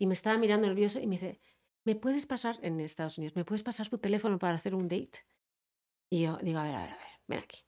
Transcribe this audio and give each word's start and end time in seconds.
y 0.00 0.06
me 0.06 0.14
estaba 0.14 0.38
mirando 0.38 0.66
nervioso 0.66 0.98
y 0.98 1.06
me 1.06 1.16
dice, 1.16 1.38
¿me 1.84 1.94
puedes 1.94 2.24
pasar, 2.24 2.58
en 2.62 2.80
Estados 2.80 3.18
Unidos, 3.18 3.36
¿me 3.36 3.44
puedes 3.44 3.62
pasar 3.62 3.88
tu 3.90 3.98
teléfono 3.98 4.38
para 4.38 4.54
hacer 4.54 4.74
un 4.74 4.88
date? 4.88 5.26
Y 6.10 6.22
yo 6.22 6.38
digo, 6.42 6.58
a 6.58 6.62
ver, 6.62 6.74
a 6.74 6.80
ver, 6.80 6.90
a 6.90 6.96
ver, 6.96 7.06
ven 7.28 7.38
aquí. 7.38 7.58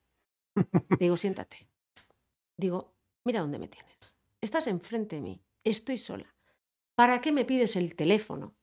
digo, 0.98 1.16
siéntate. 1.18 1.68
Digo, 2.56 2.94
mira 3.26 3.42
dónde 3.42 3.58
me 3.58 3.68
tienes. 3.68 4.16
Estás 4.40 4.66
enfrente 4.66 5.16
de 5.16 5.22
mí, 5.22 5.42
estoy 5.62 5.98
sola. 5.98 6.34
¿Para 6.94 7.20
qué 7.20 7.32
me 7.32 7.44
pides 7.44 7.76
el 7.76 7.94
teléfono? 7.94 8.54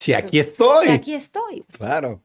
Si 0.00 0.14
aquí 0.14 0.38
estoy. 0.38 0.86
Si 0.86 0.92
aquí 0.92 1.14
estoy. 1.14 1.64
Claro. 1.72 2.22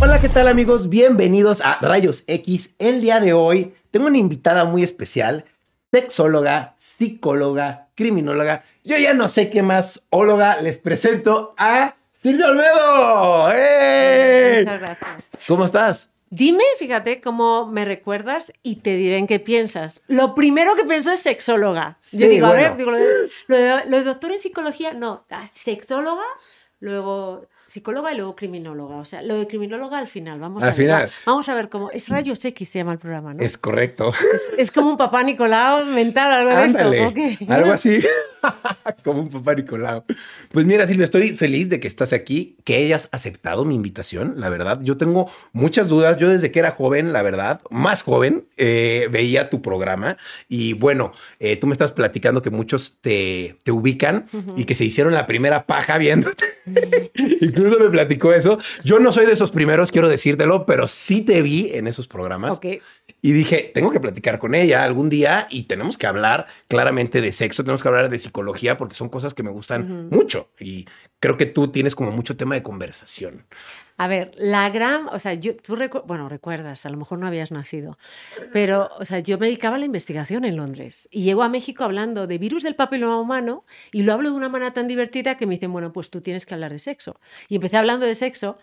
Hola, 0.00 0.18
¿qué 0.22 0.30
tal 0.30 0.48
amigos? 0.48 0.88
Bienvenidos 0.88 1.60
a 1.60 1.78
Rayos 1.82 2.24
X. 2.26 2.74
El 2.78 3.02
día 3.02 3.20
de 3.20 3.34
hoy 3.34 3.74
tengo 3.90 4.06
una 4.06 4.16
invitada 4.16 4.64
muy 4.64 4.82
especial, 4.82 5.44
sexóloga, 5.92 6.74
psicóloga, 6.76 7.88
criminóloga. 7.94 8.62
Yo 8.84 8.96
ya 8.96 9.12
no 9.14 9.28
sé 9.28 9.50
qué 9.50 9.62
más 9.62 10.02
óloga. 10.10 10.60
Les 10.62 10.76
presento 10.76 11.54
a 11.58 11.96
Silvia 12.12 12.46
Olmedo. 12.46 13.50
¡Eh! 13.52 14.60
Muchas 14.64 14.80
gracias. 14.80 15.24
¿Cómo 15.48 15.64
estás? 15.64 16.10
Dime, 16.32 16.62
fíjate, 16.78 17.20
cómo 17.20 17.66
me 17.66 17.84
recuerdas 17.84 18.52
y 18.62 18.76
te 18.76 18.94
diré 18.94 19.16
en 19.18 19.26
qué 19.26 19.40
piensas. 19.40 20.02
Lo 20.06 20.36
primero 20.36 20.76
que 20.76 20.84
pienso 20.84 21.10
es 21.10 21.20
sexóloga. 21.20 21.98
Sí, 22.00 22.18
Yo 22.18 22.28
digo, 22.28 22.46
a 22.46 22.52
ver, 22.52 22.76
digo, 22.76 22.92
lo, 22.92 22.98
de, 22.98 23.28
lo 23.48 23.56
de- 23.56 23.84
lo 23.86 23.96
de 23.96 24.04
doctor 24.04 24.30
en 24.30 24.38
psicología, 24.38 24.92
no, 24.94 25.24
ah, 25.28 25.48
sexóloga, 25.52 26.22
luego 26.78 27.48
psicóloga 27.70 28.12
y 28.12 28.16
luego 28.16 28.34
criminóloga. 28.36 28.96
O 28.96 29.04
sea, 29.04 29.22
lo 29.22 29.36
de 29.36 29.46
criminóloga 29.46 29.98
al 29.98 30.08
final. 30.08 30.40
Vamos 30.40 30.62
Al 30.62 30.70
a 30.70 30.72
ver, 30.72 30.76
final. 30.82 31.06
va- 31.06 31.12
vamos 31.26 31.48
a 31.48 31.54
ver 31.54 31.68
cómo. 31.68 31.90
Es 31.90 32.08
rayos 32.08 32.44
X 32.44 32.68
se 32.68 32.78
llama 32.80 32.92
el 32.92 32.98
programa, 32.98 33.32
¿no? 33.34 33.42
Es 33.42 33.56
correcto. 33.56 34.12
Es, 34.34 34.52
es 34.58 34.70
como 34.70 34.90
un 34.90 34.96
papá 34.96 35.22
Nicolau 35.22 35.84
mental, 35.86 36.32
algo 36.32 36.50
de 36.60 36.66
esto. 36.66 37.52
algo 37.52 37.72
así. 37.72 38.00
Como 39.04 39.20
un 39.20 39.28
papá 39.28 39.54
Nicolau. 39.54 40.02
Pues 40.50 40.64
mira, 40.64 40.86
Silvia, 40.86 41.04
estoy 41.04 41.36
feliz 41.36 41.68
de 41.68 41.78
que 41.78 41.86
estás 41.86 42.14
aquí, 42.14 42.56
que 42.64 42.74
hayas 42.76 43.10
aceptado 43.12 43.66
mi 43.66 43.74
invitación, 43.74 44.32
la 44.38 44.48
verdad. 44.48 44.80
Yo 44.82 44.96
tengo 44.96 45.30
muchas 45.52 45.88
dudas. 45.88 46.16
Yo 46.16 46.26
desde 46.30 46.50
que 46.50 46.58
era 46.58 46.70
joven, 46.70 47.12
la 47.12 47.20
verdad, 47.22 47.60
más 47.70 48.02
joven, 48.02 48.46
eh, 48.56 49.08
veía 49.10 49.50
tu 49.50 49.60
programa 49.60 50.16
y 50.48 50.72
bueno, 50.72 51.12
eh, 51.38 51.56
tú 51.56 51.66
me 51.66 51.74
estás 51.74 51.92
platicando 51.92 52.40
que 52.40 52.48
muchos 52.48 52.96
te, 53.02 53.58
te 53.62 53.72
ubican 53.72 54.24
y 54.56 54.64
que 54.64 54.74
se 54.74 54.84
hicieron 54.86 55.12
la 55.12 55.26
primera 55.26 55.66
paja 55.66 55.98
viéndote. 55.98 56.44
Incluso 57.60 57.78
me 57.78 57.90
platicó 57.90 58.32
eso. 58.32 58.58
Yo 58.84 59.00
no 59.00 59.12
soy 59.12 59.26
de 59.26 59.32
esos 59.32 59.50
primeros, 59.50 59.92
quiero 59.92 60.08
decírtelo, 60.08 60.64
pero 60.66 60.88
sí 60.88 61.20
te 61.20 61.42
vi 61.42 61.70
en 61.74 61.86
esos 61.86 62.06
programas. 62.06 62.52
Ok. 62.52 62.66
Y 63.22 63.32
dije, 63.32 63.70
tengo 63.74 63.90
que 63.90 64.00
platicar 64.00 64.38
con 64.38 64.54
ella 64.54 64.82
algún 64.82 65.10
día 65.10 65.46
y 65.50 65.64
tenemos 65.64 65.98
que 65.98 66.06
hablar 66.06 66.46
claramente 66.68 67.20
de 67.20 67.32
sexo, 67.32 67.62
tenemos 67.62 67.82
que 67.82 67.88
hablar 67.88 68.08
de 68.08 68.18
psicología 68.18 68.78
porque 68.78 68.94
son 68.94 69.10
cosas 69.10 69.34
que 69.34 69.42
me 69.42 69.50
gustan 69.50 70.08
mucho 70.10 70.50
y 70.58 70.86
creo 71.18 71.36
que 71.36 71.46
tú 71.46 71.68
tienes 71.68 71.94
como 71.94 72.12
mucho 72.12 72.36
tema 72.36 72.54
de 72.54 72.62
conversación. 72.62 73.44
A 74.02 74.08
ver, 74.08 74.30
la 74.38 74.70
gran, 74.70 75.08
o 75.08 75.18
sea, 75.18 75.34
yo, 75.34 75.54
tú 75.56 75.76
recu- 75.76 76.02
bueno, 76.06 76.28
recuerdas, 76.30 76.86
a 76.86 76.88
lo 76.88 76.96
mejor 76.96 77.18
no 77.18 77.26
habías 77.26 77.50
nacido, 77.50 77.98
pero, 78.50 78.88
o 78.98 79.04
sea, 79.04 79.18
yo 79.18 79.36
me 79.36 79.46
dedicaba 79.46 79.76
a 79.76 79.78
la 79.78 79.84
investigación 79.84 80.46
en 80.46 80.56
Londres 80.56 81.06
y 81.10 81.22
llego 81.22 81.42
a 81.42 81.50
México 81.50 81.84
hablando 81.84 82.26
de 82.26 82.38
virus 82.38 82.62
del 82.62 82.76
papiloma 82.76 83.20
humano 83.20 83.66
y 83.92 84.02
lo 84.04 84.14
hablo 84.14 84.30
de 84.30 84.36
una 84.36 84.48
manera 84.48 84.72
tan 84.72 84.88
divertida 84.88 85.36
que 85.36 85.46
me 85.46 85.56
dicen, 85.56 85.70
bueno, 85.72 85.92
pues 85.92 86.08
tú 86.08 86.22
tienes 86.22 86.46
que 86.46 86.54
hablar 86.54 86.72
de 86.72 86.78
sexo. 86.78 87.20
Y 87.48 87.56
empecé 87.56 87.76
hablando 87.76 88.06
de 88.06 88.14
sexo, 88.14 88.56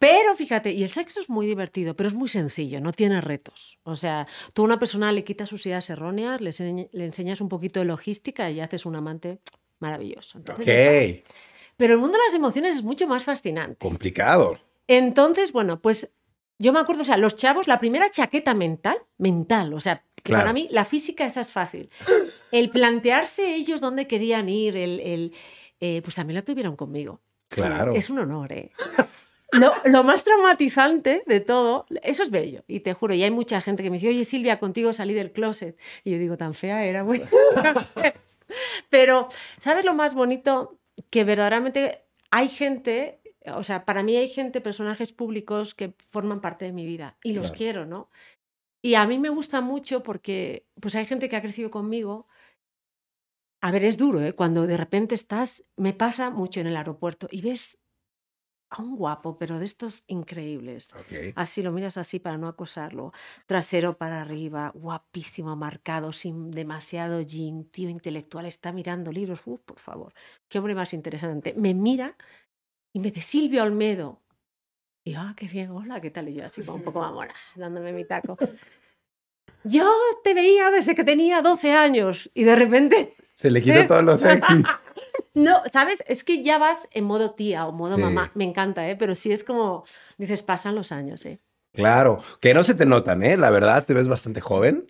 pero 0.00 0.34
fíjate, 0.34 0.72
y 0.72 0.82
el 0.82 0.90
sexo 0.90 1.20
es 1.20 1.30
muy 1.30 1.46
divertido, 1.46 1.94
pero 1.94 2.08
es 2.08 2.14
muy 2.14 2.28
sencillo, 2.28 2.80
no 2.80 2.90
tiene 2.92 3.20
retos. 3.20 3.78
O 3.84 3.94
sea, 3.94 4.26
tú 4.54 4.62
a 4.62 4.64
una 4.64 4.80
persona 4.80 5.12
le 5.12 5.22
quitas 5.22 5.48
sus 5.48 5.64
ideas 5.66 5.88
erróneas, 5.88 6.40
le, 6.40 6.50
enseñ- 6.50 6.88
le 6.90 7.04
enseñas 7.04 7.40
un 7.40 7.48
poquito 7.48 7.78
de 7.78 7.86
logística 7.86 8.50
y 8.50 8.60
haces 8.60 8.86
un 8.86 8.96
amante 8.96 9.38
maravilloso. 9.78 10.38
Entonces, 10.38 10.64
Ok, 10.64 10.66
ya 10.66 10.74
está. 11.12 11.30
Pero 11.76 11.94
el 11.94 11.98
mundo 12.00 12.16
de 12.18 12.24
las 12.26 12.34
emociones 12.34 12.76
es 12.76 12.82
mucho 12.84 13.06
más 13.08 13.24
fascinante. 13.24 13.76
complicado. 13.78 14.58
Entonces, 14.88 15.52
bueno, 15.52 15.80
pues 15.80 16.08
yo 16.58 16.72
me 16.72 16.80
acuerdo, 16.80 17.02
o 17.02 17.04
sea, 17.04 17.16
los 17.16 17.36
chavos, 17.36 17.66
la 17.68 17.78
primera 17.78 18.08
chaqueta 18.10 18.54
mental, 18.54 18.98
mental, 19.18 19.72
o 19.74 19.80
sea, 19.80 20.04
que 20.16 20.22
Claro. 20.22 20.42
para 20.42 20.52
mí 20.52 20.68
la 20.70 20.84
física 20.84 21.26
esa 21.26 21.40
es 21.40 21.50
fácil. 21.50 21.90
El 22.52 22.70
plantearse 22.70 23.54
ellos 23.54 23.80
dónde 23.80 24.06
querían 24.06 24.48
ir, 24.48 24.76
el, 24.76 25.00
el, 25.00 25.32
eh, 25.80 26.00
pues 26.02 26.14
también 26.14 26.36
la 26.36 26.42
tuvieron 26.42 26.76
conmigo. 26.76 27.20
Sí, 27.50 27.60
Claro. 27.60 27.92
es 27.94 28.08
un 28.10 28.18
honor, 28.20 28.52
¿eh? 28.52 28.72
Lo, 29.52 29.72
lo 29.84 30.02
más 30.02 30.24
traumatizante 30.24 31.22
de 31.26 31.40
todo, 31.40 31.86
eso 32.02 32.22
es 32.24 32.30
bello, 32.30 32.64
y 32.66 32.80
te 32.80 32.92
juro, 32.94 33.14
y 33.14 33.22
hay 33.22 33.30
mucha 33.30 33.60
gente 33.60 33.82
que 33.84 33.90
me 33.90 33.98
dice, 33.98 34.08
oye 34.08 34.24
Silvia, 34.24 34.58
contigo 34.58 34.92
salí 34.92 35.14
del 35.14 35.30
closet. 35.32 35.78
Y 36.02 36.10
yo 36.12 36.18
digo, 36.18 36.36
tan 36.36 36.54
fea 36.54 36.84
era, 36.84 37.02
güey. 37.02 37.22
Pero, 38.90 39.28
¿sabes 39.58 39.84
lo 39.84 39.94
más 39.94 40.14
bonito? 40.14 40.78
Que 41.10 41.24
verdaderamente 41.24 42.04
hay 42.30 42.48
gente, 42.48 43.20
o 43.46 43.62
sea, 43.62 43.84
para 43.84 44.02
mí 44.02 44.16
hay 44.16 44.28
gente, 44.28 44.60
personajes 44.60 45.12
públicos 45.12 45.74
que 45.74 45.94
forman 46.10 46.40
parte 46.40 46.64
de 46.64 46.72
mi 46.72 46.86
vida 46.86 47.18
y 47.22 47.32
los 47.34 47.50
Claro. 47.50 47.52
quiero, 47.52 47.86
¿no? 47.86 48.10
Y 48.82 48.94
a 48.96 49.06
mí 49.06 49.18
me 49.18 49.30
gusta 49.30 49.60
mucho 49.62 50.02
porque 50.02 50.66
pues 50.80 50.94
hay 50.96 51.06
gente 51.06 51.28
que 51.28 51.36
ha 51.36 51.42
crecido 51.42 51.70
conmigo. 51.70 52.28
A 53.62 53.70
ver, 53.70 53.84
es 53.84 53.96
duro, 53.96 54.20
¿eh? 54.20 54.34
Cuando 54.34 54.66
de 54.66 54.76
repente 54.76 55.14
estás, 55.14 55.64
me 55.76 55.92
pasa 55.94 56.30
mucho 56.30 56.60
en 56.60 56.66
el 56.66 56.76
aeropuerto 56.76 57.28
y 57.30 57.40
ves 57.40 57.80
a 58.70 58.82
un 58.82 58.96
guapo, 58.96 59.38
pero 59.38 59.58
de 59.58 59.64
estos 59.66 60.02
increíbles. 60.08 60.96
Así 61.34 61.62
lo 61.62 61.72
miras 61.72 61.96
así 61.96 62.18
para 62.20 62.38
no 62.38 62.48
acosarlo. 62.48 63.12
Trasero 63.46 63.98
para 63.98 64.22
arriba, 64.22 64.72
guapísimo, 64.74 65.56
marcado, 65.56 66.12
sin 66.12 66.50
demasiado 66.50 67.20
jean, 67.22 67.64
tío 67.70 67.88
intelectual, 67.88 68.46
está 68.46 68.72
mirando 68.72 69.12
libros. 69.12 69.42
Uh, 69.46 69.58
por 69.64 69.78
favor, 69.78 70.14
qué 70.48 70.58
hombre 70.58 70.74
más 70.74 70.92
interesante. 70.94 71.54
Me 71.56 71.74
mira 71.74 72.16
y 72.94 73.00
me 73.00 73.10
dice, 73.10 73.20
Silvia 73.20 73.64
Olmedo. 73.64 74.22
Y 75.04 75.12
yo, 75.12 75.20
ah, 75.20 75.34
qué 75.36 75.46
bien, 75.48 75.70
hola, 75.70 76.00
¿qué 76.00 76.10
tal? 76.10 76.28
Y 76.30 76.34
yo 76.34 76.46
así 76.46 76.62
como 76.62 76.78
un 76.78 76.84
poco 76.84 77.00
mamona, 77.00 77.34
dándome 77.56 77.92
mi 77.92 78.06
taco. 78.06 78.38
Yo 79.64 79.86
te 80.22 80.32
veía 80.32 80.70
desde 80.70 80.94
que 80.94 81.04
tenía 81.04 81.42
12 81.42 81.72
años 81.72 82.30
y 82.34 82.44
de 82.44 82.56
repente 82.56 83.14
Se 83.34 83.50
le 83.50 83.60
quita 83.60 83.86
todo 83.86 84.00
lo 84.02 84.16
sexy. 84.16 84.62
no, 85.34 85.62
¿sabes? 85.72 86.04
Es 86.06 86.22
que 86.24 86.42
ya 86.42 86.58
vas 86.58 86.88
en 86.92 87.04
modo 87.04 87.32
tía 87.34 87.66
o 87.66 87.72
modo 87.72 87.96
Sí. 87.96 88.02
mamá. 88.02 88.30
Me 88.34 88.44
encanta, 88.44 88.88
¿eh? 88.88 88.96
Pero 88.96 89.14
sí 89.14 89.32
es 89.32 89.42
como, 89.44 89.84
dices, 90.16 90.42
pasan 90.42 90.74
los 90.76 90.92
años, 90.92 91.26
¿eh? 91.26 91.40
Claro, 91.72 92.22
que 92.40 92.54
no 92.54 92.62
se 92.62 92.74
te 92.76 92.86
notan, 92.86 93.24
¿eh? 93.24 93.36
La 93.36 93.50
verdad, 93.50 93.84
te 93.84 93.94
ves 93.94 94.06
bastante 94.06 94.40
joven. 94.40 94.86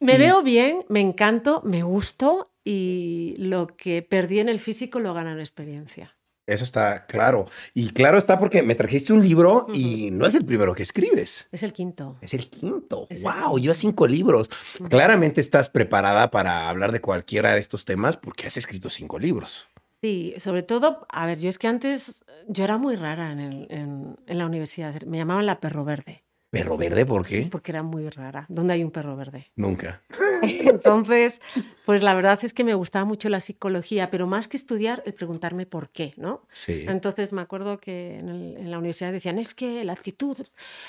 Me 0.00 0.14
Y- 0.14 0.18
veo 0.18 0.42
bien, 0.42 0.84
me 0.88 1.00
encanto, 1.00 1.60
me 1.64 1.82
gusto 1.82 2.50
y 2.64 3.34
lo 3.38 3.66
que 3.76 4.00
perdí 4.02 4.40
en 4.40 4.48
el 4.48 4.58
físico 4.58 4.98
lo 5.00 5.12
gano 5.12 5.30
en 5.32 5.40
experiencia. 5.40 6.14
Eso 6.46 6.64
está 6.64 7.06
claro. 7.06 7.46
Y 7.72 7.90
claro 7.90 8.18
está 8.18 8.38
porque 8.38 8.62
me 8.62 8.74
trajiste 8.74 9.12
un 9.12 9.22
libro 9.22 9.66
y 9.72 10.10
no 10.10 10.26
es 10.26 10.34
el 10.34 10.44
primero 10.44 10.74
que 10.74 10.82
escribes. 10.82 11.46
Es 11.52 11.62
el 11.62 11.72
quinto. 11.72 12.16
Es 12.20 12.34
el 12.34 12.50
quinto. 12.50 13.06
Es 13.08 13.22
wow, 13.22 13.58
llevas 13.58 13.78
cinco 13.78 14.06
libros. 14.06 14.50
Claramente 14.90 15.40
estás 15.40 15.70
preparada 15.70 16.30
para 16.30 16.68
hablar 16.68 16.92
de 16.92 17.00
cualquiera 17.00 17.54
de 17.54 17.60
estos 17.60 17.84
temas 17.86 18.16
porque 18.18 18.46
has 18.46 18.56
escrito 18.56 18.90
cinco 18.90 19.18
libros. 19.18 19.66
Sí, 20.00 20.34
sobre 20.36 20.62
todo, 20.62 21.06
a 21.08 21.24
ver, 21.24 21.38
yo 21.38 21.48
es 21.48 21.56
que 21.56 21.66
antes 21.66 22.24
yo 22.46 22.64
era 22.64 22.76
muy 22.76 22.94
rara 22.96 23.32
en, 23.32 23.40
el- 23.40 23.66
en- 23.70 24.16
en 24.26 24.38
la 24.38 24.44
universidad. 24.44 25.00
Me 25.04 25.16
llamaban 25.16 25.46
la 25.46 25.60
perro 25.60 25.82
verde. 25.86 26.23
Perro 26.54 26.76
verde, 26.76 27.04
¿por 27.06 27.22
qué? 27.26 27.34
Sí, 27.36 27.44
porque 27.50 27.72
era 27.72 27.82
muy 27.82 28.08
rara. 28.08 28.46
¿Dónde 28.48 28.74
hay 28.74 28.84
un 28.84 28.90
perro 28.90 29.16
verde? 29.16 29.50
Nunca. 29.56 30.02
Entonces, 30.42 31.40
pues 31.84 32.02
la 32.02 32.14
verdad 32.14 32.38
es 32.42 32.52
que 32.52 32.64
me 32.64 32.74
gustaba 32.74 33.04
mucho 33.04 33.28
la 33.28 33.40
psicología, 33.40 34.10
pero 34.10 34.26
más 34.26 34.48
que 34.48 34.56
estudiar, 34.56 35.02
el 35.06 35.14
preguntarme 35.14 35.66
por 35.66 35.90
qué, 35.90 36.14
¿no? 36.16 36.46
Sí. 36.52 36.84
Entonces 36.88 37.32
me 37.32 37.40
acuerdo 37.42 37.78
que 37.78 38.18
en, 38.18 38.28
el- 38.28 38.56
en 38.58 38.70
la 38.70 38.78
universidad 38.78 39.12
decían, 39.12 39.38
es 39.38 39.54
que 39.54 39.84
la 39.84 39.92
actitud, 39.92 40.36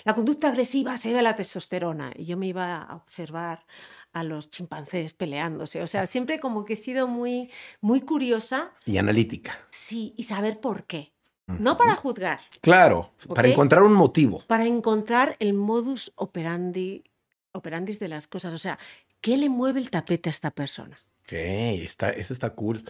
la 0.04 0.14
conducta 0.14 0.50
agresiva 0.50 0.98
se 0.98 1.10
debe 1.10 1.20
a 1.20 1.24
la 1.24 1.36
testosterona. 1.36 2.12
Y 2.16 2.26
yo 2.26 2.38
me 2.38 2.48
iba 2.48 2.82
a 2.82 2.96
observar 2.96 3.66
a 4.14 4.24
los 4.24 4.50
chimpancés 4.50 5.14
peleándose. 5.14 5.82
O 5.82 5.88
sea, 5.88 6.06
siempre 6.08 6.40
como 6.40 6.64
que 6.66 6.74
he 6.74 6.78
sido 6.78 7.08
muy, 7.08 7.50
muy 7.82 8.02
curiosa, 8.02 8.72
Y 8.86 8.98
analítica. 8.98 9.60
sí, 9.72 10.14
y 10.18 10.24
saber 10.24 10.60
por 10.60 10.86
qué. 10.86 11.12
No 11.48 11.78
para 11.78 11.96
juzgar, 11.96 12.40
Claro, 12.62 13.12
para 13.34 13.48
encontrar 13.48 13.84
un 13.84 13.94
motivo. 13.94 14.42
para 14.48 14.66
encontrar 14.66 15.36
el 15.40 15.54
modus 15.54 16.12
operandi, 16.16 17.04
operandis 17.52 18.00
de 18.00 18.08
las 18.08 18.28
cosas. 18.28 18.54
O 18.54 18.58
sea, 18.58 18.80
¿qué 19.22 19.38
le 19.38 19.50
mueve 19.50 19.80
el 19.80 19.92
tapete 19.92 20.30
a 20.30 20.32
esta 20.32 20.50
persona? 20.52 20.98
Ok, 21.22 21.34
está, 21.34 22.10
eso 22.10 22.34
está 22.34 22.50
cool. 22.52 22.84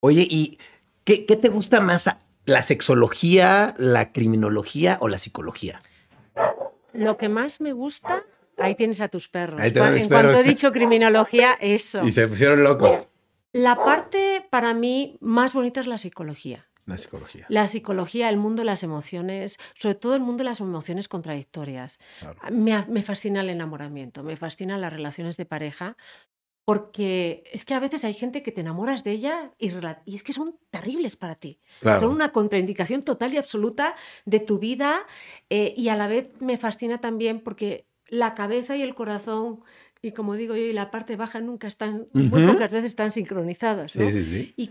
Oye, 0.00 0.26
¿y 0.28 0.58
qué, 1.04 1.24
qué 1.24 1.36
te 1.36 1.48
gusta 1.48 1.80
más? 1.80 2.10
¿La 2.44 2.62
sexología, 2.62 3.74
la 3.78 4.12
criminología 4.12 4.98
o 5.00 5.08
la 5.08 5.18
psicología? 5.18 5.80
Lo 6.92 7.16
que 7.16 7.28
más 7.30 7.60
me 7.60 7.72
gusta, 7.72 8.24
ahí 8.58 8.74
tienes 8.74 9.00
a 9.00 9.08
tus 9.08 9.28
perros. 9.28 9.60
Ahí 9.60 9.70
mis 9.70 10.02
en 10.02 10.08
cuanto 10.08 10.34
he 10.34 10.42
dicho 10.42 10.72
criminología, 10.72 11.56
eso. 11.60 12.04
Y 12.04 12.12
se 12.12 12.28
pusieron 12.28 12.62
locos. 12.62 13.08
La 13.52 13.76
parte 13.76 14.46
para 14.50 14.74
mí 14.74 15.16
más 15.20 15.54
bonita 15.54 15.80
es 15.80 15.86
la 15.86 15.98
psicología. 15.98 16.66
La 16.86 16.98
psicología. 16.98 17.46
La 17.48 17.68
psicología, 17.68 18.28
el 18.28 18.36
mundo 18.36 18.62
de 18.62 18.66
las 18.66 18.82
emociones, 18.82 19.58
sobre 19.74 19.94
todo 19.94 20.14
el 20.14 20.20
mundo 20.20 20.38
de 20.42 20.50
las 20.50 20.60
emociones 20.60 21.08
contradictorias. 21.08 21.98
Claro. 22.20 22.38
Me, 22.50 22.84
me 22.88 23.02
fascina 23.02 23.40
el 23.40 23.50
enamoramiento, 23.50 24.22
me 24.24 24.36
fascinan 24.36 24.80
las 24.80 24.92
relaciones 24.92 25.36
de 25.36 25.46
pareja 25.46 25.96
porque 26.64 27.42
es 27.52 27.64
que 27.64 27.74
a 27.74 27.80
veces 27.80 28.04
hay 28.04 28.14
gente 28.14 28.42
que 28.42 28.52
te 28.52 28.60
enamoras 28.60 29.02
de 29.02 29.12
ella 29.12 29.52
y, 29.58 29.72
y 30.04 30.14
es 30.14 30.22
que 30.22 30.32
son 30.32 30.58
terribles 30.70 31.16
para 31.16 31.34
ti. 31.34 31.60
Claro. 31.80 32.00
Son 32.00 32.10
una 32.10 32.30
contraindicación 32.30 33.02
total 33.02 33.34
y 33.34 33.36
absoluta 33.36 33.96
de 34.26 34.38
tu 34.40 34.58
vida 34.58 35.06
eh, 35.50 35.74
y 35.76 35.88
a 35.88 35.96
la 35.96 36.06
vez 36.06 36.40
me 36.40 36.58
fascina 36.58 37.00
también 37.00 37.40
porque 37.40 37.86
la 38.06 38.34
cabeza 38.34 38.76
y 38.76 38.82
el 38.82 38.94
corazón 38.94 39.62
y 40.02 40.12
como 40.12 40.34
digo 40.34 40.56
yo, 40.56 40.64
y 40.64 40.72
la 40.72 40.90
parte 40.90 41.14
baja 41.14 41.40
nunca 41.40 41.68
están, 41.68 42.08
muy 42.12 42.42
Ujú. 42.42 42.52
pocas 42.54 42.72
veces 42.72 42.90
están 42.90 43.12
sincronizadas. 43.12 43.94
¿no? 43.94 44.10
Sí, 44.10 44.24
sí, 44.24 44.24
sí. 44.24 44.54
Y 44.56 44.70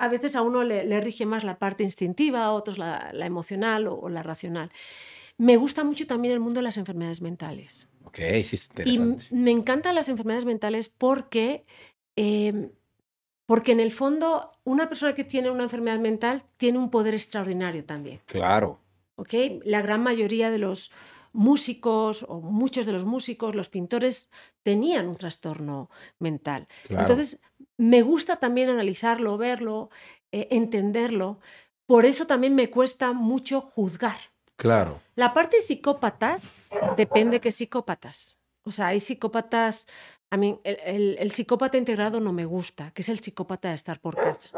a 0.00 0.08
veces 0.08 0.34
a 0.34 0.42
uno 0.42 0.64
le, 0.64 0.84
le 0.84 1.00
rige 1.00 1.26
más 1.26 1.44
la 1.44 1.58
parte 1.58 1.82
instintiva, 1.84 2.44
a 2.44 2.52
otros 2.52 2.78
la, 2.78 3.10
la 3.12 3.26
emocional 3.26 3.86
o, 3.86 3.94
o 3.98 4.08
la 4.08 4.22
racional. 4.22 4.70
Me 5.38 5.56
gusta 5.56 5.84
mucho 5.84 6.06
también 6.06 6.34
el 6.34 6.40
mundo 6.40 6.58
de 6.58 6.64
las 6.64 6.76
enfermedades 6.76 7.20
mentales. 7.22 7.88
Ok, 8.04 8.18
sí 8.44 8.56
es 8.56 8.66
Y 8.84 8.96
interesante. 8.98 9.26
me 9.30 9.50
encantan 9.50 9.94
las 9.94 10.08
enfermedades 10.08 10.44
mentales 10.44 10.88
porque, 10.88 11.64
eh, 12.16 12.70
porque 13.46 13.72
en 13.72 13.80
el 13.80 13.92
fondo 13.92 14.52
una 14.64 14.88
persona 14.88 15.14
que 15.14 15.24
tiene 15.24 15.50
una 15.50 15.62
enfermedad 15.64 15.98
mental 15.98 16.42
tiene 16.56 16.78
un 16.78 16.90
poder 16.90 17.14
extraordinario 17.14 17.84
también. 17.84 18.20
Claro. 18.26 18.80
¿ok? 19.16 19.34
La 19.64 19.82
gran 19.82 20.02
mayoría 20.02 20.50
de 20.50 20.58
los 20.58 20.92
músicos 21.32 22.24
o 22.28 22.40
muchos 22.40 22.86
de 22.86 22.92
los 22.92 23.04
músicos, 23.04 23.54
los 23.54 23.68
pintores, 23.68 24.28
tenían 24.62 25.08
un 25.08 25.16
trastorno 25.16 25.88
mental. 26.18 26.66
Claro. 26.86 27.02
Entonces, 27.02 27.38
me 27.80 28.02
gusta 28.02 28.36
también 28.36 28.68
analizarlo, 28.68 29.38
verlo, 29.38 29.88
eh, 30.32 30.48
entenderlo. 30.50 31.38
Por 31.86 32.04
eso 32.04 32.26
también 32.26 32.54
me 32.54 32.68
cuesta 32.70 33.12
mucho 33.12 33.60
juzgar. 33.60 34.18
Claro. 34.56 35.00
La 35.14 35.32
parte 35.32 35.56
de 35.56 35.62
psicópatas 35.62 36.68
depende 36.96 37.40
qué 37.40 37.50
psicópatas. 37.50 38.36
O 38.62 38.70
sea, 38.70 38.88
hay 38.88 39.00
psicópatas. 39.00 39.86
A 40.30 40.36
mí, 40.36 40.60
el, 40.64 40.78
el- 40.84 41.16
el 41.18 41.30
psicópata 41.32 41.78
integrado 41.78 42.20
no 42.20 42.32
me 42.32 42.44
gusta, 42.44 42.90
que 42.92 43.02
es 43.02 43.08
el 43.08 43.18
psicópata 43.20 43.70
de 43.70 43.74
estar 43.76 43.98
por 44.00 44.14
casa. 44.14 44.50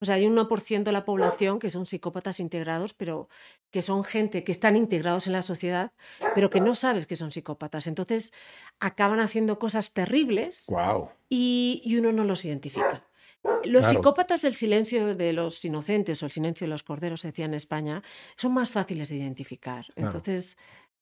O 0.00 0.04
sea, 0.06 0.14
hay 0.16 0.26
un 0.26 0.34
1% 0.36 0.82
de 0.84 0.92
la 0.92 1.04
población 1.04 1.58
que 1.58 1.70
son 1.70 1.84
psicópatas 1.86 2.40
integrados, 2.40 2.94
pero 2.94 3.28
que 3.70 3.82
son 3.82 4.02
gente 4.04 4.44
que 4.44 4.52
están 4.52 4.76
integrados 4.76 5.26
en 5.26 5.34
la 5.34 5.42
sociedad, 5.42 5.92
pero 6.34 6.48
que 6.50 6.60
no 6.60 6.74
sabes 6.74 7.06
que 7.06 7.16
son 7.16 7.30
psicópatas. 7.30 7.86
Entonces, 7.86 8.32
acaban 8.80 9.20
haciendo 9.20 9.58
cosas 9.58 9.92
terribles 9.92 10.64
Wow. 10.68 11.08
y, 11.28 11.82
y 11.84 11.96
uno 11.96 12.12
no 12.12 12.24
los 12.24 12.44
identifica. 12.44 13.04
Los 13.64 13.82
Claro. 13.82 13.88
psicópatas 13.88 14.42
del 14.42 14.54
silencio 14.54 15.14
de 15.14 15.32
los 15.32 15.64
inocentes 15.64 16.22
o 16.22 16.26
el 16.26 16.32
silencio 16.32 16.66
de 16.66 16.70
los 16.70 16.82
corderos, 16.82 17.20
se 17.22 17.28
decía 17.28 17.46
en 17.46 17.54
España, 17.54 18.02
son 18.36 18.52
más 18.52 18.68
fáciles 18.70 19.08
de 19.08 19.16
identificar. 19.16 19.86
Claro. 19.94 20.08
Entonces, 20.10 20.56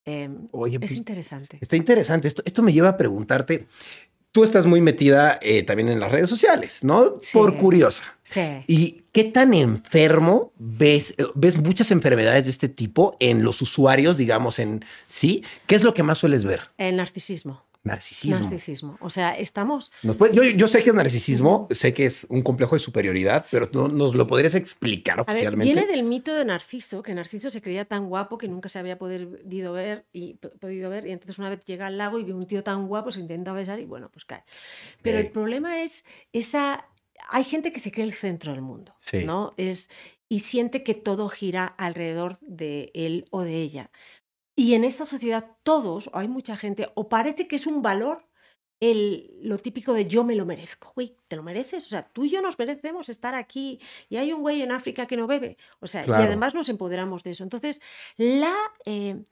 em, 0.05 0.47
Oye, 0.51 0.75
es 0.75 0.79
pues, 0.79 0.91
interesante. 0.95 1.57
está 1.61 1.75
interesante. 1.75 2.27
Esto, 2.29 2.41
esto 2.45 2.61
me 2.63 2.71
lleva 2.73 2.89
a 2.89 2.97
preguntarte. 2.97 3.67
Tú 4.31 4.43
estás 4.43 4.65
muy 4.67 4.79
metida 4.79 5.39
eh, 5.41 5.63
también 5.63 5.89
en 5.89 5.99
las 5.99 6.11
redes 6.11 6.29
sociales, 6.29 6.83
¿no? 6.83 7.17
Sí. 7.21 7.29
Por 7.33 7.57
curiosa. 7.57 8.03
Sí. 8.23 8.41
¿Y 8.67 9.03
qué 9.11 9.23
tan 9.23 9.55
enfermo 9.55 10.53
ves? 10.57 11.15
eh, 11.17 11.25
¿Ves 11.33 11.57
muchas 11.57 11.89
enfermedades 11.89 12.45
de 12.45 12.51
este 12.51 12.69
tipo 12.69 13.17
en 13.19 13.43
los 13.43 13.61
usuarios, 13.61 14.17
digamos, 14.17 14.59
en 14.59 14.85
sí? 15.07 15.43
¿Qué 15.65 15.75
es 15.75 15.83
lo 15.83 15.95
que 15.95 16.03
más 16.03 16.19
sueles 16.19 16.45
ver? 16.45 16.61
El 16.77 16.97
narcisismo. 16.97 17.65
Narcisismo. 17.89 18.39
Narcisismo. 18.49 18.97
O 19.01 19.09
sea, 19.09 19.37
estamos. 19.37 19.91
¿Nos 20.03 20.15
puede- 20.17 20.33
yo, 20.35 20.43
yo 20.43 20.67
sé 20.67 20.81
que 20.83 20.89
es 20.89 20.95
narcisismo, 20.95 21.67
sé 21.71 21.93
que 21.93 22.05
es 22.05 22.25
un 22.29 22.41
complejo 22.41 22.75
de 22.75 22.79
superioridad, 22.79 23.45
pero 23.51 23.69
¿no- 23.73 23.87
¿nos 23.87 24.15
lo 24.15 24.25
podrías 24.27 24.55
explicar 24.55 25.19
A 25.19 25.23
ver, 25.23 25.31
oficialmente? 25.33 25.73
viene 25.73 25.87
del 25.91 26.03
mito 26.03 26.33
de 26.33 26.45
Narciso, 26.45 27.01
que 27.03 27.13
Narciso 27.13 27.49
se 27.49 27.61
creía 27.61 27.85
tan 27.85 28.07
guapo 28.09 28.37
que 28.37 28.47
nunca 28.47 28.69
se 28.69 28.79
había 28.79 28.97
podido 28.97 29.73
ver 29.73 30.05
y 30.13 30.35
podido 30.35 30.89
ver 30.89 31.07
y 31.07 31.11
entonces 31.11 31.37
una 31.39 31.49
vez 31.49 31.59
llega 31.65 31.87
al 31.87 31.97
lago 31.97 32.19
y 32.19 32.23
ve 32.23 32.33
un 32.33 32.47
tío 32.47 32.63
tan 32.63 32.87
guapo, 32.87 33.11
se 33.11 33.19
intenta 33.19 33.51
besar 33.53 33.79
y 33.79 33.85
bueno, 33.85 34.09
pues 34.11 34.25
cae. 34.25 34.43
Pero 35.01 35.17
el 35.19 35.29
problema 35.31 35.81
es 35.83 36.05
esa 36.33 36.85
hay 37.31 37.43
gente 37.43 37.71
que 37.71 37.79
se 37.79 37.91
cree 37.91 38.05
el 38.05 38.13
centro 38.13 38.53
del 38.53 38.61
mundo, 38.61 38.95
Sí. 38.97 39.23
¿no? 39.25 39.53
Es 39.57 39.89
y 40.29 40.41
siente 40.41 40.83
que 40.83 40.93
todo 40.93 41.27
gira 41.27 41.65
alrededor 41.65 42.37
de 42.41 42.91
él 42.93 43.25
o 43.31 43.41
de 43.41 43.55
ella. 43.55 43.89
Y 44.59 44.73
en 44.73 44.83
esta 44.83 45.05
sociedad 45.05 45.55
todos, 45.63 46.07
o 46.07 46.17
hay 46.17 46.27
mucha 46.27 46.57
gente, 46.57 46.89
o 46.95 47.07
parece 47.07 47.47
que 47.47 47.55
es 47.55 47.65
un 47.65 47.81
valor 47.81 48.25
el, 48.81 49.31
lo 49.41 49.57
típico 49.57 49.93
de 49.93 50.05
yo 50.05 50.23
me 50.25 50.35
lo 50.35 50.45
merezco. 50.45 50.91
Güey, 50.95 51.15
¿te 51.29 51.35
lo 51.37 51.43
mereces? 51.43 51.85
O 51.85 51.89
sea, 51.89 52.03
tú 52.03 52.25
y 52.25 52.29
yo 52.29 52.41
nos 52.41 52.59
merecemos 52.59 53.07
estar 53.07 53.35
aquí 53.35 53.79
y 54.09 54.17
hay 54.17 54.33
un 54.33 54.41
güey 54.41 54.61
en 54.61 54.71
África 54.71 55.05
que 55.05 55.15
no 55.17 55.27
bebe. 55.27 55.57
O 55.79 55.87
sea, 55.87 56.03
Claro. 56.03 56.23
y 56.23 56.27
además 56.27 56.53
nos 56.55 56.67
empoderamos 56.67 57.23
de 57.23 57.31
eso. 57.31 57.43
Entonces, 57.43 57.81
la, 58.17 58.53
eh, 58.85 59.15
la- 59.15 59.23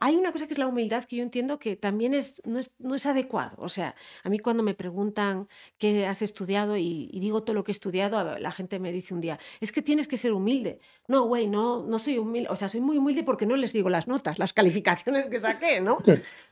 hay 0.00 0.16
una 0.16 0.32
cosa 0.32 0.46
que 0.46 0.54
es 0.54 0.58
la 0.58 0.66
humildad 0.66 1.04
que 1.04 1.16
yo 1.16 1.22
entiendo 1.22 1.58
que 1.58 1.76
también 1.76 2.14
es, 2.14 2.40
no, 2.46 2.58
es, 2.58 2.72
no 2.78 2.94
es 2.94 3.04
adecuado. 3.04 3.56
O 3.58 3.68
sea, 3.68 3.94
a 4.22 4.30
mí 4.30 4.38
cuando 4.38 4.62
me 4.62 4.74
preguntan 4.74 5.48
qué 5.76 6.06
has 6.06 6.22
estudiado 6.22 6.76
y, 6.76 7.10
y 7.12 7.20
digo 7.20 7.42
todo 7.42 7.54
lo 7.54 7.64
que 7.64 7.72
he 7.72 7.74
estudiado, 7.74 8.38
la 8.38 8.52
gente 8.52 8.78
me 8.78 8.92
dice 8.92 9.12
un 9.12 9.20
día, 9.20 9.38
es 9.60 9.72
que 9.72 9.82
tienes 9.82 10.08
que 10.08 10.16
ser 10.16 10.32
humilde. 10.32 10.80
No, 11.06 11.24
güey, 11.24 11.46
no, 11.46 11.84
no 11.84 11.98
soy 11.98 12.18
humilde. 12.18 12.48
O 12.50 12.56
sea, 12.56 12.68
soy 12.68 12.80
muy 12.80 12.96
humilde 12.96 13.22
porque 13.24 13.46
no 13.46 13.56
les 13.56 13.72
digo 13.72 13.90
las 13.90 14.08
notas, 14.08 14.38
las 14.38 14.52
calificaciones 14.52 15.28
que 15.28 15.38
saqué, 15.38 15.80
¿no? 15.80 15.98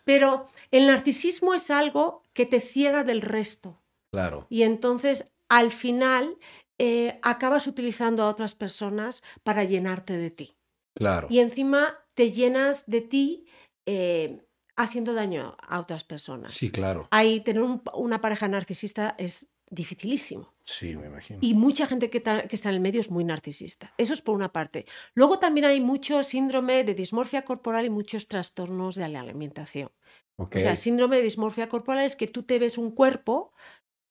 Pero 0.05 0.47
el 0.71 0.87
narcisismo 0.87 1.55
es 1.55 1.71
algo 1.71 2.23
que 2.35 2.45
te 2.45 2.61
ciega 2.61 3.03
del 3.03 3.23
resto. 3.23 3.81
Claro. 4.11 4.47
Y 4.51 4.63
entonces, 4.63 5.33
al 5.49 5.71
final, 5.71 6.39
eh, 6.79 7.19
acabas 7.23 7.67
utilizando 7.67 8.23
a 8.23 8.29
otras 8.29 8.55
personas 8.55 9.23
para 9.43 9.65
llenarte 9.65 10.19
de 10.19 10.31
ti. 10.31 10.57
Claro. 10.95 11.27
Y 11.31 11.41
encima 11.41 12.06
te 12.17 12.33
llenas 12.33 12.85
de 12.87 13.01
ti 13.03 13.47
eh, 13.87 14.43
haciendo 14.75 15.15
daño 15.15 15.57
a 15.61 15.79
otras 15.79 16.03
personas. 16.03 16.53
Sí, 16.53 16.71
claro. 16.73 17.07
Ahí 17.13 17.41
tener 17.41 17.63
un- 17.63 17.83
una 17.95 18.21
pareja 18.21 18.49
narcisista 18.49 19.15
es 19.19 19.53
dificilísimo. 19.71 20.53
Sí, 20.65 20.97
me 20.97 21.07
imagino. 21.07 21.39
Y 21.43 21.55
mucha 21.55 21.87
gente 21.87 22.11
que, 22.11 22.21
ta- 22.21 22.47
que 22.49 22.57
está 22.57 22.69
en 22.71 22.77
el 22.77 22.81
medio 22.81 23.01
es 23.01 23.11
muy 23.11 23.25
narcisista. 23.25 23.93
Eso 23.99 24.13
es 24.15 24.23
por 24.23 24.35
una 24.35 24.53
parte. 24.53 24.87
Luego 25.15 25.39
también 25.39 25.65
hay 25.67 25.81
mucho 25.81 26.23
síndrome 26.25 26.83
de 26.85 26.95
dismorfia 26.95 27.45
corporal 27.45 27.85
y 27.85 27.91
muchos 27.91 28.27
trastornos 28.29 28.95
de 28.97 29.09
la 29.09 29.21
alimentación. 29.21 29.91
Ok. 30.37 30.57
O 30.57 30.61
sea, 30.61 30.77
síndrome 30.77 31.17
de 31.17 31.23
dismorfia 31.23 31.69
corporal 31.69 32.05
es 32.05 32.15
que 32.17 32.27
tú 32.27 32.43
te 32.43 32.59
ves 32.59 32.77
un 32.79 32.91
cuerpo 32.91 33.53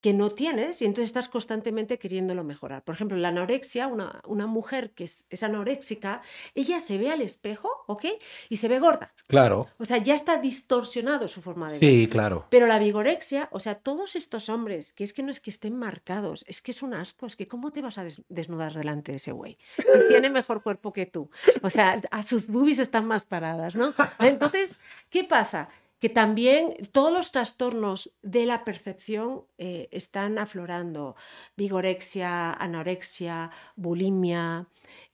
que 0.06 0.14
no 0.14 0.30
tienes 0.30 0.84
y 0.84 0.86
entonces 0.86 1.10
estás 1.10 1.30
constantemente 1.30 1.98
queriéndolo 1.98 2.44
mejorar. 2.44 2.84
Por 2.84 2.94
ejemplo, 2.94 3.18
la 3.18 3.30
anorexia, 3.30 3.88
una, 3.88 4.22
una 4.28 4.46
mujer 4.46 4.92
que 4.92 5.04
es, 5.06 5.26
es 5.32 5.42
anoréxica, 5.42 6.22
ella 6.54 6.80
se 6.80 7.00
ve 7.00 7.10
al 7.10 7.24
espejo, 7.24 7.72
¿ok? 7.88 8.06
Y 8.50 8.58
se 8.58 8.68
ve 8.68 8.78
gorda. 8.78 9.16
claro. 9.26 9.68
O 9.80 9.86
sea, 9.86 9.98
ya 9.98 10.14
está 10.14 10.38
distorsionado 10.38 11.28
su 11.28 11.42
forma 11.42 11.72
de 11.72 11.80
ver. 11.80 11.90
Sí, 11.90 12.08
claro. 12.08 12.46
Pero 12.52 12.68
la 12.68 12.78
vigorexia, 12.78 13.50
o 13.52 13.60
sea, 13.60 13.74
todos 13.80 14.16
estos 14.16 14.48
hombres, 14.50 14.94
que 14.94 15.04
es 15.04 15.12
que 15.12 15.24
no 15.24 15.32
es 15.32 15.40
que 15.40 15.50
estén 15.50 15.76
marcados, 15.76 16.46
es 16.48 16.62
que 16.62 16.70
es 16.70 16.84
un 16.84 16.94
asco, 16.94 17.26
es 17.26 17.36
que 17.36 17.48
¿cómo 17.48 17.72
te 17.72 17.82
vas 17.82 17.98
a 17.98 18.04
des- 18.04 18.22
desnudar 18.30 18.76
delante 18.76 19.12
de 19.12 19.16
ese 19.16 19.32
güey? 19.32 19.58
Que 19.76 20.06
tiene 20.08 20.30
mejor 20.30 20.62
cuerpo 20.62 20.94
que 20.94 21.08
tú. 21.08 21.32
O 21.64 21.72
sea, 21.72 22.00
a 22.12 22.22
sus 22.22 22.46
boobies 22.46 22.78
están 22.78 23.08
más 23.08 23.26
paradas, 23.26 23.74
¿no? 23.76 23.92
Entonces, 24.20 24.80
¿qué 25.10 25.24
pasa? 25.24 25.68
Que 26.00 26.10
también 26.10 26.90
todos 26.92 27.12
los 27.12 27.32
trastornos 27.32 28.14
de 28.22 28.46
la 28.46 28.64
percepción 28.66 29.46
eh, 29.58 29.88
están 29.92 30.38
aflorando. 30.38 31.16
Vigorexia, 31.58 32.52
anorexia, 32.54 33.52
bulimia. 33.76 34.68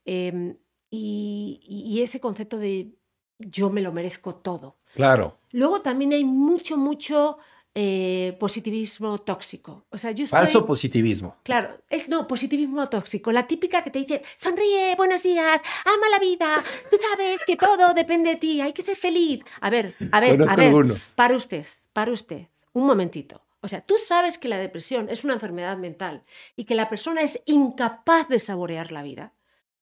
em, 0.05 0.57
y, 0.89 1.61
y 1.63 2.01
ese 2.01 2.19
concepto 2.19 2.57
de 2.57 2.95
yo 3.39 3.69
me 3.69 3.81
lo 3.81 3.91
merezco 3.93 4.35
todo. 4.35 4.77
Claro. 4.93 5.39
Luego 5.51 5.81
también 5.81 6.13
hay 6.13 6.23
mucho, 6.25 6.77
mucho 6.77 7.38
eh, 7.73 8.35
positivismo 8.39 9.19
tóxico. 9.19 9.85
O 9.89 9.97
sea, 9.97 10.11
yo 10.11 10.25
estoy... 10.25 10.39
Falso 10.39 10.65
positivismo. 10.65 11.37
Claro, 11.43 11.81
es 11.89 12.09
no, 12.09 12.27
positivismo 12.27 12.87
tóxico. 12.89 13.31
La 13.31 13.47
típica 13.47 13.83
que 13.83 13.91
te 13.91 13.99
dice, 13.99 14.23
sonríe, 14.35 14.95
buenos 14.97 15.23
días, 15.23 15.61
ama 15.85 16.09
la 16.11 16.19
vida, 16.19 16.63
tú 16.89 16.97
sabes 17.09 17.43
que 17.45 17.55
todo 17.55 17.93
depende 17.93 18.31
de 18.31 18.35
ti, 18.35 18.61
hay 18.61 18.73
que 18.73 18.81
ser 18.81 18.95
feliz. 18.95 19.43
A 19.61 19.69
ver, 19.69 19.95
a 20.11 20.19
ver, 20.19 20.31
Conozco 20.31 20.53
a 20.53 20.55
ver, 20.57 20.67
algunos. 20.67 20.99
para 21.15 21.35
usted, 21.35 21.65
para 21.93 22.11
usted, 22.11 22.47
un 22.73 22.85
momentito. 22.85 23.41
O 23.61 23.67
sea, 23.67 23.81
tú 23.81 23.95
sabes 24.03 24.37
que 24.37 24.49
la 24.49 24.57
depresión 24.57 25.07
es 25.09 25.23
una 25.23 25.35
enfermedad 25.35 25.77
mental 25.77 26.23
y 26.55 26.65
que 26.65 26.75
la 26.75 26.89
persona 26.89 27.21
es 27.21 27.41
incapaz 27.45 28.27
de 28.27 28.39
saborear 28.39 28.91
la 28.91 29.03
vida. 29.03 29.33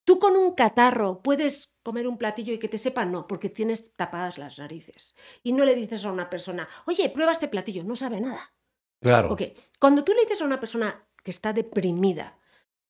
Tú 0.10 0.18
con 0.18 0.36
un 0.36 0.56
catarro 0.56 1.22
puedes 1.22 1.76
comer 1.84 2.08
un 2.08 2.18
platillo 2.18 2.52
y 2.52 2.58
que 2.58 2.68
te 2.68 2.80
sepa, 2.80 3.06
no, 3.06 3.28
porque 3.28 3.48
tienes 3.48 3.96
tapadas 3.96 4.40
las 4.40 4.58
narices. 4.58 5.16
Y 5.44 5.54
no 5.54 5.66
le 5.66 5.76
dices 5.76 6.04
a 6.04 6.12
una 6.12 6.32
persona, 6.32 6.68
oye, 6.88 7.12
prueba 7.12 7.32
este 7.32 7.48
platillo, 7.48 7.84
no 7.84 7.96
sabe 7.96 8.20
nada. 8.20 8.56
Claro. 9.02 9.32
Ok, 9.32 9.44
cuando 9.78 10.04
tú 10.04 10.14
le 10.14 10.22
dices 10.22 10.42
a 10.42 10.46
una 10.46 10.60
persona 10.60 11.08
que 11.24 11.30
está 11.30 11.54
deprimida, 11.54 12.40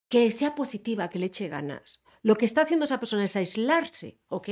que 0.08 0.30
sea 0.30 0.54
positiva, 0.54 1.10
que 1.10 1.18
le 1.18 1.26
eche 1.26 1.48
ganas, 1.48 2.02
lo 2.22 2.36
que 2.36 2.46
está 2.46 2.62
haciendo 2.62 2.86
esa 2.86 3.00
persona 3.00 3.24
es 3.24 3.36
aislarse, 3.36 4.18
¿ok? 4.28 4.48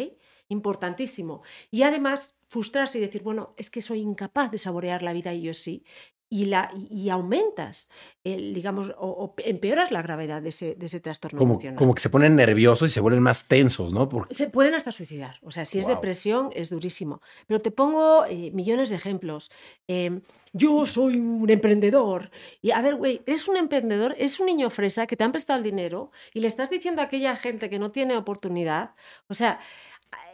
Importantísimo. 0.48 1.40
Y 1.70 1.84
además 1.84 2.36
frustrarse 2.50 2.98
y 2.98 3.00
decir, 3.00 3.22
bueno, 3.22 3.54
es 3.56 3.70
que 3.70 3.80
soy 3.80 4.00
incapaz 4.00 4.50
de 4.50 4.58
saborear 4.58 5.02
la 5.02 5.14
vida 5.14 5.32
y 5.32 5.40
yo 5.40 5.54
sí. 5.54 5.86
Y, 6.30 6.44
la, 6.46 6.70
y 6.90 7.08
aumentas, 7.08 7.88
el, 8.22 8.52
digamos, 8.52 8.90
o, 8.98 9.08
o 9.08 9.34
empeoras 9.38 9.90
la 9.90 10.02
gravedad 10.02 10.42
de 10.42 10.50
ese, 10.50 10.74
de 10.74 10.86
ese 10.86 11.00
trastorno 11.00 11.38
Como, 11.38 11.54
emocional. 11.54 11.76
como 11.78 11.94
que 11.94 12.00
se 12.02 12.10
ponen 12.10 12.36
nerviosos 12.36 12.90
y 12.90 12.92
se 12.92 13.00
vuelven 13.00 13.22
más 13.22 13.48
tensos, 13.48 13.94
¿no? 13.94 14.08
Porque, 14.08 14.34
Se 14.34 14.48
pueden 14.50 14.74
hasta 14.74 14.92
suicidar. 14.92 15.38
O 15.42 15.50
sea, 15.50 15.64
si 15.64 15.78
es 15.78 15.86
Guau. 15.86 15.96
depresión, 15.96 16.50
es 16.54 16.68
durísimo. 16.70 17.22
Pero 17.46 17.60
te 17.60 17.70
pongo 17.70 18.26
eh, 18.26 18.50
millones 18.52 18.90
de 18.90 18.96
ejemplos. 18.96 19.50
Eh, 19.88 20.20
yo 20.52 20.84
soy 20.86 21.16
un 21.18 21.48
emprendedor. 21.48 22.30
Y 22.60 22.72
a 22.72 22.80
ver, 22.82 22.96
güey, 22.96 23.22
eres 23.26 23.48
un 23.48 23.56
emprendedor, 23.56 24.14
es 24.18 24.38
un 24.40 24.46
niño 24.46 24.68
fresa 24.70 25.06
que 25.06 25.16
te 25.16 25.24
han 25.24 25.32
prestado 25.32 25.58
el 25.58 25.64
dinero 25.64 26.10
y 26.34 26.40
le 26.40 26.48
estás 26.48 26.68
diciendo 26.68 27.00
a 27.00 27.06
aquella 27.06 27.36
gente 27.36 27.70
que 27.70 27.78
no 27.78 27.90
tiene 27.90 28.16
oportunidad. 28.16 28.94
O 29.28 29.34
sea, 29.34 29.60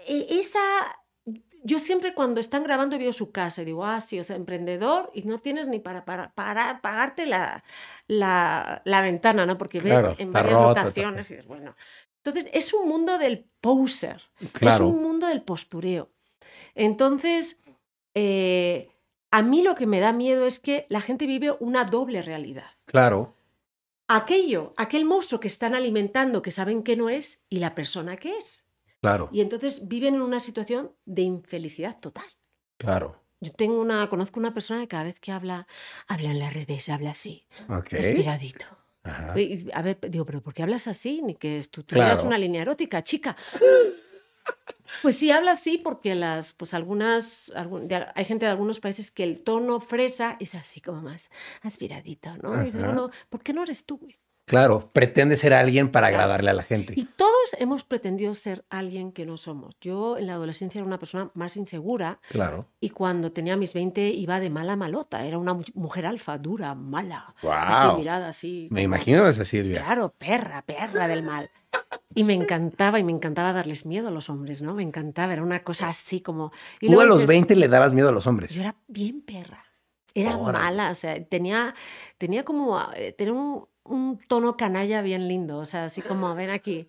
e- 0.08 0.26
esa. 0.30 0.60
Yo 1.66 1.78
siempre 1.78 2.12
cuando 2.12 2.40
están 2.40 2.62
grabando 2.62 2.98
veo 2.98 3.12
su 3.12 3.32
casa 3.32 3.62
y 3.62 3.64
digo, 3.64 3.84
ah, 3.86 4.00
sí, 4.00 4.20
o 4.20 4.24
sea, 4.24 4.36
emprendedor 4.36 5.10
y 5.14 5.22
no 5.22 5.38
tienes 5.38 5.66
ni 5.66 5.80
para, 5.80 6.04
para, 6.04 6.30
para 6.34 6.80
pagarte 6.82 7.24
la, 7.24 7.64
la, 8.06 8.82
la 8.84 9.00
ventana, 9.00 9.46
¿no? 9.46 9.56
Porque 9.56 9.80
ves 9.80 9.92
Claro, 9.92 10.14
en 10.18 10.30
varias 10.30 10.52
rota, 10.52 10.84
locaciones 10.84 11.30
y 11.30 11.34
dices, 11.34 11.48
bueno. 11.48 11.74
Entonces, 12.22 12.50
es 12.52 12.72
un 12.74 12.86
mundo 12.86 13.16
del 13.18 13.46
poser. 13.60 14.22
Es 14.60 14.78
un 14.80 15.02
mundo 15.02 15.26
del 15.26 15.42
postureo. 15.42 16.10
Entonces, 16.74 17.58
eh, 18.14 18.90
a 19.30 19.42
mí 19.42 19.62
lo 19.62 19.74
que 19.74 19.86
me 19.86 20.00
da 20.00 20.12
miedo 20.12 20.46
es 20.46 20.60
que 20.60 20.86
la 20.90 21.00
gente 21.00 21.26
vive 21.26 21.56
una 21.60 21.84
doble 21.84 22.22
realidad. 22.22 22.70
claro, 22.84 23.34
Aquello, 24.06 24.74
aquel 24.76 25.06
monstruo 25.06 25.40
que 25.40 25.48
están 25.48 25.74
alimentando, 25.74 26.42
que 26.42 26.50
saben 26.50 26.82
que 26.82 26.94
no 26.94 27.08
es, 27.08 27.46
y 27.48 27.58
la 27.58 27.74
persona 27.74 28.18
que 28.18 28.36
es. 28.36 28.68
Claro, 29.08 29.28
Y 29.32 29.40
entonces 29.40 29.86
viven 29.88 30.14
en 30.14 30.22
una 30.22 30.40
situación 30.40 30.92
de 31.04 31.22
infelicidad 31.22 31.98
total. 32.00 32.24
claro. 32.78 33.20
Yo 33.40 33.52
tengo 33.52 33.78
una, 33.80 34.08
conozco 34.08 34.40
una 34.40 34.54
persona 34.54 34.80
que 34.80 34.88
cada 34.88 35.04
vez 35.04 35.20
que 35.20 35.30
habla, 35.30 35.66
habla 36.08 36.30
en 36.30 36.38
las 36.38 36.54
redes, 36.54 36.88
habla 36.88 37.10
así, 37.10 37.46
Ok. 37.68 37.88
respiradito. 37.90 38.64
Ajá. 39.02 39.34
A 39.74 39.82
ver, 39.82 39.98
digo, 40.08 40.24
pero 40.24 40.40
¿por 40.42 40.54
qué 40.54 40.62
hablas 40.62 40.86
así? 40.88 41.20
Ni 41.20 41.34
que 41.34 41.62
tú 41.70 41.82
tuvieras 41.82 42.12
Claro. 42.14 42.28
una 42.28 42.38
línea 42.38 42.62
erótica, 42.62 43.02
chica. 43.02 43.36
Pues 45.02 45.18
sí, 45.18 45.30
habla 45.30 45.52
así 45.52 45.76
porque 45.78 46.14
las, 46.14 46.52
pues 46.54 46.72
algunas, 46.74 47.50
algún- 47.54 47.88
de- 47.88 48.06
hay 48.14 48.24
gente 48.24 48.46
de 48.46 48.50
algunos 48.52 48.80
países 48.80 49.10
que 49.10 49.24
el 49.24 49.42
tono 49.42 49.80
fresa 49.80 50.36
es 50.40 50.54
así 50.54 50.80
como 50.80 51.02
más 51.02 51.28
aspiradito, 51.62 52.34
¿no? 52.42 52.54
Y 52.62 52.66
dices, 52.66 52.76
Ajá. 52.82 52.86
bueno, 52.92 53.10
¿por 53.28 53.42
qué 53.42 53.52
no 53.52 53.62
eres 53.62 53.84
tú, 53.84 53.98
güey? 53.98 54.18
Claro, 54.46 54.90
pretende 54.92 55.36
ser 55.36 55.54
alguien 55.54 55.90
para 55.90 56.08
agradarle 56.08 56.50
a 56.50 56.54
la 56.54 56.62
gente. 56.62 56.92
Y 56.96 57.04
todos 57.06 57.32
hemos 57.58 57.82
pretendido 57.84 58.34
ser 58.34 58.64
alguien 58.68 59.10
que 59.12 59.24
no 59.24 59.36
somos. 59.38 59.74
Yo 59.80 60.18
en 60.18 60.26
la 60.26 60.34
adolescencia 60.34 60.78
era 60.80 60.86
una 60.86 60.98
persona 60.98 61.30
más 61.34 61.56
insegura 61.56 62.20
Claro. 62.28 62.66
y 62.78 62.90
cuando 62.90 63.32
tenía 63.32 63.56
mis 63.56 63.72
20 63.72 64.10
iba 64.10 64.40
de 64.40 64.50
mala 64.50 64.72
a 64.72 64.76
malota. 64.76 65.24
Era 65.24 65.38
una 65.38 65.54
mu- 65.54 65.62
mujer 65.74 66.04
alfa, 66.04 66.36
dura, 66.36 66.74
mala. 66.74 67.34
Guau. 67.40 67.56
Así, 67.66 67.96
mirada 67.98 68.28
así. 68.28 68.68
Me 68.70 68.82
como- 68.84 68.94
imagino 68.96 69.26
esa 69.26 69.44
Silvia. 69.46 69.82
Claro, 69.82 70.12
perra, 70.18 70.60
perra 70.62 71.08
del 71.08 71.22
mal. 71.22 71.50
Y 72.14 72.22
me 72.24 72.34
encantaba, 72.34 72.98
y 72.98 73.04
me 73.04 73.12
encantaba 73.12 73.52
darles 73.52 73.86
miedo 73.86 74.08
a 74.08 74.10
los 74.10 74.28
hombres, 74.30 74.60
¿no? 74.62 74.74
Me 74.74 74.82
encantaba, 74.82 75.32
era 75.32 75.42
una 75.42 75.64
cosa 75.64 75.88
así 75.88 76.20
como... 76.20 76.52
Y 76.80 76.88
Tú 76.92 77.00
a 77.00 77.04
los 77.06 77.16
dices, 77.16 77.28
20 77.28 77.56
le 77.56 77.66
dabas 77.68 77.92
miedo 77.92 78.10
a 78.10 78.12
los 78.12 78.26
hombres. 78.26 78.50
Yo 78.52 78.60
era 78.60 78.76
bien 78.86 79.22
perra. 79.22 79.64
Era 80.14 80.36
mala, 80.38 80.90
o 80.90 80.94
sea, 80.94 81.22
tenía, 81.24 81.74
tenía 82.18 82.44
como, 82.44 82.80
eh, 82.94 83.12
tenía 83.12 83.32
un, 83.32 83.66
un 83.84 84.18
tono 84.28 84.56
canalla 84.56 85.02
bien 85.02 85.28
lindo, 85.28 85.58
o 85.58 85.66
sea, 85.66 85.84
así 85.84 86.02
como, 86.02 86.34
ven 86.34 86.50
aquí. 86.50 86.88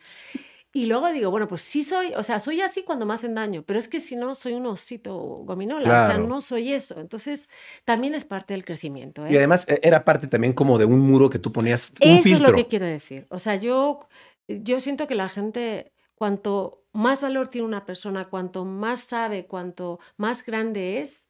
Y 0.75 0.87
luego 0.87 1.09
digo, 1.13 1.31
bueno, 1.31 1.47
pues 1.47 1.61
sí 1.61 1.83
soy, 1.83 2.13
o 2.15 2.23
sea, 2.23 2.41
soy 2.41 2.59
así 2.59 2.83
cuando 2.83 3.05
me 3.05 3.13
hacen 3.13 3.33
daño, 3.33 3.63
pero 3.65 3.79
es 3.79 3.87
que 3.87 4.01
si 4.01 4.17
no, 4.17 4.35
soy 4.35 4.55
un 4.55 4.65
osito 4.65 5.15
gominola, 5.15 6.03
o 6.03 6.05
sea, 6.05 6.17
no 6.17 6.41
soy 6.41 6.73
eso. 6.73 6.99
Entonces, 6.99 7.47
también 7.85 8.13
es 8.13 8.25
parte 8.25 8.53
del 8.53 8.65
crecimiento, 8.65 9.25
¿eh? 9.25 9.31
Y 9.31 9.37
además 9.37 9.65
eh, 9.69 9.79
era 9.83 10.03
parte 10.03 10.27
también 10.27 10.51
como 10.51 10.77
de 10.77 10.83
un 10.83 10.99
muro 10.99 11.29
que 11.29 11.39
tú 11.39 11.53
ponías 11.53 11.89
un 11.91 11.95
Eso 12.01 12.23
filtro. 12.23 12.47
es 12.47 12.51
lo 12.51 12.57
que 12.57 12.67
quiero 12.67 12.85
decir. 12.85 13.25
O 13.29 13.39
sea, 13.39 13.55
yo, 13.55 14.05
yo 14.49 14.81
siento 14.81 15.07
que 15.07 15.15
la 15.15 15.29
gente, 15.29 15.93
cuanto 16.13 16.83
más 16.91 17.21
valor 17.21 17.47
tiene 17.47 17.67
una 17.67 17.85
persona, 17.85 18.25
cuanto 18.25 18.65
más 18.65 18.99
sabe, 18.99 19.45
cuanto 19.45 19.99
más 20.17 20.45
grande 20.45 20.99
es, 20.99 21.29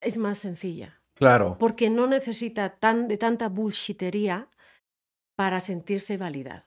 es 0.00 0.18
más 0.18 0.38
sencilla. 0.38 1.00
Claro. 1.16 1.56
Porque 1.58 1.90
no 1.90 2.06
necesita 2.06 2.76
tan, 2.76 3.08
de 3.08 3.16
tanta 3.16 3.48
bullshitería 3.48 4.48
para 5.34 5.60
sentirse 5.60 6.16
validado. 6.16 6.64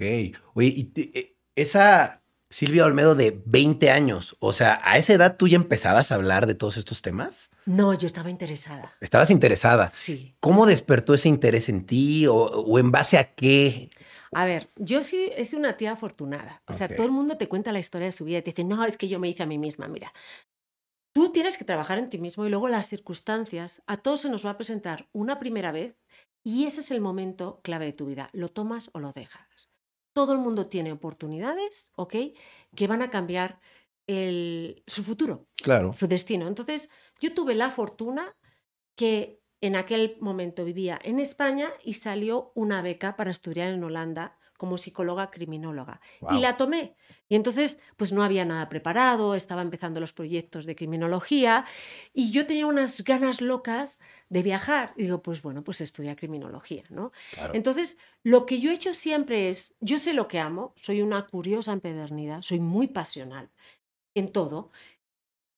Ok. 0.00 0.36
Oye, 0.54 0.68
y 0.68 0.92
eh, 0.96 1.36
esa 1.54 2.22
Silvia 2.48 2.84
Olmedo 2.84 3.14
de 3.14 3.42
20 3.44 3.90
años, 3.90 4.36
o 4.40 4.52
sea, 4.52 4.80
a 4.82 4.96
esa 4.96 5.12
edad 5.12 5.36
tú 5.36 5.46
ya 5.46 5.56
empezabas 5.56 6.10
a 6.10 6.14
hablar 6.14 6.46
de 6.46 6.54
todos 6.54 6.76
estos 6.76 7.02
temas. 7.02 7.50
No, 7.66 7.94
yo 7.94 8.06
estaba 8.06 8.30
interesada. 8.30 8.94
Estabas 9.00 9.30
interesada. 9.30 9.88
Sí. 9.88 10.34
¿Cómo 10.40 10.66
despertó 10.66 11.14
ese 11.14 11.28
interés 11.28 11.68
en 11.68 11.86
ti 11.86 12.26
o, 12.26 12.34
o 12.34 12.78
en 12.78 12.90
base 12.90 13.18
a 13.18 13.34
qué? 13.34 13.90
A 14.32 14.44
ver, 14.44 14.68
yo 14.76 15.02
sí 15.02 15.32
sido 15.44 15.58
una 15.58 15.76
tía 15.76 15.92
afortunada. 15.92 16.62
O 16.66 16.72
sea, 16.72 16.88
todo 16.88 17.04
el 17.04 17.12
mundo 17.12 17.36
te 17.36 17.48
cuenta 17.48 17.72
la 17.72 17.80
historia 17.80 18.06
de 18.06 18.12
su 18.12 18.24
vida 18.24 18.38
y 18.38 18.42
te 18.42 18.50
dice, 18.52 18.64
no, 18.64 18.84
es 18.84 18.96
que 18.96 19.08
yo 19.08 19.18
me 19.18 19.28
hice 19.28 19.42
a 19.42 19.46
mí 19.46 19.58
misma. 19.58 19.88
Mira, 19.88 20.12
tú 21.12 21.32
tienes 21.32 21.58
que 21.58 21.64
trabajar 21.64 21.98
en 21.98 22.10
ti 22.10 22.18
mismo 22.18 22.46
y 22.46 22.50
luego 22.50 22.68
las 22.68 22.88
circunstancias, 22.88 23.82
a 23.86 23.96
todos 23.98 24.22
se 24.22 24.30
nos 24.30 24.44
va 24.46 24.50
a 24.50 24.56
presentar 24.56 25.08
una 25.12 25.38
primera 25.38 25.72
vez 25.72 25.96
y 26.42 26.66
ese 26.66 26.80
es 26.80 26.90
el 26.90 27.00
momento 27.00 27.60
clave 27.62 27.86
de 27.86 27.92
tu 27.92 28.06
vida. 28.06 28.30
Lo 28.32 28.48
tomas 28.48 28.90
o 28.94 29.00
lo 29.00 29.12
dejas. 29.12 29.70
Todo 30.14 30.32
el 30.32 30.38
mundo 30.38 30.66
tiene 30.68 30.92
oportunidades, 30.92 31.90
¿ok? 31.96 32.14
Que 32.74 32.86
van 32.86 33.02
a 33.02 33.10
cambiar 33.10 33.60
el- 34.06 34.82
su 34.86 35.04
futuro 35.04 35.48
Claro. 35.62 35.92
su 35.92 36.06
destino. 36.08 36.48
Entonces, 36.48 36.90
yo 37.20 37.34
tuve 37.34 37.54
la 37.54 37.70
fortuna 37.70 38.36
que 38.96 39.40
en 39.60 39.76
aquel 39.76 40.16
momento 40.20 40.64
vivía 40.64 40.98
en 41.04 41.20
España 41.20 41.70
y 41.84 41.94
salió 41.94 42.50
una 42.54 42.82
beca 42.82 43.16
para 43.16 43.30
estudiar 43.30 43.68
en 43.68 43.84
Holanda 43.84 44.38
como 44.60 44.76
psicóloga 44.76 45.30
criminóloga. 45.30 46.02
Y 46.30 46.38
la 46.38 46.58
tomé. 46.58 46.94
Y 47.30 47.34
entonces, 47.34 47.78
pues 47.96 48.12
no 48.12 48.22
había 48.22 48.44
nada 48.44 48.68
preparado, 48.68 49.34
estaba 49.34 49.62
empezando 49.62 50.00
los 50.00 50.12
proyectos 50.12 50.66
de 50.66 50.76
criminología 50.76 51.64
y 52.12 52.30
yo 52.30 52.44
tenía 52.46 52.66
unas 52.66 53.02
ganas 53.02 53.40
locas 53.40 53.98
de 54.28 54.42
viajar. 54.42 54.92
Y 54.98 55.04
digo, 55.04 55.22
pues 55.22 55.40
bueno, 55.40 55.64
pues 55.64 55.80
estudia 55.80 56.14
criminología, 56.14 56.84
¿no? 56.90 57.10
Claro. 57.32 57.54
Entonces, 57.54 57.96
lo 58.22 58.44
que 58.44 58.60
yo 58.60 58.70
he 58.70 58.74
hecho 58.74 58.92
siempre 58.92 59.48
es, 59.48 59.76
yo 59.80 59.98
sé 59.98 60.12
lo 60.12 60.28
que 60.28 60.38
amo, 60.38 60.74
soy 60.76 61.00
una 61.00 61.26
curiosa 61.26 61.72
empedernida, 61.72 62.42
soy 62.42 62.60
muy 62.60 62.86
pasional 62.86 63.48
en 64.14 64.30
todo. 64.30 64.72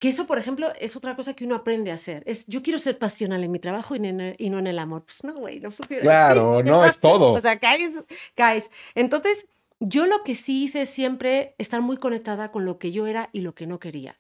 Que 0.03 0.09
eso, 0.09 0.27
por 0.27 0.37
ejemplo, 0.37 0.73
es 0.81 0.97
otra 0.97 1.15
cosa 1.15 1.35
que 1.35 1.45
uno 1.45 1.55
aprende 1.55 1.93
a 1.93 1.95
hacer. 1.95 2.25
Es, 2.27 2.45
yo 2.49 2.61
quiero 2.61 2.81
ser 2.81 2.99
pasional 2.99 3.45
en 3.45 3.53
mi 3.53 3.61
trabajo 3.61 3.95
y, 3.95 3.99
en 3.99 4.21
el- 4.21 4.35
y 4.37 4.51
no 4.51 4.59
en 4.59 4.67
el 4.67 4.81
amor. 4.81 5.05
Pues 5.05 5.23
no, 5.23 5.33
güey, 5.33 5.61
no 5.61 5.71
funciona. 5.71 6.03
Claro, 6.03 6.61
no, 6.65 6.85
es 6.85 6.99
todo. 6.99 7.33
o 7.33 7.39
sea, 7.41 7.61
caes, 7.61 8.05
caes. 8.35 8.73
Entonces, 8.97 9.47
yo 9.79 10.07
lo 10.07 10.25
que 10.25 10.35
sí 10.35 10.65
hice 10.65 10.83
es 10.83 10.91
siempre 10.91 11.55
estar 11.59 11.81
muy 11.83 11.99
conectada 11.99 12.49
con 12.51 12.65
lo 12.65 12.81
que 12.81 12.91
yo 12.91 13.07
era 13.07 13.29
y 13.33 13.43
lo 13.43 13.55
que 13.55 13.69
no 13.69 13.79
quería. 13.79 14.19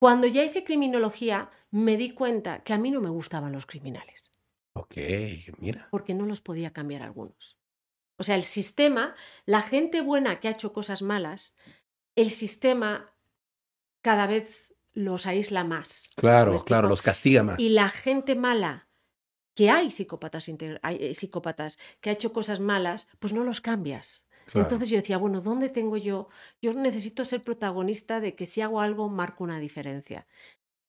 Cuando 0.00 0.26
ya 0.26 0.42
hice 0.44 0.64
criminología, 0.64 1.50
me 1.70 1.98
di 1.98 2.12
cuenta 2.12 2.62
que 2.64 2.72
a 2.72 2.78
mí 2.78 2.90
no 2.90 3.02
me 3.02 3.10
gustaban 3.10 3.52
los 3.52 3.66
criminales 3.66 4.30
Ok, 4.72 4.94
mira. 5.58 5.88
porque 5.90 6.14
no 6.14 6.24
los 6.24 6.40
podía 6.40 6.72
cambiar 6.72 7.02
algunos. 7.02 7.58
O 8.16 8.24
sea, 8.24 8.34
el 8.34 8.44
sistema, 8.44 9.14
la 9.44 9.60
gente 9.60 10.00
buena 10.00 10.40
que 10.40 10.48
ha 10.48 10.52
hecho 10.52 10.72
cosas 10.72 11.02
malas, 11.02 11.54
el 12.16 12.30
sistema 12.30 13.12
cada 14.02 14.26
vez 14.26 14.72
los 14.98 15.26
aísla 15.26 15.62
más. 15.62 16.10
Claro, 16.16 16.52
¿Me 16.52 16.58
claro, 16.58 16.88
los 16.88 17.02
castiga 17.02 17.44
más. 17.44 17.60
Y 17.60 17.68
la 17.70 17.88
gente 17.88 18.34
mala, 18.34 18.88
que 19.54 19.70
hay 19.70 19.92
psicópatas, 19.92 20.50
hay 20.82 20.96
eh, 21.00 21.14
psicópatas 21.14 21.78
que 22.00 22.10
ha 22.10 22.12
hecho 22.12 22.32
cosas 22.32 22.58
malas, 22.58 23.08
pues 23.20 23.32
no 23.32 23.44
los 23.44 23.60
cambias. 23.60 24.26
Claro. 24.46 24.66
Entonces 24.66 24.88
yo 24.88 24.96
decía, 24.96 25.18
bueno, 25.18 25.40
¿dónde 25.40 25.68
tengo 25.68 25.96
yo? 25.96 26.28
Yo 26.60 26.74
necesito 26.74 27.24
ser 27.24 27.44
protagonista 27.44 28.18
de 28.20 28.34
que 28.34 28.44
si 28.44 28.60
hago 28.60 28.80
algo 28.80 29.08
marco 29.08 29.44
una 29.44 29.60
diferencia. 29.60 30.26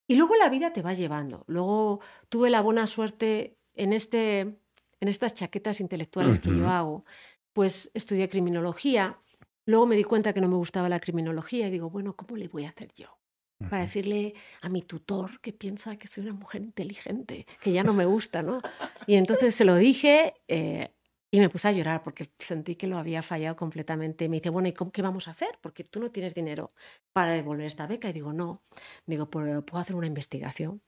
Y 0.08 0.16
luego 0.16 0.36
la 0.36 0.50
vida 0.50 0.74
te 0.74 0.82
va 0.82 0.94
llevando. 0.96 1.44
Luego 1.46 2.00
tuve 2.30 2.50
la 2.50 2.62
buena 2.62 2.88
suerte 2.88 3.60
en, 3.76 3.94
este, 3.94 4.40
en 4.40 5.08
estas 5.08 5.36
chaquetas 5.36 5.82
intelectuales 5.82 6.40
que 6.40 6.50
yo 6.50 6.68
hago, 6.68 7.06
pues 7.54 7.92
estudié 7.94 8.28
criminología. 8.28 9.20
Luego 9.68 9.86
me 9.86 9.96
di 9.96 10.04
cuenta 10.04 10.34
que 10.34 10.42
no 10.42 10.48
me 10.48 10.56
gustaba 10.56 10.90
la 10.90 11.00
criminología 11.00 11.68
y 11.68 11.72
digo, 11.72 11.92
bueno, 11.92 12.16
¿cómo 12.16 12.38
le 12.38 12.48
voy 12.48 12.66
a 12.66 12.70
hacer 12.70 12.92
yo? 12.96 13.19
Para 13.68 13.84
decirle 13.84 14.34
a 14.62 14.70
mi 14.70 14.82
tutor 14.82 15.40
que 15.42 15.54
piensa 15.54 15.98
que 15.98 16.08
soy 16.08 16.24
una 16.24 16.34
mujer 16.34 16.62
inteligente, 16.62 17.46
que 17.62 17.72
ya 17.72 17.84
no 17.84 17.94
me 17.94 18.06
gusta, 18.06 18.42
¿no? 18.42 18.62
Y 19.06 19.16
entonces 19.16 19.54
se 19.54 19.66
lo 19.66 19.76
dije 19.76 20.34
eh, 20.48 20.96
y 21.30 21.40
me 21.40 21.50
puse 21.50 21.68
a 21.68 21.72
llorar 21.72 22.02
porque 22.02 22.32
sentí 22.40 22.76
que 22.76 22.88
lo 22.88 22.98
había 22.98 23.22
fallado 23.22 23.56
completamente. 23.56 24.28
Me 24.30 24.38
dice, 24.38 24.50
bueno, 24.50 24.70
¿y 24.70 24.74
cómo, 24.74 24.92
qué 24.92 25.02
vamos 25.04 25.28
a 25.28 25.32
hacer? 25.32 25.60
Porque 25.62 25.84
tú 25.84 26.00
no 26.00 26.10
tienes 26.10 26.34
dinero 26.34 26.70
para 27.14 27.32
devolver 27.34 27.68
esta 27.68 27.86
beca. 27.86 28.10
Y 28.10 28.14
digo, 28.14 28.34
no. 28.34 28.64
Digo, 29.06 29.30
"Pues, 29.30 29.46
puedo 29.64 29.82
hacer 29.82 29.96
una 29.96 30.08
investigación. 30.08 30.82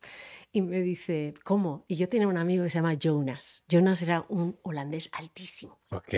Y 0.54 0.62
me 0.62 0.82
dice, 0.82 1.34
¿cómo? 1.46 1.86
Y 1.88 1.96
yo 1.96 2.10
tenía 2.10 2.28
un 2.28 2.38
amigo 2.38 2.64
que 2.64 2.70
se 2.70 2.76
llama 2.80 2.94
Jonas. 2.96 3.64
Jonas 3.70 4.02
era 4.02 4.26
un 4.28 4.60
holandés 4.64 5.10
altísimo. 5.14 5.80
Ok. 5.92 6.14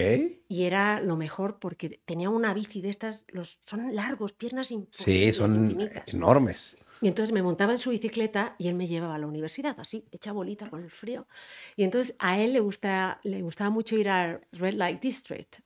Y 0.47 0.63
era 0.63 0.99
lo 1.01 1.15
mejor 1.17 1.59
porque 1.59 2.01
tenía 2.05 2.29
una 2.29 2.53
bici 2.53 2.81
de 2.81 2.89
estas, 2.89 3.25
los, 3.29 3.59
son 3.67 3.95
largos, 3.95 4.33
piernas 4.33 4.69
Sí, 4.89 5.33
son 5.33 5.69
infinitas. 5.71 6.11
enormes. 6.13 6.75
Y 7.01 7.09
entonces 7.09 7.33
me 7.33 7.43
montaba 7.43 7.73
en 7.73 7.77
su 7.77 7.89
bicicleta 7.89 8.55
y 8.57 8.69
él 8.69 8.75
me 8.75 8.87
llevaba 8.87 9.15
a 9.15 9.19
la 9.19 9.27
universidad, 9.27 9.75
así, 9.77 10.05
hecha 10.11 10.31
bolita 10.31 10.69
con 10.69 10.81
el 10.81 10.89
frío. 10.89 11.27
Y 11.75 11.83
entonces 11.83 12.15
a 12.17 12.39
él 12.39 12.53
le, 12.53 12.61
gusta, 12.61 13.19
le 13.23 13.41
gustaba 13.41 13.69
mucho 13.69 13.97
ir 13.97 14.07
a 14.09 14.39
Red 14.53 14.75
Light 14.75 15.01
District. 15.01 15.57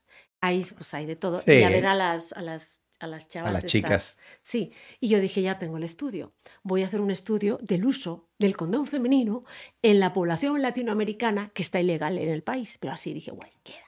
Ahí 0.42 0.66
pues 0.76 0.94
hay 0.94 1.06
de 1.06 1.16
todo. 1.16 1.40
Y 1.46 1.64
a 1.64 1.70
ver 1.70 1.86
a 1.86 1.96
las, 1.96 2.34
a 2.34 2.42
las 2.42 2.84
a 3.00 3.08
las 3.08 3.28
chavas. 3.28 3.50
A 3.50 3.54
las 3.54 3.66
chicas. 3.66 4.18
Sí, 4.42 4.72
y 5.00 5.10
yo 5.10 5.20
dije, 5.20 5.42
ya 5.42 5.60
tengo 5.60 5.78
el 5.78 5.84
estudio. 5.84 6.34
Voy 6.64 6.84
a 6.84 6.88
hacer 6.88 7.02
un 7.02 7.12
estudio 7.12 7.60
del 7.62 7.86
uso 7.86 8.30
del 8.38 8.56
condón 8.56 8.88
femenino 8.88 9.44
en 9.82 10.00
la 10.00 10.14
población 10.14 10.62
latinoamericana 10.62 11.52
que 11.54 11.62
está 11.62 11.80
ilegal 11.80 12.18
en 12.18 12.30
el 12.30 12.44
país. 12.44 12.78
Pero 12.80 12.94
así 12.94 13.14
dije, 13.14 13.32
guay, 13.32 13.52
queda. 13.64 13.88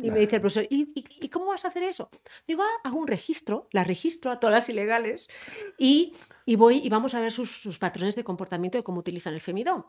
Y 0.00 0.12
me 0.12 0.20
dice 0.20 0.36
el 0.36 0.40
profesor, 0.40 0.66
¿Y, 0.70 0.92
¿y, 0.94 1.28
cómo 1.28 1.46
vas 1.46 1.64
a 1.64 1.68
hacer 1.68 1.82
eso? 1.82 2.08
Digo, 2.46 2.62
ah, 2.62 2.80
hago 2.84 2.98
un 2.98 3.08
registro, 3.08 3.68
la 3.72 3.82
registro 3.82 4.30
a 4.30 4.38
todas 4.38 4.54
las 4.54 4.68
ilegales 4.68 5.28
y, 5.76 6.14
y 6.46 6.54
voy 6.54 6.78
y 6.78 6.88
vamos 6.88 7.14
a 7.14 7.20
ver 7.20 7.32
sus, 7.32 7.50
sus, 7.50 7.78
patrones 7.78 8.14
de 8.14 8.22
comportamiento 8.22 8.78
de 8.78 8.84
cómo 8.84 9.00
utilizan 9.00 9.34
el 9.34 9.40
femidón. 9.40 9.86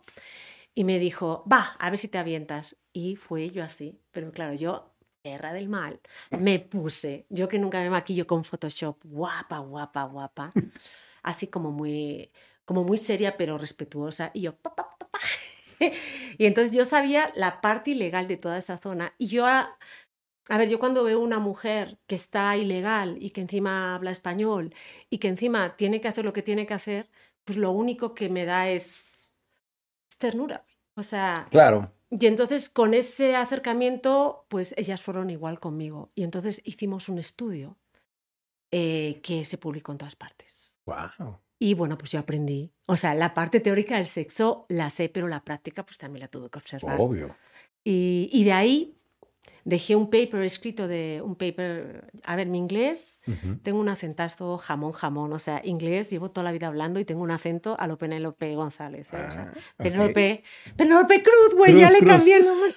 Y 0.73 0.83
me 0.83 0.97
dijo, 0.97 1.43
va, 1.51 1.75
a 1.77 1.89
ver 1.91 1.99
si 1.99 2.07
te 2.07 2.17
avientas. 2.17 2.77
Y 2.91 3.17
fue 3.17 3.51
yo 3.51 3.63
así. 3.63 3.99
Pero 4.11 4.31
claro, 4.31 4.55
yo 4.55 4.95
guerra 5.23 5.53
del 5.53 5.69
mal, 5.69 5.99
me 6.31 6.59
puse, 6.59 7.25
yo 7.29 7.47
que 7.47 7.59
nunca 7.59 7.79
me 7.79 7.89
maquillo 7.89 8.25
con 8.27 8.43
Photoshop, 8.43 8.97
guapa, 9.03 9.59
guapa, 9.59 10.03
guapa, 10.03 10.51
así 11.23 11.47
como 11.47 11.71
muy, 11.71 12.31
como 12.65 12.83
muy 12.83 12.97
seria 12.97 13.37
pero 13.37 13.57
respetuosa, 13.57 14.31
y 14.33 14.41
yo, 14.41 14.55
y 16.37 16.45
entonces 16.45 16.75
yo 16.75 16.85
sabía 16.85 17.31
la 17.35 17.61
parte 17.61 17.91
ilegal 17.91 18.27
de 18.27 18.37
toda 18.37 18.57
esa 18.57 18.77
zona, 18.77 19.13
y 19.17 19.27
yo, 19.27 19.45
a, 19.45 19.77
a 20.49 20.57
ver, 20.57 20.67
yo 20.69 20.79
cuando 20.79 21.03
veo 21.03 21.19
una 21.19 21.39
mujer 21.39 21.99
que 22.07 22.15
está 22.15 22.57
ilegal 22.57 23.17
y 23.19 23.29
que 23.29 23.41
encima 23.41 23.95
habla 23.95 24.11
español 24.11 24.73
y 25.09 25.19
que 25.19 25.27
encima 25.27 25.75
tiene 25.75 26.01
que 26.01 26.07
hacer 26.07 26.25
lo 26.25 26.33
que 26.33 26.41
tiene 26.41 26.65
que 26.65 26.73
hacer, 26.73 27.09
pues 27.43 27.57
lo 27.57 27.71
único 27.71 28.15
que 28.15 28.29
me 28.29 28.45
da 28.45 28.69
es 28.69 29.31
ternura. 30.17 30.65
O 30.95 31.03
sea, 31.03 31.47
claro. 31.51 31.91
Y 32.11 32.25
entonces 32.25 32.69
con 32.69 32.93
ese 32.93 33.35
acercamiento, 33.35 34.45
pues 34.49 34.73
ellas 34.77 35.01
fueron 35.01 35.29
igual 35.29 35.59
conmigo. 35.59 36.11
Y 36.15 36.23
entonces 36.23 36.61
hicimos 36.65 37.07
un 37.09 37.19
estudio 37.19 37.77
eh, 38.71 39.19
que 39.21 39.45
se 39.45 39.57
publicó 39.57 39.91
en 39.91 39.99
todas 39.99 40.15
partes. 40.15 40.79
Wow. 40.85 41.39
Y 41.59 41.73
bueno, 41.73 41.97
pues 41.97 42.11
yo 42.11 42.19
aprendí. 42.19 42.71
O 42.87 42.95
sea, 42.95 43.13
la 43.13 43.33
parte 43.33 43.59
teórica 43.59 43.97
del 43.97 44.05
sexo 44.05 44.65
la 44.69 44.89
sé, 44.89 45.09
pero 45.09 45.27
la 45.27 45.43
práctica 45.43 45.85
pues 45.85 45.97
también 45.97 46.21
la 46.21 46.27
tuve 46.29 46.49
que 46.49 46.57
observar. 46.57 46.95
Obvio. 46.99 47.35
Y, 47.83 48.29
y 48.31 48.43
de 48.43 48.53
ahí 48.53 48.98
dejé 49.65 49.95
un 49.95 50.09
paper 50.09 50.43
escrito 50.43 50.87
de 50.87 51.21
un 51.23 51.35
paper, 51.35 52.11
a 52.23 52.35
ver, 52.35 52.47
mi 52.47 52.57
inglés, 52.57 53.19
tengo 53.63 53.79
un 53.79 53.89
acentazo 53.89 54.57
jamón, 54.57 54.91
jamón, 54.91 55.31
o 55.33 55.39
sea, 55.39 55.61
inglés, 55.63 56.09
llevo 56.09 56.31
toda 56.31 56.43
la 56.43 56.51
vida 56.51 56.67
hablando 56.67 56.99
y 56.99 57.05
tengo 57.05 57.21
un 57.21 57.31
acento 57.31 57.75
a 57.79 57.87
lo 57.87 57.97
Penélope 57.97 58.55
González. 58.55 59.07
¿eh? 59.13 59.25
o 59.27 59.31
sea, 59.31 59.53
ah, 59.55 59.59
Penélope, 59.77 60.43
Penélope 60.75 61.21
Cruz, 61.21 61.55
güey, 61.55 61.79
ya 61.79 61.89
le 61.89 61.99
cambié 61.99 62.37
el 62.37 62.45
nombre. 62.45 62.69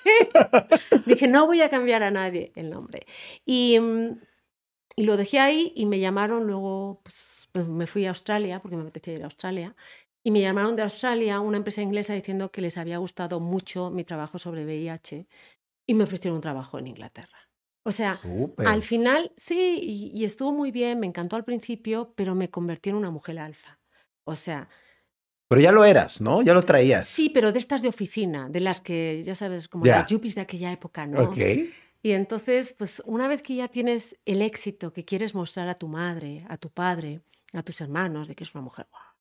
Dije, 1.07 1.29
no 1.29 1.47
voy 1.47 1.63
a 1.63 1.71
cambiar 1.71 2.03
a 2.03 2.11
nadie 2.11 2.53
el 2.55 2.71
nombre. 2.71 3.07
Y, 3.47 3.79
mm, 3.81 4.21
y 4.97 5.05
lo 5.05 5.17
dejé 5.17 5.41
ahí 5.41 5.73
y 5.75 5.87
me 5.87 6.01
llamaron 6.01 6.47
luego, 6.47 7.01
pues, 7.03 7.49
pues, 7.53 7.69
me 7.69 7.87
fui 7.87 8.07
a 8.07 8.11
Australia, 8.11 8.61
porque 8.61 8.77
me 8.77 8.83
apetecía 8.83 9.15
ir 9.15 9.23
a 9.23 9.27
Australia. 9.27 9.75
Y 10.25 10.31
me 10.31 10.41
llamaron 10.41 10.77
de 10.77 10.83
Australia, 10.83 11.41
una 11.41 11.57
empresa 11.57 11.83
inglesa, 11.83 12.15
diciendo 12.15 12.51
que 12.51 12.61
les 12.61 12.79
había 12.79 12.99
gustado 12.99 13.41
mucho 13.41 13.91
mi 13.91 14.05
trabajo 14.05 14.39
sobre 14.39 14.65
VIH 14.65 15.27
y 15.87 15.95
me 15.95 16.05
ofrecieron 16.05 16.37
un 16.37 16.43
trabajo 16.43 16.79
en 16.79 16.89
Inglaterra. 16.89 17.39
O 17.85 17.91
sea, 17.91 18.21
al 18.59 18.83
final 18.83 19.33
sí, 19.37 20.11
y, 20.15 20.25
estuvo 20.25 20.53
muy 20.53 20.71
bien, 20.71 21.01
me 21.01 21.07
encantó 21.07 21.35
al 21.35 21.45
principio, 21.45 22.13
pero 22.15 22.35
me 22.35 22.49
convertí 22.49 22.91
en 22.91 22.97
una 22.97 23.11
mujer 23.11 23.39
alfa. 23.39 23.81
O 24.25 24.37
sea... 24.37 24.69
Pero 25.49 25.61
ya 25.61 25.73
lo 25.73 25.85
eras, 25.85 26.21
¿no? 26.21 26.43
Ya 26.43 26.55
lo 26.55 26.63
traías. 26.63 27.09
Sí, 27.09 27.29
pero 27.29 27.53
de 27.53 27.59
estas 27.59 27.83
de 27.83 27.89
oficina, 27.89 28.49
de 28.49 28.61
las 28.61 28.81
que, 28.81 29.23
ya 29.25 29.35
sabes, 29.35 29.69
como 29.69 29.85
las 29.85 30.07
yuppies 30.07 30.37
de 30.37 30.41
aquella 30.43 30.73
época, 30.73 31.07
¿no? 31.07 31.25
Ok. 31.25 31.39
Y 32.05 32.13
entonces, 32.13 32.75
pues 32.79 33.03
una 33.05 33.29
vez 33.29 33.43
que 33.43 33.57
ya 33.57 33.69
tienes 33.69 34.19
el 34.25 34.43
éxito 34.43 34.93
que 34.93 35.05
quieres 35.05 35.35
mostrar 35.35 35.69
a 35.69 35.75
tu 35.75 35.89
madre, 35.89 36.47
a 36.49 36.57
tu 36.57 36.71
padre, 36.71 37.21
a 37.53 37.63
tus 37.63 37.81
hermanos, 37.81 38.29
de 38.29 38.35
que 38.35 38.45
es 38.45 38.55
una 38.55 38.63
mujer 38.63 38.87
guau, 38.91 39.13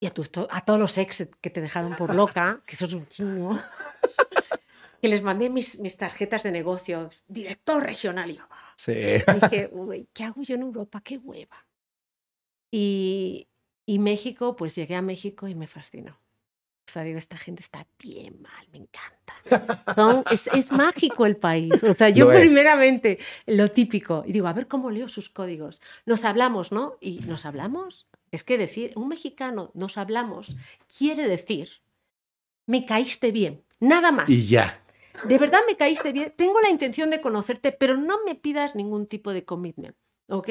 y 0.00 0.06
a, 0.06 0.10
todos 0.10 0.78
los 0.78 0.96
ex 0.96 1.28
que 1.42 1.50
te 1.50 1.60
dejaron 1.60 1.94
por 1.94 2.14
loca, 2.14 2.62
que 2.66 2.74
sos 2.74 2.94
un 2.94 3.06
chingo, 3.08 3.58
que 5.00 5.08
les 5.08 5.22
mandé 5.22 5.48
mis, 5.48 5.78
mis 5.80 5.96
tarjetas 5.96 6.42
de 6.42 6.52
negocios, 6.52 7.24
director 7.26 7.82
regional. 7.82 8.30
Y 8.30 8.36
yo, 8.36 8.44
ah". 8.50 8.74
sí. 8.76 8.92
dije, 9.40 9.70
uy, 9.72 10.08
¿qué 10.12 10.24
hago 10.24 10.42
yo 10.42 10.54
en 10.54 10.62
Europa? 10.62 11.00
¡Qué 11.02 11.18
hueva! 11.18 11.66
Y, 12.70 13.48
y 13.86 13.98
México, 13.98 14.56
pues 14.56 14.74
llegué 14.76 14.94
a 14.94 15.02
México 15.02 15.48
y 15.48 15.54
me 15.54 15.66
fascinó. 15.66 16.12
O 16.12 16.92
sea, 16.92 17.02
digo, 17.02 17.18
esta 17.18 17.36
gente 17.36 17.62
está 17.62 17.86
bien 18.00 18.42
mal, 18.42 18.68
me 18.72 18.78
encanta. 18.78 20.24
es, 20.32 20.48
es, 20.48 20.72
mágico 20.72 21.24
el 21.24 21.36
país. 21.36 21.84
O 21.84 21.94
sea, 21.94 22.08
yo 22.08 22.28
primeramente, 22.28 23.18
lo 23.46 23.70
típico, 23.70 24.24
y 24.26 24.32
digo, 24.32 24.48
a 24.48 24.52
ver 24.52 24.66
cómo 24.66 24.90
leo 24.90 25.08
sus 25.08 25.30
códigos. 25.30 25.80
Nos 26.04 26.24
hablamos, 26.24 26.72
¿no? 26.72 26.96
Y 27.00 27.20
nos 27.20 27.46
hablamos. 27.46 28.08
Es 28.32 28.42
que 28.42 28.58
decir, 28.58 28.92
un 28.96 29.08
mexicano, 29.08 29.70
nos 29.74 29.98
hablamos, 29.98 30.56
quiere 30.98 31.28
decir, 31.28 31.70
me 32.66 32.86
caíste 32.86 33.30
bien, 33.30 33.64
nada 33.78 34.10
más. 34.10 34.28
Y 34.28 34.46
ya 34.46 34.80
de 35.24 35.38
verdad 35.38 35.60
me 35.66 35.76
caíste 35.76 36.12
bien, 36.12 36.32
tengo 36.36 36.60
la 36.60 36.70
intención 36.70 37.10
de 37.10 37.20
conocerte, 37.20 37.72
pero 37.72 37.96
no 37.96 38.24
me 38.24 38.34
pidas 38.34 38.74
ningún 38.74 39.06
tipo 39.06 39.32
de 39.32 39.44
commitment, 39.44 39.96
¿ok? 40.28 40.48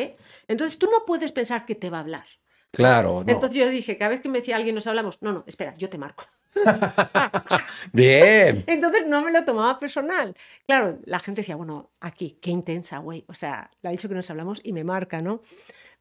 Entonces 0.48 0.78
tú 0.78 0.90
no 0.92 1.06
puedes 1.06 1.32
pensar 1.32 1.66
que 1.66 1.76
te 1.76 1.90
va 1.90 1.98
a 1.98 2.02
hablar. 2.02 2.26
Claro. 2.72 3.24
No. 3.26 3.32
Entonces 3.32 3.60
yo 3.60 3.68
dije, 3.70 3.98
cada 3.98 4.10
vez 4.10 4.22
que 4.22 4.30
me 4.30 4.40
decía 4.40 4.56
alguien 4.56 4.76
nos 4.76 4.88
hablamos, 4.88 5.22
no, 5.22 5.32
no, 5.34 5.44
espera, 5.48 5.74
yo 5.76 5.90
te 5.90 5.98
marco. 5.98 6.26
Bien. 7.94 8.64
Entonces 8.68 9.08
no 9.08 9.22
me 9.22 9.32
lo 9.32 9.44
tomaba 9.46 9.78
personal. 9.78 10.36
Claro, 10.68 11.00
la 11.06 11.20
gente 11.20 11.42
decía, 11.42 11.56
bueno, 11.56 11.92
aquí, 12.00 12.38
qué 12.42 12.52
intensa, 12.52 13.00
güey. 13.00 13.26
O 13.28 13.34
sea, 13.34 13.72
le 13.82 13.90
ha 13.90 13.92
dicho 13.92 14.10
que 14.10 14.16
nos 14.16 14.30
hablamos 14.30 14.62
y 14.64 14.74
me 14.74 14.84
marca, 14.84 15.20
¿no? 15.20 15.42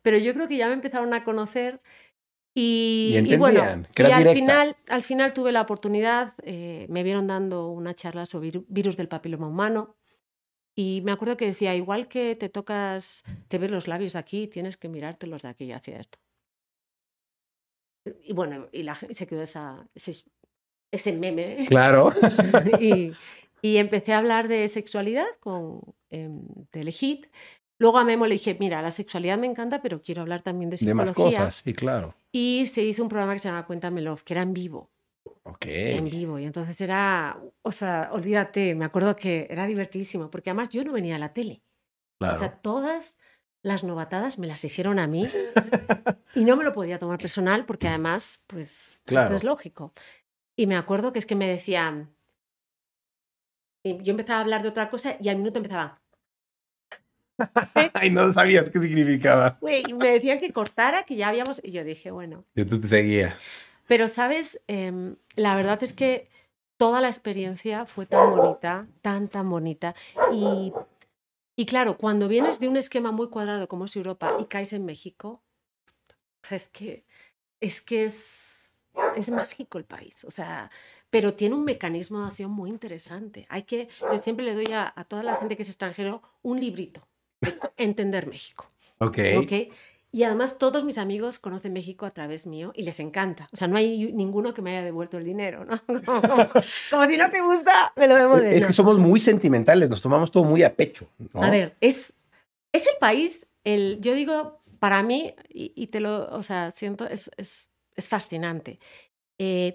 Pero 0.02 0.18
yo 0.18 0.32
creo 0.34 0.48
que 0.48 0.56
ya 0.56 0.68
me 0.68 0.74
empezaron 0.74 1.12
a 1.14 1.24
conocer 1.24 1.80
y, 2.60 3.16
y, 3.24 3.36
bueno, 3.36 3.84
y 3.96 4.02
al 4.02 4.28
final, 4.30 4.76
al 4.88 5.04
final 5.04 5.32
tuve 5.32 5.52
la 5.52 5.60
oportunidad, 5.60 6.34
eh, 6.42 6.86
me 6.88 7.04
vieron 7.04 7.28
dando 7.28 7.68
una 7.68 7.94
charla 7.94 8.26
sobre 8.26 8.64
virus 8.66 8.96
del 8.96 9.06
papiloma 9.06 9.46
humano 9.46 9.94
y 10.74 11.00
me 11.04 11.12
acuerdo 11.12 11.36
que 11.36 11.46
decía, 11.46 11.76
igual 11.76 12.08
que 12.08 12.34
te 12.34 12.48
tocas, 12.48 13.22
te 13.46 13.58
ves 13.58 13.70
los 13.70 13.86
labios 13.86 14.14
de 14.14 14.18
aquí, 14.18 14.48
tienes 14.48 14.76
que 14.76 14.88
mirarte 14.88 15.28
los 15.28 15.42
de 15.42 15.48
aquí 15.50 15.66
y 15.66 15.72
hacía 15.72 16.00
esto. 16.00 16.18
Y 18.24 18.32
bueno, 18.32 18.66
y 18.72 18.82
la, 18.82 18.96
se 18.96 19.28
quedó 19.28 19.42
esa, 19.42 19.86
ese, 19.94 20.28
ese 20.90 21.12
meme. 21.12 21.64
Claro. 21.68 22.12
y, 22.80 23.12
y, 23.62 23.76
empecé 23.76 24.14
a 24.14 24.18
hablar 24.18 24.48
de 24.48 24.66
sexualidad 24.66 25.26
con 25.38 25.80
eh, 26.10 26.28
Telehit 26.70 27.28
Luego 27.78 27.98
a 27.98 28.04
Memo 28.04 28.26
le 28.26 28.34
dije, 28.34 28.56
mira, 28.58 28.82
la 28.82 28.90
sexualidad 28.90 29.38
me 29.38 29.46
encanta, 29.46 29.80
pero 29.80 30.02
quiero 30.02 30.22
hablar 30.22 30.42
también 30.42 30.68
de 30.70 30.78
psicología. 30.78 31.04
De 31.04 31.06
más 31.06 31.12
cosas, 31.12 31.62
sí, 31.64 31.72
claro. 31.72 32.14
Y 32.32 32.66
se 32.66 32.82
hizo 32.82 33.02
un 33.02 33.08
programa 33.08 33.34
que 33.34 33.38
se 33.38 33.48
llama 33.48 33.66
Cuéntame 33.66 34.00
Love, 34.00 34.22
que 34.24 34.34
era 34.34 34.42
en 34.42 34.52
vivo. 34.52 34.90
Ok. 35.44 35.66
En 35.66 36.04
vivo. 36.06 36.38
Y 36.38 36.44
entonces 36.44 36.80
era, 36.80 37.40
o 37.62 37.72
sea, 37.72 38.10
olvídate, 38.12 38.74
me 38.74 38.84
acuerdo 38.84 39.14
que 39.14 39.46
era 39.48 39.66
divertidísimo, 39.66 40.30
porque 40.30 40.50
además 40.50 40.70
yo 40.70 40.82
no 40.84 40.92
venía 40.92 41.16
a 41.16 41.18
la 41.18 41.32
tele. 41.32 41.62
Claro. 42.18 42.36
O 42.36 42.38
sea, 42.38 42.50
todas 42.56 43.16
las 43.62 43.84
novatadas 43.84 44.38
me 44.38 44.46
las 44.46 44.64
hicieron 44.64 44.98
a 44.98 45.06
mí 45.06 45.28
y 46.34 46.44
no 46.44 46.56
me 46.56 46.64
lo 46.64 46.72
podía 46.72 46.98
tomar 46.98 47.18
personal 47.18 47.64
porque 47.64 47.88
además, 47.88 48.44
pues, 48.46 49.00
claro. 49.04 49.36
es 49.36 49.44
lógico. 49.44 49.92
Y 50.56 50.66
me 50.66 50.76
acuerdo 50.76 51.12
que 51.12 51.18
es 51.18 51.26
que 51.26 51.36
me 51.36 51.48
decían, 51.48 52.10
yo 53.84 54.10
empezaba 54.10 54.38
a 54.40 54.42
hablar 54.42 54.62
de 54.62 54.68
otra 54.68 54.90
cosa 54.90 55.16
y 55.20 55.28
al 55.28 55.36
minuto 55.36 55.58
empezaba, 55.58 56.00
y 58.02 58.10
no 58.10 58.32
sabías 58.32 58.68
qué 58.70 58.80
significaba. 58.80 59.58
me 59.60 60.10
decían 60.10 60.40
que 60.40 60.52
cortara, 60.52 61.04
que 61.04 61.16
ya 61.16 61.28
habíamos. 61.28 61.60
Y 61.62 61.72
yo 61.72 61.84
dije, 61.84 62.10
bueno. 62.10 62.44
Y 62.54 62.64
tú 62.64 62.80
te 62.80 62.88
seguías. 62.88 63.36
Pero, 63.86 64.08
¿sabes? 64.08 64.62
Em, 64.66 65.16
la 65.36 65.56
verdad 65.56 65.82
es 65.82 65.92
que 65.92 66.28
toda 66.76 67.00
la 67.00 67.08
experiencia 67.08 67.86
fue 67.86 68.06
tan 68.06 68.30
bonita, 68.30 68.86
tan, 69.00 69.28
tan 69.28 69.48
bonita. 69.48 69.94
Y, 70.32 70.72
y 71.56 71.66
claro, 71.66 71.96
cuando 71.96 72.28
vienes 72.28 72.60
de 72.60 72.68
un 72.68 72.76
esquema 72.76 73.12
muy 73.12 73.28
cuadrado 73.28 73.68
como 73.68 73.86
es 73.86 73.96
Europa 73.96 74.36
y 74.40 74.44
caes 74.44 74.72
en 74.72 74.84
México, 74.84 75.42
es 76.50 76.68
que 76.68 77.04
es, 77.60 77.80
que 77.80 78.04
es, 78.04 78.74
es 79.16 79.30
mágico 79.30 79.78
el 79.78 79.84
país. 79.84 80.24
O 80.24 80.30
sea, 80.30 80.70
pero 81.10 81.34
tiene 81.34 81.54
un 81.54 81.64
mecanismo 81.64 82.20
de 82.20 82.26
acción 82.26 82.50
muy 82.50 82.68
interesante. 82.68 83.46
Hay 83.48 83.62
que, 83.62 83.88
yo 84.00 84.22
siempre 84.22 84.44
le 84.44 84.54
doy 84.54 84.72
a, 84.72 84.92
a 84.94 85.04
toda 85.04 85.22
la 85.22 85.36
gente 85.36 85.56
que 85.56 85.62
es 85.62 85.68
extranjero 85.68 86.22
un 86.42 86.60
librito 86.60 87.07
entender 87.76 88.26
México. 88.26 88.66
Ok. 88.98 89.18
okay? 89.38 89.70
Y 90.10 90.22
además 90.22 90.56
todos 90.58 90.84
mis 90.84 90.96
amigos 90.96 91.38
conocen 91.38 91.74
México 91.74 92.06
a 92.06 92.10
través 92.10 92.46
mío 92.46 92.72
y 92.74 92.82
les 92.82 92.98
encanta. 92.98 93.48
O 93.52 93.56
sea, 93.56 93.68
no 93.68 93.76
hay 93.76 94.10
ninguno 94.12 94.54
que 94.54 94.62
me 94.62 94.70
haya 94.70 94.82
devuelto 94.82 95.18
el 95.18 95.24
dinero, 95.24 95.66
¿no? 95.66 95.78
Como, 96.90 97.06
si 97.06 97.16
no 97.18 97.30
te 97.30 97.42
gusta, 97.42 97.92
me 97.94 98.08
lo 98.08 98.16
devuelven. 98.16 98.52
Es 98.52 98.64
que 98.64 98.72
somos 98.72 98.98
muy 98.98 99.20
sentimentales, 99.20 99.90
nos 99.90 100.00
tomamos 100.00 100.30
todo 100.30 100.44
muy 100.44 100.62
a 100.62 100.74
pecho. 100.74 101.08
A 101.34 101.50
ver, 101.50 101.76
es, 101.80 102.14
es 102.72 102.86
el 102.86 102.96
país, 102.98 103.46
el, 103.64 103.98
yo 104.00 104.14
digo, 104.14 104.58
para 104.78 105.02
mí, 105.02 105.34
y, 105.50 105.88
te 105.88 106.00
lo, 106.00 106.26
o 106.30 106.42
sea, 106.42 106.70
siento, 106.70 107.06
es, 107.06 107.30
es, 107.36 107.70
es 107.94 108.08
fascinante. 108.08 108.78
Eh, 109.38 109.74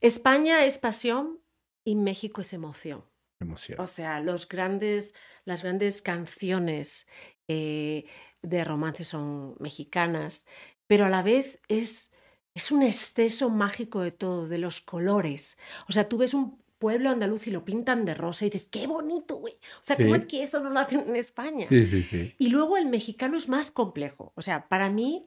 España 0.00 0.64
es 0.64 0.78
pasión 0.78 1.40
y 1.84 1.94
México 1.94 2.40
es 2.40 2.54
emoción. 2.54 3.04
Emoción. 3.38 3.78
O 3.80 3.86
sea, 3.86 4.20
los 4.20 4.48
grandes, 4.48 5.14
las 5.44 5.62
grandes 5.62 6.02
canciones 6.02 7.06
eh, 7.48 8.04
de 8.42 8.64
romance 8.64 9.04
son 9.04 9.56
mexicanas, 9.58 10.46
pero 10.86 11.04
a 11.04 11.10
la 11.10 11.22
vez 11.22 11.60
es, 11.68 12.10
es 12.54 12.70
un 12.70 12.82
exceso 12.82 13.50
mágico 13.50 14.00
de 14.00 14.12
todo, 14.12 14.48
de 14.48 14.58
los 14.58 14.80
colores. 14.80 15.58
O 15.88 15.92
sea, 15.92 16.08
tú 16.08 16.18
ves 16.18 16.34
un 16.34 16.62
pueblo 16.78 17.10
andaluz 17.10 17.46
y 17.46 17.52
lo 17.52 17.64
pintan 17.64 18.04
de 18.04 18.14
rosa 18.14 18.44
y 18.44 18.50
dices, 18.50 18.68
qué 18.68 18.88
bonito, 18.88 19.36
güey. 19.36 19.54
O 19.54 19.82
sea, 19.82 19.96
¿cómo 19.96 20.16
es 20.16 20.26
que 20.26 20.42
eso 20.42 20.60
no 20.60 20.70
lo 20.70 20.80
hacen 20.80 21.04
en 21.08 21.14
España? 21.14 21.64
Sí, 21.68 21.86
sí, 21.86 22.02
sí. 22.02 22.34
Y 22.38 22.48
luego 22.48 22.76
el 22.76 22.86
mexicano 22.86 23.36
es 23.36 23.48
más 23.48 23.70
complejo. 23.70 24.32
O 24.34 24.42
sea, 24.42 24.68
para 24.68 24.90
mí, 24.90 25.26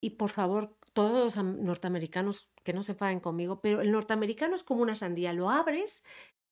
y 0.00 0.10
por 0.10 0.30
favor, 0.30 0.76
todos 0.92 1.36
los 1.36 1.44
norteamericanos 1.44 2.52
que 2.62 2.72
no 2.72 2.82
se 2.82 2.92
enfaden 2.92 3.18
conmigo, 3.18 3.60
pero 3.60 3.80
el 3.80 3.90
norteamericano 3.90 4.54
es 4.54 4.62
como 4.62 4.82
una 4.82 4.94
sandía, 4.94 5.32
lo 5.32 5.50
abres 5.50 6.04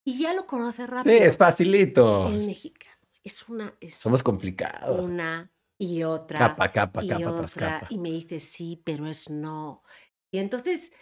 y 0.09 0.19
ya 0.19 0.33
lo 0.33 0.47
conoces 0.47 0.89
rápido. 0.89 1.15
Sí, 1.15 1.23
es 1.23 1.37
facilito. 1.37 2.29
El 2.29 2.47
mexicano 2.47 2.97
es 3.23 3.47
una... 3.47 3.75
Somos 3.93 4.23
complicados. 4.23 5.05
Una 5.05 5.53
y 5.77 6.03
otra. 6.03 6.39
Capa, 6.39 6.73
capa, 6.73 7.05
y 7.05 7.09
capa 7.09 7.37
tras 7.37 7.55
capa. 7.55 7.87
Y 7.91 7.99
me 7.99 8.11
dice 8.11 8.41
sí, 8.41 8.81
pero 8.83 9.07
es 9.07 9.29
no. 9.29 9.83
Y 10.31 10.39
entonces, 10.39 10.95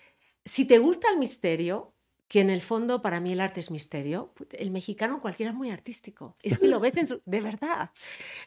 si 0.44 0.64
te 0.64 0.78
gusta 0.78 1.08
el 1.12 1.18
misterio, 1.18 1.94
que 2.26 2.40
en 2.40 2.50
el 2.50 2.60
fondo 2.62 3.00
para 3.00 3.20
mí 3.20 3.32
el 3.32 3.40
arte 3.40 3.60
es 3.60 3.70
misterio, 3.70 4.34
el 4.50 4.72
mexicano 4.72 5.20
cualquiera 5.20 5.52
es 5.52 5.56
muy 5.56 5.70
artístico. 5.70 6.36
Es 6.42 6.58
que 6.58 6.66
lo 6.66 6.80
ves 6.80 6.96
en 6.96 7.06
su... 7.06 7.20
de 7.26 7.40
verdad. 7.40 7.90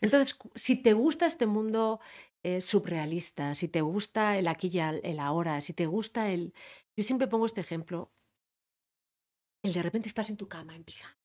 Entonces, 0.01 0.37
si 0.55 0.75
te 0.75 0.91
gusta 0.91 1.25
este 1.25 1.45
mundo 1.45 2.01
eh, 2.43 2.59
surrealista, 2.59 3.55
si 3.55 3.69
te 3.69 3.79
gusta 3.79 4.37
el 4.37 4.49
aquí 4.49 4.69
y 4.73 4.79
el 4.79 5.19
ahora, 5.19 5.61
si 5.61 5.71
te 5.71 5.85
gusta 5.85 6.29
el... 6.29 6.53
Yo 6.97 7.03
siempre 7.05 7.27
pongo 7.29 7.45
este 7.45 7.61
ejemplo, 7.61 8.11
el 9.63 9.73
de 9.73 9.83
repente 9.83 10.07
estás 10.07 10.29
en 10.29 10.37
tu 10.37 10.47
cama 10.47 10.75
en 10.75 10.83
pijama 10.83 11.17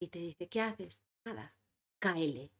y 0.00 0.08
te 0.08 0.18
dice, 0.18 0.48
¿qué 0.48 0.60
haces? 0.60 0.98
Nada, 1.24 1.54
KL. 1.98 2.50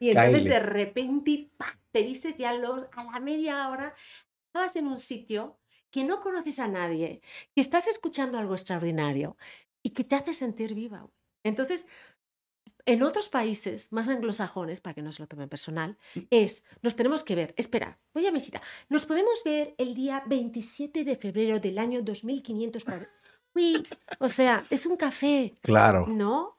y 0.00 0.10
entonces 0.10 0.44
de 0.44 0.58
repente 0.60 1.50
te 1.90 2.02
vistes 2.02 2.36
ya 2.36 2.50
a 2.50 3.04
la 3.04 3.20
media 3.20 3.68
hora, 3.68 3.94
estabas 4.48 4.76
en 4.76 4.86
un 4.86 4.98
sitio 4.98 5.58
que 5.90 6.04
no 6.04 6.20
conoces 6.20 6.58
a 6.58 6.68
nadie, 6.68 7.22
que 7.54 7.60
estás 7.62 7.86
escuchando 7.86 8.38
algo 8.38 8.54
extraordinario 8.54 9.36
y 9.82 9.90
que 9.90 10.04
te 10.04 10.16
hace 10.16 10.34
sentir 10.34 10.74
viva. 10.74 11.08
Entonces, 11.42 11.86
en 12.86 13.02
otros 13.02 13.28
países 13.28 13.92
más 13.92 14.08
anglosajones, 14.08 14.80
para 14.80 14.94
que 14.94 15.02
no 15.02 15.12
se 15.12 15.22
lo 15.22 15.26
tomen 15.26 15.48
personal, 15.48 15.98
mm. 16.14 16.20
es, 16.30 16.64
nos 16.82 16.96
tenemos 16.96 17.24
que 17.24 17.34
ver, 17.34 17.54
espera, 17.56 17.98
voy 18.14 18.26
a 18.26 18.32
mi 18.32 18.40
cita, 18.40 18.62
nos 18.88 19.06
podemos 19.06 19.42
ver 19.44 19.74
el 19.76 19.94
día 19.94 20.22
27 20.26 21.04
de 21.04 21.16
febrero 21.16 21.60
del 21.60 21.78
año 21.78 22.00
2540. 22.02 23.10
Uy, 23.54 23.86
o 24.20 24.28
sea, 24.28 24.62
es 24.70 24.86
un 24.86 24.96
café. 24.96 25.54
Claro. 25.62 26.06
¿No? 26.06 26.56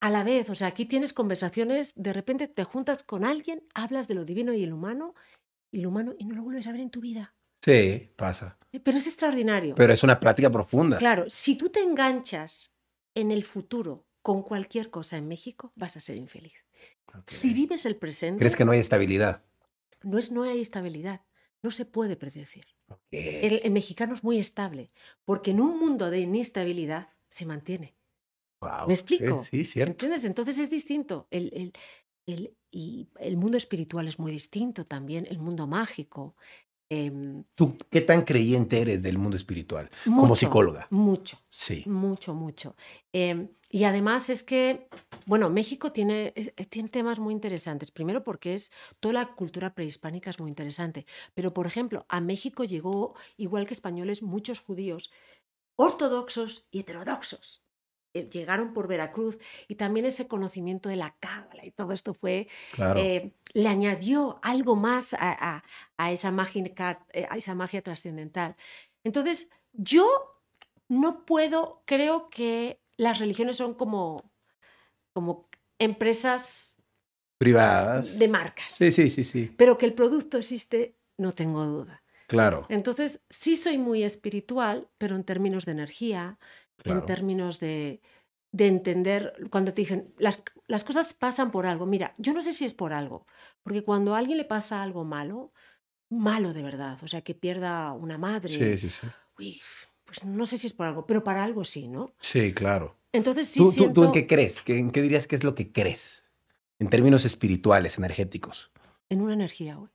A 0.00 0.10
la 0.10 0.24
vez, 0.24 0.50
o 0.50 0.54
sea, 0.54 0.68
aquí 0.68 0.84
tienes 0.84 1.12
conversaciones, 1.12 1.92
de 1.94 2.12
repente 2.12 2.48
te 2.48 2.64
juntas 2.64 3.02
con 3.02 3.24
alguien, 3.24 3.62
hablas 3.74 4.08
de 4.08 4.14
lo 4.14 4.24
divino 4.24 4.52
y 4.52 4.64
el 4.64 4.72
humano, 4.72 5.14
y 5.72 5.80
lo 5.80 5.90
humano, 5.90 6.14
y 6.18 6.24
no 6.24 6.34
lo 6.34 6.42
vuelves 6.42 6.66
a 6.66 6.72
ver 6.72 6.80
en 6.80 6.90
tu 6.90 7.00
vida. 7.00 7.34
Sí, 7.64 8.10
pasa. 8.16 8.58
Eh, 8.72 8.80
pero 8.80 8.98
es 8.98 9.06
extraordinario. 9.06 9.74
Pero 9.74 9.92
es 9.92 10.02
una 10.02 10.18
plática 10.18 10.50
profunda. 10.50 10.98
Claro, 10.98 11.28
si 11.28 11.56
tú 11.56 11.68
te 11.68 11.80
enganchas 11.80 12.74
en 13.14 13.30
el 13.30 13.44
futuro 13.44 14.06
con 14.30 14.44
cualquier 14.44 14.90
cosa 14.90 15.16
en 15.16 15.26
México, 15.26 15.72
vas 15.74 15.96
a 15.96 16.00
ser 16.00 16.16
infeliz. 16.16 16.64
Si 17.26 17.52
vives 17.52 17.84
el 17.84 17.96
presente... 17.96 18.38
¿Crees 18.38 18.54
que 18.54 18.64
no 18.64 18.70
hay 18.70 18.78
estabilidad? 18.78 19.42
No 20.04 20.18
es 20.18 20.30
no 20.30 20.44
hay 20.44 20.60
estabilidad, 20.60 21.22
no 21.62 21.72
se 21.72 21.84
puede 21.84 22.14
predecir. 22.14 22.64
El, 23.10 23.68
mexicano 23.72 24.14
es 24.14 24.22
muy 24.22 24.38
estable, 24.38 24.92
porque 25.24 25.50
en 25.50 25.60
un 25.60 25.80
mundo 25.80 26.10
de 26.10 26.20
inestabilidad 26.20 27.08
se 27.28 27.44
mantiene. 27.44 27.96
¿Me 28.86 28.94
explico? 28.94 29.42
Sí, 29.42 29.64
cierto. 29.64 29.90
¿Entiendes? 29.94 30.24
Entonces 30.24 30.60
es 30.60 30.70
distinto. 30.70 31.26
El, 31.32 31.72
el, 32.26 32.56
y 32.70 33.08
el 33.18 33.36
mundo 33.36 33.56
espiritual 33.56 34.06
es 34.06 34.20
muy 34.20 34.30
distinto 34.30 34.86
también, 34.86 35.26
el 35.28 35.40
mundo 35.40 35.66
mágico, 35.66 36.36
Em, 36.92 37.44
¿Tú 37.54 37.78
qué 37.88 38.00
tan 38.00 38.22
creyente 38.22 38.80
eres 38.80 39.04
del 39.04 39.16
mundo 39.16 39.36
espiritual 39.36 39.88
como 40.04 40.34
psicóloga? 40.34 40.88
Mucho. 40.90 41.38
Sí. 41.48 41.84
Mucho, 41.86 42.34
mucho. 42.34 42.74
Em, 43.12 43.48
y 43.68 43.84
además 43.84 44.28
es 44.28 44.42
que, 44.42 44.88
bueno, 45.24 45.50
México 45.50 45.92
tiene, 45.92 46.32
eh, 46.34 46.52
eh, 46.56 46.64
tiene 46.64 46.88
temas 46.88 47.20
muy 47.20 47.32
interesantes. 47.32 47.92
Primero 47.92 48.24
porque 48.24 48.54
es 48.54 48.72
toda 48.98 49.14
la 49.14 49.34
cultura 49.36 49.72
prehispánica 49.72 50.30
es 50.30 50.40
muy 50.40 50.48
interesante. 50.48 51.06
Pero, 51.32 51.54
por 51.54 51.68
ejemplo, 51.68 52.06
a 52.08 52.20
México 52.20 52.64
llegó, 52.64 53.14
igual 53.36 53.66
que 53.66 53.74
españoles, 53.74 54.24
muchos 54.24 54.58
judíos 54.58 55.12
ortodoxos 55.76 56.66
y 56.72 56.80
heterodoxos. 56.80 57.62
Eh, 58.12 58.28
llegaron 58.28 58.72
por 58.72 58.88
Veracruz 58.88 59.38
y 59.68 59.76
también 59.76 60.04
ese 60.04 60.26
conocimiento 60.26 60.88
de 60.88 60.96
la 60.96 61.14
cábala 61.20 61.64
y 61.64 61.70
todo 61.70 61.92
esto 61.92 62.12
fue, 62.12 62.48
eh, 62.96 63.32
le 63.52 63.68
añadió 63.68 64.40
algo 64.42 64.74
más 64.74 65.14
a, 65.14 65.62
esa 66.10 66.32
magia, 66.32 66.72
eh, 67.12 67.26
a 67.30 67.36
esa 67.36 67.54
magia 67.54 67.82
trascendental. 67.82 68.56
Entonces, 69.04 69.50
yo 69.72 70.08
no 70.88 71.24
puedo, 71.24 71.84
creo 71.86 72.30
que 72.30 72.80
las 72.96 73.20
religiones 73.20 73.56
son 73.56 73.74
como, 73.74 74.32
como 75.12 75.48
empresas 75.78 76.82
privadas 77.38 78.18
de 78.18 78.26
marcas. 78.26 78.72
Sí, 78.72 78.90
sí, 78.90 79.08
sí, 79.08 79.22
sí. 79.22 79.54
Pero 79.56 79.78
que 79.78 79.86
el 79.86 79.94
producto 79.94 80.36
existe, 80.36 80.96
no 81.16 81.32
tengo 81.32 81.64
duda. 81.64 82.02
Claro. 82.26 82.66
Entonces, 82.68 83.22
sí 83.30 83.56
soy 83.56 83.78
muy 83.78 84.02
espiritual, 84.04 84.88
pero 84.98 85.16
en 85.16 85.24
términos 85.24 85.64
de 85.64 85.72
energía, 85.72 86.38
en 86.84 87.04
términos 87.04 87.60
de, 87.60 88.00
de, 88.52 88.66
entender, 88.66 89.34
cuando 89.50 89.72
te 89.74 89.82
dicen, 89.82 90.12
las, 90.18 90.42
las, 90.66 90.84
cosas 90.84 91.12
pasan 91.12 91.50
por 91.50 91.66
algo. 91.66 91.86
Mira, 91.86 92.14
yo 92.18 92.32
no 92.32 92.42
sé 92.42 92.52
si 92.52 92.64
es 92.64 92.74
por 92.74 92.92
algo, 92.92 93.26
porque 93.62 93.82
cuando 93.82 94.14
a 94.14 94.18
alguien 94.18 94.38
le 94.38 94.44
pasa 94.44 94.82
algo 94.82 95.04
malo, 95.04 95.50
malo 96.08 96.52
de 96.52 96.62
verdad, 96.62 96.98
o 97.02 97.08
sea, 97.08 97.22
que 97.22 97.34
pierda 97.34 97.92
una 97.92 98.18
madre, 98.18 98.50
sí, 98.50 98.78
sí, 98.78 98.90
sí. 98.90 99.06
Uy, 99.38 99.60
pues 100.04 100.24
no 100.24 100.46
sé 100.46 100.58
si 100.58 100.66
es 100.66 100.72
por 100.72 100.86
algo, 100.86 101.06
pero 101.06 101.22
para 101.22 101.44
algo 101.44 101.64
sí, 101.64 101.88
¿no? 101.88 102.12
Sí, 102.18 102.52
claro. 102.52 102.96
Entonces 103.12 103.48
sí 103.48 103.60
¿Tú, 103.60 103.72
siento... 103.72 103.92
¿tú, 103.92 104.04
en 104.04 104.12
qué 104.12 104.26
crees? 104.26 104.62
¿En 104.66 104.90
qué 104.90 105.02
dirías 105.02 105.26
que 105.26 105.36
es 105.36 105.44
lo 105.44 105.54
que 105.54 105.72
crees? 105.72 106.24
En 106.78 106.88
términos 106.88 107.24
espirituales, 107.24 107.98
energéticos. 107.98 108.72
En 109.08 109.20
una 109.20 109.34
energía, 109.34 109.76
güey. 109.76 109.90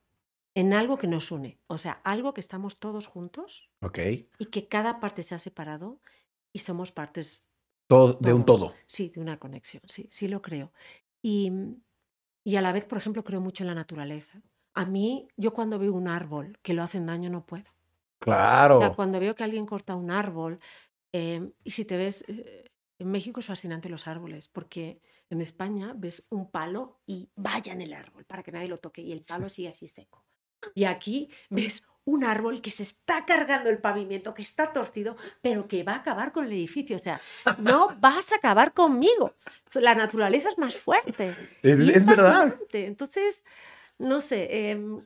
En 0.54 0.72
algo 0.72 0.96
que 0.96 1.06
nos 1.06 1.30
une. 1.30 1.58
O 1.66 1.76
sea, 1.76 2.00
algo 2.04 2.32
que 2.32 2.40
estamos 2.40 2.78
todos 2.78 3.06
juntos. 3.06 3.68
Ok. 3.80 3.98
Y 4.38 4.46
que 4.46 4.68
cada 4.68 5.00
parte 5.00 5.22
se 5.22 5.34
ha 5.34 5.38
separado 5.38 6.00
y 6.56 6.58
somos 6.58 6.90
partes 6.90 7.42
todo, 7.86 8.14
de 8.14 8.32
un 8.32 8.46
todo. 8.46 8.74
Sí, 8.86 9.10
de 9.14 9.20
una 9.20 9.38
conexión, 9.38 9.82
sí, 9.84 10.08
sí 10.10 10.26
lo 10.26 10.40
creo. 10.40 10.72
Y, 11.22 11.52
y 12.44 12.56
a 12.56 12.62
la 12.62 12.72
vez, 12.72 12.86
por 12.86 12.96
ejemplo, 12.96 13.22
creo 13.24 13.42
mucho 13.42 13.62
en 13.62 13.68
la 13.68 13.74
naturaleza. 13.74 14.42
A 14.74 14.86
mí, 14.86 15.28
yo 15.36 15.52
cuando 15.52 15.78
veo 15.78 15.92
un 15.92 16.08
árbol 16.08 16.58
que 16.62 16.72
lo 16.72 16.82
hacen 16.82 17.04
daño, 17.04 17.28
no 17.28 17.44
puedo. 17.44 17.70
Claro. 18.20 18.78
O 18.78 18.80
sea, 18.80 18.94
cuando 18.94 19.20
veo 19.20 19.34
que 19.34 19.44
alguien 19.44 19.66
corta 19.66 19.96
un 19.96 20.10
árbol, 20.10 20.60
em, 21.12 21.52
y 21.62 21.72
si 21.72 21.84
te 21.84 21.98
ves, 21.98 22.24
eh, 22.26 22.64
en 22.98 23.10
México 23.10 23.40
es 23.40 23.46
fascinante 23.46 23.90
los 23.90 24.06
árboles, 24.06 24.48
porque 24.48 25.02
en 25.28 25.42
España 25.42 25.92
ves 25.94 26.24
un 26.30 26.50
palo 26.50 27.02
y 27.06 27.28
vaya 27.36 27.74
en 27.74 27.82
el 27.82 27.92
árbol 27.92 28.24
para 28.24 28.42
que 28.42 28.52
nadie 28.52 28.68
lo 28.68 28.78
toque 28.78 29.02
y 29.02 29.12
el 29.12 29.22
palo 29.28 29.50
sigue 29.50 29.68
así 29.68 29.88
seco. 29.88 30.24
Y 30.74 30.84
aquí 30.84 31.28
ves 31.50 31.82
un 32.06 32.24
árbol 32.24 32.62
que 32.62 32.70
se 32.70 32.84
está 32.84 33.26
cargando 33.26 33.68
el 33.68 33.78
pavimento, 33.78 34.32
que 34.32 34.40
está 34.40 34.72
torcido, 34.72 35.16
pero 35.42 35.66
que 35.66 35.82
va 35.82 35.92
a 35.92 35.96
acabar 35.96 36.32
con 36.32 36.46
el 36.46 36.52
edificio. 36.52 36.96
O 36.96 37.00
sea, 37.00 37.20
no 37.58 37.94
vas 38.00 38.32
a 38.32 38.36
acabar 38.36 38.72
conmigo. 38.72 39.34
La 39.74 39.94
naturaleza 39.94 40.48
es 40.48 40.56
más 40.56 40.76
fuerte. 40.76 41.34
Es, 41.62 42.06
verdad. 42.06 42.54
Entonces, 42.72 43.44
no 43.98 44.20
sé. 44.20 44.70
Em, 44.70 45.04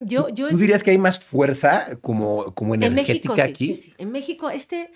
yo, 0.00 0.28
yo 0.28 0.48
¿Tú 0.48 0.56
dirías 0.56 0.82
que 0.82 0.90
hay 0.90 0.98
más 0.98 1.20
fuerza 1.20 1.96
como, 2.00 2.52
como 2.52 2.74
energética 2.74 3.44
en 3.44 3.50
aquí? 3.50 3.74
Sí, 3.74 3.82
sí. 3.82 3.94
En 3.98 4.10
México, 4.10 4.50
este, 4.50 4.90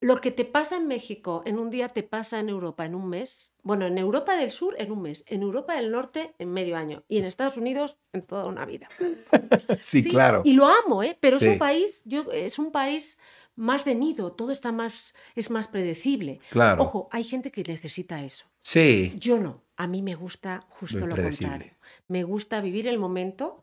lo 0.00 0.20
que 0.20 0.30
te 0.30 0.44
pasa 0.44 0.76
en 0.76 0.86
México 0.86 1.42
en 1.46 1.58
un 1.58 1.70
día 1.70 1.88
te 1.88 2.02
pasa 2.02 2.38
en 2.38 2.48
Europa 2.48 2.84
en 2.84 2.94
un 2.94 3.08
mes. 3.08 3.54
Bueno, 3.62 3.86
en 3.86 3.98
Europa 3.98 4.36
del 4.36 4.50
Sur 4.50 4.74
en 4.78 4.92
un 4.92 5.02
mes, 5.02 5.24
en 5.26 5.42
Europa 5.42 5.74
del 5.74 5.90
Norte 5.90 6.34
en 6.38 6.52
medio 6.52 6.76
año 6.76 7.04
y 7.08 7.18
en 7.18 7.24
Estados 7.24 7.56
Unidos 7.56 7.98
en 8.12 8.22
toda 8.22 8.44
una 8.44 8.66
vida. 8.66 8.88
sí, 9.80 10.04
claro. 10.04 10.42
Y 10.44 10.52
lo 10.52 10.66
amo, 10.66 11.02
¿eh? 11.02 11.16
Pero 11.20 11.38
es 11.38 11.42
un 11.42 11.58
país, 11.58 12.02
yo, 12.04 12.30
es 12.32 12.58
un 12.58 12.72
país 12.72 13.18
más 13.54 13.84
de 13.86 13.94
nido, 13.94 14.32
todo 14.32 14.52
está 14.52 14.70
más, 14.70 15.14
es 15.34 15.50
más 15.50 15.66
predecible. 15.66 16.40
Claro. 16.50 16.82
Ojo, 16.82 17.08
hay 17.10 17.24
gente 17.24 17.50
que 17.50 17.62
necesita 17.62 18.22
eso. 18.22 18.44
Sí. 18.60 19.14
Yo 19.18 19.40
no. 19.40 19.62
A 19.76 19.86
mí 19.86 20.02
me 20.02 20.14
gusta 20.14 20.66
justo 20.68 21.06
lo 21.06 21.16
contrario. 21.16 21.72
Me 22.08 22.22
gusta 22.22 22.60
vivir 22.60 22.86
el 22.86 22.98
momento. 22.98 23.62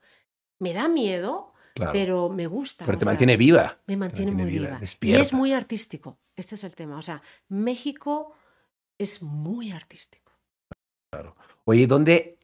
Me 0.60 0.74
da 0.74 0.88
miedo, 0.88 1.53
pero 1.74 2.30
me 2.30 2.48
gusta. 2.48 2.86
Pero 2.86 2.98
te 2.98 3.06
mantiene 3.06 3.38
viva. 3.38 3.80
Me 3.88 3.98
mantiene, 3.98 4.32
muy 4.32 4.46
viva. 4.46 4.80
Y 5.02 5.14
es 5.14 5.34
muy 5.34 5.54
artístico. 5.54 6.20
Este 6.36 6.56
es 6.56 6.64
el 6.64 6.76
tema. 6.76 6.98
O 6.98 7.02
sea, 7.02 7.22
México 7.50 8.36
es 8.98 9.22
muy 9.22 9.72
artístico. 9.72 10.32
Claro. 11.12 11.36
Oye, 11.66 11.88
¿dónde 11.88 12.38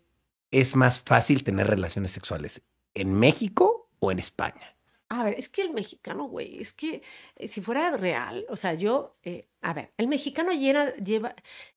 es 0.51 0.75
más 0.75 0.99
fácil 0.99 1.43
tener 1.43 1.67
relaciones 1.67 2.11
sexuales? 2.11 2.61
¿En 2.93 3.13
México 3.13 3.89
o 3.99 4.11
en 4.11 4.19
España? 4.19 4.75
A 5.11 5.23
ver, 5.23 5.33
es 5.39 5.49
que 5.49 5.63
el 5.63 5.73
mexicano, 5.73 6.25
güey, 6.25 6.61
es 6.61 6.71
que 6.71 7.01
eh, 7.35 7.47
si 7.47 7.61
fuera 7.61 7.97
real, 7.97 8.45
o 8.47 8.55
sea, 8.55 8.75
yo, 8.75 9.17
eh, 9.23 9.47
a 9.61 9.73
ver, 9.73 9.89
el 9.97 10.07
mexicano 10.07 10.51
llena, 10.51 10.95
lleva, 10.97 11.33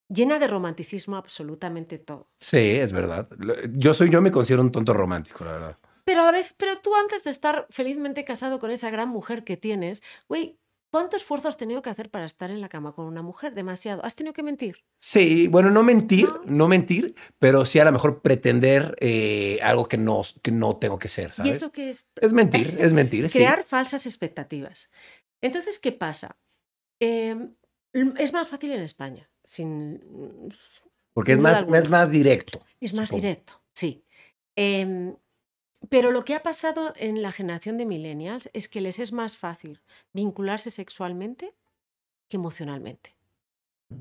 llena 0.07 0.37
de 0.37 0.47
romanticismo 0.47 1.15
absolutamente 1.15 1.97
todo. 1.97 2.29
Sí, 2.37 2.57
es 2.57 2.93
verdad. 2.93 3.27
Yo 3.71 3.95
soy, 3.95 4.11
yo 4.11 4.21
me 4.21 4.31
considero 4.31 4.61
un 4.61 4.71
tonto 4.71 4.93
romántico, 4.93 5.43
la 5.45 5.53
verdad. 5.53 5.77
Pero 6.05 6.21
a 6.21 6.31
veces, 6.31 6.53
pero 6.57 6.79
tú 6.79 6.95
antes 6.95 7.23
de 7.23 7.31
estar 7.31 7.67
felizmente 7.69 8.25
casado 8.25 8.59
con 8.59 8.71
esa 8.71 8.89
gran 8.89 9.09
mujer 9.09 9.43
que 9.43 9.57
tienes, 9.57 10.01
güey, 10.27 10.59
¿cuánto 10.91 11.15
esfuerzo 11.17 11.47
has 11.47 11.57
tenido 11.57 11.81
que 11.81 11.89
hacer 11.89 12.09
para 12.11 12.25
estar 12.25 12.51
en 12.51 12.59
la 12.61 12.69
cama 12.69 12.93
con 12.93 13.05
una 13.05 13.21
mujer? 13.21 13.53
Demasiado. 13.53 14.03
¿Has 14.03 14.15
tenido 14.15 14.33
que 14.33 14.43
mentir? 14.43 14.83
Sí, 14.99 15.47
bueno, 15.47 15.71
no 15.71 15.81
mentir, 15.83 16.27
No. 16.27 16.41
no, 16.45 16.67
mentir, 16.67 17.15
pero 17.39 17.65
sí 17.65 17.79
a 17.79 17.85
lo 17.85 17.91
mejor 17.91 18.21
pretender 18.21 18.95
eh, 18.99 19.59
algo 19.63 19.87
que 19.87 19.97
no, 19.97 20.21
que 20.41 20.51
no 20.51 20.75
tengo 20.77 20.99
que 20.99 21.09
ser, 21.09 21.29
¿Y 21.31 21.33
¿sabes? 21.33 21.57
eso 21.57 21.71
qué 21.71 21.89
es? 21.91 22.05
Es 22.21 22.33
mentir, 22.33 22.75
es 22.79 22.93
mentir, 22.93 23.29
sí. 23.29 23.39
Crear 23.39 23.63
falsas 23.63 24.05
expectativas. 24.05 24.89
Entonces, 25.41 25.79
¿qué 25.79 25.91
pasa? 25.93 26.37
Eh, 26.99 27.35
es 28.17 28.33
más 28.33 28.47
fácil 28.47 28.71
en 28.71 28.81
España. 28.81 29.29
Sin, 29.45 30.53
Porque 31.13 31.31
es 31.33 31.37
sin 31.37 31.43
más, 31.43 31.57
alguna. 31.57 31.79
es 31.79 31.89
más 31.89 32.09
directo. 32.11 32.61
Es 32.79 32.93
más 32.93 33.07
supongo. 33.09 33.21
directo, 33.21 33.61
sí. 33.73 34.03
Em, 34.55 35.15
pero 35.89 36.11
lo 36.11 36.25
que 36.25 36.35
ha 36.35 36.43
pasado 36.43 36.93
en 36.95 37.21
la 37.21 37.31
generación 37.31 37.77
de 37.77 37.85
millennials 37.85 38.49
es 38.53 38.67
que 38.69 38.81
les 38.81 38.99
es 38.99 39.11
más 39.13 39.37
fácil 39.37 39.81
vincularse 40.13 40.69
sexualmente 40.69 41.55
que 42.29 42.37
emocionalmente. 42.37 43.17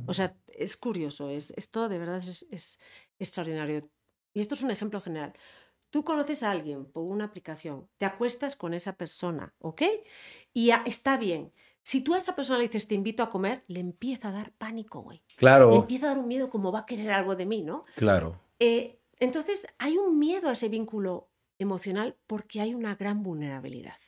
O 0.07 0.14
sea, 0.14 0.37
es 0.49 0.77
curioso, 0.77 1.31
es, 1.31 1.53
esto 1.57 1.88
de 1.88 1.99
verdad 1.99 2.18
es, 2.27 2.47
es 2.51 2.79
extraordinario. 3.18 3.90
Y 4.35 4.40
esto 4.40 4.55
es 4.55 4.62
un 4.62 4.71
ejemplo 4.71 5.01
general. 5.01 5.33
Tú 5.90 6.05
conoces 6.05 6.42
a 6.42 6.51
alguien 6.53 6.87
por 6.87 7.05
una 7.05 7.27
aplicación, 7.27 7.90
te 7.99 8.07
acuestas 8.07 8.57
con 8.57 8.75
esa 8.75 8.97
persona, 8.97 9.55
¿ok? 9.61 9.83
Y 10.55 10.71
a- 10.71 10.83
está 10.87 11.16
bien. 11.18 11.53
Si 11.83 12.03
tú 12.03 12.14
a 12.14 12.18
esa 12.18 12.37
persona 12.37 12.59
le 12.59 12.66
dices 12.66 12.88
te 12.88 12.95
invito 12.95 13.23
a 13.23 13.31
comer, 13.31 13.64
le 13.68 13.81
empieza 13.81 14.29
a 14.29 14.33
dar 14.33 14.53
pánico, 14.55 15.03
güey. 15.03 15.25
Le 15.66 15.77
Claro, 15.77 15.77
empieza 15.77 16.07
a 16.07 16.09
dar 16.11 16.18
un 16.18 16.29
miedo 16.29 16.51
como 16.51 16.73
va 16.73 16.81
a 16.81 16.87
querer 16.87 17.11
algo 17.12 17.37
de 17.37 17.47
mí, 17.47 17.62
¿no? 17.62 17.85
claro. 17.95 18.40
Eh, 18.61 19.01
entonces, 19.18 19.66
hay 19.79 19.99
un 19.99 20.18
miedo 20.18 20.49
a 20.49 20.55
ese 20.55 20.68
vínculo 20.68 21.32
emocional 21.62 22.16
porque 22.27 22.61
hay 22.61 22.75
una 22.75 22.94
gran 22.94 23.22
vulnerabilidad, 23.22 23.98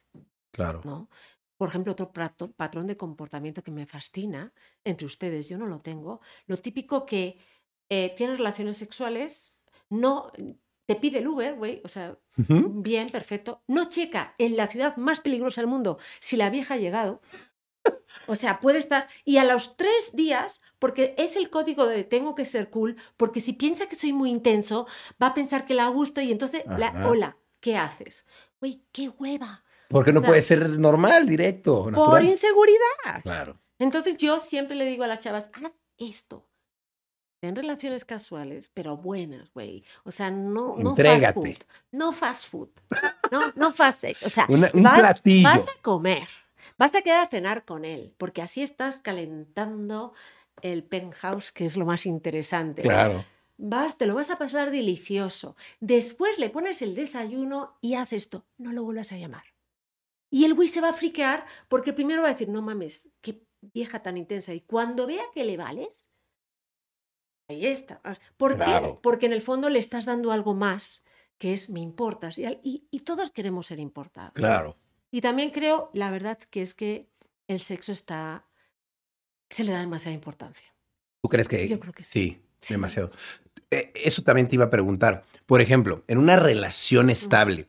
Claro. 0.52 0.82
¿no? 0.84 1.08
Por 1.56 1.68
ejemplo, 1.68 1.92
otro 1.92 2.12
patrón 2.12 2.86
de 2.86 2.96
comportamiento 2.96 3.62
que 3.62 3.70
me 3.70 3.86
fascina 3.86 4.52
entre 4.84 5.06
ustedes, 5.06 5.48
yo 5.48 5.56
no 5.56 5.66
lo 5.66 5.80
tengo, 5.80 6.20
lo 6.46 6.58
típico 6.58 7.06
que 7.06 7.38
eh, 7.88 8.12
tienes 8.16 8.38
relaciones 8.38 8.76
sexuales, 8.76 9.58
no 9.88 10.32
te 10.86 10.96
pide 10.96 11.20
el 11.20 11.28
Uber, 11.28 11.54
güey, 11.54 11.80
o 11.84 11.88
sea, 11.88 12.18
bien, 12.36 13.08
perfecto, 13.08 13.62
no 13.66 13.88
checa 13.88 14.34
en 14.38 14.56
la 14.56 14.66
ciudad 14.66 14.96
más 14.96 15.20
peligrosa 15.20 15.60
del 15.60 15.70
mundo 15.70 15.98
si 16.20 16.36
la 16.36 16.50
vieja 16.50 16.74
ha 16.74 16.78
llegado. 16.78 17.20
O 18.26 18.34
sea, 18.34 18.60
puede 18.60 18.78
estar. 18.78 19.08
Y 19.24 19.36
a 19.36 19.44
los 19.44 19.76
tres 19.76 20.12
días, 20.14 20.60
porque 20.78 21.14
es 21.18 21.36
el 21.36 21.50
código 21.50 21.86
de 21.86 22.04
tengo 22.04 22.34
que 22.34 22.46
ser 22.46 22.70
cool, 22.70 22.96
porque 23.16 23.40
si 23.40 23.52
piensa 23.52 23.88
que 23.88 23.96
soy 23.96 24.12
muy 24.12 24.30
intenso, 24.30 24.86
va 25.22 25.28
a 25.28 25.34
pensar 25.34 25.66
que 25.66 25.74
la 25.74 25.88
gusto 25.88 26.20
y 26.22 26.32
entonces, 26.32 26.62
la, 26.66 27.04
hola, 27.06 27.36
¿qué 27.64 27.78
haces? 27.78 28.26
Güey, 28.60 28.82
qué 28.92 29.08
hueva. 29.08 29.64
Porque 29.88 30.12
no 30.12 30.20
Claro. 30.20 30.32
puede 30.32 30.42
ser 30.42 30.68
normal, 30.78 31.26
directo, 31.26 31.90
Por 31.94 32.22
inseguridad. 32.22 33.22
Claro. 33.22 33.58
Entonces 33.78 34.18
yo 34.18 34.38
siempre 34.38 34.76
le 34.76 34.84
digo 34.84 35.02
a 35.04 35.06
las 35.06 35.20
chavas, 35.20 35.48
haz 35.54 35.72
esto. 35.96 36.46
Ten 37.40 37.56
relaciones 37.56 38.04
casuales, 38.04 38.70
pero 38.74 38.96
buenas, 38.98 39.50
güey. 39.52 39.82
O 40.04 40.10
sea, 40.10 40.30
no, 40.30 40.76
no 40.76 40.90
Entrégate. 40.90 41.32
fast 41.32 41.34
food. 41.56 41.66
No 41.92 42.12
fast 42.12 42.46
food. 42.46 42.68
No, 43.30 43.40
no 43.56 43.70
fast 43.72 44.00
sex. 44.00 44.22
O 44.24 44.28
sea, 44.30 44.44
Una- 44.48 44.70
un 44.74 44.82
vas, 44.82 44.98
platillo. 44.98 45.48
vas 45.48 45.60
a 45.60 45.82
comer. 45.82 46.28
Vas 46.78 46.94
a 46.94 47.00
quedar 47.02 47.26
a 47.26 47.30
cenar 47.30 47.64
con 47.64 47.84
él, 47.86 48.14
porque 48.18 48.42
así 48.42 48.62
estás 48.62 48.96
calentando 49.00 50.12
el 50.62 50.84
penthouse, 50.84 51.50
que 51.52 51.64
es 51.64 51.76
lo 51.76 51.84
más 51.86 52.04
interesante. 52.06 52.82
¿no? 52.82 53.24
Vas, 53.56 53.98
te 53.98 54.06
lo 54.06 54.14
vas 54.14 54.30
a 54.30 54.36
pasar 54.38 54.70
delicioso. 54.70 55.56
Después 55.80 56.38
le 56.38 56.50
pones 56.50 56.82
el 56.82 56.94
desayuno 56.94 57.78
y 57.80 57.94
haces 57.94 58.24
esto. 58.24 58.46
No 58.58 58.72
lo 58.72 58.82
vuelvas 58.84 59.12
a 59.12 59.16
llamar. 59.16 59.44
Y 60.30 60.44
el 60.44 60.54
güey 60.54 60.66
se 60.68 60.80
va 60.80 60.88
a 60.88 60.92
friquear 60.94 61.46
porque 61.68 61.92
primero 61.92 62.22
va 62.22 62.28
a 62.28 62.32
decir, 62.32 62.48
no 62.48 62.62
mames, 62.62 63.08
qué 63.20 63.46
vieja 63.60 64.02
tan 64.02 64.16
intensa. 64.16 64.52
Y 64.52 64.60
cuando 64.62 65.06
vea 65.06 65.22
que 65.32 65.44
le 65.44 65.56
vales, 65.56 66.08
ahí 67.48 67.66
está. 67.66 68.00
Ah, 68.04 68.18
¿Por 68.36 68.52
qué? 68.58 68.64
Claro. 68.64 69.00
Porque 69.00 69.26
en 69.26 69.32
el 69.32 69.42
fondo 69.42 69.68
le 69.70 69.78
estás 69.78 70.04
dando 70.04 70.32
algo 70.32 70.54
más, 70.54 71.04
que 71.38 71.52
es 71.52 71.70
me 71.70 71.80
importas. 71.80 72.38
Y, 72.38 72.46
y- 72.64 72.88
y 72.90 73.00
todos 73.00 73.30
queremos 73.30 73.66
ser 73.66 73.78
importados. 73.78 74.32
Claro. 74.34 74.76
Y 75.12 75.20
también 75.20 75.50
creo, 75.50 75.90
la 75.94 76.10
verdad, 76.10 76.38
que 76.38 76.62
es 76.62 76.74
que 76.74 77.08
el 77.46 77.60
sexo 77.60 77.92
está... 77.92 78.48
Se 79.50 79.62
le 79.62 79.70
da 79.70 79.78
demasiada 79.78 80.14
importancia. 80.14 80.74
¿Tú 81.22 81.28
crees 81.28 81.46
que 81.46 81.68
Yo 81.68 81.78
creo 81.78 81.92
que 81.92 82.02
sí? 82.02 82.42
Sí. 82.60 82.74
demasiado. 82.74 83.12
Eso 83.94 84.22
también 84.22 84.48
te 84.48 84.56
iba 84.56 84.64
a 84.66 84.70
preguntar. 84.70 85.24
Por 85.46 85.60
ejemplo, 85.60 86.02
en 86.06 86.18
una 86.18 86.36
relación 86.36 87.10
estable, 87.10 87.66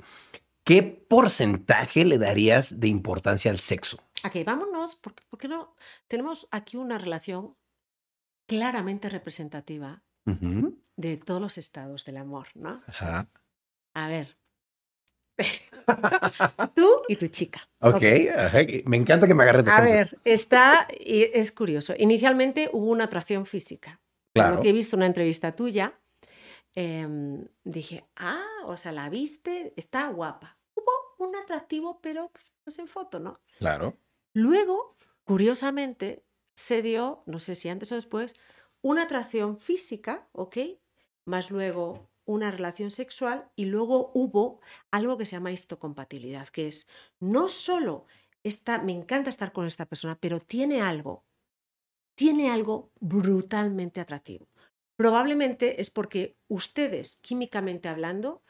¿qué 0.63 0.84
porcentaje 0.84 2.06
le 2.06 2.18
darías 2.18 2.80
de 2.80 2.88
importancia 2.88 3.52
al 3.52 3.60
sexo? 3.60 3.98
Ok, 4.24 4.38
vámonos, 4.46 4.96
porque, 4.96 5.24
porque 5.30 5.48
no? 5.48 5.76
Tenemos 6.08 6.48
aquí 6.52 6.78
una 6.78 6.98
relación 6.98 7.56
claramente 8.48 9.10
representativa 9.10 10.04
de 10.96 11.18
todos 11.18 11.41
los 11.41 11.58
estados 11.58 12.06
del 12.06 12.18
amor, 12.18 12.48
¿no? 12.56 12.82
Ajá. 12.88 13.28
A 13.94 14.08
ver. 14.08 14.38
Tú 16.76 16.89
y 17.08 17.15
tu 17.18 17.28
chica. 17.28 17.68
Ok, 17.80 18.02
ajá, 18.36 18.60
Me 18.86 18.98
encanta 18.98 19.28
que 19.28 19.34
me 19.34 19.44
agarres 19.44 19.68
A 19.68 19.72
ejemplo. 19.72 19.91
ver, 19.94 20.18
está, 20.24 20.88
es 21.00 21.52
curioso. 21.52 21.94
Inicialmente 21.98 22.70
hubo 22.74 22.89
una 22.89 23.04
atracción 23.06 23.46
física. 23.46 24.00
Claro. 24.36 24.62
Que 24.62 24.69
he 24.69 24.74
visto 24.74 24.98
una 24.98 25.06
entrevista 25.06 25.56
tuya, 25.56 25.98
em, 26.74 27.48
dije, 27.63 28.06
ah, 28.17 28.45
o 28.65 28.76
sea, 28.76 28.91
la 28.91 29.10
viste, 29.10 29.74
está 29.78 30.08
guapa. 30.10 30.60
Hubo 30.76 31.26
un 31.26 31.36
atractivo, 31.38 32.02
pero 32.02 32.30
pues, 32.34 32.52
pues 32.63 32.78
en 32.80 32.88
foto, 32.88 33.19
¿no? 33.19 33.39
Claro. 33.60 33.98
Luego, 34.34 34.98
curiosamente, 35.24 36.26
se 36.54 36.82
dio, 36.82 37.24
no 37.26 37.39
sé 37.39 37.56
si 37.56 37.69
antes 37.69 37.91
o 37.93 37.95
después, 37.95 38.36
una 38.82 39.04
atracción 39.04 39.60
física, 39.60 40.28
¿ok? 40.34 40.58
Más 41.26 41.50
luego 41.50 42.12
una 42.26 42.52
relación 42.52 42.91
sexual 42.91 43.50
y 43.56 43.65
luego 43.65 44.12
hubo 44.13 44.60
algo 44.91 45.17
que 45.17 45.26
se 45.26 45.34
llama 45.34 45.52
histocompatibilidad, 45.52 46.50
que 46.50 46.67
es 46.67 46.88
no 47.19 47.48
solo 47.50 48.06
esta, 48.43 48.80
me 48.80 48.91
encanta 48.91 49.30
estar 49.30 49.52
con 49.52 49.65
esta 49.65 49.86
persona, 49.86 50.17
pero 50.19 50.39
tiene 50.39 50.82
algo, 50.82 51.25
tiene 52.15 52.49
algo 52.49 52.91
brutalmente 53.01 53.99
atractivo. 54.01 54.47
Probablemente 54.97 55.82
es 55.82 55.89
porque 55.91 56.38
ustedes, 56.47 57.19
químicamente 57.21 57.89
hablando, 57.89 58.43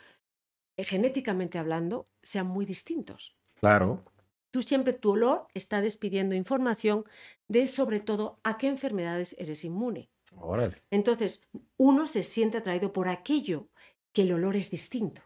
eh, 0.77 0.83
genéticamente 0.83 1.57
hablando, 1.57 2.05
sean 2.21 2.47
muy 2.47 2.65
distintos 2.65 3.35
Claro. 3.55 4.03
tú 4.51 4.61
siempre 4.61 4.93
tu 4.93 5.11
olor 5.11 5.47
está 5.53 5.81
despidiendo 5.81 6.35
información 6.35 7.03
de 7.47 7.67
sobre 7.67 7.99
todo 7.99 8.39
a 8.43 8.57
qué 8.57 8.67
enfermedades 8.67 9.35
eres 9.37 9.65
inmune. 9.65 10.09
Órale. 10.37 10.81
Entonces, 10.91 11.41
uno 11.77 12.07
se 12.07 12.23
siente 12.23 12.57
atraído 12.57 12.93
por 12.93 13.07
aquello 13.07 13.69
que 14.13 14.21
el 14.23 14.33
olor 14.33 14.55
es 14.55 14.71
distinto. 14.71 15.21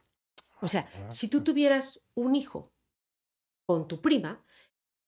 O 0.62 0.67
sea, 0.67 0.89
si 1.10 1.28
tú 1.28 1.43
tuvieras 1.43 2.02
un 2.15 2.36
hijo 2.36 2.63
con 3.65 3.88
tu 3.88 4.02
prima, 4.02 4.43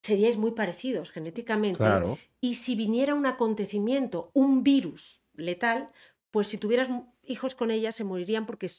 seríais 0.02 0.38
muy 0.38 0.52
parecidos 0.52 1.12
genéticamente. 1.12 1.78
Claro. 1.78 2.18
Y 2.40 2.56
si 2.56 2.76
viniera 2.76 3.14
un 3.16 3.26
acontecimiento, 3.26 4.32
un 4.34 4.64
virus 4.64 5.24
letal, 5.34 5.92
pues 6.32 6.48
si 6.48 6.58
tuvieras 6.58 6.90
hijos 7.24 7.56
con 7.56 7.72
ella 7.72 7.92
se 7.92 8.04
morirían 8.04 8.46
porque, 8.46 8.70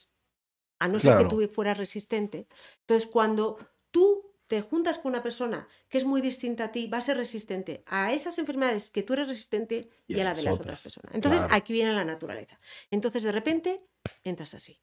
a 0.79 0.89
no 0.89 0.95
ser 0.95 1.13
Claro. 1.13 1.29
que 1.29 1.35
tú 1.35 1.53
fueras 1.53 1.79
resistente. 1.79 2.49
Entonces, 2.81 3.09
cuando 3.09 3.57
tú 3.91 4.33
te 4.49 4.61
juntas 4.61 4.99
con 4.99 5.13
una 5.13 5.23
persona 5.23 5.67
que 5.89 5.99
es 5.99 6.05
muy 6.05 6.21
distinta 6.21 6.65
a 6.65 6.73
ti, 6.73 6.87
va 6.87 6.99
a 6.99 7.03
ser 7.03 7.17
resistente 7.17 7.85
a 7.87 8.13
esas 8.13 8.37
enfermedades 8.39 8.91
que 8.91 9.03
tú 9.03 9.15
eres 9.15 9.29
resistente 9.29 9.89
y, 10.07 10.21
a 10.21 10.25
la 10.25 10.35
de 10.35 10.43
las 10.43 10.55
otras 10.55 10.83
personas. 10.83 11.15
Entonces, 11.15 11.41
claro. 11.41 11.55
aquí 11.55 11.73
viene 11.73 11.93
la 11.95 12.05
naturaleza. 12.05 12.59
Entonces, 12.91 13.23
de 13.23 13.33
repente, 13.33 13.87
entras 14.25 14.55
así. 14.55 14.79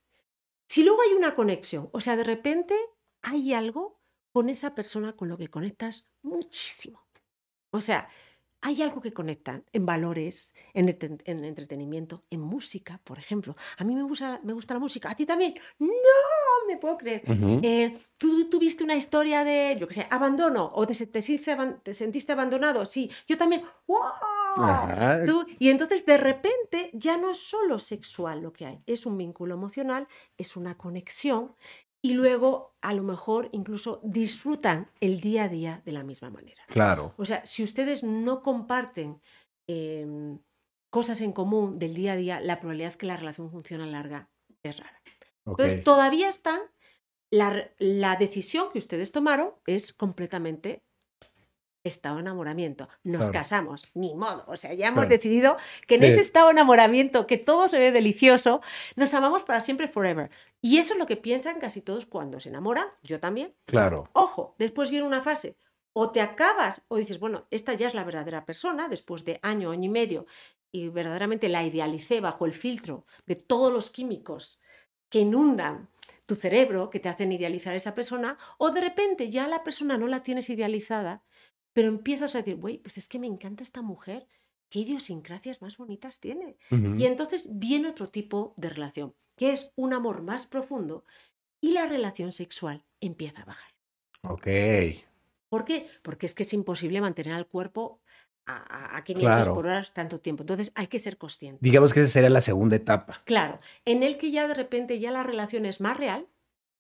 Si 0.68 0.84
luego 0.84 1.02
hay 1.02 1.14
una 1.14 1.36
conexión, 1.36 1.90
o 1.92 2.02
sea, 2.02 2.16
de 2.16 2.24
repente 2.24 2.76
hay 3.22 3.54
algo 3.54 3.99
con 4.32 4.50
esa 4.50 4.76
persona 4.76 5.14
con 5.14 5.30
lo 5.30 5.38
que 5.38 5.48
conectas 5.50 6.06
muchísimo. 6.22 7.02
O 7.72 7.82
sea, 7.82 8.10
hay 8.62 8.82
algo 8.82 9.00
que 9.00 9.14
conectan 9.14 9.64
en 9.72 9.86
valores, 9.86 10.54
en, 10.74 10.88
eten- 10.90 11.22
en 11.24 11.46
entretenimiento, 11.46 12.26
en 12.30 12.42
música, 12.42 13.00
por 13.06 13.18
ejemplo. 13.18 13.56
A 13.78 13.86
mí 13.86 13.96
me 13.96 14.04
gusta, 14.04 14.42
me 14.44 14.52
gusta 14.54 14.74
la 14.74 14.82
música, 14.82 15.10
a 15.10 15.16
ti 15.16 15.26
también. 15.26 15.54
No, 15.80 15.88
me 16.68 16.76
puedo 16.78 16.98
creer. 16.98 17.24
Ujú. 17.26 17.62
Eh, 17.64 17.98
¿tú 18.18 18.50
tuviste 18.50 18.84
una 18.84 18.96
historia 18.96 19.46
de, 19.46 19.78
yo 19.80 19.88
qué 19.88 19.94
sé, 19.94 20.08
abandono 20.10 20.70
o 20.76 20.86
te, 20.86 20.94
se- 20.94 21.08
te 21.08 21.22
sentiste 21.22 21.52
aban- 21.54 21.82
te 21.82 21.94
sentiste 21.94 22.34
abandonado? 22.34 22.86
Sí, 22.86 23.10
yo 23.28 23.38
también. 23.38 23.64
¡Wow! 23.88 24.06
Tú- 25.26 25.46
y 25.58 25.70
entonces 25.70 26.06
de 26.06 26.18
repente 26.18 26.90
ya 26.94 27.16
no 27.18 27.32
es 27.32 27.38
solo 27.38 27.80
sexual 27.80 28.42
lo 28.42 28.52
que 28.52 28.66
hay, 28.66 28.84
es 28.86 29.06
un 29.06 29.18
vínculo 29.18 29.54
emocional, 29.54 30.08
es 30.38 30.58
una 30.58 30.78
conexión 30.78 31.56
y 32.02 32.14
luego 32.14 32.78
a 32.82 32.94
lo 32.94 33.04
mejor 33.04 33.50
incluso 33.52 34.00
disfrutan 34.04 34.90
el 35.02 35.20
día 35.20 35.44
a 35.44 35.50
día 35.50 35.82
de 35.86 35.92
la 35.92 36.04
misma 36.04 36.30
manera. 36.30 36.64
Claro. 36.68 37.14
O 37.18 37.26
sea, 37.26 37.46
si 37.46 37.64
ustedes 37.64 38.04
no 38.04 38.42
comparten 38.42 39.22
em, 39.68 40.40
cosas 40.90 41.22
en 41.22 41.34
común 41.34 41.78
del 41.78 41.94
día 41.94 42.14
a 42.14 42.16
día, 42.16 42.40
la 42.40 42.60
probabilidad 42.60 42.96
que 42.96 43.06
la 43.06 43.18
relación 43.18 43.52
funcione 43.52 43.84
a 43.84 43.88
larga 43.88 44.30
es 44.64 44.78
rara. 44.78 45.02
Entonces, 45.46 45.84
todavía 45.84 46.30
están, 46.30 46.60
la, 47.32 47.72
la 47.80 48.16
decisión 48.16 48.72
que 48.72 48.78
ustedes 48.78 49.12
tomaron 49.12 49.54
es 49.66 49.94
completamente 49.94 50.84
estado 51.90 52.16
de 52.16 52.22
enamoramiento. 52.22 52.88
Nos 53.04 53.20
Claro. 53.20 53.34
casamos, 53.34 53.84
ni 53.94 54.16
modo. 54.16 54.46
O 54.48 54.56
sea, 54.58 54.74
ya 54.74 54.88
hemos 54.88 55.02
Claro. 55.06 55.10
decidido 55.10 55.58
que 55.88 55.96
en 55.96 56.02
Sí. 56.02 56.08
ese 56.08 56.22
estado 56.22 56.48
de 56.48 56.54
enamoramiento, 56.54 57.28
que 57.28 57.38
todo 57.38 57.68
se 57.68 57.78
ve 57.78 57.92
delicioso, 57.92 58.62
nos 58.96 59.14
amamos 59.14 59.44
para 59.44 59.60
siempre, 59.62 59.88
forever. 59.88 60.30
Y 60.62 60.78
eso 60.78 60.94
es 60.94 61.00
lo 61.00 61.06
que 61.06 61.18
piensan 61.18 61.60
casi 61.60 61.82
todos 61.82 62.06
cuando 62.06 62.40
se 62.40 62.50
enamoran, 62.50 62.88
yo 63.04 63.20
también. 63.20 63.54
Claro. 63.66 64.10
Ojo, 64.14 64.56
después 64.58 64.90
viene 64.90 65.06
una 65.06 65.22
fase. 65.22 65.56
O 65.94 66.12
te 66.12 66.22
acabas 66.22 66.84
o 66.88 66.98
dices, 66.98 67.20
bueno, 67.20 67.48
esta 67.52 67.74
ya 67.74 67.88
es 67.88 67.94
la 67.94 68.04
verdadera 68.04 68.46
persona, 68.46 68.88
después 68.88 69.26
de 69.26 69.40
año, 69.42 69.72
año 69.72 69.86
y 69.86 69.90
medio, 69.90 70.26
y 70.72 70.90
verdaderamente 70.90 71.50
la 71.50 71.64
idealicé 71.64 72.22
bajo 72.22 72.46
el 72.46 72.54
filtro 72.54 73.06
de 73.26 73.36
todos 73.36 73.74
los 73.74 73.90
químicos 73.90 74.60
que 75.10 75.22
inundan 75.22 75.90
tu 76.28 76.36
cerebro, 76.36 76.92
que 76.92 77.00
te 77.00 77.10
hacen 77.10 77.32
idealizar 77.32 77.74
a 77.74 77.78
esa 77.78 77.96
persona, 77.96 78.38
o 78.60 78.70
de 78.70 78.82
repente 78.82 79.32
ya 79.32 79.48
la 79.48 79.64
persona 79.64 79.98
no 79.98 80.06
la 80.06 80.22
tienes 80.22 80.48
idealizada, 80.52 81.24
pero 81.74 81.88
empiezas 81.88 82.36
a 82.36 82.40
decir, 82.40 82.56
güey, 82.58 82.78
pues 82.80 82.98
es 82.98 83.08
que 83.08 83.20
me 83.20 83.28
encanta 83.28 83.64
esta 83.64 83.82
mujer, 83.82 84.28
qué 84.70 84.80
idiosincrasias 84.80 85.62
más 85.62 85.78
bonitas 85.78 86.20
tiene. 86.20 86.58
Y 86.98 87.06
entonces 87.06 87.48
viene 87.52 87.90
otro 87.90 88.08
tipo 88.10 88.54
de 88.58 88.70
relación, 88.70 89.14
que 89.36 89.52
es 89.54 89.72
un 89.76 89.94
amor 89.94 90.22
más 90.22 90.46
profundo 90.48 91.06
y 91.62 91.72
la 91.72 91.88
relación 91.88 92.32
sexual 92.32 92.86
empieza 93.02 93.42
a 93.42 93.46
bajar. 93.46 93.72
Ok. 94.24 94.48
¿Por 95.50 95.66
qué? 95.66 95.88
Porque 96.04 96.26
es 96.26 96.34
que 96.34 96.44
es 96.44 96.54
imposible 96.54 97.02
mantener 97.02 97.34
al 97.34 97.48
cuerpo 97.48 98.02
a, 98.46 98.58
a- 98.58 98.98
a 98.98 99.04
500 99.04 99.22
Claro. 99.38 99.54
por 99.56 99.66
hora 99.66 99.84
tanto 99.94 100.20
tiempo. 100.20 100.44
Entonces 100.44 100.72
hay 100.76 100.88
que 100.88 101.00
ser 101.00 101.18
consciente. 101.18 101.60
Digamos 101.62 101.94
que 101.94 102.02
esa 102.02 102.14
sería 102.14 102.30
la 102.30 102.42
segunda 102.42 102.76
etapa. 102.76 103.22
Claro, 103.26 103.60
en 103.86 104.04
el 104.04 104.18
que 104.18 104.32
ya 104.32 104.48
de 104.48 104.54
repente 104.54 105.00
ya 105.00 105.12
la 105.12 105.24
relación 105.24 105.66
es 105.66 105.82
más 105.82 105.98
real, 105.98 106.28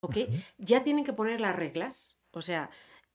¿ok? 0.02 0.18
Ya 0.58 0.84
tienen 0.84 1.04
que 1.06 1.14
poner 1.14 1.42
las 1.42 1.56
reglas. 1.56 2.18
O 2.32 2.42
sea, 2.42 2.70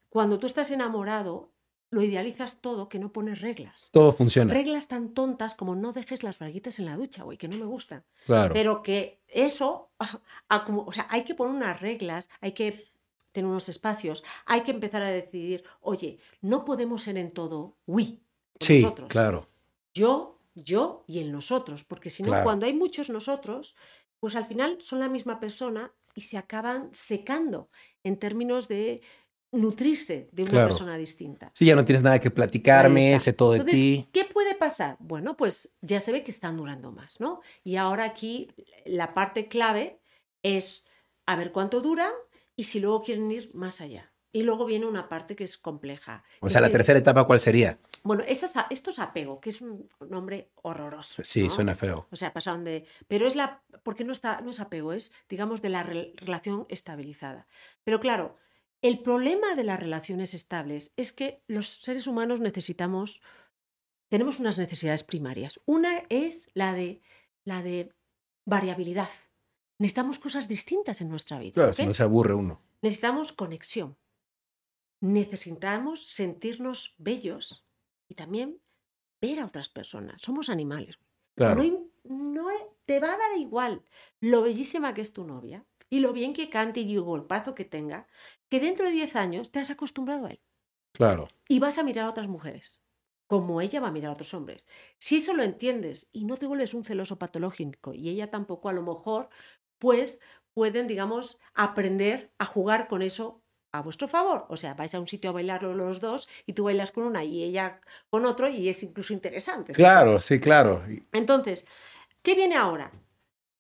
cuando 0.08 0.38
tú 0.40 0.46
estás 0.48 0.70
enamorado, 0.72 1.52
lo 1.94 2.02
idealizas 2.02 2.60
todo, 2.60 2.88
que 2.88 2.98
no 2.98 3.12
pones 3.12 3.40
reglas. 3.40 3.88
Todo 3.92 4.12
funciona. 4.12 4.52
Reglas 4.52 4.88
tan 4.88 5.14
tontas 5.14 5.54
como 5.54 5.74
no 5.76 5.92
dejes 5.92 6.22
las 6.22 6.38
braguitas 6.38 6.78
en 6.78 6.86
la 6.86 6.96
ducha, 6.96 7.22
güey, 7.24 7.38
que 7.38 7.48
no 7.48 7.56
me 7.56 7.64
gustan. 7.64 8.04
Claro. 8.26 8.52
Pero 8.52 8.82
que 8.82 9.22
eso, 9.28 9.90
o 10.86 10.92
sea, 10.92 11.06
hay 11.10 11.24
que 11.24 11.34
poner 11.34 11.54
unas 11.54 11.80
reglas, 11.80 12.28
hay 12.40 12.52
que 12.52 12.92
tener 13.32 13.48
unos 13.50 13.68
espacios, 13.68 14.22
hay 14.46 14.62
que 14.62 14.70
empezar 14.70 15.02
a 15.02 15.08
decidir, 15.08 15.64
oye, 15.80 16.18
no 16.40 16.64
podemos 16.64 17.02
ser 17.02 17.16
en 17.16 17.32
todo 17.32 17.76
o 17.86 17.98
sí, 18.60 18.82
nosotros. 18.82 19.08
claro. 19.08 19.48
Yo, 19.92 20.40
yo 20.54 21.04
y 21.06 21.20
el 21.20 21.32
nosotros, 21.32 21.84
porque 21.84 22.10
si 22.10 22.22
no, 22.22 22.28
Claro. 22.30 22.44
cuando 22.44 22.66
hay 22.66 22.74
muchos 22.74 23.10
nosotros, 23.10 23.76
pues 24.20 24.36
al 24.36 24.44
final 24.44 24.78
son 24.80 25.00
la 25.00 25.08
misma 25.08 25.38
persona 25.40 25.92
y 26.14 26.22
se 26.22 26.38
acaban 26.38 26.90
secando 26.92 27.66
en 28.04 28.18
términos 28.18 28.68
de 28.68 29.02
nutrirse 29.54 30.28
de 30.32 30.42
una 30.42 30.50
Claro. 30.50 30.68
persona 30.68 30.96
distinta. 30.96 31.50
Sí, 31.54 31.64
ya 31.66 31.74
no 31.76 31.84
tienes 31.84 32.02
nada 32.02 32.18
que 32.20 32.30
platicarme, 32.30 33.18
sé 33.20 33.32
todo 33.32 33.52
de 33.52 33.58
Entonces, 33.58 33.80
ti. 33.80 34.08
¿qué 34.12 34.24
puede 34.24 34.54
pasar? 34.54 34.96
Bueno, 35.00 35.36
pues 35.36 35.72
ya 35.80 36.00
se 36.00 36.12
ve 36.12 36.22
que 36.24 36.30
están 36.30 36.56
durando 36.56 36.92
más, 36.92 37.20
¿no? 37.20 37.40
Y 37.62 37.76
ahora 37.76 38.04
aquí 38.04 38.50
la 38.84 39.14
parte 39.14 39.48
clave 39.48 40.00
es 40.42 40.84
a 41.26 41.36
ver 41.36 41.52
cuánto 41.52 41.80
duran 41.80 42.12
y 42.56 42.64
si 42.64 42.80
luego 42.80 43.02
quieren 43.02 43.30
ir 43.30 43.50
más 43.54 43.80
allá. 43.80 44.10
Y 44.32 44.42
luego 44.42 44.66
viene 44.66 44.84
una 44.86 45.08
parte 45.08 45.36
que 45.36 45.44
es 45.44 45.56
compleja. 45.56 46.24
O 46.40 46.50
sea, 46.50 46.60
la 46.60 46.66
decir, 46.66 46.78
tercera 46.78 46.98
etapa, 46.98 47.24
¿cuál 47.24 47.38
sería? 47.38 47.78
Bueno, 48.02 48.24
es 48.26 48.42
esto 48.70 48.90
es 48.90 48.98
apego, 48.98 49.40
que 49.40 49.50
es 49.50 49.62
un 49.62 49.88
nombre 50.08 50.50
horroroso. 50.62 51.22
Sí, 51.22 51.44
¿no? 51.44 51.50
suena 51.50 51.76
feo. 51.76 52.08
O 52.10 52.16
sea, 52.16 52.32
pasaron 52.32 52.64
de. 52.64 52.84
Pero 53.06 53.28
es 53.28 53.36
la. 53.36 53.62
Porque 53.84 54.02
no, 54.02 54.12
está, 54.12 54.40
no 54.40 54.50
es 54.50 54.58
apego, 54.58 54.92
es, 54.92 55.12
digamos, 55.28 55.62
de 55.62 55.68
la 55.68 55.86
rel- 55.86 56.16
relación 56.16 56.66
estabilizada. 56.68 57.46
Pero 57.84 58.00
claro, 58.00 58.36
el 58.84 59.00
problema 59.00 59.54
de 59.54 59.64
las 59.64 59.80
relaciones 59.80 60.34
estables 60.34 60.92
es 60.98 61.10
que 61.10 61.42
los 61.46 61.80
seres 61.82 62.06
humanos 62.06 62.40
necesitamos. 62.40 63.22
Tenemos 64.10 64.40
unas 64.40 64.58
necesidades 64.58 65.02
primarias. 65.04 65.58
Una 65.64 66.02
es 66.10 66.50
la 66.52 66.74
de, 66.74 67.00
la 67.46 67.62
de 67.62 67.94
variabilidad. 68.44 69.08
Necesitamos 69.78 70.18
cosas 70.18 70.48
distintas 70.48 71.00
en 71.00 71.08
nuestra 71.08 71.38
vida. 71.38 71.54
Claro, 71.54 71.72
si 71.72 71.86
no 71.86 71.94
se 71.94 72.02
aburre 72.02 72.34
uno. 72.34 72.60
Necesitamos 72.82 73.32
conexión. 73.32 73.96
Necesitamos 75.00 76.06
sentirnos 76.06 76.94
bellos 76.98 77.64
y 78.06 78.16
también 78.16 78.60
ver 79.18 79.40
a 79.40 79.46
otras 79.46 79.70
personas. 79.70 80.20
Somos 80.20 80.50
animales. 80.50 80.98
Claro. 81.36 81.64
No, 81.64 81.88
no 82.04 82.50
e- 82.50 82.68
te 82.84 83.00
va 83.00 83.14
a 83.14 83.16
dar 83.16 83.38
igual 83.38 83.82
lo 84.20 84.42
bellísima 84.42 84.92
que 84.92 85.00
es 85.00 85.14
tu 85.14 85.24
novia 85.24 85.64
y 85.94 86.00
lo 86.00 86.12
bien 86.12 86.32
que 86.32 86.50
cante 86.50 86.80
y 86.80 86.92
el 86.94 87.02
golpazo 87.02 87.54
que 87.54 87.64
tenga, 87.64 88.08
que 88.48 88.58
dentro 88.58 88.84
de 88.86 88.90
10 88.90 89.14
años 89.14 89.52
te 89.52 89.60
has 89.60 89.70
acostumbrado 89.70 90.26
a 90.26 90.30
él 90.30 90.40
Claro. 90.92 91.28
y 91.48 91.60
vas 91.60 91.78
a 91.78 91.84
mirar 91.84 92.06
a 92.06 92.10
otras 92.10 92.26
mujeres, 92.26 92.80
como 93.28 93.60
ella 93.60 93.80
va 93.80 93.88
a 93.88 93.92
mirar 93.92 94.10
a 94.10 94.14
otros 94.14 94.34
hombres. 94.34 94.66
Si 94.98 95.14
eso 95.18 95.34
lo 95.34 95.44
entiendes 95.44 96.08
y 96.10 96.24
no 96.24 96.36
te 96.36 96.46
vuelves 96.48 96.74
un 96.74 96.82
celoso 96.82 97.16
patológico 97.16 97.94
y 97.94 98.08
ella 98.08 98.28
tampoco, 98.28 98.68
a 98.68 98.72
lo 98.72 98.82
mejor, 98.82 99.28
pues 99.78 100.20
pueden, 100.52 100.88
digamos, 100.88 101.38
aprender 101.54 102.32
a 102.38 102.44
jugar 102.44 102.88
con 102.88 103.00
eso 103.00 103.44
a 103.70 103.80
vuestro 103.80 104.08
favor. 104.08 104.46
O 104.48 104.56
sea, 104.56 104.74
vais 104.74 104.96
a 104.96 105.00
un 105.00 105.06
sitio 105.06 105.30
a 105.30 105.32
bailar 105.32 105.62
los 105.62 106.00
dos 106.00 106.28
y 106.44 106.54
tú 106.54 106.64
bailas 106.64 106.90
con 106.90 107.04
una 107.04 107.22
y 107.22 107.44
ella 107.44 107.80
con 108.10 108.26
otro 108.26 108.48
y 108.48 108.68
es 108.68 108.82
incluso 108.82 109.12
interesante. 109.12 109.74
¿sí? 109.74 109.76
Claro, 109.76 110.18
sí, 110.18 110.40
claro. 110.40 110.82
Entonces, 111.12 111.64
¿qué 112.22 112.34
viene 112.34 112.56
ahora? 112.56 112.90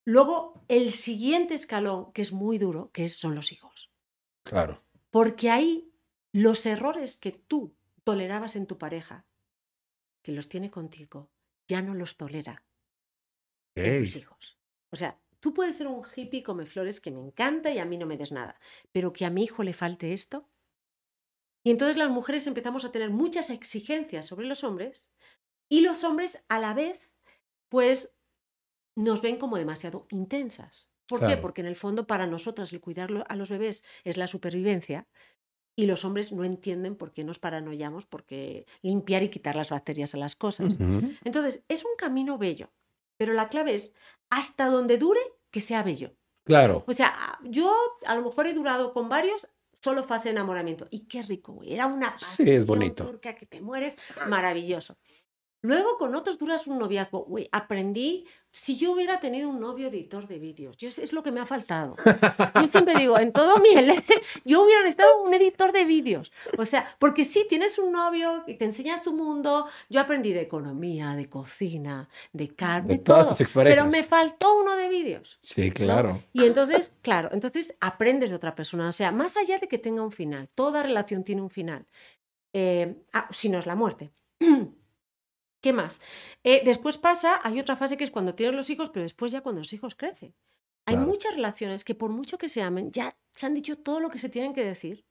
Luego, 0.04 0.64
el 0.68 0.90
siguiente 0.90 1.54
escalón, 1.54 2.12
que 2.12 2.22
es 2.22 2.32
muy 2.32 2.58
duro, 2.58 2.90
que 2.92 3.04
es- 3.04 3.16
son 3.16 3.34
los 3.34 3.52
hijos. 3.52 3.90
Claro. 4.44 4.82
Porque 5.10 5.50
ahí 5.50 5.92
los 6.32 6.66
errores 6.66 7.16
que 7.16 7.32
tú 7.32 7.74
tolerabas 8.02 8.56
en 8.56 8.66
tu 8.66 8.76
pareja, 8.76 9.26
que 10.22 10.32
los 10.32 10.48
tiene 10.48 10.70
contigo, 10.70 11.30
ya 11.68 11.80
no 11.82 11.94
los 11.94 12.16
tolera 12.16 12.64
en 13.74 14.04
tus 14.04 14.16
hijos. 14.16 14.58
O 14.90 14.96
sea, 14.96 15.20
tú 15.40 15.54
puedes 15.54 15.76
ser 15.76 15.86
un 15.86 16.02
hippie 16.14 16.42
come 16.42 16.66
flores 16.66 17.00
que 17.00 17.10
me 17.10 17.20
encanta 17.20 17.70
y 17.70 17.78
a 17.78 17.84
mí 17.84 17.96
no 17.96 18.06
me 18.06 18.16
des 18.16 18.32
nada, 18.32 18.58
pero 18.92 19.12
que 19.12 19.24
a 19.24 19.30
mi 19.30 19.44
hijo 19.44 19.62
le 19.62 19.72
falte 19.72 20.12
esto. 20.12 20.50
Y 21.64 21.70
entonces 21.70 21.96
las 21.96 22.10
mujeres 22.10 22.46
empezamos 22.46 22.84
a 22.84 22.92
tener 22.92 23.10
muchas 23.10 23.48
exigencias 23.50 24.26
sobre 24.26 24.46
los 24.46 24.64
hombres 24.64 25.10
y 25.70 25.80
los 25.80 26.04
hombres 26.04 26.44
a 26.48 26.58
la 26.58 26.74
vez, 26.74 27.10
pues, 27.70 28.14
nos 28.96 29.22
ven 29.22 29.36
como 29.38 29.56
demasiado 29.56 30.06
intensas. 30.10 30.88
¿Por 31.06 31.26
qué? 31.26 31.36
Porque 31.36 31.60
en 31.60 31.66
el 31.66 31.76
fondo 31.76 32.06
para 32.06 32.26
nosotras 32.26 32.72
el 32.72 32.80
cuidar 32.80 33.10
a 33.28 33.36
los 33.36 33.50
bebés 33.50 33.84
es 34.04 34.16
la 34.16 34.26
supervivencia 34.26 35.06
y 35.76 35.86
los 35.86 36.04
hombres 36.04 36.32
no 36.32 36.44
entienden 36.44 36.96
por 36.96 37.12
qué 37.12 37.24
nos 37.24 37.38
paranoiamos, 37.38 38.06
porque 38.06 38.64
limpiar 38.80 39.22
y 39.22 39.28
quitar 39.28 39.54
las 39.56 39.70
bacterias 39.70 40.14
a 40.14 40.18
las 40.18 40.34
cosas. 40.36 40.72
Entonces, 41.24 41.64
es 41.68 41.84
un 41.84 41.90
camino 41.98 42.38
bello, 42.38 42.72
pero 43.18 43.34
la 43.34 43.48
clave 43.48 43.74
es 43.74 43.92
hasta 44.30 44.66
donde 44.68 44.96
dure 44.96 45.20
que 45.50 45.60
sea 45.60 45.82
bello. 45.82 46.14
Claro. 46.44 46.84
O 46.86 46.92
sea, 46.94 47.08
a- 47.08 47.38
yo 47.42 47.74
a 48.06 48.14
lo 48.14 48.22
mejor 48.22 48.46
he 48.46 48.54
durado 48.54 48.92
con 48.92 49.08
varios 49.08 49.48
solo 49.82 50.02
fase 50.04 50.28
de 50.28 50.32
enamoramiento. 50.32 50.86
Y 50.90 51.00
qué 51.06 51.22
rico, 51.22 51.52
güey. 51.52 51.72
Era 51.74 51.86
una 51.86 52.18
Sí, 52.18 52.24
pasión 52.44 52.48
es 52.48 52.66
bonito. 52.66 53.04
turca 53.04 53.34
que 53.34 53.44
te 53.44 53.60
mueres. 53.60 53.98
Maravilloso. 54.28 54.96
Luego 55.60 55.98
con 55.98 56.14
otros 56.14 56.38
duras 56.38 56.66
un 56.66 56.78
noviazgo. 56.78 57.24
Güey, 57.24 57.48
aprendí, 57.52 58.26
si 58.54 58.76
yo 58.76 58.92
hubiera 58.92 59.18
tenido 59.18 59.48
un 59.48 59.58
novio 59.58 59.88
editor 59.88 60.28
de 60.28 60.38
vídeos, 60.38 60.76
yo, 60.76 60.88
es 60.88 61.12
lo 61.12 61.24
que 61.24 61.32
me 61.32 61.40
ha 61.40 61.46
faltado. 61.46 61.96
Yo 62.54 62.68
siempre 62.68 62.94
digo, 62.94 63.18
en 63.18 63.32
todo 63.32 63.58
mi 63.58 63.70
yo 64.44 64.62
hubiera 64.62 64.80
necesitado 64.82 65.22
un 65.24 65.34
editor 65.34 65.72
de 65.72 65.84
vídeos. 65.84 66.30
O 66.56 66.64
sea, 66.64 66.94
porque 67.00 67.24
sí, 67.24 67.44
tienes 67.48 67.80
un 67.80 67.90
novio 67.90 68.44
y 68.46 68.54
te 68.54 68.64
enseña 68.64 69.02
su 69.02 69.12
mundo. 69.12 69.66
Yo 69.90 70.00
aprendí 70.00 70.32
de 70.32 70.42
economía, 70.42 71.16
de 71.16 71.28
cocina, 71.28 72.08
de 72.32 72.54
carne, 72.54 72.90
De 72.90 72.98
de 72.98 73.02
todas 73.02 73.36
todo. 73.36 73.64
Pero 73.64 73.86
me 73.86 74.04
faltó 74.04 74.56
uno 74.60 74.76
de 74.76 74.88
vídeos. 74.88 75.36
Sí, 75.40 75.70
¿no? 75.70 75.74
claro. 75.74 76.22
Y 76.32 76.44
entonces, 76.44 76.92
claro, 77.02 77.30
entonces 77.32 77.74
aprendes 77.80 78.30
de 78.30 78.36
otra 78.36 78.54
persona. 78.54 78.88
O 78.88 78.92
sea, 78.92 79.10
más 79.10 79.36
allá 79.36 79.58
de 79.58 79.66
que 79.66 79.78
tenga 79.78 80.02
un 80.04 80.12
final, 80.12 80.48
toda 80.54 80.84
relación 80.84 81.24
tiene 81.24 81.42
un 81.42 81.50
final. 81.50 81.86
Eh, 82.52 83.02
ah, 83.12 83.28
si 83.32 83.48
no 83.48 83.58
es 83.58 83.66
la 83.66 83.74
muerte. 83.74 84.12
¿Qué 85.64 85.72
más? 85.72 86.02
Eh, 86.44 86.60
después 86.62 86.98
pasa, 86.98 87.40
hay 87.42 87.58
otra 87.58 87.74
fase 87.74 87.96
que 87.96 88.04
es 88.04 88.10
cuando 88.10 88.34
tienes 88.34 88.54
los 88.54 88.68
hijos, 88.68 88.90
pero 88.90 89.02
después 89.02 89.32
ya 89.32 89.40
cuando 89.40 89.62
los 89.62 89.72
hijos 89.72 89.94
crecen. 89.94 90.34
Hay 90.86 90.96
Claro. 90.96 91.06
muchas 91.08 91.34
relaciones 91.34 91.84
que 91.84 91.94
por 91.94 92.10
mucho 92.10 92.36
que 92.36 92.50
se 92.50 92.60
amen, 92.60 92.92
ya 92.92 93.16
se 93.34 93.46
han 93.46 93.54
dicho 93.54 93.78
todo 93.78 93.98
lo 94.00 94.10
que 94.10 94.18
se 94.18 94.28
tienen 94.28 94.52
que 94.52 94.62
decir. 94.62 95.06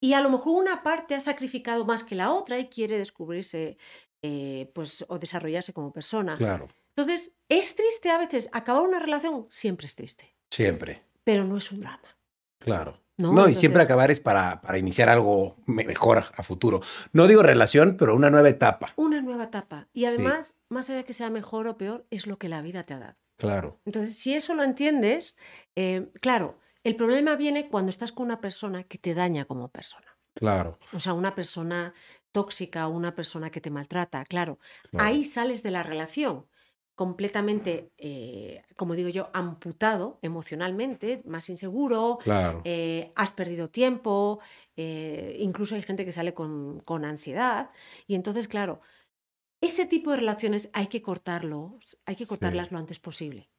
Y 0.00 0.12
a 0.12 0.20
lo 0.20 0.30
mejor 0.30 0.62
una 0.62 0.84
parte 0.84 1.16
ha 1.16 1.20
sacrificado 1.20 1.84
más 1.84 2.04
que 2.04 2.14
la 2.14 2.30
otra 2.32 2.56
y 2.60 2.68
quiere 2.68 2.98
descubrirse 2.98 3.76
eh, 4.22 4.70
pues, 4.76 5.04
o 5.08 5.18
desarrollarse 5.18 5.72
como 5.72 5.92
persona. 5.92 6.36
Claro. 6.36 6.68
Entonces, 6.96 7.34
¿es 7.48 7.74
triste 7.74 8.10
a 8.10 8.18
veces 8.18 8.48
acabar 8.52 8.82
una 8.84 9.00
relación? 9.00 9.46
Siempre 9.50 9.86
es 9.88 9.96
triste, 9.96 10.36
Siempre. 10.52 11.02
pero 11.24 11.42
no 11.44 11.58
es 11.58 11.72
un 11.72 11.80
drama. 11.80 12.16
Claro. 12.60 13.02
No, 13.16 13.32
No, 13.32 13.48
y 13.48 13.54
siempre 13.54 13.80
acabar 13.82 14.10
es 14.10 14.18
para, 14.20 14.60
para 14.60 14.78
iniciar 14.78 15.08
algo 15.08 15.56
me- 15.66 15.84
mejor 15.84 16.18
a 16.36 16.42
futuro. 16.42 16.80
No 17.12 17.26
digo 17.28 17.42
relación, 17.42 17.96
pero 17.96 18.14
una 18.16 18.30
nueva 18.30 18.48
etapa. 18.48 18.92
Una 18.96 19.22
nueva 19.22 19.44
etapa. 19.44 19.88
Y 19.92 20.06
además, 20.06 20.60
más 20.68 20.90
allá 20.90 20.98
de 20.98 21.04
que 21.04 21.12
sea 21.12 21.30
mejor 21.30 21.66
o 21.68 21.76
peor, 21.78 22.06
es 22.10 22.26
lo 22.26 22.38
que 22.38 22.48
la 22.48 22.60
vida 22.62 22.82
te 22.84 22.94
ha 22.94 22.98
dado. 22.98 23.16
Claro. 23.36 23.80
Entonces, 23.84 24.16
si 24.18 24.34
eso 24.34 24.54
lo 24.54 24.62
entiendes, 24.64 25.36
eh, 25.76 26.10
claro, 26.20 26.58
el 26.82 26.96
problema 26.96 27.36
viene 27.36 27.68
cuando 27.68 27.90
estás 27.90 28.10
con 28.12 28.26
una 28.26 28.40
persona 28.40 28.84
que 28.84 28.98
te 28.98 29.14
daña 29.14 29.44
como 29.44 29.68
persona. 29.70 30.06
Claro. 30.34 30.78
O 30.92 30.98
sea, 31.00 31.12
una 31.14 31.34
persona 31.36 31.94
tóxica 32.32 32.88
o 32.88 32.90
una 32.90 33.14
persona 33.14 33.50
que 33.50 33.60
te 33.60 33.70
maltrata, 33.70 34.24
claro. 34.24 34.58
claro. 34.90 35.06
Ahí 35.06 35.22
sales 35.24 35.62
de 35.62 35.70
la 35.70 35.84
relación 35.84 36.46
completamente, 36.94 37.90
eh, 37.98 38.62
como 38.76 38.94
digo 38.94 39.08
yo, 39.08 39.30
amputado 39.32 40.18
emocionalmente, 40.22 41.22
más 41.24 41.48
inseguro, 41.50 42.18
Claro. 42.22 42.60
eh, 42.64 43.12
has 43.16 43.32
perdido 43.32 43.68
tiempo, 43.68 44.40
eh, 44.76 45.36
incluso 45.40 45.74
hay 45.74 45.82
gente 45.82 46.04
que 46.04 46.12
sale 46.12 46.34
con, 46.34 46.80
con 46.80 47.04
ansiedad. 47.04 47.70
Y 48.06 48.14
entonces, 48.14 48.46
claro, 48.48 48.80
ese 49.60 49.86
tipo 49.86 50.10
de 50.10 50.18
relaciones 50.18 50.70
hay 50.72 50.86
que 50.86 51.02
cortarlo, 51.02 51.78
hay 52.06 52.16
que 52.16 52.26
cortarlas 52.26 52.70
lo 52.70 52.78
antes 52.78 53.00
posible. 53.00 53.50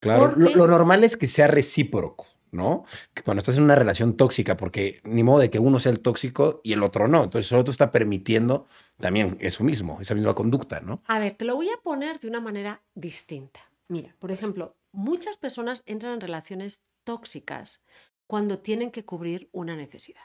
Claro, 0.00 0.36
lo 0.36 0.66
normal 0.68 1.02
es 1.02 1.16
que 1.16 1.26
sea 1.26 1.48
recíproco, 1.48 2.26
¿no? 2.50 2.84
Cuando 3.24 3.40
estás 3.40 3.56
en 3.58 3.64
una 3.64 3.74
relación 3.74 4.16
tóxica, 4.16 4.56
porque 4.56 5.00
ni 5.04 5.22
modo 5.22 5.40
de 5.40 5.50
que 5.50 5.58
uno 5.58 5.78
sea 5.78 5.92
el 5.92 6.00
tóxico 6.00 6.60
y 6.64 6.72
el 6.72 6.82
otro 6.82 7.08
no. 7.08 7.24
Entonces, 7.24 7.50
el 7.52 7.58
otro 7.58 7.70
está 7.72 7.90
permitiendo 7.90 8.66
también 8.98 9.36
eso 9.40 9.64
mismo, 9.64 10.00
esa 10.00 10.14
misma 10.14 10.34
conducta, 10.34 10.80
¿no? 10.80 11.02
A 11.06 11.18
ver, 11.18 11.34
te 11.36 11.44
lo 11.44 11.56
voy 11.56 11.68
a 11.70 11.76
poner 11.82 12.18
de 12.18 12.28
una 12.28 12.40
manera 12.40 12.82
distinta. 12.94 13.60
Mira, 13.88 14.14
por 14.18 14.30
ejemplo, 14.30 14.76
muchas 14.92 15.36
personas 15.36 15.82
entran 15.86 16.14
en 16.14 16.20
relaciones 16.20 16.82
tóxicas 17.04 17.84
cuando 18.26 18.58
tienen 18.58 18.90
que 18.90 19.04
cubrir 19.04 19.48
una 19.52 19.74
necesidad. 19.76 20.22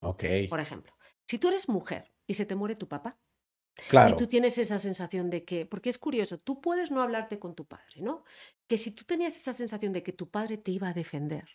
Ok. 0.00 0.24
Por 0.50 0.60
ejemplo, 0.60 0.92
si 1.26 1.38
tú 1.38 1.48
eres 1.48 1.68
mujer 1.68 2.12
y 2.26 2.34
se 2.34 2.46
te 2.46 2.54
muere 2.56 2.74
tu 2.76 2.88
papá, 2.88 3.18
Claro. 3.88 4.14
y 4.14 4.16
tú 4.16 4.28
tienes 4.28 4.56
esa 4.58 4.78
sensación 4.78 5.30
de 5.30 5.44
que, 5.44 5.66
porque 5.66 5.90
es 5.90 5.98
curioso, 5.98 6.38
tú 6.38 6.60
puedes 6.60 6.92
no 6.92 7.02
hablarte 7.02 7.40
con 7.40 7.56
tu 7.56 7.64
padre, 7.64 8.02
¿no? 8.02 8.22
Que 8.68 8.78
si 8.78 8.92
tú 8.92 9.04
tenías 9.04 9.36
esa 9.36 9.52
sensación 9.52 9.92
de 9.92 10.04
que 10.04 10.12
tu 10.12 10.30
padre 10.30 10.58
te 10.58 10.70
iba 10.70 10.88
a 10.88 10.92
defender, 10.94 11.48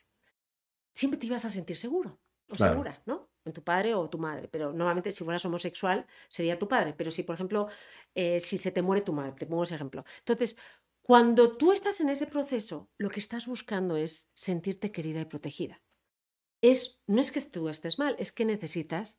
siempre 1.00 1.20
te 1.20 1.28
ibas 1.28 1.46
a 1.46 1.50
sentir 1.58 1.78
seguro 1.86 2.10
o 2.54 2.56
Claro. 2.56 2.74
segura, 2.74 2.94
¿no? 3.06 3.16
En 3.46 3.54
tu 3.54 3.64
padre 3.64 3.94
o 3.96 4.10
tu 4.14 4.18
madre. 4.28 4.48
Pero 4.54 4.66
normalmente 4.74 5.12
si 5.12 5.24
fueras 5.24 5.46
homosexual 5.46 6.06
sería 6.30 6.60
tu 6.60 6.68
padre. 6.68 6.94
Pero 6.98 7.10
si, 7.12 7.24
por 7.24 7.36
ejemplo, 7.36 7.68
eh, 8.16 8.40
si 8.40 8.58
se 8.58 8.72
te 8.72 8.82
muere 8.82 9.02
tu 9.08 9.14
madre, 9.14 9.34
te 9.34 9.46
pongo 9.46 9.64
ese 9.64 9.76
ejemplo. 9.76 10.04
Entonces, 10.24 10.58
cuando 11.02 11.58
tú 11.58 11.72
estás 11.72 12.02
en 12.02 12.10
ese 12.10 12.28
proceso, 12.28 12.90
lo 12.98 13.10
que 13.10 13.20
estás 13.20 13.48
buscando 13.48 13.96
es 13.98 14.30
sentirte 14.34 14.92
querida 14.92 15.22
y 15.22 15.26
protegida. 15.26 15.82
Es, 16.62 17.02
no 17.08 17.22
es 17.22 17.32
que 17.32 17.42
tú 17.42 17.70
estés 17.70 18.00
mal, 18.00 18.16
es 18.20 18.32
que 18.32 18.46
necesitas 18.46 19.18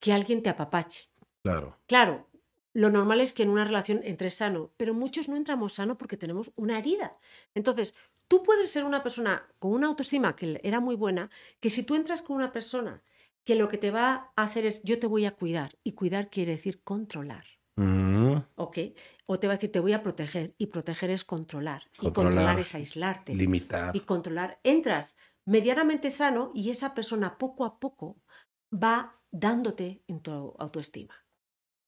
que 0.00 0.12
alguien 0.12 0.42
te 0.42 0.50
apapache. 0.50 1.10
Claro. 1.42 1.78
Claro, 1.86 2.28
lo 2.74 2.90
normal 2.90 3.20
es 3.20 3.32
que 3.32 3.42
en 3.44 3.50
una 3.50 3.64
relación 3.64 4.00
entres 4.04 4.34
sano, 4.34 4.72
pero 4.76 4.94
muchos 4.94 5.28
no 5.28 5.36
entramos 5.36 5.74
sano 5.74 5.96
porque 5.96 6.16
tenemos 6.16 6.52
una 6.56 6.78
herida. 6.78 7.18
Entonces, 7.54 7.96
tú 8.28 8.42
puedes 8.42 8.70
ser 8.70 8.84
una 8.84 9.02
persona 9.02 9.48
con 9.58 9.72
una 9.72 9.86
autoestima 9.88 10.36
que 10.36 10.60
era 10.62 10.80
muy 10.80 10.96
buena, 10.96 11.30
que 11.60 11.70
si 11.70 11.82
tú 11.84 11.94
entras 11.94 12.22
con 12.22 12.36
una 12.36 12.52
persona 12.52 13.02
que 13.44 13.54
lo 13.56 13.68
que 13.68 13.78
te 13.78 13.90
va 13.90 14.32
a 14.36 14.42
hacer 14.42 14.64
es 14.66 14.82
yo 14.82 14.98
te 14.98 15.06
voy 15.06 15.26
a 15.26 15.34
cuidar, 15.36 15.78
y 15.84 15.92
cuidar 15.92 16.30
quiere 16.30 16.52
decir 16.52 16.82
controlar, 16.82 17.44
Mm, 17.76 18.36
¿ok? 18.54 18.78
O 19.26 19.40
te 19.40 19.48
va 19.48 19.54
a 19.54 19.56
decir 19.56 19.72
te 19.72 19.80
voy 19.80 19.92
a 19.94 20.02
proteger, 20.02 20.54
y 20.58 20.66
proteger 20.68 21.10
es 21.10 21.24
controlar, 21.24 21.82
y 22.00 22.12
Controlar. 22.12 22.58
es 22.60 22.74
aislarte, 22.74 23.34
limitar. 23.34 23.94
y 23.96 24.00
controlar. 24.00 24.60
Entras 24.62 25.16
medianamente 25.44 26.08
sano 26.10 26.52
y 26.54 26.70
esa 26.70 26.94
persona 26.94 27.36
poco 27.36 27.64
a 27.64 27.80
poco 27.80 28.22
va 28.72 29.20
dándote 29.32 30.04
en 30.06 30.20
tu 30.20 30.54
autoestima 30.58 31.14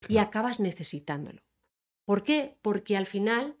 y 0.09 0.17
acabas 0.17 0.59
necesitándolo. 0.59 1.41
¿Por 2.05 2.23
qué? 2.23 2.59
Porque 2.61 2.97
al 2.97 3.05
final 3.07 3.55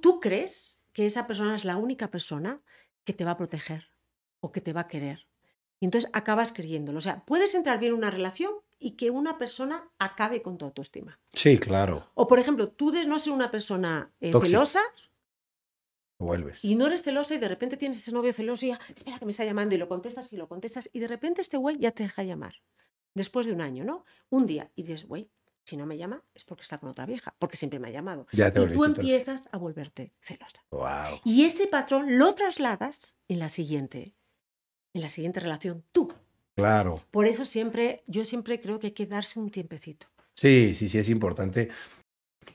tú 0.00 0.20
crees 0.20 0.83
que 0.94 1.04
esa 1.04 1.26
persona 1.26 1.54
es 1.54 1.66
la 1.66 1.76
única 1.76 2.10
persona 2.10 2.56
que 3.04 3.12
te 3.12 3.26
va 3.26 3.32
a 3.32 3.36
proteger 3.36 3.90
o 4.40 4.50
que 4.52 4.62
te 4.62 4.72
va 4.72 4.82
a 4.82 4.88
querer. 4.88 5.26
Y 5.80 5.84
entonces 5.84 6.08
acabas 6.14 6.52
creyéndolo. 6.52 6.98
O 6.98 7.02
sea, 7.02 7.24
puedes 7.26 7.54
entrar 7.54 7.78
bien 7.78 7.92
en 7.92 7.98
una 7.98 8.10
relación 8.10 8.52
y 8.78 8.92
que 8.92 9.10
una 9.10 9.36
persona 9.36 9.90
acabe 9.98 10.40
con 10.40 10.56
tu 10.56 10.64
autoestima. 10.64 11.18
Sí, 11.34 11.58
claro. 11.58 12.10
O, 12.14 12.26
por 12.26 12.38
ejemplo, 12.38 12.68
tú 12.68 12.90
de 12.90 13.04
no 13.04 13.18
ser 13.18 13.32
una 13.32 13.50
persona 13.50 14.12
eh, 14.20 14.32
celosa 14.32 14.80
Vuelves. 16.18 16.64
y 16.64 16.76
no 16.76 16.86
eres 16.86 17.02
celosa 17.02 17.34
y 17.34 17.38
de 17.38 17.48
repente 17.48 17.76
tienes 17.76 17.98
ese 17.98 18.12
novio 18.12 18.32
celoso 18.32 18.64
y 18.64 18.68
ya, 18.68 18.80
espera 18.94 19.18
que 19.18 19.24
me 19.24 19.32
está 19.32 19.44
llamando 19.44 19.74
y 19.74 19.78
lo 19.78 19.88
contestas 19.88 20.32
y 20.32 20.36
lo 20.36 20.48
contestas 20.48 20.88
y 20.92 21.00
de 21.00 21.08
repente 21.08 21.40
este 21.40 21.56
güey 21.56 21.76
ya 21.78 21.90
te 21.90 22.04
deja 22.04 22.22
llamar. 22.22 22.54
Después 23.14 23.46
de 23.46 23.52
un 23.52 23.60
año, 23.60 23.84
¿no? 23.84 24.04
Un 24.30 24.46
día 24.46 24.70
y 24.74 24.84
dices, 24.84 25.06
güey, 25.06 25.28
si 25.64 25.76
no 25.76 25.86
me 25.86 25.96
llama 25.96 26.22
es 26.34 26.44
porque 26.44 26.62
está 26.62 26.78
con 26.78 26.90
otra 26.90 27.06
vieja, 27.06 27.34
porque 27.38 27.56
siempre 27.56 27.78
me 27.78 27.88
ha 27.88 27.90
llamado. 27.90 28.26
Ya 28.32 28.52
te 28.52 28.62
Y 28.62 28.66
tú 28.72 28.84
empiezas 28.84 29.48
a 29.52 29.58
volverte 29.58 30.12
celosa. 30.20 30.64
Wow. 30.70 31.20
Y 31.24 31.44
ese 31.44 31.66
patrón 31.66 32.18
lo 32.18 32.34
trasladas 32.34 33.14
en 33.28 33.38
la 33.38 33.48
siguiente, 33.48 34.12
en 34.94 35.02
la 35.02 35.08
siguiente 35.10 35.40
relación, 35.40 35.82
tú. 35.92 36.12
Claro. 36.56 37.02
Por 37.10 37.26
eso 37.26 37.44
siempre, 37.44 38.04
yo 38.06 38.24
siempre 38.24 38.60
creo 38.60 38.78
que 38.78 38.88
hay 38.88 38.92
que 38.92 39.06
darse 39.06 39.40
un 39.40 39.50
tiempecito. 39.50 40.06
Sí, 40.36 40.74
sí, 40.74 40.88
sí, 40.88 40.98
es 40.98 41.08
importante. 41.08 41.70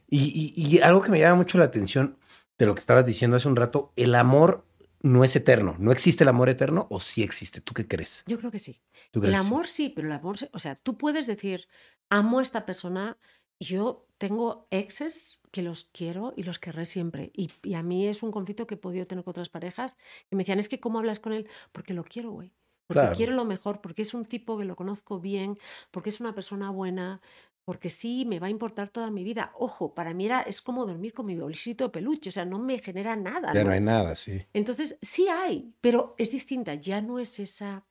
Y, 0.08 0.54
y- 0.56 0.76
y 0.76 0.80
algo 0.82 1.02
que 1.02 1.10
me 1.10 1.20
llama 1.20 1.36
mucho 1.38 1.58
la 1.58 1.66
atención 1.66 2.18
de 2.58 2.66
lo 2.66 2.76
que 2.76 2.80
estabas 2.80 3.06
diciendo 3.06 3.38
hace 3.38 3.48
un 3.48 3.56
rato, 3.56 3.92
el 3.96 4.16
amor 4.16 4.66
no 5.02 5.24
es 5.24 5.36
eterno. 5.36 5.76
¿No 5.80 5.92
existe 5.92 6.24
el 6.24 6.30
amor 6.30 6.50
eterno 6.50 6.88
o 6.90 7.00
sí 7.00 7.24
existe? 7.24 7.62
¿Tú 7.62 7.74
qué 7.74 7.88
crees? 7.88 8.24
Yo 8.26 8.38
creo 8.38 8.52
que 8.52 8.60
sí. 8.60 8.82
¿Tú 9.12 9.22
El 9.22 9.22
crees 9.22 9.44
sí? 9.44 9.48
amor 9.48 9.68
sí, 9.68 9.90
pero 9.90 10.08
el 10.08 10.14
amor, 10.14 10.38
o 10.54 10.60
sea, 10.60 10.76
tú 10.76 10.98
puedes 10.98 11.26
decir, 11.28 11.68
amo 12.10 12.40
a 12.40 12.44
esta 12.44 12.66
persona, 12.66 13.18
yo 13.60 14.08
tengo 14.18 14.68
exes 14.72 15.42
que 15.52 15.62
los 15.64 15.86
quiero 15.86 16.34
y 16.36 16.44
los 16.44 16.60
querré 16.60 16.86
siempre. 16.86 17.32
Y, 17.34 17.52
y 17.64 17.74
a 17.74 17.84
mí 17.84 18.08
es 18.08 18.22
un 18.24 18.32
conflicto 18.32 18.68
que 18.68 18.76
he 18.76 18.78
podido 18.78 19.08
tener 19.08 19.24
con 19.24 19.32
otras 19.32 19.50
parejas 19.50 19.98
que 20.30 20.36
me 20.36 20.44
decían, 20.44 20.60
es 20.60 20.70
que 20.70 20.80
¿cómo 20.80 21.00
hablas 21.00 21.20
con 21.20 21.34
él? 21.34 21.50
Porque 21.72 21.94
lo 21.94 22.04
quiero, 22.04 22.32
güey. 22.32 22.54
Porque 22.88 23.10
Claro. 23.10 23.12
quiero 23.12 23.34
lo 23.34 23.46
mejor, 23.46 23.82
porque 23.82 24.02
es 24.02 24.14
un 24.16 24.26
tipo 24.26 24.58
que 24.58 24.66
lo 24.66 24.76
conozco 24.76 25.20
bien, 25.20 25.58
porque 25.92 26.10
es 26.10 26.22
una 26.22 26.34
persona 26.34 26.72
buena, 26.72 27.22
porque 27.70 27.92
sí, 27.92 28.26
me 28.26 28.40
va 28.40 28.48
a 28.48 28.50
importar 28.50 28.90
toda 28.90 29.12
mi 29.12 29.24
vida. 29.24 29.54
Ojo, 29.54 29.94
para 29.94 30.16
mí 30.16 30.26
era, 30.26 30.42
es 30.42 30.60
como 30.60 30.88
dormir 30.88 31.14
con 31.14 31.28
mi 31.28 31.36
bolsito 31.36 31.84
de 31.84 31.90
peluche, 31.92 32.30
o 32.30 32.32
sea, 32.32 32.44
no 32.44 32.58
me 32.58 32.80
genera 32.80 33.16
nada. 33.16 33.54
Ya 33.54 33.60
no 33.60 33.68
¿no? 33.68 33.74
hay 33.76 33.80
nada, 33.80 34.16
sí. 34.16 34.44
Entonces, 34.54 34.98
sí 35.04 35.28
hay, 35.28 35.76
pero 35.80 36.16
es 36.18 36.32
distinta. 36.32 36.74
Ya 36.74 37.00
no 37.00 37.20
es 37.20 37.40
esa. 37.40 37.86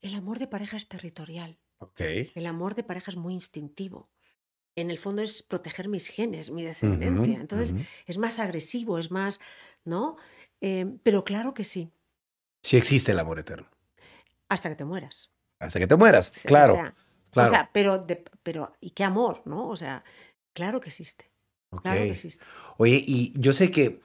El 0.00 0.16
amor 0.16 0.40
de 0.40 0.48
pareja 0.48 0.76
es 0.76 0.88
territorial. 0.88 1.60
Ok. 1.78 2.00
El 2.34 2.44
amor 2.46 2.74
de 2.74 2.82
pareja 2.82 3.12
es 3.12 3.16
muy 3.16 3.34
instintivo. 3.34 4.10
En 4.74 4.90
el 4.90 4.98
fondo 4.98 5.22
es 5.22 5.44
proteger 5.44 5.86
mis 5.86 6.08
genes, 6.08 6.50
mi 6.50 6.64
descendencia. 6.64 7.38
Entonces, 7.40 7.76
es 8.04 8.18
más 8.18 8.40
agresivo, 8.40 8.98
es 8.98 9.12
más. 9.12 9.38
¿No? 9.84 10.16
Eh, 10.60 10.86
pero 11.04 11.22
claro 11.22 11.54
que 11.54 11.62
sí, 11.62 11.92
Sí 12.64 12.76
existe 12.76 13.12
el 13.12 13.20
amor 13.20 13.38
eterno. 13.38 13.68
hasta 14.48 14.68
que 14.68 14.74
te 14.74 14.84
mueras. 14.84 15.32
Hasta 15.60 15.78
que 15.78 15.86
te 15.86 15.94
mueras. 15.94 16.30
Claro. 16.44 16.72
sea, 16.72 16.96
claro. 17.30 17.48
o 17.48 17.50
sea, 17.50 17.70
pero, 17.72 17.98
de- 17.98 18.24
pero. 18.42 18.72
¿Y 18.80 18.90
qué 18.90 19.04
amor, 19.04 19.42
no? 19.44 19.68
O 19.68 19.76
sea, 19.76 20.04
claro 20.52 20.80
que 20.80 20.88
existe. 20.88 21.30
Claro 21.82 21.98
que 22.00 22.10
existe. 22.10 22.44
Oye, 22.78 23.02
y 23.06 23.32
yo 23.36 23.52
sé 23.52 23.70
que. 23.70 24.00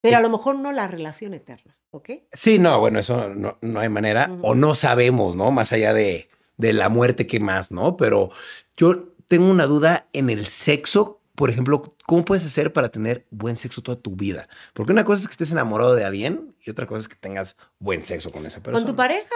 Pero 0.00 0.14
Eh, 0.14 0.16
a 0.16 0.20
lo 0.20 0.28
mejor 0.30 0.56
no 0.58 0.72
la 0.72 0.86
relación 0.88 1.34
eterna, 1.34 1.76
¿ok? 1.90 2.10
Sí, 2.32 2.58
no, 2.58 2.78
bueno, 2.80 2.98
eso 3.00 3.28
no, 3.30 3.58
no 3.60 3.80
hay 3.80 3.88
manera. 3.88 4.30
O 4.42 4.54
no 4.54 4.74
sabemos, 4.74 5.34
¿no? 5.36 5.50
Más 5.50 5.72
allá 5.72 5.92
de, 5.92 6.28
de 6.56 6.72
la 6.72 6.88
muerte, 6.88 7.26
¿qué 7.26 7.40
más, 7.40 7.70
no? 7.72 7.96
Pero 7.96 8.30
yo 8.76 9.12
tengo 9.28 9.50
una 9.50 9.66
duda 9.66 10.06
en 10.12 10.30
el 10.30 10.46
sexo. 10.46 11.20
Por 11.34 11.50
ejemplo, 11.50 11.94
¿cómo 12.06 12.24
puedes 12.24 12.44
hacer 12.44 12.72
para 12.72 12.88
tener 12.90 13.26
buen 13.30 13.54
sexo 13.56 13.80
toda 13.82 14.00
tu 14.00 14.16
vida? 14.16 14.48
Porque 14.72 14.90
una 14.92 15.04
cosa 15.04 15.20
es 15.22 15.28
que 15.28 15.32
estés 15.32 15.52
enamorado 15.52 15.94
de 15.94 16.04
alguien 16.04 16.54
y 16.64 16.70
otra 16.70 16.86
cosa 16.86 17.00
es 17.02 17.08
que 17.08 17.14
tengas 17.14 17.56
buen 17.78 18.02
sexo 18.02 18.32
con 18.32 18.44
esa 18.46 18.60
persona. 18.60 18.84
¿Con 18.84 18.92
tu 18.92 18.96
pareja? 18.96 19.34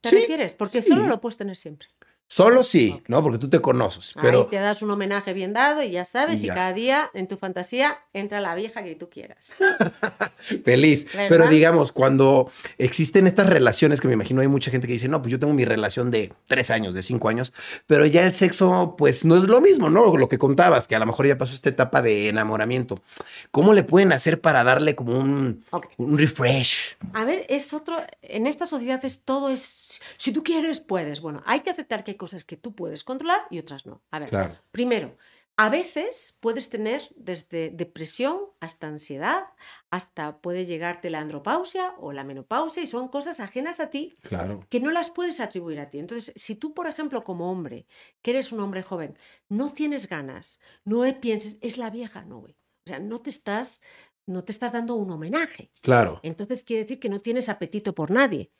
¿Te 0.00 0.08
Sí, 0.10 0.16
refieres? 0.16 0.54
Porque 0.54 0.80
sí. 0.80 0.88
solo 0.88 1.06
lo 1.06 1.20
puedes 1.20 1.36
tener 1.36 1.56
siempre. 1.56 1.88
Solo 2.32 2.62
sí, 2.62 3.02
¿no? 3.08 3.24
Porque 3.24 3.38
tú 3.38 3.50
te 3.50 3.60
conoces. 3.60 4.12
Pero 4.22 4.42
Ahí 4.42 4.46
te 4.50 4.56
das 4.56 4.82
un 4.82 4.90
homenaje 4.92 5.32
bien 5.32 5.52
dado 5.52 5.82
y 5.82 5.90
ya 5.90 6.04
sabes, 6.04 6.38
Y 6.40 6.44
y, 6.44 6.46
ya 6.46 6.54
cada 6.54 6.68
está. 6.68 6.76
día 6.76 7.10
en 7.12 7.26
tu 7.26 7.36
fantasía 7.36 7.98
entra 8.12 8.38
la 8.40 8.54
vieja 8.54 8.84
que 8.84 8.94
tú 8.94 9.10
quieras. 9.10 9.50
feliz. 10.64 11.06
¿Verdad? 11.12 11.26
Pero 11.28 11.48
digamos, 11.48 11.90
cuando 11.90 12.50
existen 12.78 13.26
estas 13.26 13.48
relaciones, 13.48 14.00
que 14.00 14.06
me 14.06 14.14
imagino 14.14 14.40
hay 14.42 14.46
mucha 14.48 14.70
gente 14.70 14.86
que 14.86 14.92
dice, 14.92 15.08
no, 15.08 15.20
pues 15.22 15.32
yo 15.32 15.40
tengo 15.40 15.52
mi 15.54 15.64
relación 15.64 16.12
de 16.12 16.32
tres 16.46 16.70
años, 16.70 16.94
de 16.94 17.02
cinco 17.02 17.28
años, 17.28 17.52
pero 17.88 18.06
ya 18.06 18.24
el 18.24 18.32
sexo, 18.32 18.94
pues 18.96 19.24
no 19.24 19.36
es 19.36 19.44
lo 19.44 19.60
mismo, 19.60 19.90
¿no? 19.90 20.16
Lo 20.16 20.28
que 20.28 20.38
contabas, 20.38 20.86
que 20.86 20.94
a 20.94 21.00
lo 21.00 21.06
mejor 21.06 21.26
ya 21.26 21.36
pasó 21.36 21.52
esta 21.52 21.68
etapa 21.68 22.00
de 22.00 22.28
enamoramiento. 22.28 23.02
¿Cómo 23.50 23.72
le 23.74 23.82
pueden 23.82 24.12
hacer 24.12 24.40
para 24.40 24.62
darle 24.62 24.94
como 24.94 25.18
un, 25.18 25.64
Ok. 25.70 25.86
un 25.96 26.16
refresh? 26.16 26.96
A 27.12 27.24
ver, 27.24 27.44
es 27.48 27.74
otro, 27.74 27.96
en 28.22 28.46
esta 28.46 28.66
sociedad 28.66 29.04
es 29.04 29.24
todo 29.24 29.50
es, 29.50 29.89
si 30.16 30.32
tú 30.32 30.42
quieres, 30.42 30.80
puedes. 30.80 31.20
Bueno, 31.20 31.42
hay 31.46 31.60
que 31.60 31.70
aceptar 31.70 32.04
que 32.04 32.12
hay 32.12 32.16
cosas 32.16 32.44
que 32.44 32.56
tú 32.56 32.74
puedes 32.74 33.04
controlar 33.04 33.40
y 33.50 33.58
otras 33.58 33.86
no. 33.86 34.02
A 34.10 34.18
ver, 34.18 34.28
Claro. 34.28 34.54
primero, 34.70 35.16
a 35.56 35.68
veces 35.68 36.38
puedes 36.40 36.70
tener 36.70 37.02
desde 37.16 37.68
depresión 37.70 38.38
hasta 38.60 38.86
ansiedad, 38.86 39.44
hasta 39.90 40.40
puede 40.40 40.64
llegarte 40.64 41.10
la 41.10 41.18
andropausia 41.20 41.94
o 41.98 42.12
la 42.12 42.24
menopausia 42.24 42.82
y 42.82 42.86
son 42.86 43.08
cosas 43.08 43.40
ajenas 43.40 43.78
a 43.80 43.90
ti 43.90 44.14
Claro. 44.22 44.64
que 44.70 44.80
no 44.80 44.90
las 44.90 45.10
puedes 45.10 45.38
atribuir 45.40 45.80
a 45.80 45.90
ti. 45.90 45.98
Entonces, 45.98 46.32
si 46.36 46.54
tú, 46.54 46.72
por 46.72 46.86
ejemplo, 46.86 47.24
como 47.24 47.50
hombre, 47.50 47.86
que 48.22 48.30
eres 48.30 48.52
un 48.52 48.60
hombre 48.60 48.82
joven, 48.82 49.18
no 49.50 49.70
tienes 49.72 50.08
ganas, 50.08 50.60
no 50.84 51.02
pienses, 51.20 51.58
es 51.60 51.76
la 51.76 51.90
vieja, 51.90 52.24
no, 52.24 52.38
güey. 52.40 52.54
O 52.86 52.88
sea, 52.88 52.98
no 52.98 53.20
te 53.20 53.28
estás, 53.28 53.82
no 54.26 54.44
te 54.44 54.52
estás 54.52 54.72
dando 54.72 54.94
un 54.94 55.10
homenaje. 55.10 55.70
Claro. 55.82 56.20
Entonces 56.22 56.62
quiere 56.64 56.84
decir 56.84 57.00
que 57.00 57.10
no 57.10 57.20
tienes 57.20 57.48
apetito 57.50 57.94
por 57.94 58.10
nadie. 58.10 58.50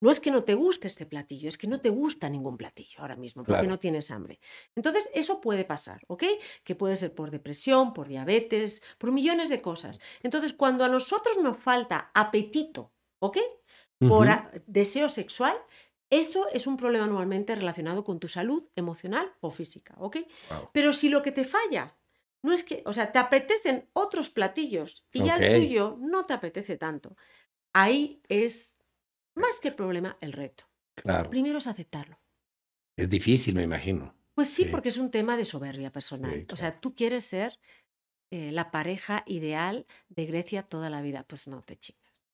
No 0.00 0.10
es 0.10 0.20
que 0.20 0.30
no 0.30 0.44
te 0.44 0.54
guste 0.54 0.86
este 0.88 1.06
platillo, 1.06 1.48
es 1.48 1.56
que 1.56 1.66
no 1.66 1.80
te 1.80 1.88
gusta 1.88 2.28
ningún 2.28 2.56
platillo 2.56 3.00
ahora 3.00 3.16
mismo, 3.16 3.42
porque 3.42 3.60
Claro. 3.60 3.68
no 3.68 3.78
tienes 3.78 4.10
hambre. 4.10 4.40
Entonces, 4.74 5.08
eso 5.14 5.40
puede 5.40 5.64
pasar, 5.64 6.02
¿ok? 6.08 6.24
Que 6.64 6.74
puede 6.74 6.96
ser 6.96 7.14
por 7.14 7.30
depresión, 7.30 7.94
por 7.94 8.08
diabetes, 8.08 8.82
por 8.98 9.10
millones 9.12 9.48
de 9.48 9.62
cosas. 9.62 10.00
Entonces, 10.22 10.52
cuando 10.52 10.84
a 10.84 10.88
nosotros 10.88 11.38
nos 11.38 11.56
falta 11.56 12.10
apetito, 12.14 12.92
¿ok? 13.20 13.38
Por 13.98 14.28
deseo 14.66 15.08
sexual, 15.08 15.56
eso 16.10 16.48
es 16.50 16.66
un 16.66 16.76
problema 16.76 17.06
normalmente 17.06 17.54
relacionado 17.54 18.04
con 18.04 18.20
tu 18.20 18.28
salud 18.28 18.68
emocional 18.76 19.32
o 19.40 19.50
física, 19.50 19.94
¿ok? 19.98 20.18
Wow. 20.50 20.70
Pero 20.72 20.92
si 20.92 21.08
lo 21.08 21.22
que 21.22 21.32
te 21.32 21.44
falla 21.44 21.96
no 22.42 22.52
es 22.52 22.62
que, 22.62 22.82
o 22.84 22.92
sea, 22.92 23.10
te 23.10 23.18
apetecen 23.18 23.88
otros 23.94 24.30
platillos 24.30 25.04
y 25.12 25.24
ya 25.24 25.36
el 25.36 25.60
tuyo 25.62 25.96
no 25.98 26.26
te 26.26 26.34
apetece 26.34 26.76
tanto, 26.76 27.16
ahí 27.72 28.22
es 28.28 28.75
más 29.36 29.60
que 29.60 29.68
el 29.68 29.74
problema, 29.74 30.16
el 30.20 30.32
reto. 30.32 30.64
Claro. 30.96 31.30
Primero 31.30 31.58
es 31.58 31.66
aceptarlo. 31.66 32.18
Es 32.96 33.08
difícil, 33.10 33.54
me 33.54 33.62
imagino. 33.62 34.14
Pues 34.34 34.48
sí, 34.48 34.64
Sí. 34.64 34.70
porque 34.70 34.88
es 34.88 34.96
un 34.98 35.10
tema 35.10 35.36
de 35.36 35.44
soberbia 35.44 35.90
personal. 35.92 36.32
Sí, 36.40 36.46
O 36.52 36.56
sea, 36.56 36.80
tú 36.80 36.94
quieres 36.94 37.24
ser 37.24 37.58
eh, 38.32 38.50
la 38.50 38.70
pareja 38.72 39.22
ideal 39.26 39.86
de 40.08 40.26
Grecia 40.26 40.62
toda 40.64 40.90
la 40.90 41.00
vida. 41.00 41.24
Pues 41.28 41.46
no 41.46 41.62
te 41.62 41.76
chingas. 41.76 42.24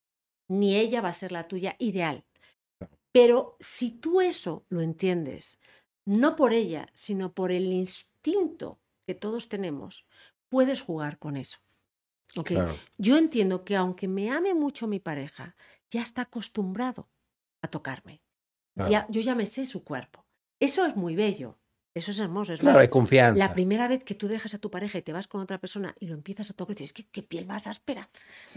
Ni 0.48 0.76
ella 0.76 1.00
va 1.02 1.10
a 1.10 1.14
ser 1.14 1.32
la 1.32 1.48
tuya 1.48 1.76
ideal. 1.78 2.24
Claro. 2.78 2.96
Pero 3.12 3.56
si 3.60 3.90
tú 3.90 4.20
eso 4.20 4.64
lo 4.70 4.80
entiendes, 4.80 5.58
no 6.06 6.34
por 6.34 6.52
ella, 6.54 6.88
sino 6.94 7.34
por 7.34 7.52
el 7.52 7.66
instinto 7.72 8.80
que 9.06 9.14
todos 9.14 9.48
tenemos, 9.48 10.06
puedes 10.48 10.80
jugar 10.80 11.18
con 11.18 11.36
eso. 11.36 11.58
¿Ok? 12.36 12.48
Claro. 12.48 12.76
Yo 12.96 13.18
entiendo 13.18 13.64
que 13.64 13.76
aunque 13.76 14.08
me 14.08 14.30
ame 14.30 14.54
mucho 14.54 14.86
mi 14.86 14.98
pareja, 14.98 15.54
ya 15.92 16.02
está 16.02 16.22
acostumbrado 16.22 17.08
a 17.62 17.68
tocarme. 17.68 18.22
Claro. 18.74 18.90
Ya, 18.90 19.06
yo 19.10 19.20
ya 19.20 19.34
me 19.34 19.46
sé 19.46 19.66
su 19.66 19.84
cuerpo. 19.84 20.24
Eso 20.58 20.84
es 20.86 20.96
muy 20.96 21.14
bello. 21.14 21.58
Eso 21.94 22.10
es 22.10 22.18
hermoso. 22.20 22.54
Es 22.54 22.60
Claro, 22.60 22.76
más, 22.76 22.82
hay 22.84 22.88
confianza. 22.88 23.46
la 23.46 23.52
primera 23.52 23.86
vez 23.86 24.02
que 24.02 24.14
tú 24.14 24.26
dejas 24.26 24.54
a 24.54 24.58
tu 24.58 24.70
pareja 24.70 24.96
y 24.96 25.02
te 25.02 25.12
vas 25.12 25.26
con 25.28 25.42
otra 25.42 25.58
persona 25.58 25.94
y 26.00 26.06
lo 26.06 26.14
empiezas 26.14 26.48
a 26.50 26.54
tocar, 26.54 26.74
dices, 26.74 26.94
¿qué, 26.94 27.06
qué 27.12 27.22
piel 27.22 27.46
más 27.46 27.66
áspera? 27.66 28.08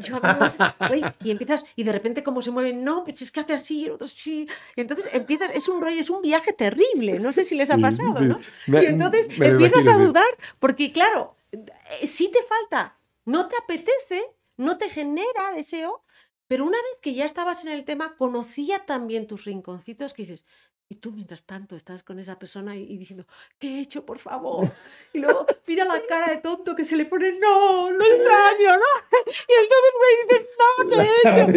Yo 0.02 0.22
no, 0.22 0.54
uy", 0.90 1.04
y 1.22 1.32
empiezas, 1.32 1.66
y 1.76 1.84
de 1.84 1.92
repente 1.92 2.24
como 2.24 2.42
se 2.42 2.52
mueven, 2.52 2.86
no, 2.86 3.04
pues 3.04 3.22
es 3.22 3.34
que 3.34 3.42
hace 3.42 3.52
así, 3.54 3.82
y 3.82 3.86
el 3.88 3.92
otro 3.92 4.08
sí. 4.08 4.48
Y 4.78 4.82
entonces 4.82 5.10
empiezas, 5.12 5.52
es 5.54 5.68
un 5.68 5.82
rollo, 5.82 6.00
es 6.00 6.10
un 6.10 6.22
viaje 6.22 6.54
terrible. 6.54 7.20
No 7.20 7.34
sé 7.34 7.44
si 7.44 7.56
les 7.58 7.70
ha 7.70 7.76
Sí, 7.76 7.82
sí, 7.82 7.82
pasado, 7.82 8.20
sí. 8.20 8.26
¿no? 8.26 8.40
Me- 8.68 8.84
y 8.84 8.86
entonces 8.86 9.28
empiezas 9.28 9.80
a 9.86 9.92
imagino, 9.92 10.08
dudar, 10.08 10.38
porque 10.60 10.94
claro, 10.94 11.36
eh, 11.52 12.08
sí 12.08 12.32
te 12.32 12.40
falta, 12.44 12.98
no 13.26 13.50
te 13.50 13.58
apetece, 13.58 14.24
no 14.56 14.78
te 14.78 14.88
genera 14.90 15.52
deseo, 15.54 16.05
pero 16.48 16.64
una 16.66 16.78
vez 16.78 16.98
que 17.02 17.14
ya 17.14 17.26
estabas 17.26 17.64
en 17.66 17.72
el 17.72 17.86
tema, 17.86 18.16
conocía 18.16 18.80
también 18.86 19.28
tus 19.28 19.46
rinconcitos 19.46 20.14
que 20.14 20.24
dices, 20.24 20.46
y 20.88 20.96
tú 20.98 21.12
mientras 21.12 21.42
tanto 21.44 21.76
estás 21.76 22.04
con 22.04 22.20
esa 22.20 22.38
persona 22.38 22.76
y, 22.76 22.84
y 22.84 22.98
diciendo, 22.98 23.26
¿qué 23.58 23.70
he 23.70 23.80
hecho, 23.82 24.06
por 24.06 24.20
favor? 24.20 24.72
Y 25.14 25.20
luego 25.20 25.48
mira 25.66 25.84
la 25.84 26.06
cara 26.06 26.30
de 26.30 26.38
tonto 26.38 26.76
que 26.76 26.84
se 26.84 26.96
le 26.96 27.06
pone, 27.06 27.32
no, 27.40 27.90
lo 27.90 28.04
extraño, 28.06 28.78
¿no? 28.78 29.20
Y 29.26 29.54
entonces 29.64 29.94
me 30.30 30.36
dices, 30.36 30.50
no, 30.60 30.90
¿qué 30.90 30.96
he 30.96 31.20
hecho? 31.22 31.48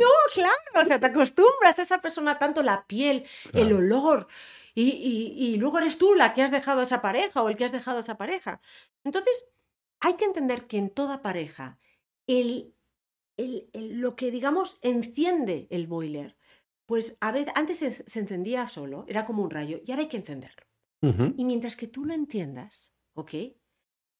No, 0.00 0.08
claro, 0.34 0.82
o 0.82 0.84
sea, 0.84 0.98
te 0.98 1.06
acostumbras 1.06 1.78
a 1.78 1.82
esa 1.82 2.00
persona 2.00 2.36
tanto 2.38 2.64
la 2.64 2.84
piel, 2.88 3.24
el 3.52 3.72
olor, 3.72 4.26
y, 4.74 4.90
y- 4.90 5.52
y 5.54 5.56
luego 5.56 5.78
eres 5.78 5.96
tú 5.96 6.14
la 6.14 6.32
que 6.34 6.42
has 6.42 6.50
dejado 6.50 6.80
a 6.80 6.82
esa 6.82 7.00
pareja 7.00 7.42
o 7.42 7.48
el 7.48 7.56
que 7.56 7.64
has 7.66 7.70
dejado 7.72 7.98
a 7.98 8.00
esa 8.00 8.16
pareja. 8.18 8.60
Entonces, 9.04 9.46
hay 10.00 10.14
que 10.14 10.24
entender 10.24 10.66
que 10.66 10.78
en 10.78 10.90
toda 10.90 11.22
pareja, 11.22 11.78
el, 12.26 12.73
el- 13.36 13.68
el- 13.72 14.00
lo 14.00 14.16
que 14.16 14.30
digamos 14.30 14.78
enciende 14.82 15.66
el 15.70 15.86
boiler, 15.86 16.36
pues 16.86 17.16
a 17.20 17.32
veces 17.32 17.52
antes 17.56 17.78
se, 17.78 17.92
se 17.92 18.20
encendía 18.20 18.66
solo, 18.66 19.04
era 19.08 19.24
como 19.26 19.42
un 19.42 19.50
rayo, 19.50 19.80
y 19.84 19.90
ahora 19.90 20.02
hay 20.02 20.08
que 20.08 20.18
encenderlo. 20.18 20.66
Y 21.36 21.44
mientras 21.44 21.76
que 21.76 21.86
tú 21.86 22.04
lo 22.06 22.14
entiendas, 22.14 22.92
¿ok? 23.14 23.32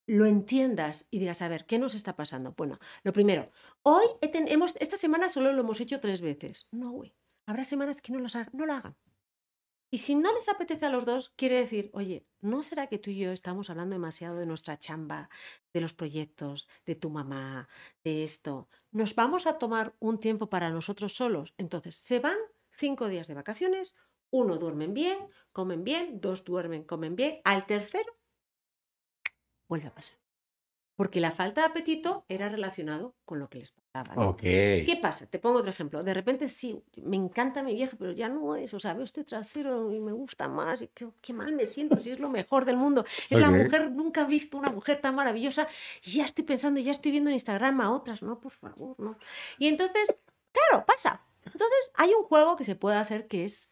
Lo 0.07 0.27
entiendas 0.27 1.07
y 1.11 1.19
digas, 1.19 1.41
a 1.41 1.49
ver, 1.49 1.65
¿qué 1.65 1.79
nos 1.79 1.95
está 1.95 2.15
pasando? 2.15 2.53
Bueno, 2.57 2.79
lo 3.05 3.13
primero, 3.15 3.51
hoy 3.83 4.05
he 4.21 4.29
ten- 4.29 4.49
hemos, 4.49 4.75
esta 4.81 4.97
semana 4.97 5.31
solo 5.31 5.53
lo 5.55 5.61
hemos 5.63 5.81
hecho 5.81 6.01
tres 6.01 6.21
veces. 6.21 6.69
No, 6.73 6.91
güey. 6.91 7.15
Habrá 7.47 7.65
semanas 7.65 8.03
que 8.03 8.13
no, 8.13 8.19
los 8.19 8.37
ha- 8.37 8.51
no 8.53 8.67
lo 8.67 8.75
hagan. 8.75 8.97
Y 9.95 9.99
si 9.99 10.17
no 10.17 10.35
les 10.35 10.49
apetece 10.49 10.87
a 10.87 10.91
los 10.91 11.05
dos, 11.05 11.33
quiere 11.37 11.55
decir, 11.55 11.89
oye, 11.93 12.27
¿no 12.41 12.65
será 12.65 12.89
que 12.89 12.99
tú 12.99 13.11
y 13.11 13.19
yo 13.19 13.31
estamos 13.31 13.71
hablando 13.71 13.95
demasiado 13.95 14.39
de 14.39 14.45
nuestra 14.45 14.77
chamba, 14.77 15.31
de 15.73 15.81
los 15.81 15.93
proyectos, 15.93 16.69
de 16.85 16.97
tu 16.97 17.11
mamá, 17.11 17.69
de 18.03 18.25
esto? 18.25 18.69
¿Nos 18.91 19.15
vamos 19.15 19.47
a 19.47 19.57
tomar 19.57 19.95
un 20.01 20.19
tiempo 20.19 20.51
para 20.51 20.71
nosotros 20.71 21.13
solos? 21.13 21.55
Entonces, 21.59 21.95
se 21.95 22.19
van 22.19 22.37
cinco 22.73 23.07
días 23.07 23.29
de 23.29 23.35
vacaciones, 23.35 23.95
uno 24.31 24.57
duermen 24.57 24.95
bien, 24.95 25.29
comen 25.53 25.85
bien, 25.85 26.21
dos 26.21 26.45
duermen, 26.45 26.83
comen 26.83 27.15
bien, 27.15 27.41
al 27.45 27.65
tercero 27.65 28.19
vuelve 29.69 29.87
a 29.87 29.95
pasar. 29.95 30.19
Porque 30.97 31.21
la 31.21 31.31
falta 31.31 31.61
de 31.61 31.69
apetito 31.69 32.25
era 32.29 32.49
relacionado 32.49 33.15
con 33.25 33.39
lo 33.39 33.49
que 33.49 33.61
les 33.61 33.71
pasaba. 33.71 33.84
¿No? 34.03 34.31
Ok. 34.31 34.41
¿Qué 34.41 34.99
pasa? 35.01 35.27
Te 35.27 35.39
pongo 35.39 35.59
otro 35.59 35.71
ejemplo. 35.71 36.03
De 36.03 36.13
repente 36.13 36.49
sí, 36.49 36.83
me 37.03 37.17
encanta 37.17 37.63
mi 37.63 37.75
vieja, 37.75 37.97
pero 37.99 38.13
ya 38.13 38.29
no 38.29 38.57
es. 38.57 38.75
O 38.75 38.81
sea, 38.81 38.95
veo 38.95 39.05
este 39.05 39.23
trasero 39.23 39.93
y 39.93 40.01
me 40.01 40.13
gusta 40.13 40.49
más. 40.49 40.83
Y 40.83 40.89
qué, 40.89 41.09
qué 41.21 41.33
mal 41.33 41.53
me 41.55 41.67
siento 41.67 41.97
si 41.99 42.11
es 42.11 42.19
lo 42.19 42.29
mejor 42.29 42.65
del 42.65 42.77
mundo. 42.77 43.05
Es 43.31 43.39
la 43.39 43.51
mujer, 43.51 43.93
nunca 43.97 44.23
he 44.23 44.27
visto 44.27 44.59
una 44.59 44.73
mujer 44.73 45.01
tan 45.01 45.15
maravillosa. 45.15 45.69
Y 46.05 46.13
ya 46.17 46.25
estoy 46.25 46.45
pensando, 46.45 46.81
ya 46.81 46.91
estoy 46.91 47.13
viendo 47.13 47.31
en 47.31 47.35
Instagram 47.35 47.81
a 47.81 47.93
otras. 47.93 48.23
No, 48.23 48.41
por 48.41 48.53
favor, 48.53 48.99
no. 48.99 49.17
Y 49.59 49.69
entonces, 49.69 50.17
claro, 50.51 50.85
pasa. 50.85 51.25
Entonces, 51.45 51.91
hay 51.95 52.13
un 52.15 52.25
juego 52.25 52.57
que 52.57 52.65
se 52.65 52.75
puede 52.75 52.97
hacer 52.97 53.29
que 53.29 53.45
es 53.45 53.71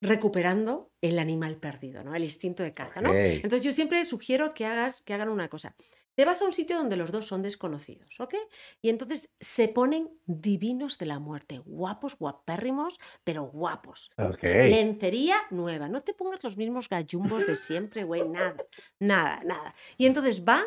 recuperando 0.00 0.92
el 1.00 1.18
animal 1.18 1.56
perdido, 1.56 2.04
¿no? 2.04 2.14
El 2.14 2.24
instinto 2.24 2.62
de 2.62 2.74
caza. 2.74 3.00
Entonces 3.00 3.62
yo 3.62 3.72
siempre 3.72 4.04
sugiero 4.04 4.54
que 4.54 4.66
hagas, 4.66 5.00
que 5.02 5.14
hagan 5.14 5.28
una 5.28 5.48
cosa. 5.48 5.74
Te 6.16 6.24
vas 6.24 6.40
a 6.40 6.46
un 6.46 6.52
sitio 6.52 6.78
donde 6.78 6.96
los 6.96 7.12
dos 7.12 7.26
son 7.26 7.42
desconocidos, 7.42 8.18
¿ok? 8.18 8.34
Y 8.80 8.88
entonces 8.88 9.34
se 9.38 9.68
ponen 9.68 10.10
divinos 10.24 10.96
de 10.96 11.04
la 11.04 11.18
muerte, 11.18 11.60
guapos, 11.64 12.18
guapérrimos, 12.18 12.98
pero 13.22 13.44
guapos. 13.44 14.10
Ok. 14.16 14.42
Lencería 14.42 15.36
nueva, 15.50 15.88
no 15.88 16.02
te 16.02 16.14
pongas 16.14 16.42
los 16.42 16.56
mismos 16.56 16.88
gallumbos 16.88 17.46
de 17.46 17.54
siempre, 17.54 18.04
güey, 18.04 18.26
nada, 18.26 18.56
nada, 18.98 19.42
nada. 19.44 19.74
Y 19.98 20.06
entonces 20.06 20.42
van 20.42 20.64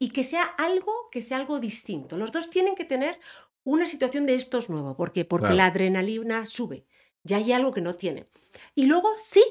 y 0.00 0.10
que 0.10 0.24
sea 0.24 0.42
algo, 0.42 0.92
que 1.12 1.22
sea 1.22 1.38
algo 1.38 1.60
distinto. 1.60 2.16
Los 2.16 2.32
dos 2.32 2.50
tienen 2.50 2.74
que 2.74 2.84
tener 2.84 3.20
una 3.62 3.86
situación 3.86 4.26
de 4.26 4.34
estos 4.34 4.68
nuevo, 4.68 4.96
¿por 4.96 5.12
qué? 5.12 5.24
Porque 5.24 5.44
Claro. 5.44 5.56
la 5.56 5.66
adrenalina 5.66 6.44
sube, 6.44 6.86
ya 7.22 7.36
hay 7.36 7.52
algo 7.52 7.72
que 7.72 7.82
no 7.82 7.94
tiene. 7.94 8.24
Y 8.74 8.86
luego 8.86 9.08
sí, 9.18 9.44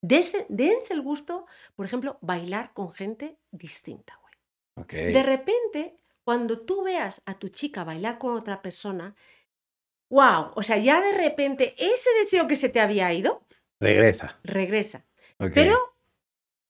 dense, 0.00 0.46
dense 0.48 0.94
el 0.94 1.02
gusto, 1.02 1.46
por 1.74 1.86
ejemplo, 1.86 2.18
bailar 2.20 2.72
con 2.72 2.92
gente 2.92 3.36
distinta, 3.50 4.18
De 4.76 5.22
repente, 5.22 5.96
cuando 6.24 6.60
tú 6.60 6.82
veas 6.82 7.22
a 7.26 7.38
tu 7.38 7.48
chica 7.48 7.84
bailar 7.84 8.18
con 8.18 8.34
otra 8.36 8.62
persona, 8.62 9.14
wow, 10.08 10.52
o 10.54 10.62
sea, 10.62 10.78
ya 10.78 11.00
de 11.00 11.12
repente 11.12 11.74
ese 11.78 12.10
deseo 12.20 12.46
que 12.46 12.56
se 12.56 12.68
te 12.68 12.80
había 12.80 13.12
ido, 13.12 13.42
Regresa. 13.80 14.38
regresa. 14.44 15.04
Pero 15.54 15.96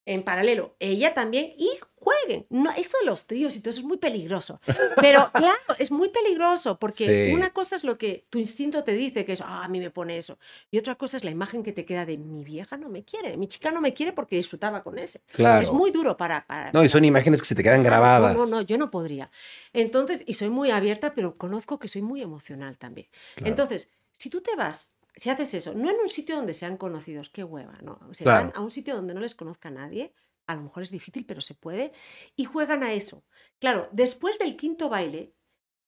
en 0.07 0.23
paralelo, 0.23 0.77
ella 0.79 1.15
también, 1.15 1.53
y 1.57 1.79
jueguen. 2.03 2.47
No, 2.51 2.71
esto 2.73 2.99
de 3.01 3.07
los 3.07 3.27
tríos 3.27 3.55
y 3.57 3.61
todo 3.61 3.71
eso 3.71 3.81
es 3.81 3.87
muy 3.87 3.97
peligroso. 3.99 4.61
Pero 5.01 5.31
claro, 5.33 5.57
es 5.79 5.91
muy 5.91 6.09
peligroso 6.09 6.79
porque 6.79 7.29
Sí. 7.29 7.35
una 7.35 7.51
cosa 7.51 7.77
es 7.77 7.85
lo 7.85 7.97
que 7.97 8.27
tu 8.31 8.39
instinto 8.39 8.83
te 8.85 8.93
dice, 8.93 9.25
que 9.25 9.33
es, 9.35 9.41
ah, 9.41 9.65
a 9.65 9.69
mí 9.69 9.79
me 9.81 9.91
pone 9.91 10.19
eso. 10.19 10.39
Y 10.71 10.79
otra 10.79 10.97
cosa 10.97 11.17
es 11.17 11.25
la 11.25 11.31
imagen 11.31 11.63
que 11.63 11.73
te 11.73 11.85
queda 11.85 12.05
de 12.05 12.19
mi 12.19 12.45
vieja 12.45 12.77
no 12.77 12.89
me 12.89 13.05
quiere, 13.05 13.37
mi 13.37 13.47
chica 13.47 13.71
no 13.71 13.81
me 13.81 13.95
quiere 13.95 14.13
porque 14.13 14.37
disfrutaba 14.37 14.83
con 14.83 14.99
ese. 14.99 15.23
Claro. 15.33 15.63
Es 15.63 15.73
muy 15.73 15.91
duro 15.91 16.17
para... 16.17 16.47
para 16.47 16.73
No, 16.73 16.83
y 16.85 16.89
son 16.89 17.05
imágenes 17.05 17.41
que 17.41 17.47
se 17.49 17.55
te 17.55 17.63
quedan 17.63 17.83
grabadas. 17.83 18.35
no, 18.37 18.47
no, 18.47 18.51
no, 18.57 18.61
yo 18.63 18.77
no 18.79 18.91
podría. 18.91 19.31
Entonces, 19.73 20.23
y 20.27 20.35
soy 20.35 20.51
muy 20.51 20.71
abierta, 20.71 21.15
pero 21.15 21.37
conozco 21.37 21.79
que 21.79 21.89
soy 21.89 22.03
muy 22.03 22.21
emocional 22.23 22.79
también. 22.79 23.09
Claro. 23.35 23.49
Entonces, 23.49 23.89
si 24.19 24.29
tú 24.31 24.41
te 24.41 24.55
vas, 24.57 24.95
si 25.17 25.31
haces 25.31 25.53
eso, 25.55 25.75
no 25.75 25.91
en 25.91 25.97
un 26.03 26.09
sitio 26.09 26.37
donde 26.37 26.55
sean 26.55 26.77
conocidos, 26.77 27.29
qué 27.29 27.45
hueva, 27.45 27.79
¿no? 27.83 27.99
O 28.11 28.15
sea, 28.15 28.25
Claro. 28.25 28.47
van 28.49 28.53
a 28.57 28.61
un 28.61 28.71
sitio 28.71 28.95
donde 28.95 29.15
no 29.15 29.21
les 29.21 29.35
conozca 29.35 29.71
nadie, 29.71 30.13
a 30.47 30.55
lo 30.57 30.63
mejor 30.63 30.83
es 30.83 30.91
difícil, 30.91 31.25
pero 31.27 31.41
se 31.41 31.55
puede, 31.55 31.93
y 32.37 32.45
juegan 32.45 32.83
a 32.83 32.93
eso. 32.93 33.25
Claro, 33.61 33.89
después 33.93 34.39
del 34.39 34.57
quinto 34.57 34.89
baile, 34.89 35.35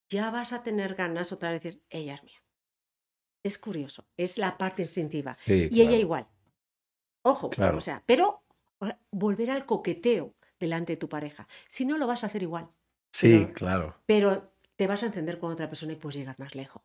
ya 0.09 0.31
vas 0.31 0.53
a 0.53 0.63
tener 0.63 0.95
ganas 0.95 1.33
otra 1.33 1.51
vez 1.51 1.63
de 1.63 1.71
decir, 1.71 1.85
ella 1.91 2.15
es 2.15 2.23
mía. 2.25 2.43
Es 3.43 3.59
curioso, 3.59 4.07
es 4.17 4.39
la 4.39 4.57
parte 4.57 4.83
instintiva. 4.83 5.35
Sí, 5.35 5.69
Y 5.71 5.81
ella 5.83 5.97
igual. 5.97 6.27
Ojo, 7.23 7.51
Claro. 7.51 7.79
o 7.79 7.81
sea, 7.81 8.03
pero 8.07 8.43
volver 9.11 9.51
al 9.51 9.67
coqueteo 9.67 10.35
delante 10.61 10.93
de 10.93 10.97
tu 10.99 11.09
pareja. 11.09 11.47
Si 11.69 11.85
no, 11.85 11.99
lo 11.99 12.07
vas 12.07 12.23
a 12.23 12.27
hacer 12.27 12.43
igual. 12.43 12.71
Sí, 13.13 13.41
pero- 13.43 13.53
claro. 13.55 14.03
Pero 14.07 14.53
te 14.77 14.87
vas 14.87 15.03
a 15.03 15.07
encender 15.07 15.39
con 15.39 15.53
otra 15.53 15.69
persona 15.69 15.93
y 15.93 15.97
puedes 15.97 16.17
llegar 16.17 16.39
más 16.39 16.55
lejos. 16.55 16.83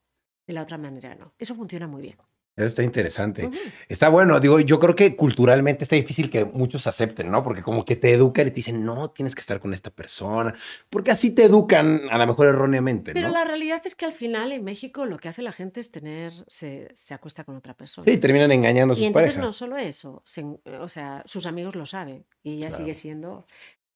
De 0.48 0.54
la 0.54 0.62
otra 0.64 0.78
manera, 0.78 1.16
no. 1.16 1.34
Eso 1.38 1.56
funciona 1.56 1.88
muy 1.88 2.02
bien. 2.02 2.18
Eso 2.64 2.68
está 2.70 2.84
interesante. 2.84 3.48
Ujú. 3.48 3.58
Está 3.88 4.10
bueno, 4.10 4.40
digo, 4.40 4.60
yo 4.60 4.80
creo 4.80 4.96
que 4.96 5.16
culturalmente 5.16 5.84
está 5.84 5.96
difícil 5.96 6.30
que 6.30 6.46
muchos 6.46 6.88
acepten, 6.88 7.32
¿no? 7.32 7.44
Porque 7.44 7.62
como 7.62 7.86
que 7.86 7.96
te 7.96 8.12
educan 8.14 8.48
y 8.48 8.52
te 8.52 8.56
dicen, 8.58 8.84
no, 8.86 9.12
tienes 9.12 9.36
que 9.36 9.42
estar 9.42 9.60
con 9.60 9.74
esta 9.74 9.90
persona, 9.92 10.54
porque 10.90 11.12
así 11.12 11.32
te 11.32 11.44
educan, 11.46 12.02
a 12.10 12.18
lo 12.18 12.28
mejor 12.28 12.48
erróneamente, 12.48 13.14
Pero 13.14 13.30
la 13.30 13.46
realidad 13.46 13.82
es 13.86 13.96
que 13.96 14.06
al 14.06 14.14
final 14.14 14.52
en 14.52 14.64
México 14.64 15.06
lo 15.06 15.18
que 15.18 15.30
hace 15.30 15.42
la 15.42 15.52
gente 15.52 15.80
es 15.80 15.92
tener, 15.92 16.34
se, 16.48 16.90
se 16.96 17.14
acuesta 17.14 17.44
con 17.44 17.56
otra 17.56 17.76
persona. 17.76 18.06
Sí, 18.06 18.18
terminan 18.18 18.52
engañando 18.52 18.94
a 18.94 18.96
y 18.96 19.00
sus 19.00 19.08
entonces 19.08 19.34
parejas. 19.34 19.44
no 19.46 19.54
solo 19.54 19.78
eso, 19.78 20.24
se 20.26 20.46
o 20.80 20.88
sea, 20.88 21.24
sus 21.26 21.46
amigos 21.46 21.76
lo 21.76 21.86
saben 21.86 22.26
y 22.44 22.54
ella 22.54 22.68
Claro. 22.68 22.84
sigue 22.84 22.94
siendo, 22.94 23.48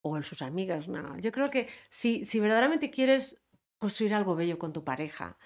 o 0.01 0.21
sus 0.21 0.41
amigas, 0.41 0.87
no. 0.87 1.17
Yo 1.19 1.31
creo 1.31 1.49
que 1.49 1.67
si, 1.89 2.25
si 2.25 2.39
verdaderamente 2.39 2.89
quieres 2.89 3.37
construir 3.77 4.13
algo 4.13 4.35
bello 4.35 4.57
con 4.59 4.73
tu 4.73 4.83
pareja, 4.83 5.37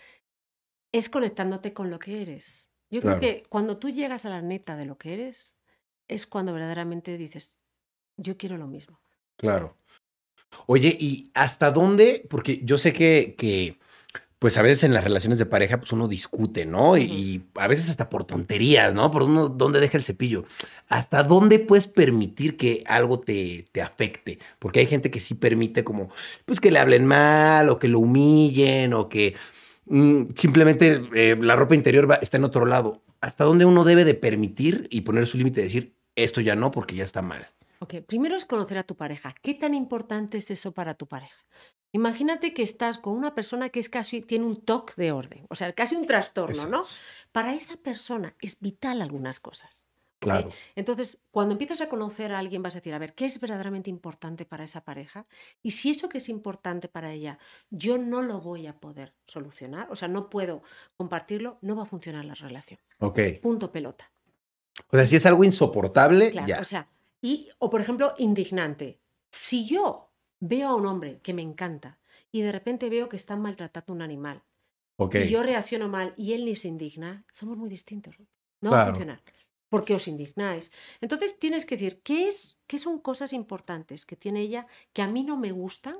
es 0.91 1.09
conectándote 1.09 1.73
con 1.73 1.89
lo 1.89 1.99
que 1.99 2.21
eres. 2.21 2.66
Yo 2.89 3.01
Claro. 3.01 3.19
creo 3.19 3.33
que 3.33 3.43
cuando 3.49 3.77
tú 3.77 3.89
llegas 3.89 4.25
a 4.25 4.29
la 4.29 4.41
neta 4.41 4.75
de 4.77 4.85
lo 4.85 4.97
que 4.97 5.13
eres, 5.13 5.53
es 6.07 6.25
cuando 6.25 6.53
verdaderamente 6.53 7.17
dices, 7.17 7.59
yo 8.15 8.37
quiero 8.37 8.57
lo 8.57 8.67
mismo. 8.67 8.99
Claro. 9.35 9.75
Oye, 10.65 10.95
¿y 10.99 11.31
hasta 11.33 11.71
dónde? 11.71 12.25
Porque 12.29 12.61
yo 12.63 12.77
sé 12.77 12.93
que, 12.93 13.35
que, 13.37 13.77
pues 14.39 14.57
a 14.57 14.61
veces 14.61 14.83
en 14.83 14.93
las 14.93 15.03
relaciones 15.03 15.39
de 15.39 15.45
pareja, 15.45 15.79
pues 15.79 15.91
uno 15.91 16.07
discute, 16.07 16.65
¿no? 16.65 16.97
Y, 16.97 17.43
a 17.55 17.67
veces 17.67 17.89
hasta 17.89 18.09
por 18.09 18.23
tonterías, 18.23 18.93
¿no? 18.93 19.09
Por 19.11 19.23
uno, 19.23 19.49
¿dónde 19.49 19.79
deja 19.79 19.97
el 19.97 20.03
cepillo? 20.03 20.45
¿Hasta 20.87 21.23
dónde 21.23 21.59
puedes 21.59 21.87
permitir 21.87 22.55
que 22.55 22.83
algo 22.87 23.19
te, 23.19 23.67
te 23.71 23.81
afecte? 23.81 24.39
Porque 24.59 24.79
hay 24.79 24.85
gente 24.85 25.11
que 25.11 25.19
sí 25.19 25.35
permite 25.35 25.83
como, 25.83 26.09
pues 26.45 26.59
que 26.59 26.71
le 26.71 26.79
hablen 26.79 27.05
mal 27.05 27.69
o 27.69 27.79
que 27.79 27.87
lo 27.87 27.99
humillen 27.99 28.93
o 28.93 29.09
que 29.09 29.35
simplemente 30.35 31.01
eh, 31.13 31.37
la 31.39 31.55
ropa 31.55 31.75
interior 31.75 32.09
va- 32.09 32.15
está 32.15 32.37
en 32.37 32.43
otro 32.43 32.65
lado. 32.65 33.03
¿Hasta 33.21 33.43
dónde 33.45 33.65
uno 33.65 33.83
debe 33.83 34.05
de 34.05 34.13
permitir 34.13 34.87
y 34.91 35.01
poner 35.01 35.25
su 35.27 35.37
límite 35.37 35.61
y 35.61 35.63
decir, 35.65 35.95
esto 36.15 36.41
ya 36.41 36.55
no 36.55 36.71
porque 36.71 36.95
ya 36.95 37.03
está 37.03 37.21
mal? 37.21 37.47
Ok, 37.79 37.95
primero 38.07 38.35
es 38.35 38.45
conocer 38.45 38.77
a 38.77 38.83
tu 38.83 38.95
pareja. 38.95 39.33
¿Qué 39.41 39.53
tan 39.53 39.73
importante 39.73 40.37
es 40.39 40.51
eso 40.51 40.71
para 40.73 40.95
tu 40.95 41.07
pareja? 41.07 41.35
Imagínate 41.93 42.53
que 42.53 42.63
estás 42.63 42.97
con 42.97 43.13
una 43.13 43.33
persona 43.33 43.69
que 43.69 43.79
es 43.79 43.87
casi, 43.89 44.21
tiene 44.21 44.45
un 44.45 44.61
toque 44.63 44.93
de 44.97 45.11
orden, 45.11 45.45
o 45.49 45.55
sea, 45.55 45.71
casi 45.73 45.95
un 45.95 46.05
trastorno, 46.05 46.55
¿no? 46.69 46.81
Exacto. 46.81 47.01
Para 47.31 47.53
esa 47.53 47.77
persona 47.77 48.35
es 48.41 48.59
vital 48.59 49.01
algunas 49.01 49.39
cosas. 49.39 49.86
Claro. 50.19 50.49
Entonces, 50.75 51.21
cuando 51.31 51.51
empiezas 51.53 51.79
a 51.81 51.89
conocer 51.89 52.31
a 52.33 52.39
alguien, 52.39 52.63
vas 52.63 52.73
a 52.75 52.79
decir, 52.79 52.93
a 52.93 52.99
ver, 52.99 53.13
¿qué 53.13 53.25
es 53.25 53.39
verdaderamente 53.39 53.89
importante 53.89 54.45
para 54.45 54.63
esa 54.63 54.81
pareja? 54.83 55.27
Y 55.61 55.71
si 55.71 55.91
eso 55.91 56.09
que 56.09 56.17
es 56.17 56.27
importante 56.29 56.87
para 56.87 57.11
ella, 57.13 57.37
yo 57.69 57.97
no 57.99 58.21
lo 58.23 58.41
voy 58.41 58.65
a 58.67 58.79
poder 58.79 59.13
solucionar, 59.27 59.87
o 59.91 59.95
sea, 59.95 60.07
no 60.07 60.29
puedo 60.29 60.63
compartirlo, 60.95 61.59
no 61.61 61.75
va 61.75 61.83
a 61.83 61.85
funcionar 61.85 62.25
la 62.25 62.33
relación. 62.33 62.79
Ok. 62.99 63.19
Punto 63.41 63.71
pelota. 63.71 64.11
O 64.89 64.97
sea, 64.97 65.05
si 65.05 65.15
es 65.17 65.25
algo 65.25 65.43
insoportable, 65.43 66.31
Claro, 66.31 66.47
ya. 66.47 66.59
o 66.61 66.65
sea, 66.65 66.89
y, 67.21 67.49
o 67.59 67.69
por 67.69 67.81
ejemplo, 67.81 68.13
indignante. 68.17 68.99
Si 69.31 69.67
yo 69.67 70.11
veo 70.39 70.69
a 70.69 70.75
un 70.75 70.85
hombre 70.85 71.19
que 71.21 71.33
me 71.33 71.41
encanta 71.41 71.99
y 72.31 72.41
de 72.41 72.51
repente 72.51 72.89
veo 72.89 73.07
que 73.09 73.15
está 73.17 73.35
maltratando 73.35 73.93
a 73.93 73.95
un 73.95 74.01
animal 74.01 74.43
y 75.27 75.29
yo 75.29 75.43
reacciono 75.43 75.89
mal 75.89 76.13
y 76.17 76.33
él 76.33 76.45
ni 76.45 76.55
se 76.55 76.67
indigna, 76.69 77.25
somos 77.31 77.57
muy 77.57 77.69
distintos. 77.69 78.15
No 78.61 78.71
va 78.71 78.77
a 78.77 78.83
Claro. 78.85 78.95
funcionar. 78.95 79.21
Porque 79.71 79.95
os 79.95 80.07
indignáis. 80.07 80.71
Entonces 81.01 81.39
tienes 81.39 81.65
que 81.65 81.75
decir, 81.75 82.01
¿qué, 82.03 82.27
es, 82.27 82.61
¿qué 82.67 82.77
son 82.77 82.99
cosas 82.99 83.33
importantes 83.33 84.05
que 84.05 84.15
tiene 84.15 84.41
ella 84.41 84.67
que 84.93 85.01
a 85.01 85.07
mí 85.07 85.23
no 85.23 85.37
me 85.37 85.51
gustan 85.51 85.97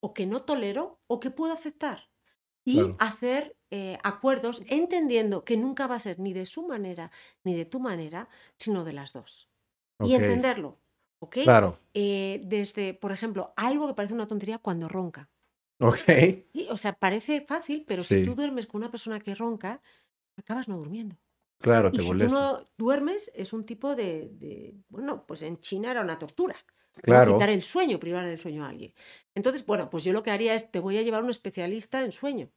o 0.00 0.14
que 0.14 0.26
no 0.26 0.42
tolero 0.44 1.00
o 1.08 1.20
que 1.20 1.30
puedo 1.30 1.52
aceptar? 1.54 2.10
Y 2.64 2.74
Claro. 2.74 2.96
hacer 3.00 3.56
eh, 3.70 3.98
acuerdos 4.04 4.62
entendiendo 4.68 5.44
que 5.44 5.56
nunca 5.56 5.86
va 5.88 5.96
a 5.96 6.00
ser 6.00 6.20
ni 6.20 6.32
de 6.32 6.46
su 6.46 6.66
manera 6.68 7.10
ni 7.44 7.54
de 7.56 7.64
tu 7.64 7.80
manera, 7.80 8.28
sino 8.58 8.84
de 8.84 8.92
las 8.92 9.12
dos. 9.12 9.50
Y 10.00 10.14
entenderlo. 10.14 10.80
¿Ok? 11.20 11.38
Claro. 11.44 11.78
Eh, 11.94 12.42
desde, 12.44 12.94
por 12.94 13.12
ejemplo, 13.12 13.52
algo 13.56 13.86
que 13.88 13.94
parece 13.94 14.14
una 14.14 14.28
tontería 14.28 14.58
cuando 14.58 14.88
ronca. 14.88 15.30
Ok. 15.80 16.08
Y, 16.52 16.68
o 16.68 16.76
sea, 16.76 16.92
parece 16.94 17.40
fácil, 17.42 17.84
pero 17.86 18.02
Sí. 18.02 18.20
si 18.20 18.24
tú 18.24 18.34
duermes 18.34 18.66
con 18.66 18.80
una 18.82 18.90
persona 18.90 19.20
que 19.20 19.34
ronca, 19.34 19.82
acabas 20.36 20.68
no 20.68 20.78
durmiendo. 20.78 21.16
Claro, 21.62 21.88
Y 21.88 21.92
te 21.92 22.02
si 22.02 22.08
tú 22.08 22.12
molesta. 22.14 22.34
no 22.38 22.70
duermes, 22.76 23.30
es 23.34 23.52
un 23.52 23.64
tipo 23.64 23.94
de, 23.94 24.28
de- 24.32 24.74
bueno, 24.88 25.24
pues 25.26 25.42
en 25.42 25.58
China 25.60 25.90
era 25.90 26.00
una 26.02 26.18
tortura. 26.18 26.56
Claro. 27.00 27.34
Quitar 27.34 27.48
el 27.48 27.62
sueño, 27.62 27.98
privar 27.98 28.26
del 28.26 28.38
sueño 28.38 28.64
a 28.64 28.68
alguien. 28.68 28.92
Entonces, 29.34 29.64
bueno, 29.64 29.88
pues 29.88 30.04
yo 30.04 30.12
lo 30.12 30.22
que 30.22 30.30
haría 30.30 30.54
es, 30.54 30.70
te 30.70 30.78
voy 30.80 30.98
a 30.98 31.02
llevar 31.02 31.22
a 31.22 31.24
un 31.24 31.30
especialista 31.30 32.02
en 32.04 32.12
sueño. 32.12 32.50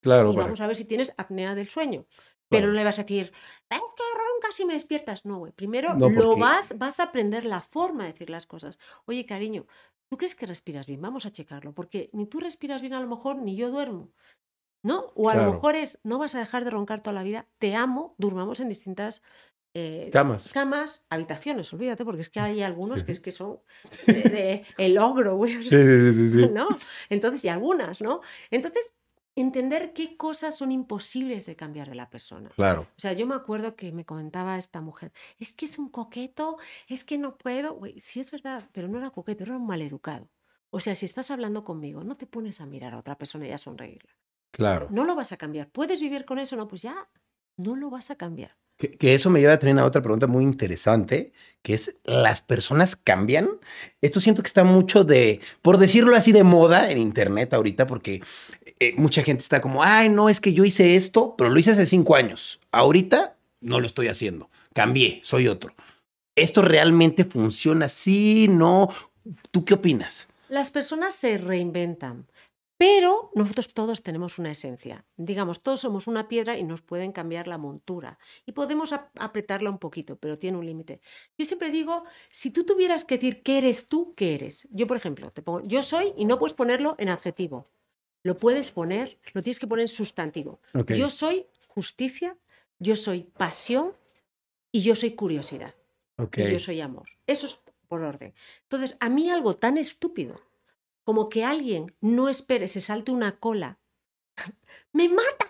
Claro, 0.00 0.32
y 0.32 0.36
vamos 0.36 0.60
a 0.60 0.66
ver 0.66 0.76
si 0.76 0.84
tienes 0.84 1.12
apnea 1.16 1.54
del 1.54 1.68
sueño. 1.68 2.06
Pero 2.48 2.66
no 2.66 2.72
le 2.72 2.82
vas 2.84 2.98
a 2.98 3.02
decir, 3.02 3.32
es 3.70 3.78
que 3.78 4.02
roncas 4.18 4.58
y 4.58 4.64
me 4.64 4.74
despiertas. 4.74 5.24
No, 5.24 5.38
güey. 5.38 5.52
Primero 5.52 5.94
No, 5.94 6.08
lo 6.10 6.36
vas, 6.36 6.76
vas 6.78 6.98
a 6.98 7.04
aprender 7.04 7.44
la 7.44 7.60
forma 7.60 8.04
de 8.04 8.12
decir 8.12 8.28
las 8.28 8.46
cosas. 8.46 8.78
Oye, 9.06 9.24
cariño, 9.24 9.66
¿tú 10.08 10.16
crees 10.16 10.34
que 10.34 10.46
respiras 10.46 10.86
bien? 10.88 11.00
Vamos 11.00 11.26
a 11.26 11.30
checarlo, 11.32 11.72
porque 11.72 12.10
ni 12.12 12.26
tú 12.26 12.40
respiras 12.40 12.80
bien 12.80 12.94
a 12.94 13.00
lo 13.00 13.06
mejor, 13.06 13.36
ni 13.36 13.54
yo 13.54 13.70
duermo. 13.70 14.12
¿No? 14.82 15.12
O 15.14 15.28
a 15.28 15.32
Claro. 15.34 15.48
lo 15.48 15.54
mejor 15.54 15.74
es, 15.74 15.98
no 16.04 16.18
vas 16.18 16.34
a 16.34 16.38
dejar 16.38 16.64
de 16.64 16.70
roncar 16.70 17.02
toda 17.02 17.12
la 17.14 17.22
vida, 17.22 17.46
te 17.58 17.74
amo, 17.74 18.14
durmamos 18.18 18.60
en 18.60 18.68
distintas 18.68 19.22
eh, 19.74 20.10
Camas. 20.12 20.52
camas, 20.52 21.04
habitaciones, 21.10 21.72
olvídate, 21.72 22.04
porque 22.04 22.22
es 22.22 22.28
que 22.28 22.40
hay 22.40 22.60
algunos 22.62 23.00
Sí. 23.00 23.06
que 23.06 23.12
es 23.12 23.20
que 23.20 23.30
son 23.30 23.60
de, 24.06 24.22
de- 24.22 24.64
el 24.78 24.98
ogro, 24.98 25.36
güey. 25.36 25.62
sí, 25.62 26.12
sí. 26.12 26.48
¿no? 26.52 26.66
Entonces, 27.08 27.44
y 27.44 27.48
algunas, 27.48 28.00
¿no? 28.00 28.20
Entonces, 28.50 28.94
entender 29.36 29.92
qué 29.92 30.16
cosas 30.16 30.58
son 30.58 30.72
imposibles 30.72 31.46
de 31.46 31.54
cambiar 31.54 31.88
de 31.88 31.94
la 31.94 32.10
persona. 32.10 32.50
Claro. 32.56 32.82
O 32.82 33.00
sea, 33.00 33.12
yo 33.12 33.26
me 33.28 33.34
acuerdo 33.36 33.76
que 33.76 33.92
me 33.92 34.04
comentaba 34.04 34.58
esta 34.58 34.80
mujer, 34.80 35.12
es 35.38 35.54
que 35.54 35.66
es 35.66 35.78
un 35.78 35.88
coqueto, 35.88 36.56
es 36.88 37.04
que 37.04 37.16
no 37.16 37.36
puedo. 37.38 37.74
Güey, 37.74 38.00
sí 38.00 38.18
es 38.18 38.30
verdad, 38.32 38.68
pero 38.72 38.88
no 38.88 38.98
era 38.98 39.10
coqueto, 39.10 39.44
era 39.44 39.56
un 39.56 39.66
maleducado. 39.68 40.28
O 40.70 40.80
sea, 40.80 40.94
si 40.96 41.04
estás 41.06 41.30
hablando 41.30 41.62
conmigo, 41.64 42.02
no 42.02 42.16
te 42.16 42.26
pones 42.26 42.60
a 42.60 42.66
mirar 42.66 42.94
a 42.94 42.98
otra 42.98 43.16
persona 43.18 43.46
y 43.46 43.52
a 43.52 43.58
sonreírla. 43.58 44.12
Claro. 44.50 44.88
No 44.90 45.04
lo 45.04 45.14
vas 45.14 45.32
a 45.32 45.36
cambiar. 45.36 45.68
¿Puedes 45.70 46.00
vivir 46.00 46.24
con 46.24 46.38
eso? 46.38 46.56
No, 46.56 46.68
pues 46.68 46.82
ya, 46.82 47.08
no 47.56 47.76
lo 47.76 47.90
vas 47.90 48.10
a 48.10 48.16
cambiar. 48.16 48.56
Que, 48.76 48.92
que 48.92 49.14
eso 49.14 49.28
me 49.28 49.40
lleva 49.40 49.58
también 49.58 49.78
a 49.78 49.84
otra 49.84 50.00
pregunta 50.00 50.26
muy 50.26 50.42
interesante, 50.42 51.32
que 51.62 51.74
es, 51.74 51.94
¿las 52.04 52.40
personas 52.40 52.96
cambian? 52.96 53.50
Esto 54.00 54.20
siento 54.20 54.42
que 54.42 54.46
está 54.46 54.64
mucho 54.64 55.04
de, 55.04 55.40
por 55.60 55.76
decirlo 55.76 56.16
así, 56.16 56.32
de 56.32 56.44
moda 56.44 56.90
en 56.90 56.98
Internet 56.98 57.52
ahorita, 57.52 57.86
porque 57.86 58.22
eh, 58.78 58.94
mucha 58.96 59.22
gente 59.22 59.42
está 59.42 59.60
como, 59.60 59.82
ay, 59.82 60.08
no, 60.08 60.30
es 60.30 60.40
que 60.40 60.54
yo 60.54 60.64
hice 60.64 60.96
esto, 60.96 61.34
pero 61.36 61.50
lo 61.50 61.58
hice 61.58 61.72
hace 61.72 61.84
cinco 61.84 62.16
años. 62.16 62.60
Ahorita 62.72 63.36
no 63.60 63.80
lo 63.80 63.86
estoy 63.86 64.08
haciendo. 64.08 64.48
Cambié, 64.72 65.20
soy 65.22 65.48
otro. 65.48 65.74
¿Esto 66.34 66.62
realmente 66.62 67.24
funciona 67.24 67.86
así? 67.86 68.48
¿No? 68.48 68.88
¿Tú 69.50 69.64
qué 69.66 69.74
opinas? 69.74 70.28
Las 70.48 70.70
personas 70.70 71.14
se 71.14 71.38
reinventan, 71.38 72.26
pero 72.80 73.30
nosotros 73.34 73.74
todos 73.74 74.02
tenemos 74.02 74.38
una 74.38 74.52
esencia. 74.52 75.04
Digamos, 75.18 75.62
todos 75.62 75.80
somos 75.80 76.06
una 76.06 76.28
piedra 76.28 76.56
y 76.56 76.62
nos 76.62 76.80
pueden 76.80 77.12
cambiar 77.12 77.46
la 77.46 77.58
montura. 77.58 78.18
Y 78.46 78.52
podemos 78.52 78.92
ap- 78.94 79.10
apretarla 79.20 79.68
un 79.68 79.76
poquito, 79.76 80.16
pero 80.16 80.38
tiene 80.38 80.56
un 80.56 80.64
límite. 80.64 81.02
Yo 81.36 81.44
siempre 81.44 81.70
digo, 81.70 82.04
si 82.30 82.50
tú 82.50 82.64
tuvieras 82.64 83.04
que 83.04 83.16
decir 83.18 83.42
qué 83.42 83.58
eres 83.58 83.88
tú, 83.90 84.14
¿qué 84.16 84.34
eres? 84.34 84.66
Yo, 84.72 84.86
por 84.86 84.96
ejemplo, 84.96 85.30
te 85.30 85.42
pongo, 85.42 85.60
yo 85.62 85.82
soy 85.82 86.14
y 86.16 86.24
no 86.24 86.38
puedes 86.38 86.54
ponerlo 86.54 86.94
en 86.96 87.10
adjetivo. 87.10 87.66
Lo 88.22 88.38
puedes 88.38 88.70
poner, 88.72 89.18
lo 89.34 89.42
tienes 89.42 89.58
que 89.58 89.66
poner 89.66 89.82
en 89.82 89.88
sustantivo. 89.88 90.60
Yo 90.98 91.10
soy 91.10 91.46
justicia, 91.68 92.38
yo 92.78 92.96
soy 92.96 93.24
pasión 93.24 93.92
y 94.72 94.80
yo 94.80 94.94
soy 94.94 95.10
curiosidad 95.10 95.74
y 96.48 96.52
yo 96.54 96.58
soy 96.60 96.80
amor. 96.80 97.08
Eso 97.26 97.46
es 97.46 97.62
por 97.88 98.00
orden. 98.00 98.32
Entonces, 98.62 98.96
a 99.00 99.10
mí 99.10 99.30
algo 99.30 99.54
tan 99.54 99.76
estúpido 99.76 100.40
como 101.10 101.28
que 101.28 101.42
alguien 101.44 101.92
no 102.00 102.28
espere, 102.28 102.68
se 102.68 102.80
salte 102.80 103.10
una 103.10 103.40
cola, 103.40 103.80
me 104.92 105.08
mata. 105.08 105.46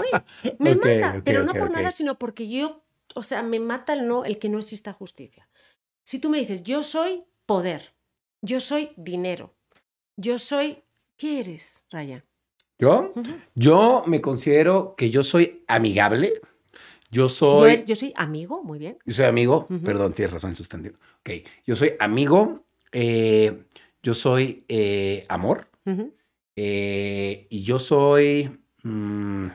Uy, 0.00 0.54
me 0.58 0.74
mata, 0.74 1.20
pero 1.22 1.42
no 1.44 1.52
por 1.52 1.70
nada, 1.70 1.92
sino 1.92 2.18
porque 2.18 2.48
yo, 2.48 2.82
o 3.14 3.22
sea, 3.22 3.42
me 3.42 3.60
mata 3.60 3.92
el 3.92 4.08
no, 4.08 4.24
el 4.24 4.38
que 4.38 4.48
no 4.48 4.58
exista 4.58 4.94
justicia. 4.94 5.50
Si 6.02 6.18
tú 6.18 6.30
me 6.30 6.38
dices, 6.38 6.62
yo 6.62 6.82
soy 6.82 7.24
poder, 7.44 7.92
yo 8.40 8.60
soy 8.60 8.92
dinero, 8.96 9.54
yo 10.16 10.38
soy, 10.38 10.82
¿qué 11.18 11.40
eres, 11.40 11.84
Ryan? 11.90 12.22
¿Yo? 12.78 13.12
Yo 13.54 14.04
me 14.06 14.22
considero 14.22 14.94
que 14.96 15.10
yo 15.10 15.22
soy 15.24 15.62
amigable. 15.68 16.40
Yo 17.10 17.24
Yo, 17.24 17.28
soy. 17.28 17.70
er- 17.72 17.84
yo 17.84 17.96
soy 17.96 18.14
amigo, 18.16 18.62
muy 18.64 18.78
bien. 18.78 18.96
Yo 19.04 19.12
soy 19.12 19.26
amigo. 19.26 19.68
Perdón, 19.84 20.14
tienes 20.14 20.32
razón 20.32 20.50
en 20.52 20.56
sustantivo. 20.56 20.96
Ok. 21.20 21.46
Yo 21.66 21.76
soy 21.76 21.92
amigo. 22.00 22.64
eh, 22.92 23.64
yo 24.04 24.14
soy 24.14 24.64
eh, 24.68 25.24
amor. 25.28 25.68
Eh, 26.56 27.46
y 27.50 27.62
yo 27.64 27.78
soy. 27.78 28.60
mm, 28.84 29.46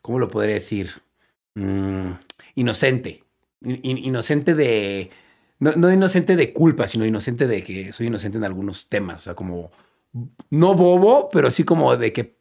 ¿Cómo 0.00 0.18
lo 0.18 0.28
podría 0.30 0.54
decir? 0.54 0.90
Mm, 1.54 2.12
inocente. 2.54 3.24
In- 3.62 3.80
in- 3.82 3.98
inocente 3.98 4.54
de. 4.54 5.10
No, 5.58 5.72
no 5.72 5.92
inocente 5.92 6.36
de 6.36 6.52
culpa, 6.52 6.86
sino 6.88 7.06
inocente 7.06 7.46
de 7.46 7.62
que 7.62 7.92
soy 7.92 8.06
inocente 8.08 8.38
en 8.38 8.44
algunos 8.44 8.88
temas. 8.88 9.20
O 9.20 9.24
sea, 9.24 9.34
como. 9.34 9.72
No 10.50 10.74
bobo, 10.74 11.28
pero 11.30 11.50
sí 11.50 11.64
como 11.64 11.96
de 11.96 12.12
que 12.12 12.36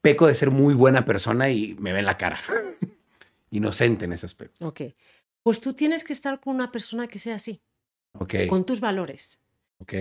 peco 0.00 0.26
de 0.26 0.34
ser 0.34 0.50
muy 0.50 0.72
buena 0.72 1.04
persona 1.04 1.50
y 1.50 1.74
me 1.78 1.92
ven 1.92 2.06
la 2.06 2.16
cara. 2.16 2.40
Inocente 3.50 4.04
en 4.06 4.12
ese 4.12 4.24
aspecto. 4.26 4.66
Ok. 4.66 4.82
Pues 5.42 5.60
tú 5.60 5.74
tienes 5.74 6.04
que 6.04 6.12
estar 6.12 6.40
con 6.40 6.54
una 6.54 6.70
persona 6.72 7.08
que 7.08 7.18
sea 7.18 7.34
así, 7.34 7.60
Ok. 8.18 8.34
con 8.48 8.64
tus 8.64 8.80
valores. 8.80 9.40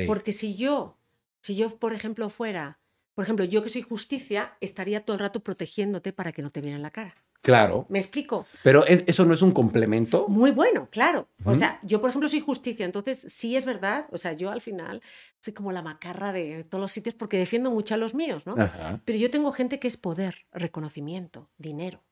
Porque 0.08 0.32
si 0.34 0.56
yo, 0.56 0.98
si 1.42 1.56
yo, 1.56 1.70
por 1.78 1.94
ejemplo, 1.94 2.30
fuera, 2.30 2.80
por 3.16 3.24
ejemplo, 3.26 3.46
yo 3.46 3.64
que 3.64 3.70
soy 3.70 3.82
justicia, 3.82 4.56
estaría 4.62 5.04
todo 5.06 5.16
el 5.16 5.20
rato 5.22 5.42
protegiéndote 5.42 6.14
para 6.14 6.32
que 6.32 6.42
no 6.42 6.50
te 6.50 6.62
vieran 6.62 6.82
la 6.82 6.92
cara. 6.92 7.16
Claro. 7.42 7.86
¿Me 7.88 8.00
explico? 8.00 8.46
Pero 8.64 8.86
¿es- 8.86 9.04
eso 9.08 9.24
no 9.26 9.34
es 9.34 9.42
un 9.42 9.52
complemento. 9.52 10.28
Muy 10.28 10.52
bueno, 10.52 10.90
claro. 10.92 11.30
O 11.46 11.56
sea, 11.56 11.80
yo, 11.84 12.02
por 12.02 12.10
ejemplo, 12.10 12.28
soy 12.28 12.42
justicia, 12.42 12.86
entonces 12.86 13.18
sí 13.30 13.56
es 13.56 13.66
verdad. 13.66 14.08
O 14.12 14.18
sea, 14.18 14.34
yo 14.34 14.52
al 14.52 14.60
final 14.60 15.02
soy 15.40 15.54
como 15.54 15.72
la 15.72 15.82
macarra 15.82 16.34
de 16.34 16.66
todos 16.66 16.82
los 16.82 16.92
sitios 16.92 17.16
porque 17.16 17.38
defiendo 17.38 17.72
mucho 17.72 17.94
a 17.94 17.98
los 17.98 18.14
míos, 18.14 18.46
¿no? 18.46 18.56
Ajá. 18.62 19.00
Pero 19.06 19.18
yo 19.18 19.32
tengo 19.32 19.54
gente 19.54 19.80
que 19.80 19.88
es 19.88 19.96
poder, 19.96 20.46
reconocimiento, 20.52 21.50
dinero. 21.58 22.04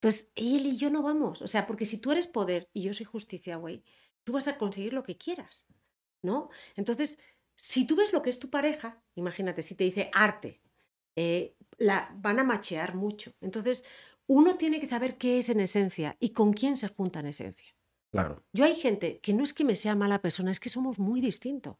Entonces, 0.00 0.26
él 0.34 0.66
y 0.66 0.76
yo 0.76 0.90
no 0.90 1.02
vamos. 1.02 1.42
O 1.42 1.48
sea, 1.48 1.66
porque 1.68 1.84
si 1.86 1.98
tú 1.98 2.10
eres 2.10 2.26
poder 2.26 2.68
y 2.72 2.82
yo 2.82 2.92
soy 2.92 3.06
justicia, 3.06 3.56
güey, 3.56 3.84
tú 4.24 4.32
vas 4.32 4.48
a 4.48 4.56
conseguir 4.58 4.92
lo 4.94 5.04
que 5.04 5.16
quieras, 5.16 5.64
¿no? 6.22 6.50
Entonces, 6.76 7.18
si 7.56 7.86
tú 7.86 7.96
ves 7.96 8.12
lo 8.12 8.22
que 8.22 8.30
es 8.30 8.38
tu 8.38 8.50
pareja, 8.50 9.02
imagínate, 9.14 9.62
si 9.62 9.74
te 9.74 9.84
dice 9.84 10.10
arte, 10.12 10.60
eh, 11.16 11.56
la, 11.78 12.10
van 12.16 12.38
a 12.38 12.44
machear 12.44 12.94
mucho. 12.94 13.32
Entonces, 13.40 13.84
uno 14.26 14.56
tiene 14.56 14.80
que 14.80 14.86
saber 14.86 15.18
qué 15.18 15.38
es 15.38 15.48
en 15.48 15.60
esencia 15.60 16.16
y 16.20 16.30
con 16.30 16.52
quién 16.52 16.76
se 16.76 16.88
junta 16.88 17.20
en 17.20 17.26
esencia. 17.26 17.74
Claro. 18.10 18.44
Yo 18.52 18.64
hay 18.64 18.74
gente 18.74 19.20
que 19.20 19.32
no 19.32 19.42
es 19.42 19.52
que 19.52 19.64
me 19.64 19.76
sea 19.76 19.94
mala 19.94 20.20
persona, 20.20 20.50
es 20.50 20.60
que 20.60 20.68
somos 20.68 20.98
muy 20.98 21.20
distintos. 21.20 21.76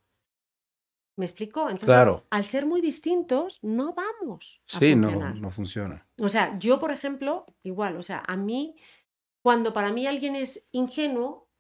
¿Me 1.17 1.27
explico? 1.27 1.63
Entonces, 1.63 1.87
Claro. 1.87 2.27
al 2.31 2.45
ser 2.45 2.65
muy 2.65 2.81
distintos, 2.81 3.59
no 3.63 3.95
vamos. 3.95 4.63
A 4.73 4.79
Sí, 4.79 4.97
no, 4.97 5.35
no 5.35 5.51
funciona. 5.51 6.07
O 6.19 6.29
sea, 6.29 6.59
yo, 6.59 6.79
por 6.79 6.91
ejemplo, 6.91 7.47
igual, 7.63 7.97
o 7.97 8.03
sea, 8.03 8.23
a 8.27 8.37
mí, 8.37 8.77
cuando 9.43 9.73
para 9.73 9.93
mí 9.93 10.07
alguien 10.07 10.37
es 10.37 10.69
ingenuo, 10.73 11.51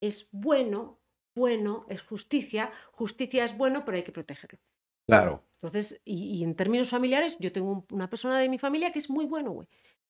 es 0.00 0.28
bueno, 0.32 0.95
bueno, 1.36 1.86
es 1.88 2.02
justicia, 2.02 2.72
justicia 2.92 3.44
es 3.44 3.56
bueno, 3.56 3.84
pero 3.84 3.96
hay 3.98 4.02
que 4.02 4.10
protegerlo. 4.10 4.58
Claro. 5.06 5.44
Entonces, 5.62 6.00
y, 6.04 6.38
y 6.38 6.42
en 6.42 6.56
términos 6.56 6.88
familiares, 6.88 7.36
yo 7.38 7.52
tengo 7.52 7.70
un- 7.70 7.86
una 7.92 8.10
persona 8.10 8.38
de 8.40 8.48
mi 8.48 8.58
familia 8.58 8.90
que 8.90 8.98
es 8.98 9.08
muy 9.08 9.26
bueno, 9.26 9.52
güey. 9.52 9.68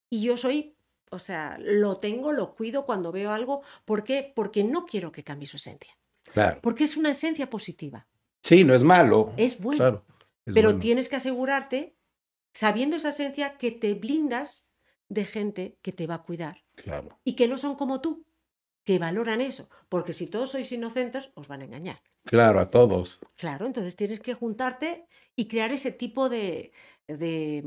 Y 0.08 0.22
yo 0.22 0.36
soy, 0.38 0.74
o 1.10 1.18
sea, 1.18 1.58
lo 1.60 1.98
tengo, 1.98 2.32
lo 2.32 2.54
cuido 2.54 2.86
cuando 2.86 3.12
veo 3.12 3.32
algo. 3.32 3.62
¿Por 3.84 4.02
qué? 4.04 4.32
Porque 4.34 4.64
no 4.64 4.86
quiero 4.86 5.12
que 5.12 5.22
cambie 5.24 5.46
su 5.46 5.56
esencia. 5.58 5.92
Claro. 6.32 6.60
Porque 6.62 6.84
es 6.84 6.96
una 6.96 7.10
esencia 7.10 7.50
positiva. 7.50 8.06
Sí, 8.42 8.64
no 8.64 8.74
es 8.74 8.82
malo. 8.84 9.32
Es 9.36 9.60
bueno. 9.60 9.78
Claro. 9.78 10.04
es 10.46 10.54
pero 10.54 10.68
bueno. 10.68 10.80
tienes 10.80 11.08
que 11.08 11.16
asegurarte, 11.16 11.96
sabiendo 12.54 12.96
esa 12.96 13.08
esencia, 13.10 13.56
que 13.58 13.72
te 13.72 13.94
blindas 13.94 14.70
de 15.08 15.24
gente 15.24 15.78
que 15.82 15.92
te 15.92 16.06
va 16.06 16.16
a 16.16 16.22
cuidar 16.22 16.60
Claro. 16.74 17.18
y 17.24 17.34
que 17.34 17.46
no 17.48 17.58
son 17.58 17.76
como 17.76 18.00
tú, 18.00 18.25
que 18.86 18.98
valoran 18.98 19.40
eso. 19.40 19.68
Porque 19.90 20.12
si 20.14 20.28
todos 20.28 20.50
sois 20.52 20.70
inocentes, 20.72 21.32
os 21.34 21.48
van 21.48 21.60
a 21.60 21.64
engañar. 21.66 22.00
Claro, 22.24 22.60
a 22.60 22.70
todos. 22.70 23.18
Claro, 23.36 23.66
entonces 23.66 23.96
tienes 23.96 24.20
que 24.20 24.32
juntarte 24.34 25.06
y 25.34 25.48
crear 25.48 25.72
ese 25.72 25.90
tipo 25.90 26.28
de, 26.30 26.72
de, 27.08 27.64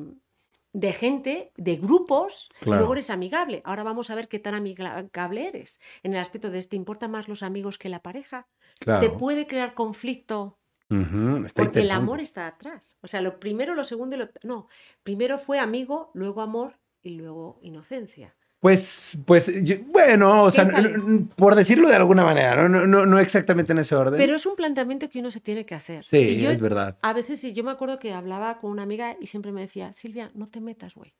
de 0.73 0.93
gente, 0.93 1.51
de 1.57 1.75
grupos, 1.75 2.49
y 2.61 2.63
Claro. 2.63 2.79
luego 2.79 2.93
eres 2.93 3.09
amigable. 3.09 3.61
Ahora 3.65 3.83
vamos 3.83 4.09
a 4.09 4.15
ver 4.15 4.27
qué 4.29 4.39
tan 4.39 4.55
amigable 4.55 5.47
eres. 5.47 5.79
En 6.03 6.13
el 6.13 6.19
aspecto 6.19 6.49
de, 6.49 6.63
¿te 6.63 6.75
importan 6.77 7.11
más 7.11 7.27
los 7.27 7.43
amigos 7.43 7.77
que 7.77 7.89
la 7.89 8.01
pareja? 8.01 8.47
Claro. 8.79 9.01
¿Te 9.01 9.09
puede 9.15 9.45
crear 9.45 9.73
conflicto? 9.75 10.55
Está 11.45 11.63
Porque 11.65 11.81
el 11.81 11.91
amor 11.91 12.19
está 12.19 12.47
atrás. 12.47 12.97
O 13.01 13.07
sea, 13.07 13.21
lo 13.21 13.39
primero, 13.39 13.75
lo 13.75 13.83
segundo 13.83 14.15
y 14.15 14.19
lo... 14.19 14.29
No, 14.41 14.67
primero 15.03 15.37
fue 15.37 15.59
amigo, 15.59 16.09
luego 16.15 16.41
amor 16.41 16.79
y 17.03 17.09
luego 17.11 17.59
inocencia. 17.61 18.35
Pues, 18.59 19.17
pues, 19.25 19.63
yo- 19.63 19.77
bueno, 19.87 20.43
o 20.43 20.51
sea, 20.51 20.67
por 21.37 21.55
decirlo 21.55 21.87
de 21.87 21.95
alguna 21.95 22.25
manera, 22.25 22.55
no, 22.55 22.67
no, 22.67 22.85
no, 22.85 23.05
no 23.05 23.19
exactamente 23.19 23.71
en 23.71 23.79
ese 23.79 23.95
orden. 23.95 24.17
Pero 24.17 24.35
es 24.35 24.45
un 24.45 24.55
planteamiento 24.57 25.09
que 25.09 25.19
uno 25.19 25.31
se 25.31 25.39
tiene 25.39 25.65
que 25.65 25.75
hacer. 25.75 26.03
sí, 26.03 26.17
Y 26.17 26.41
yo 26.41 26.51
es 26.51 26.59
verdad. 26.59 26.97
A 27.01 27.13
veces 27.13 27.39
sí, 27.39 27.53
yo 27.53 27.63
me 27.63 27.71
acuerdo 27.71 27.99
que 27.99 28.11
hablaba 28.13 28.59
con 28.59 28.71
una 28.71 28.83
amiga 28.83 29.15
y 29.21 29.27
siempre 29.27 29.53
me 29.53 29.61
decía, 29.61 29.93
Silvia, 29.93 30.29
no 30.33 30.47
te 30.47 30.59
metas, 30.59 30.93
güey. 30.93 31.15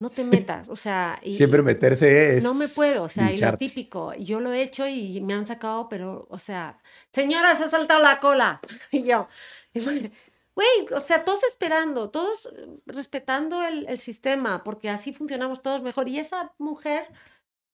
No 0.00 0.10
te 0.10 0.22
metas. 0.22 0.68
O 0.68 0.76
sea, 0.76 1.18
y, 1.24 1.32
Siempre 1.32 1.62
meterse 1.62 2.36
es. 2.36 2.44
no 2.44 2.54
me 2.54 2.68
puedo, 2.68 3.02
o 3.04 3.08
sea, 3.08 3.32
y 3.32 3.36
lo 3.38 3.56
típico, 3.56 4.14
yo 4.14 4.38
lo 4.38 4.52
he 4.52 4.62
hecho 4.62 4.86
y 4.86 5.20
me 5.22 5.34
han 5.34 5.46
sacado, 5.46 5.88
pero, 5.88 6.26
o 6.30 6.38
sea, 6.38 6.78
señora, 7.10 7.56
se 7.56 7.64
ha 7.64 7.68
saltado 7.68 8.00
la 8.00 8.20
cola. 8.20 8.60
Y 8.92 9.02
yo, 9.02 9.28
y 9.72 9.80
bueno, 9.80 10.08
güey, 10.54 10.94
o 10.94 11.00
sea, 11.00 11.24
todos 11.24 11.42
esperando, 11.44 12.10
todos 12.10 12.46
eh, 12.46 12.66
respetando 12.86 13.62
el, 13.62 13.86
el 13.88 13.98
sistema, 13.98 14.64
porque 14.64 14.90
así 14.90 15.12
funcionamos 15.12 15.62
todos 15.62 15.82
mejor. 15.82 16.08
Y 16.08 16.18
esa 16.18 16.52
mujer 16.58 17.08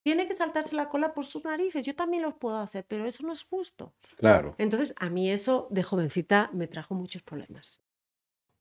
tiene 0.03 0.27
que 0.27 0.35
saltarse 0.35 0.77
la 0.77 0.89
cola 0.89 1.13
por 1.13 1.27
sus 1.27 1.45
narices. 1.45 1.85
Yo 1.85 1.95
también 1.95 2.23
los 2.23 2.35
puedo 2.35 2.59
hacer, 2.59 2.85
pero 2.89 3.07
eso 3.07 3.25
no 3.25 3.33
es 3.33 3.43
justo. 3.43 3.93
Claro. 4.17 4.55
Entonces, 4.59 4.95
a 4.97 5.11
mí 5.11 5.31
eso 5.31 5.69
de 5.71 5.83
jovencita 5.83 6.51
me 6.53 6.67
trajo 6.67 6.95
muchos 6.95 7.23
problemas. 7.23 7.81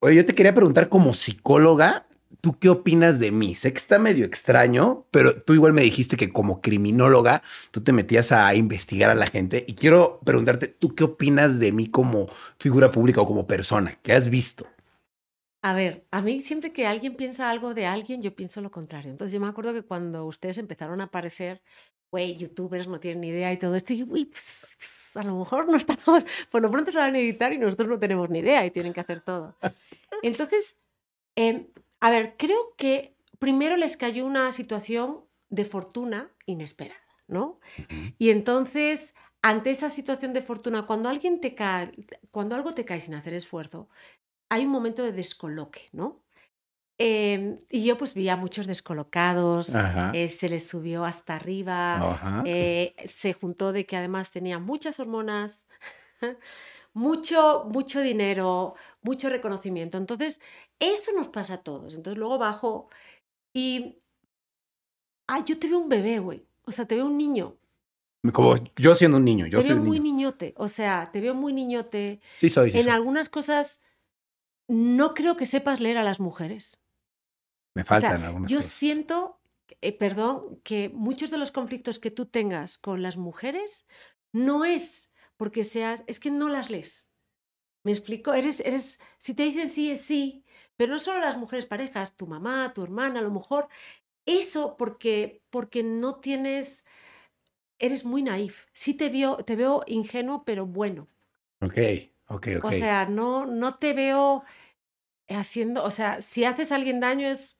Oye, 0.01 0.15
yo 0.15 0.25
te 0.25 0.35
quería 0.35 0.53
preguntar 0.53 0.89
como 0.89 1.13
psicóloga, 1.13 2.07
¿tú 2.41 2.57
qué 2.59 2.69
opinas 2.69 3.19
de 3.19 3.31
mí? 3.31 3.55
Sé 3.55 3.71
que 3.73 3.79
está 3.79 3.99
medio 3.99 4.25
extraño, 4.25 5.05
pero 5.11 5.41
tú 5.41 5.53
igual 5.53 5.73
me 5.73 5.81
dijiste 5.81 6.17
que 6.17 6.29
como 6.29 6.61
criminóloga 6.61 7.41
tú 7.71 7.81
te 7.81 7.91
metías 7.91 8.31
a 8.31 8.53
investigar 8.55 9.09
a 9.09 9.15
la 9.15 9.27
gente 9.27 9.65
y 9.67 9.75
quiero 9.75 10.19
preguntarte, 10.25 10.67
¿tú 10.67 10.95
qué 10.95 11.03
opinas 11.03 11.59
de 11.59 11.71
mí 11.71 11.89
como 11.89 12.27
figura 12.57 12.91
pública 12.91 13.21
o 13.21 13.27
como 13.27 13.47
persona? 13.47 13.97
¿Qué 14.01 14.13
has 14.13 14.29
visto? 14.29 14.67
A 15.61 15.73
ver, 15.73 16.05
a 16.11 16.21
mí 16.21 16.41
siempre 16.41 16.71
que 16.71 16.87
alguien 16.87 17.15
piensa 17.15 17.49
algo 17.49 17.73
de 17.73 17.85
alguien, 17.85 18.21
yo 18.21 18.33
pienso 18.33 18.61
lo 18.61 18.71
contrario. 18.71 19.11
Entonces 19.11 19.33
yo 19.33 19.41
me 19.41 19.47
acuerdo 19.47 19.73
que 19.73 19.83
cuando 19.83 20.25
ustedes 20.25 20.57
empezaron 20.57 21.01
a 21.01 21.05
aparecer, 21.05 21.61
güey, 22.11 22.37
youtubers 22.37 22.87
no 22.87 22.99
tienen 22.99 23.21
ni 23.21 23.27
idea 23.27 23.51
y 23.51 23.57
todo 23.57 23.75
esto, 23.75 23.93
y 23.93 24.03
uy, 24.03 24.25
pues, 24.25 24.75
pues, 24.77 25.17
a 25.17 25.23
lo 25.23 25.37
mejor 25.37 25.67
no 25.67 25.75
estamos, 25.75 26.23
por 26.51 26.61
lo 26.61 26.71
pronto 26.71 26.91
saben 26.91 27.15
editar 27.17 27.51
y 27.51 27.57
nosotros 27.57 27.89
no 27.89 27.99
tenemos 27.99 28.29
ni 28.29 28.39
idea 28.39 28.65
y 28.65 28.71
tienen 28.71 28.93
que 28.93 29.01
hacer 29.01 29.21
todo. 29.21 29.55
Entonces, 30.23 30.77
em, 31.35 31.67
a 31.99 32.09
ver, 32.09 32.35
creo 32.37 32.75
que 32.77 33.17
primero 33.39 33.77
les 33.77 33.97
cayó 33.97 34.25
una 34.25 34.51
situación 34.51 35.25
de 35.49 35.65
fortuna 35.65 36.31
inesperada, 36.45 36.99
¿no? 37.27 37.59
Y 38.19 38.31
entonces, 38.31 39.15
ante 39.41 39.71
esa 39.71 39.89
situación 39.89 40.33
de 40.33 40.41
fortuna, 40.41 40.85
cuando 40.85 41.09
alguien 41.09 41.41
te 41.41 41.55
cae, 41.55 41.91
cuando 42.31 42.55
algo 42.55 42.73
te 42.73 42.85
cae 42.85 43.01
sin 43.01 43.15
hacer 43.15 43.33
esfuerzo, 43.33 43.89
hay 44.49 44.65
un 44.65 44.71
momento 44.71 45.03
de 45.03 45.13
descoloque, 45.13 45.89
¿no? 45.93 46.23
Em, 47.01 47.57
y 47.69 47.85
yo 47.85 47.97
pues 47.97 48.13
vi 48.13 48.27
a 48.29 48.35
muchos 48.35 48.67
descolocados, 48.67 49.79
eh, 50.11 50.27
se 50.29 50.49
les 50.49 50.67
subió 50.67 51.05
hasta 51.05 51.35
arriba, 51.35 52.09
eh, 52.43 52.93
se 53.05 53.33
juntó 53.33 53.71
de 53.71 53.85
que 53.85 53.95
además 53.95 54.31
tenía 54.31 54.59
muchas 54.59 54.99
hormonas, 54.99 55.65
mucho, 56.93 57.65
mucho 57.69 58.01
dinero, 58.01 58.75
mucho 59.01 59.29
reconocimiento. 59.29 59.97
Entonces, 59.97 60.41
eso 60.79 61.11
nos 61.13 61.27
pasa 61.29 61.55
a 61.55 61.63
todos. 61.63 61.95
Entonces, 61.95 62.17
luego 62.17 62.37
bajo 62.37 62.89
y... 63.53 63.97
Ah, 65.27 65.43
yo 65.45 65.59
te 65.59 65.67
veo 65.67 65.77
un 65.79 65.89
bebé, 65.89 66.19
güey. 66.19 66.45
O 66.63 66.71
sea, 66.71 66.85
te 66.87 66.95
veo 66.95 67.05
un 67.05 67.17
niño. 67.17 67.57
Como 68.33 68.55
yo 68.75 68.95
siendo 68.95 69.17
un 69.17 69.25
niño, 69.25 69.45
yo 69.47 69.59
te 69.59 69.63
soy 69.63 69.69
veo 69.73 69.81
un 69.81 69.87
muy 69.87 69.99
niño. 69.99 70.15
niñote. 70.15 70.53
O 70.57 70.67
sea, 70.67 71.09
te 71.11 71.21
veo 71.21 71.33
muy 71.35 71.53
niñote. 71.53 72.19
Sí 72.37 72.49
soy, 72.49 72.71
sí 72.71 72.79
en 72.79 72.83
soy. 72.85 72.93
algunas 72.93 73.29
cosas 73.29 73.83
no 74.67 75.13
creo 75.13 75.37
que 75.37 75.45
sepas 75.45 75.79
leer 75.81 75.97
a 75.97 76.03
las 76.03 76.19
mujeres. 76.19 76.81
Me 77.75 77.83
O 77.87 77.95
sea, 77.95 77.99
faltan 78.01 78.23
algunas 78.23 78.51
yo 78.51 78.57
cosas. 78.57 78.71
siento, 78.73 79.39
eh, 79.81 79.93
perdón, 79.97 80.59
que 80.63 80.89
muchos 80.89 81.31
de 81.31 81.37
los 81.37 81.51
conflictos 81.51 81.99
que 81.99 82.11
tú 82.11 82.25
tengas 82.25 82.77
con 82.77 83.01
las 83.01 83.17
mujeres 83.17 83.87
no 84.33 84.65
es 84.65 85.13
porque 85.37 85.63
seas, 85.63 86.03
es 86.07 86.19
que 86.19 86.31
no 86.31 86.49
las 86.49 86.69
lees. 86.69 87.11
¿Me 87.85 87.91
explico? 87.93 88.33
Eres, 88.33 88.59
eres, 88.59 88.99
si 89.17 89.33
te 89.33 89.43
dicen 89.43 89.69
sí, 89.69 89.91
es 89.91 90.01
sí, 90.01 90.43
pero 90.79 90.93
no 90.93 90.99
solo 90.99 91.19
las 91.19 91.35
mujeres 91.35 91.65
parejas, 91.65 92.15
tu 92.15 92.25
mamá, 92.25 92.71
tu 92.73 92.81
hermana, 92.81 93.19
a 93.19 93.21
lo 93.21 93.31
mejor, 93.31 93.67
eso 94.25 94.77
porque, 94.77 95.43
porque 95.49 95.83
no 95.83 96.21
tienes, 96.21 96.85
eres 97.79 98.05
muy 98.05 98.23
naif. 98.23 98.65
Sí 98.71 98.93
te 98.93 99.09
veo, 99.09 99.35
te 99.43 99.57
veo 99.57 99.83
ingenuo, 99.87 100.45
pero 100.45 100.65
bueno. 100.65 101.09
Ok, 101.59 101.77
ok, 102.29 102.47
ok. 102.59 102.65
O 102.65 102.71
sea, 102.71 103.05
no, 103.05 103.45
no 103.45 103.75
te 103.75 103.91
veo 103.91 104.45
haciendo, 105.27 105.83
o 105.83 105.91
sea, 105.91 106.21
si 106.21 106.45
haces 106.45 106.71
a 106.71 106.75
alguien 106.77 107.01
daño 107.01 107.27
es 107.27 107.59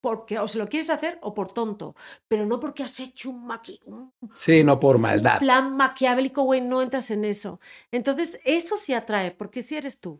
porque 0.00 0.38
o 0.38 0.48
se 0.48 0.56
lo 0.56 0.68
quieres 0.68 0.88
hacer 0.88 1.18
o 1.20 1.34
por 1.34 1.52
tonto, 1.52 1.96
pero 2.28 2.46
no 2.46 2.60
porque 2.60 2.82
has 2.82 2.98
hecho 2.98 3.28
un, 3.28 3.44
maqui 3.44 3.78
un 3.84 4.14
Sí, 4.32 4.64
no 4.64 4.80
por 4.80 4.96
maldad. 4.96 5.38
plan 5.38 5.76
maquiavélico, 5.76 6.44
güey, 6.44 6.62
no 6.62 6.80
entras 6.80 7.10
en 7.10 7.26
eso. 7.26 7.60
Entonces, 7.90 8.40
eso 8.44 8.78
sí 8.78 8.94
atrae, 8.94 9.32
porque 9.32 9.62
si 9.62 9.76
eres 9.76 10.00
tú. 10.00 10.18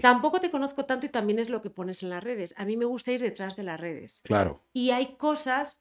Tampoco 0.00 0.40
te 0.40 0.50
conozco 0.50 0.84
tanto 0.86 1.06
y 1.06 1.10
también 1.10 1.38
es 1.38 1.50
lo 1.50 1.60
que 1.62 1.70
pones 1.70 2.02
en 2.02 2.10
las 2.10 2.24
redes. 2.24 2.54
A 2.56 2.64
mí 2.64 2.76
me 2.76 2.86
gusta 2.86 3.12
ir 3.12 3.20
detrás 3.20 3.56
de 3.56 3.62
las 3.62 3.78
redes. 3.78 4.22
claro. 4.22 4.60
Y 4.72 4.90
hay 4.90 5.16
cosas 5.16 5.78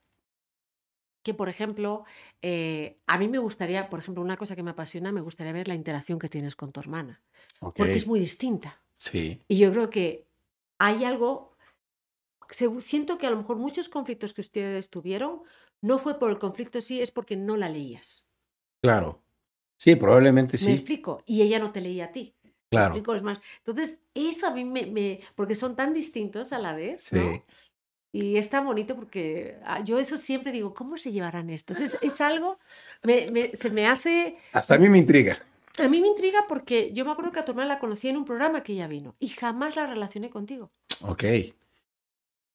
que, 1.23 1.33
por 1.33 1.49
ejemplo, 1.49 2.05
eh, 2.41 2.99
a 3.07 3.17
mí 3.17 3.27
me 3.27 3.37
gustaría, 3.39 3.89
por 3.89 3.99
ejemplo, 3.99 4.23
una 4.23 4.37
cosa 4.37 4.55
que 4.55 4.63
me 4.63 4.71
apasiona, 4.71 5.11
me 5.11 5.21
gustaría 5.21 5.53
ver 5.53 5.67
la 5.67 5.75
interacción 5.75 6.19
que 6.19 6.29
tienes 6.29 6.55
con 6.55 6.71
tu 6.71 6.79
hermana, 6.79 7.21
porque 7.59 7.93
es 7.93 8.07
muy 8.07 8.19
distinta. 8.19 8.81
Sí, 8.97 9.41
Y 9.47 9.59
yo 9.59 9.71
creo 9.71 9.89
que 9.89 10.27
hay 10.79 11.03
algo, 11.03 11.57
siento 12.79 13.17
que 13.17 13.27
a 13.27 13.31
lo 13.31 13.37
mejor 13.37 13.57
muchos 13.57 13.89
conflictos 13.89 14.33
que 14.33 14.41
ustedes 14.41 14.89
tuvieron 14.89 15.43
no 15.81 15.97
fue 15.97 16.19
por 16.19 16.31
el 16.31 16.39
conflicto 16.39 16.81
sí, 16.81 17.01
es 17.01 17.11
porque 17.11 17.35
no 17.37 17.57
la 17.57 17.69
leías. 17.69 18.27
claro. 18.81 19.21
Sí, 19.77 19.95
probablemente 19.95 20.57
¿Me 20.57 20.65
sí. 20.65 20.71
explico? 20.71 21.23
Y 21.25 21.41
ella 21.41 21.57
no 21.57 21.71
te 21.71 21.79
leía 21.79 22.05
a 22.05 22.11
ti. 22.11 22.35
¿Me 22.71 22.77
Claro. 22.77 22.87
explico? 22.93 23.15
Es 23.15 23.21
más, 23.23 23.39
entonces, 23.65 23.99
eso 24.13 24.47
a 24.47 24.51
mí 24.51 24.63
me, 24.63 24.85
me- 24.85 25.21
porque 25.35 25.55
son 25.55 25.75
tan 25.75 25.93
distintos 25.93 26.53
a 26.53 26.59
la 26.59 26.73
vez, 26.75 27.03
Sí. 27.03 27.15
¿no? 27.15 27.43
Y 28.11 28.37
es 28.37 28.49
tan 28.49 28.65
bonito 28.65 28.95
porque 28.95 29.57
ah, 29.65 29.83
yo 29.83 29.99
eso 29.99 30.17
siempre 30.17 30.51
digo, 30.51 30.73
¿cómo 30.73 30.97
se 30.97 31.11
llevarán 31.11 31.49
estos? 31.51 31.79
Es, 31.79 31.97
es 32.01 32.21
algo, 32.21 32.57
me- 33.03 33.29
me- 33.31 33.55
se 33.55 33.69
me 33.69 33.85
hace, 33.87 34.37
Hasta 34.51 34.75
a 34.75 34.77
mí 34.77 34.87
me 34.89 34.97
intriga. 34.99 35.39
a 35.77 35.87
mí 35.87 35.99
me 35.99 36.07
intriga 36.07 36.45
porque 36.47 36.91
yo 36.93 37.05
me 37.05 37.11
acuerdo 37.11 37.31
que 37.31 37.39
a 37.39 37.45
tu 37.45 37.51
hermana 37.51 37.67
la 37.75 37.79
conocí 37.79 38.07
en 38.09 38.17
un 38.17 38.25
programa 38.25 38.61
que 38.63 38.73
ella 38.73 38.87
vino 38.87 39.13
y 39.19 39.29
jamás 39.29 39.75
la 39.75 39.85
relacioné 39.87 40.29
contigo. 40.29 40.69
Ok. 41.01 41.23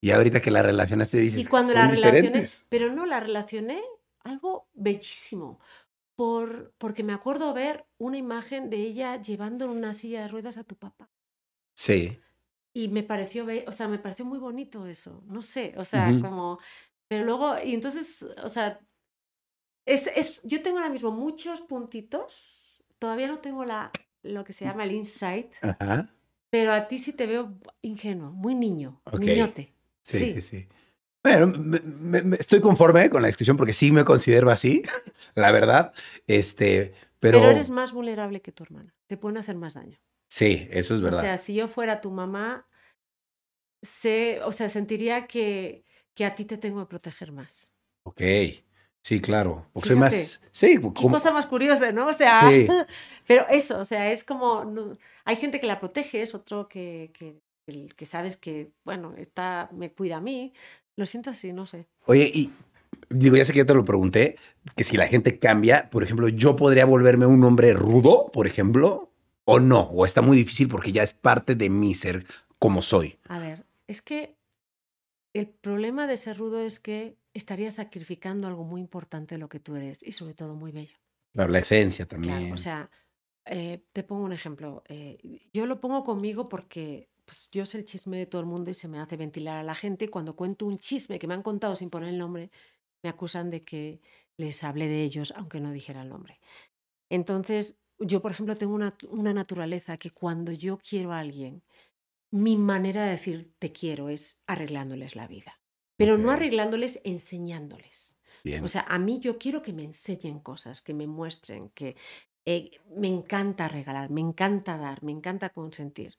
Y 0.01 0.11
ahorita 0.11 0.41
que 0.43 0.51
la 0.51 0.62
relacionaste 0.62 1.17
dices, 1.19 1.41
Y 1.41 1.45
cuando 1.47 1.73
son 1.73 1.83
la 1.83 1.89
relacioné, 1.89 2.21
diferentes. 2.21 2.67
pero 2.69 2.93
no, 2.93 3.07
la 3.07 3.21
relacioné 3.21 3.81
algo 4.25 4.67
bellísimo. 4.75 5.59
Por, 6.17 6.73
porque 6.79 7.03
me 7.03 7.12
acuerdo 7.12 7.53
ver 7.55 7.87
una 7.99 8.19
imagen 8.19 8.71
de 8.71 8.77
ella 8.79 9.21
llevando 9.21 9.65
en 9.65 9.73
una 9.73 9.95
silla 9.95 10.23
de 10.23 10.29
ruedas 10.29 10.57
a 10.59 10.65
tu 10.65 10.77
papá. 10.77 11.11
Sí, 11.75 12.21
Y 12.73 12.89
me 12.89 13.03
pareció, 13.03 13.47
o 13.67 13.73
sea, 13.73 13.89
me 13.89 13.99
pareció 13.99 14.25
muy 14.25 14.39
bonito 14.39 14.87
eso. 14.87 15.23
No 15.27 15.43
sé, 15.43 15.75
o 15.77 15.85
sea, 15.85 16.19
como. 16.21 16.59
Pero 17.09 17.25
luego, 17.25 17.57
y 17.62 17.75
entonces, 17.75 18.23
o 18.43 18.49
sea, 18.49 18.81
es, 19.87 20.11
es, 20.17 20.43
yo 20.45 20.62
tengo 20.62 20.79
ahora 20.79 20.91
mismo 20.91 21.11
muchos 21.11 21.61
puntitos. 21.62 22.83
Todavía 22.99 23.29
no 23.29 23.39
tengo 23.39 23.65
la, 23.65 23.91
lo 24.23 24.45
que 24.45 24.53
se 24.53 24.65
llama 24.65 24.85
el 24.85 24.93
insight, 24.93 25.53
ajá. 25.61 26.15
pero 26.51 26.73
a 26.73 26.87
ti 26.89 26.99
sí 26.99 27.12
te 27.12 27.27
veo 27.27 27.59
ingenuo, 27.83 28.31
muy 28.33 28.55
niño, 28.55 29.03
niñote. 29.12 29.75
Sí, 30.03 30.41
sí. 30.43 30.69
Bueno, 31.25 31.47
me- 31.47 31.81
me- 31.81 32.22
me- 32.22 32.37
estoy 32.37 32.61
conforme 32.61 33.09
con 33.11 33.22
la 33.22 33.27
descripción 33.29 33.57
porque 33.57 33.72
sí 33.72 33.91
me 33.91 34.05
considero 34.05 34.51
así, 34.51 34.83
la 35.35 35.51
verdad. 35.51 35.93
Este, 36.27 36.93
pero, 37.18 37.39
Pero 37.41 37.51
eres 37.51 37.70
más 37.70 37.93
vulnerable 37.93 38.43
que 38.43 38.53
tu 38.53 38.62
hermana. 38.62 38.95
Te 39.09 39.16
pueden 39.16 39.39
hacer 39.39 39.57
más 39.57 39.75
daño. 39.75 39.99
sí, 40.31 40.68
eso 40.70 40.95
es 40.95 41.01
verdad. 41.01 41.20
O 41.20 41.22
sea, 41.22 41.39
si 41.39 41.55
yo 41.55 41.66
fuera 41.66 42.01
tu 42.03 42.11
mamá, 42.11 42.68
sé, 43.83 44.41
o 44.45 44.53
sea, 44.53 44.68
sentiría 44.68 45.27
que, 45.27 45.85
que 46.14 46.25
a 46.25 46.35
ti 46.35 46.45
te 46.45 46.57
tengo 46.59 46.81
que 46.81 46.91
proteger 46.91 47.33
más. 47.33 47.72
ok, 48.07 48.20
sí, 49.03 49.20
claro. 49.20 49.66
Porque 49.72 49.89
soy 49.89 49.97
Fíjate. 49.97 50.16
más, 50.16 50.41
sí, 50.53 50.66
Qué 50.77 50.81
como- 50.81 51.11
cosa 51.11 51.33
más 51.33 51.47
curiosa, 51.47 51.91
¿no? 51.93 52.07
O 52.07 52.12
sea, 52.14 52.51
Sí. 52.51 52.66
pero 53.27 53.47
eso, 53.49 53.79
o 53.79 53.85
sea, 53.85 54.11
es 54.12 54.25
como, 54.25 54.64
no- 54.64 54.97
hay 55.25 55.37
gente 55.37 55.61
que 55.61 55.66
la 55.66 55.81
protege, 55.81 56.20
es 56.22 56.35
otro 56.35 56.68
que, 56.68 57.11
que, 57.14 57.41
que 57.97 58.07
sabes 58.07 58.37
que, 58.37 58.72
bueno, 58.85 59.14
está, 59.16 59.70
me 59.72 59.91
cuida 59.93 60.16
a 60.18 60.20
mí. 60.20 60.53
Lo 60.97 61.07
siento 61.07 61.31
así, 61.31 61.53
no 61.53 61.67
sé. 61.67 61.87
Oye, 62.07 62.31
y 62.33 62.53
digo, 63.11 63.37
ya 63.37 63.45
sé 63.45 63.53
que 63.53 63.59
ya 63.61 63.67
te 63.67 63.75
lo 63.75 63.85
pregunté, 63.85 64.37
que 64.77 64.85
si 64.85 64.97
la 64.97 65.07
gente 65.07 65.39
cambia, 65.39 65.91
por 65.91 66.03
ejemplo, 66.03 66.29
yo 66.29 66.57
podría 66.57 66.85
volverme 66.85 67.27
un 67.27 67.43
hombre 67.45 67.73
rudo, 67.75 68.31
por 68.33 68.47
ejemplo, 68.47 69.11
o 69.45 69.61
no, 69.61 69.81
o 69.83 70.07
está 70.07 70.23
muy 70.23 70.37
difícil 70.37 70.69
porque 70.69 70.93
ya 70.93 71.03
es 71.03 71.15
parte 71.15 71.55
de 71.55 71.69
mi 71.71 71.95
ser 71.95 72.25
como 72.59 72.81
soy. 72.83 73.19
A 73.29 73.39
ver, 73.39 73.65
es 73.89 74.01
que 74.03 74.37
el 75.33 75.49
problema 75.49 76.07
de 76.07 76.17
ser 76.17 76.39
rudo 76.39 76.61
es 76.61 76.79
que 76.79 77.17
estarías 77.35 77.75
sacrificando 77.75 78.47
algo 78.47 78.65
muy 78.65 78.81
importante 78.81 79.35
de 79.35 79.41
lo 79.41 79.49
que 79.49 79.59
tú 79.61 79.75
eres 79.77 80.03
y 80.03 80.13
sobre 80.13 80.35
todo 80.35 80.55
muy 80.55 80.71
bello. 80.73 80.97
Claro, 81.33 81.51
la 81.51 81.59
esencia 81.59 82.07
Claro, 82.07 82.23
también. 82.23 82.53
o 82.53 82.57
sea, 82.57 82.89
eh, 83.47 83.85
te 83.93 84.05
pongo 84.05 84.25
un 84.25 84.33
ejemplo. 84.33 84.85
eh, 84.89 85.19
yo 85.53 85.67
lo 85.67 85.81
pongo 85.81 86.05
conmigo 86.05 86.49
porque 86.49 87.09
pues, 87.25 87.49
yo 87.51 87.66
sé 87.66 87.79
el 87.79 87.85
chisme 87.85 88.18
de 88.18 88.27
todo 88.27 88.41
el 88.41 88.47
mundo 88.47 88.70
y 88.70 88.75
se 88.75 88.89
me 88.89 88.99
hace 88.99 89.16
ventilar 89.16 89.59
a 89.59 89.62
la 89.62 89.75
gente. 89.75 90.09
Cuando 90.09 90.37
cuento 90.37 90.66
un 90.66 90.79
chisme 90.79 91.18
que 91.18 91.27
me 91.27 91.35
han 91.35 91.43
contado 91.43 91.77
sin 91.77 91.91
poner 91.91 92.11
el 92.11 92.18
nombre, 92.18 92.51
me 93.03 93.11
acusan 93.11 93.51
de 93.51 93.62
que 93.62 94.01
les 94.37 94.64
hablé 94.64 94.89
de 94.89 95.03
ellos, 95.03 95.33
aunque 95.37 95.61
no 95.61 95.72
dijera 95.72 96.03
el 96.03 96.09
nombre. 96.09 96.41
Entonces, 97.11 97.79
yo, 97.99 98.20
por 98.20 98.33
ejemplo, 98.33 98.57
tengo 98.57 98.75
una, 98.75 98.97
una 99.09 99.33
naturaleza 99.33 99.99
que 99.99 100.11
cuando 100.11 100.53
yo 100.53 100.79
quiero 100.79 101.12
a 101.12 101.20
alguien, 101.20 101.62
mi 102.31 102.57
manera 102.57 103.05
de 103.05 103.12
decir 103.12 103.55
te 103.59 103.72
quiero 103.72 104.09
es 104.09 104.43
arreglándoles 104.47 105.14
la 105.14 105.29
vida. 105.29 105.61
Pero 105.97 106.18
no 106.18 106.31
arreglándoles, 106.31 107.01
enseñándoles. 107.05 108.16
Bien. 108.43 108.64
O 108.64 108.68
sea, 108.68 108.83
a 108.89 108.99
mí 108.99 109.20
yo 109.20 109.39
quiero 109.39 109.62
que 109.62 109.72
me 109.72 109.85
enseñen 109.85 110.41
cosas, 110.41 110.83
que 110.83 110.93
me 110.93 111.07
muestren, 111.07 111.70
que 111.70 111.97
eh, 112.47 112.72
me 112.97 113.09
encanta 113.09 113.68
regalar, 113.68 114.11
me 114.11 114.20
encanta 114.20 114.77
dar, 114.77 115.03
me 115.03 115.12
encanta 115.12 115.51
consentir. 115.51 116.16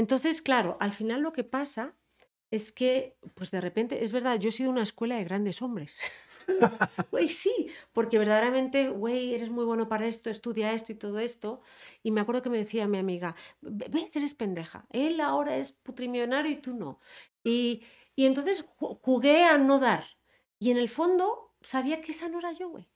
Entonces, 0.00 0.42
claro, 0.42 0.76
al 0.80 0.92
final 0.92 1.22
lo 1.22 1.32
que 1.32 1.44
pasa 1.44 1.96
es 2.50 2.72
que, 2.72 3.18
pues 3.34 3.50
de 3.50 3.60
repente, 3.60 4.04
es 4.04 4.12
verdad, 4.12 4.38
yo 4.40 4.48
he 4.50 4.52
sido 4.52 4.70
una 4.70 4.82
escuela 4.82 5.16
de 5.16 5.24
grandes 5.24 5.60
hombres. 5.62 6.00
Güey, 7.10 7.28
sí, 7.28 7.68
porque 7.92 8.18
verdaderamente, 8.18 8.88
güey, 8.88 9.34
eres 9.34 9.50
muy 9.50 9.64
bueno 9.66 9.88
para 9.88 10.06
esto, 10.06 10.30
estudia 10.30 10.72
esto 10.72 10.92
y 10.92 10.94
todo 10.94 11.18
esto. 11.18 11.60
Y 12.02 12.10
me 12.10 12.20
acuerdo 12.22 12.42
que 12.42 12.50
me 12.50 12.58
decía 12.58 12.88
mi 12.88 12.98
amiga, 12.98 13.34
"Ve- 13.60 13.88
ves, 13.90 14.16
eres 14.16 14.34
pendeja. 14.34 14.86
Él 14.90 15.20
ahora 15.20 15.56
es 15.58 15.72
putrimillonario 15.72 16.50
y 16.52 16.56
tú 16.62 16.74
no. 16.74 17.00
Y, 17.44 17.84
y 18.16 18.26
entonces 18.26 18.66
ju- 18.78 18.98
jugué 19.02 19.44
a 19.44 19.58
no 19.58 19.78
dar. 19.78 20.04
Y 20.58 20.70
en 20.70 20.78
el 20.78 20.88
fondo 20.88 21.54
sabía 21.62 22.00
que 22.00 22.12
esa 22.12 22.28
no 22.30 22.38
era 22.38 22.52
yo, 22.52 22.70
güey. 22.70 22.88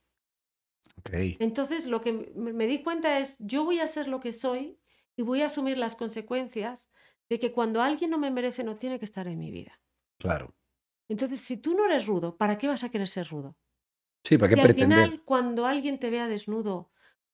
ok. 0.99 1.13
Entonces 1.39 1.87
lo 1.87 2.01
que 2.01 2.13
me, 2.35 2.53
me 2.53 2.67
di 2.67 2.83
cuenta 2.83 3.19
es, 3.19 3.37
yo 3.41 3.65
voy 3.65 3.81
a 3.81 3.89
ser 3.89 4.09
lo 4.09 4.21
que 4.21 4.33
soy 4.33 4.79
y 5.17 5.23
voy 5.23 5.43
a 5.43 5.47
asumir 5.47 5.79
las 5.79 5.97
consecuencias 5.97 6.91
de 7.29 7.39
que 7.39 7.53
cuando 7.53 7.83
alguien 7.83 8.11
no 8.11 8.19
me 8.19 8.31
merece 8.31 8.65
no 8.65 8.77
tiene 8.77 8.99
que 8.99 9.05
estar 9.05 9.27
en 9.29 9.39
mi 9.39 9.51
vida. 9.51 9.81
Claro. 10.19 10.55
Entonces, 11.09 11.41
si 11.41 11.57
tú 11.59 11.75
no 11.77 11.85
eres 11.87 12.07
rudo, 12.07 12.37
¿para 12.37 12.59
qué 12.59 12.69
vas 12.69 12.85
a 12.85 12.91
querer 12.91 13.09
ser 13.09 13.29
rudo? 13.29 13.57
Sí, 14.25 14.39
¿para 14.39 14.49
qué 14.51 14.55
Si 14.57 14.61
al 14.61 14.75
final, 14.75 15.23
cuando 15.25 15.67
alguien 15.67 15.99
te 15.99 16.11
vea 16.11 16.29
desnudo, 16.29 16.93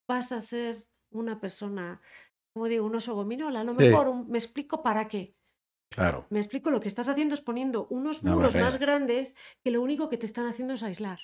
vas 0.08 0.32
a 0.32 0.40
ser 0.40 0.76
una 1.10 1.40
persona, 1.40 2.00
como 2.52 2.66
digo, 2.68 2.86
un 2.86 2.94
oso 2.96 3.14
gominola. 3.14 3.60
A 3.60 3.64
lo 3.64 3.72
Sí. 3.72 3.78
mejor 3.78 4.08
un- 4.08 4.28
me 4.30 4.38
explico 4.38 4.82
para 4.82 5.08
qué. 5.08 5.36
Claro. 5.90 6.26
Me 6.30 6.38
explico, 6.40 6.70
lo 6.70 6.80
que 6.80 6.88
estás 6.88 7.08
haciendo 7.08 7.34
es 7.34 7.40
poniendo 7.42 7.86
unos 7.90 8.22
Una 8.22 8.34
muros 8.34 8.54
más 8.56 8.78
grandes 8.78 9.34
que 9.64 9.70
lo 9.70 9.82
único 9.82 10.08
que 10.08 10.18
te 10.18 10.26
están 10.26 10.46
haciendo 10.46 10.74
es 10.74 10.82
aislar, 10.82 11.20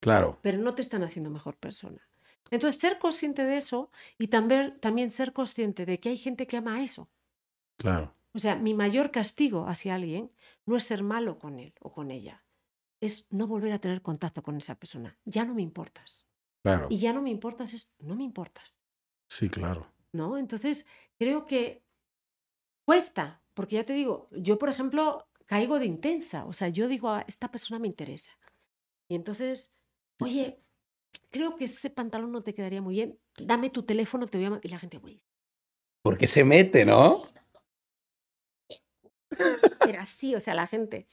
Claro. 0.00 0.38
pero 0.42 0.58
no 0.58 0.74
te 0.74 0.82
están 0.82 1.02
haciendo 1.02 1.30
mejor 1.30 1.58
persona. 1.58 2.09
Entonces, 2.50 2.80
ser 2.80 2.98
consciente 2.98 3.44
de 3.44 3.56
eso 3.58 3.90
y 4.18 4.28
también, 4.28 4.78
también 4.80 5.10
ser 5.10 5.32
consciente 5.32 5.86
de 5.86 6.00
que 6.00 6.10
hay 6.10 6.16
gente 6.18 6.46
que 6.46 6.56
ama 6.58 6.82
eso. 6.82 7.10
Claro. 7.78 8.14
O 8.34 8.38
sea, 8.38 8.54
mi 8.56 8.74
mayor 8.74 9.10
castigo 9.10 9.66
hacia 9.66 9.94
alguien 9.96 10.30
no 10.66 10.76
es 10.76 10.84
ser 10.84 11.02
malo 11.02 11.38
con 11.38 11.58
él 11.58 11.74
o 11.80 11.92
con 11.92 12.10
ella, 12.10 12.46
es 13.00 13.26
no 13.30 13.46
volver 13.48 13.72
a 13.72 13.80
tener 13.80 14.02
contacto 14.02 14.42
con 14.42 14.56
esa 14.58 14.76
persona. 14.76 15.18
Ya 15.24 15.44
no 15.44 15.54
me 15.54 15.62
importas. 15.62 16.28
Claro. 16.64 16.88
Y 16.88 16.98
ya 17.00 17.12
no 17.14 17.22
me 17.22 17.30
importas 17.30 17.74
es 17.74 17.94
no 17.98 18.16
me 18.16 18.24
importas, 18.24 18.86
Sí, 19.28 19.48
claro. 19.48 19.90
¿no? 20.12 20.36
Entonces, 20.38 20.86
creo 21.18 21.44
que 21.44 21.84
cuesta, 22.88 23.44
porque 23.54 23.76
ya 23.76 23.84
te 23.84 23.92
digo, 23.92 24.28
yo, 24.32 24.58
por 24.58 24.68
ejemplo, 24.68 25.28
caigo 25.46 25.78
de 25.78 25.86
intensa, 25.86 26.44
o 26.46 26.52
sea, 26.52 26.68
yo 26.68 26.88
digo, 26.88 27.10
"Ah, 27.10 27.24
esta 27.28 27.50
persona 27.50 27.78
me 27.78 27.88
interesa. 27.88 28.32
Y 29.08 29.16
entonces, 29.16 29.72
oye, 30.20 30.64
creo 31.30 31.56
que 31.56 31.64
ese 31.66 31.90
pantalón 31.90 32.32
no 32.32 32.42
te 32.42 32.54
quedaría 32.54 32.82
muy 32.82 32.94
bien, 32.94 33.18
dame 33.36 33.70
tu 33.70 33.84
teléfono, 33.84 34.26
te 34.26 34.38
voy 34.38 34.46
a... 34.46 34.50
ma-". 34.50 34.60
Y 34.62 34.68
la 34.68 34.78
gente, 34.78 34.98
güey, 34.98 35.22
Porque 36.02 36.26
se 36.28 36.44
mete, 36.44 36.84
¿no? 36.84 37.24
era 39.94 40.02
así, 40.02 40.34
o 40.34 40.40
sea, 40.40 40.54
la 40.54 40.66
gente... 40.66 41.06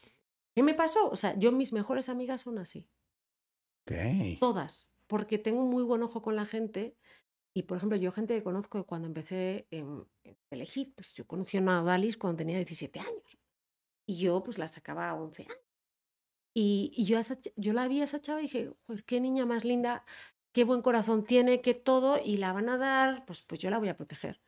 ¿Qué 0.55 0.63
me 0.63 0.73
pasó? 0.73 1.07
O 1.09 1.15
sea, 1.15 1.37
yo 1.37 1.51
mis 1.51 1.71
mejores 1.73 2.09
amigas 2.09 2.41
son 2.41 2.57
así. 2.57 2.89
Ok. 3.89 4.39
todas, 4.39 4.91
porque 5.07 5.37
tengo 5.37 5.61
un 5.61 5.69
muy 5.69 5.83
buen 5.83 6.03
ojo 6.03 6.21
con 6.21 6.35
la 6.35 6.45
gente 6.45 6.97
Y 7.55 7.63
por 7.63 7.77
ejemplo, 7.77 7.97
yo 7.97 8.11
gente 8.11 8.35
que 8.35 8.43
conozco 8.43 8.85
cuando 8.85 9.07
empecé 9.07 9.67
en, 9.71 10.07
en 10.23 10.37
elegir, 10.51 10.93
pues 10.95 11.13
yo 11.13 11.25
conocí 11.27 11.57
a 11.57 11.61
una 11.61 11.81
Odalis 11.81 12.17
cuando 12.17 12.37
tenía 12.37 12.57
17 12.57 12.99
años. 12.99 13.39
Y 14.07 14.19
yo 14.19 14.43
pues 14.43 14.57
la 14.57 14.67
sacaba 14.67 15.09
a 15.09 15.15
11 15.15 15.43
años. 15.43 15.66
Y, 16.59 16.91
y 16.95 17.05
yo, 17.05 17.19
esa 17.19 17.37
yo 17.55 17.71
la 17.73 17.87
vi 17.87 18.01
a 18.01 18.05
esa 18.05 18.19
chava 18.19 18.39
y 18.39 18.43
dije, 18.43 18.71
joder, 18.87 19.03
qué 19.05 19.21
niña 19.21 19.45
más 19.45 19.63
linda, 19.63 20.03
qué 20.53 20.63
buen 20.63 20.81
corazón 20.81 21.23
tiene, 21.23 21.61
qué 21.61 21.75
todo, 21.75 22.19
y 22.23 22.37
la 22.37 22.51
van 22.51 22.67
a 22.69 22.77
dar, 22.79 23.25
pues, 23.25 23.43
pues 23.43 23.59
yo 23.61 23.69
la 23.69 23.77
voy 23.77 23.89
a 23.89 23.95
proteger. 23.95 24.41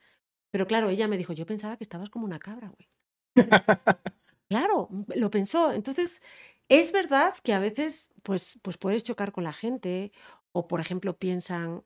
Pero 0.52 0.66
claro, 0.66 0.90
ella 0.90 1.08
me 1.08 1.20
dijo, 1.20 1.34
yo 1.34 1.46
pensaba 1.46 1.78
que 1.78 1.84
estabas 1.84 2.10
como 2.10 2.26
una 2.26 2.40
cabra, 2.40 2.70
güey. 2.70 2.88
Claro, 4.50 4.90
lo 5.16 5.30
pensó. 5.30 5.72
Entonces, 5.72 6.24
es 6.70 6.92
verdad 6.92 7.36
que 7.44 7.54
a 7.54 7.60
veces 7.60 8.14
pues, 8.24 8.58
pues 8.64 8.78
puedes 8.80 9.04
chocar 9.04 9.32
con 9.32 9.44
la 9.44 9.54
gente 9.54 10.12
o, 10.52 10.68
por 10.68 10.80
ejemplo, 10.80 11.18
piensan 11.20 11.84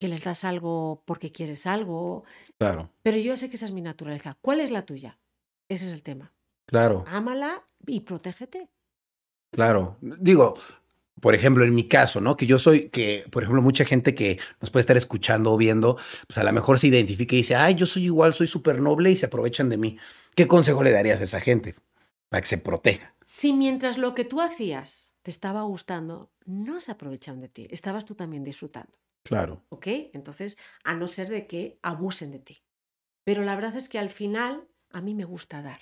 que 0.00 0.08
les 0.08 0.24
das 0.24 0.42
algo 0.42 1.04
porque 1.06 1.30
quieres 1.30 1.66
algo, 1.66 2.24
Claro, 2.58 2.90
pero 3.02 3.18
yo 3.18 3.36
sé 3.36 3.48
que 3.48 3.56
esa 3.56 3.66
es 3.66 3.72
mi 3.72 3.82
naturaleza. 3.82 4.36
¿Cuál 4.42 4.60
es 4.60 4.72
la 4.72 4.84
tuya? 4.84 5.20
Ese 5.68 5.86
es 5.86 5.94
el 5.94 6.02
tema. 6.02 6.34
claro, 6.66 7.04
Ámala 7.06 7.64
y 7.86 8.00
protégete. 8.00 8.68
Claro. 9.50 9.96
Digo, 10.00 10.54
por 11.20 11.34
ejemplo, 11.34 11.64
en 11.64 11.74
mi 11.74 11.86
caso, 11.86 12.20
¿no? 12.20 12.36
Que 12.36 12.46
yo 12.46 12.58
soy, 12.58 12.88
que, 12.88 13.24
por 13.30 13.42
ejemplo, 13.42 13.62
mucha 13.62 13.84
gente 13.84 14.14
que 14.14 14.38
nos 14.60 14.70
puede 14.70 14.80
estar 14.80 14.96
escuchando 14.96 15.52
o 15.52 15.56
viendo, 15.56 15.96
pues 16.26 16.38
a 16.38 16.44
lo 16.44 16.52
mejor 16.52 16.78
se 16.78 16.88
identifica 16.88 17.34
y 17.34 17.38
dice, 17.38 17.54
ay, 17.54 17.74
yo 17.74 17.86
soy 17.86 18.04
igual, 18.04 18.32
soy 18.32 18.46
súper 18.46 18.80
noble 18.80 19.10
y 19.10 19.16
se 19.16 19.26
aprovechan 19.26 19.68
de 19.68 19.76
mí. 19.76 19.98
¿Qué 20.34 20.46
consejo 20.46 20.82
le 20.82 20.92
darías 20.92 21.20
a 21.20 21.24
esa 21.24 21.40
gente 21.40 21.74
para 22.28 22.40
que 22.40 22.48
se 22.48 22.58
proteja? 22.58 23.14
Si 23.22 23.52
mientras 23.52 23.98
lo 23.98 24.14
que 24.14 24.24
tú 24.24 24.40
hacías 24.40 25.14
te 25.22 25.30
estaba 25.30 25.62
gustando, 25.62 26.32
no 26.46 26.80
se 26.80 26.92
aprovechan 26.92 27.40
de 27.40 27.48
ti, 27.48 27.68
estabas 27.70 28.06
tú 28.06 28.14
también 28.14 28.42
disfrutando. 28.42 28.98
Claro, 29.22 29.62
¿Ok? 29.68 29.86
Entonces, 30.14 30.56
a 30.82 30.94
no 30.94 31.06
ser 31.06 31.28
de 31.28 31.46
que 31.46 31.78
abusen 31.82 32.30
de 32.30 32.38
ti. 32.38 32.64
Pero 33.22 33.42
la 33.42 33.54
verdad 33.54 33.76
es 33.76 33.90
que 33.90 33.98
al 33.98 34.08
final 34.08 34.66
a 34.90 35.02
mí 35.02 35.14
me 35.14 35.24
gusta 35.26 35.60
dar. 35.60 35.80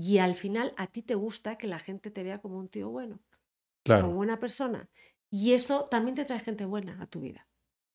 Y 0.00 0.18
al 0.18 0.36
final 0.36 0.72
a 0.76 0.86
ti 0.86 1.02
te 1.02 1.16
gusta 1.16 1.58
que 1.58 1.66
la 1.66 1.80
gente 1.80 2.12
te 2.12 2.22
vea 2.22 2.38
como 2.40 2.56
un 2.56 2.68
tío 2.68 2.88
bueno, 2.88 3.20
como 3.96 4.12
claro, 4.12 4.14
buena 4.14 4.38
persona. 4.38 4.88
Y 5.28 5.54
eso 5.54 5.86
también 5.90 6.14
te 6.14 6.24
trae 6.24 6.38
gente 6.40 6.66
buena 6.66 7.02
a 7.02 7.06
tu 7.06 7.20
vida. 7.20 7.48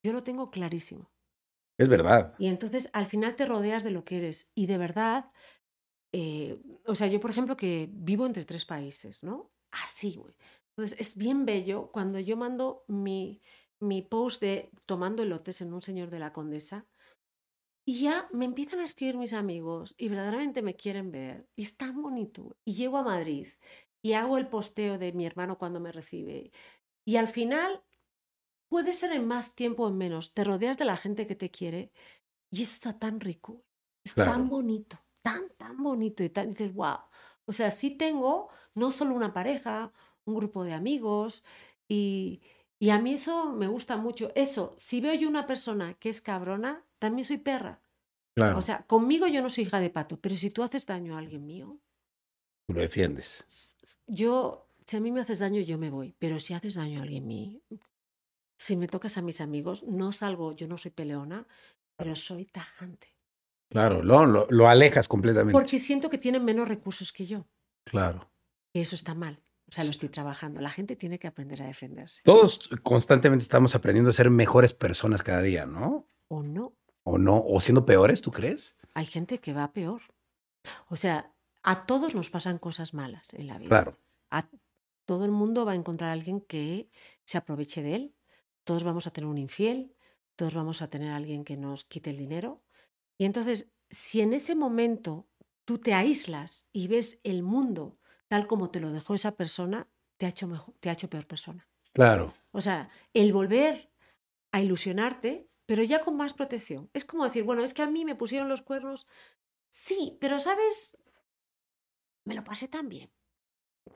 Yo 0.03 0.11
lo 0.11 0.21
tengo 0.21 0.51
clarísimo. 0.51 1.13
es 1.77 1.87
verdad. 1.89 2.35
Y 2.37 2.47
entonces 2.47 2.89
al 2.93 3.05
final 3.05 3.35
te 3.35 3.45
rodeas 3.45 3.83
de 3.83 3.91
lo 3.91 4.03
que 4.03 4.17
eres. 4.17 4.51
Y 4.53 4.65
de 4.65 4.77
verdad, 4.77 5.29
eh, 6.13 6.61
o 6.85 6.95
sea, 6.95 7.07
yo 7.07 7.19
por 7.19 7.31
ejemplo 7.31 7.57
que 7.57 7.89
vivo 7.91 8.25
entre 8.25 8.45
tres 8.45 8.65
países, 8.65 9.23
¿no? 9.23 9.49
Así, 9.71 10.15
güey. 10.15 10.35
Entonces 10.75 10.99
es 10.99 11.17
bien 11.17 11.45
bello 11.45 11.91
cuando 11.91 12.19
yo 12.19 12.37
mando 12.37 12.85
mi, 12.87 13.41
mi 13.79 14.01
post 14.01 14.41
de 14.41 14.71
tomando 14.85 15.23
elotes 15.23 15.61
en 15.61 15.73
un 15.73 15.81
señor 15.81 16.09
de 16.09 16.19
la 16.19 16.33
condesa 16.33 16.87
y 17.85 18.01
ya 18.03 18.29
me 18.31 18.45
empiezan 18.45 18.79
a 18.79 18.85
escribir 18.85 19.17
mis 19.17 19.33
amigos 19.33 19.95
y 19.97 20.09
verdaderamente 20.09 20.61
me 20.61 20.75
quieren 20.75 21.11
ver. 21.11 21.49
Y 21.55 21.63
es 21.63 21.77
tan 21.77 22.01
bonito. 22.01 22.57
Y 22.65 22.73
llego 22.75 22.97
a 22.97 23.03
Madrid 23.03 23.47
y 24.01 24.13
hago 24.13 24.37
el 24.37 24.47
posteo 24.49 24.97
de 24.97 25.11
mi 25.13 25.25
hermano 25.25 25.57
cuando 25.57 25.79
me 25.79 25.91
recibe. 25.91 26.51
Y 27.05 27.17
al 27.17 27.27
final 27.27 27.83
puede 28.69 28.93
ser 28.93 29.11
en 29.13 29.27
más 29.27 29.55
tiempo 29.55 29.83
o 29.85 29.89
en 29.89 29.97
menos. 29.97 30.33
Te 30.33 30.43
rodeas 30.43 30.77
de 30.77 30.85
la 30.85 30.97
gente 30.97 31.27
que 31.27 31.35
te 31.35 31.51
quiere 31.51 31.91
y 32.51 32.63
eso 32.63 32.73
está 32.73 32.99
tan 32.99 33.19
rico. 33.19 33.65
Es 34.05 34.15
Claro. 34.15 34.23
tan 34.23 34.49
bonito, 34.49 34.97
tan, 35.23 35.49
tan 35.57 35.77
bonito. 35.83 36.23
Y 36.23 36.29
tan, 36.29 36.49
dices, 36.51 36.73
wow. 36.73 36.99
O 37.45 37.53
sea, 37.53 37.71
sí 37.71 37.91
tengo 37.91 38.49
no 38.75 38.91
solo 38.91 39.15
una 39.15 39.33
pareja, 39.33 39.93
un 40.25 40.35
grupo 40.35 40.63
de 40.63 40.73
amigos 40.73 41.43
y, 41.87 42.41
y 42.79 42.89
a 42.91 42.99
mí 42.99 43.13
eso 43.13 43.51
me 43.53 43.67
gusta 43.67 43.97
mucho. 43.97 44.31
Eso, 44.35 44.73
si 44.77 45.01
veo 45.01 45.13
yo 45.15 45.29
una 45.29 45.47
persona 45.47 45.95
que 45.95 46.09
es 46.09 46.21
cabrona, 46.21 46.85
también 47.03 47.25
soy 47.25 47.37
perra. 47.37 47.81
Claro, 48.33 48.57
O 48.57 48.61
sea, 48.61 48.85
conmigo 48.87 49.27
yo 49.27 49.41
no 49.41 49.49
soy 49.49 49.65
hija 49.65 49.81
de 49.81 49.89
pato, 49.89 50.21
pero 50.21 50.37
si 50.37 50.49
tú 50.51 50.63
haces 50.63 50.85
daño 50.85 51.15
a 51.15 51.19
alguien 51.19 51.45
mío, 51.45 51.77
tú 52.65 52.73
lo 52.73 52.79
defiendes. 52.81 53.45
yo, 54.07 54.69
si 54.87 54.95
a 54.95 55.01
mí 55.01 55.11
me 55.11 55.19
haces 55.19 55.39
daño, 55.39 55.59
yo 55.59 55.77
me 55.77 55.89
voy. 55.89 56.15
Pero 56.17 56.39
si 56.39 56.53
haces 56.53 56.75
daño 56.75 56.99
a 56.99 57.03
alguien 57.03 57.27
mío, 57.27 57.59
si 58.57 58.77
me 58.77 58.87
tocas 58.87 59.17
a 59.17 59.21
mis 59.21 59.41
amigos, 59.41 59.83
no 59.83 60.13
salgo, 60.13 60.53
yo 60.53 60.65
no 60.65 60.77
soy 60.77 60.91
peleona, 60.91 61.45
pero 61.97 62.15
soy 62.15 62.45
tajante. 62.45 63.13
Claro, 63.69 64.01
lo, 64.01 64.25
lo, 64.25 64.47
lo 64.49 64.69
alejas 64.69 65.09
completamente. 65.09 65.51
Porque 65.51 65.77
siento 65.77 66.09
que 66.09 66.17
tienen 66.17 66.45
menos 66.45 66.69
recursos 66.69 67.11
que 67.11 67.25
yo. 67.25 67.45
Claro. 67.83 68.31
Y 68.71 68.79
eso 68.79 68.95
está 68.95 69.13
mal. 69.13 69.43
O 69.67 69.71
sea, 69.73 69.83
lo 69.83 69.91
estoy 69.91 70.07
trabajando. 70.07 70.61
La 70.61 70.69
gente 70.69 70.95
tiene 70.95 71.19
que 71.19 71.27
aprender 71.27 71.61
a 71.63 71.67
defenderse. 71.67 72.21
Todos 72.23 72.69
constantemente 72.81 73.43
estamos 73.43 73.75
aprendiendo 73.75 74.09
a 74.09 74.13
ser 74.13 74.29
mejores 74.29 74.73
personas 74.73 75.21
cada 75.21 75.41
día, 75.41 75.65
¿no? 75.65 76.07
O 76.29 76.43
no. 76.43 76.77
¿O 77.03 77.17
no? 77.17 77.43
¿O 77.45 77.59
siendo 77.59 77.85
peores, 77.85 78.21
tú 78.21 78.31
crees? 78.31 78.75
Hay 78.93 79.05
gente 79.05 79.39
que 79.39 79.53
va 79.53 79.73
peor. 79.73 80.01
O 80.89 80.95
sea, 80.95 81.33
a 81.63 81.85
todos 81.85 82.15
nos 82.15 82.29
pasan 82.29 82.57
cosas 82.57 82.93
malas 82.93 83.33
en 83.33 83.47
la 83.47 83.57
vida. 83.57 83.69
Claro, 83.69 83.97
A 84.29 84.49
todo 85.05 85.25
el 85.25 85.31
mundo 85.31 85.65
va 85.65 85.73
a 85.73 85.75
encontrar 85.75 86.09
a 86.09 86.13
alguien 86.13 86.39
que 86.41 86.89
se 87.25 87.37
aproveche 87.37 87.81
de 87.81 87.95
él. 87.95 88.15
Todos 88.63 88.83
vamos 88.83 89.07
a 89.07 89.11
tener 89.11 89.29
un 89.29 89.37
infiel. 89.37 89.95
Todos 90.35 90.53
vamos 90.53 90.81
a 90.81 90.89
tener 90.89 91.11
a 91.11 91.17
alguien 91.17 91.43
que 91.43 91.57
nos 91.57 91.83
quite 91.83 92.09
el 92.09 92.17
dinero. 92.17 92.57
Y 93.17 93.25
entonces, 93.25 93.71
si 93.89 94.21
en 94.21 94.33
ese 94.33 94.55
momento 94.55 95.27
tú 95.65 95.77
te 95.77 95.93
aíslas 95.93 96.69
y 96.71 96.87
ves 96.87 97.19
el 97.23 97.43
mundo 97.43 97.93
tal 98.27 98.47
como 98.47 98.71
te 98.71 98.79
lo 98.79 98.91
dejó 98.91 99.13
esa 99.13 99.35
persona, 99.35 99.87
te 100.17 100.25
ha 100.25 100.29
hecho, 100.29 100.47
mejor, 100.47 100.73
te 100.79 100.89
ha 100.89 100.93
hecho 100.93 101.09
peor 101.09 101.27
persona. 101.27 101.67
claro, 101.93 102.33
O 102.51 102.61
sea, 102.61 102.89
el 103.13 103.31
volver 103.31 103.91
a 104.51 104.61
ilusionarte, 104.61 105.49
pero 105.65 105.83
ya 105.83 106.01
con 106.01 106.17
más 106.17 106.33
protección. 106.33 106.89
Es 106.93 107.05
como 107.05 107.23
decir, 107.23 107.43
bueno, 107.43 107.63
es 107.63 107.73
que 107.73 107.81
a 107.81 107.89
mí 107.89 108.05
me 108.05 108.15
pusieron 108.15 108.49
los 108.49 108.61
cuernos. 108.61 109.07
Sí, 109.69 110.17
pero 110.19 110.39
sabes, 110.39 110.97
me 112.25 112.35
lo 112.35 112.43
pasé 112.43 112.67
tan 112.67 112.89
bien. 112.89 113.11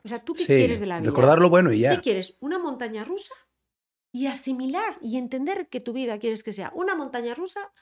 O 0.04 0.08
sea, 0.08 0.24
¿tú 0.24 0.34
qué 0.34 0.42
sí. 0.42 0.54
quieres 0.54 0.80
de 0.80 0.86
la 0.86 1.00
vida? 1.00 1.10
Recordar 1.10 1.38
lo 1.38 1.50
bueno 1.50 1.72
y 1.72 1.80
ya. 1.80 1.96
¿Qué 1.96 2.02
quieres? 2.02 2.36
¿Una 2.40 2.58
montaña 2.58 3.04
rusa? 3.04 3.34
Y 4.12 4.26
asimilar 4.26 4.98
y 5.02 5.18
entender 5.18 5.68
que 5.68 5.80
tu 5.80 5.92
vida 5.92 6.18
quieres 6.18 6.42
que 6.42 6.52
sea 6.52 6.72
una 6.74 6.94
montaña 6.94 7.34
rusa 7.34 7.72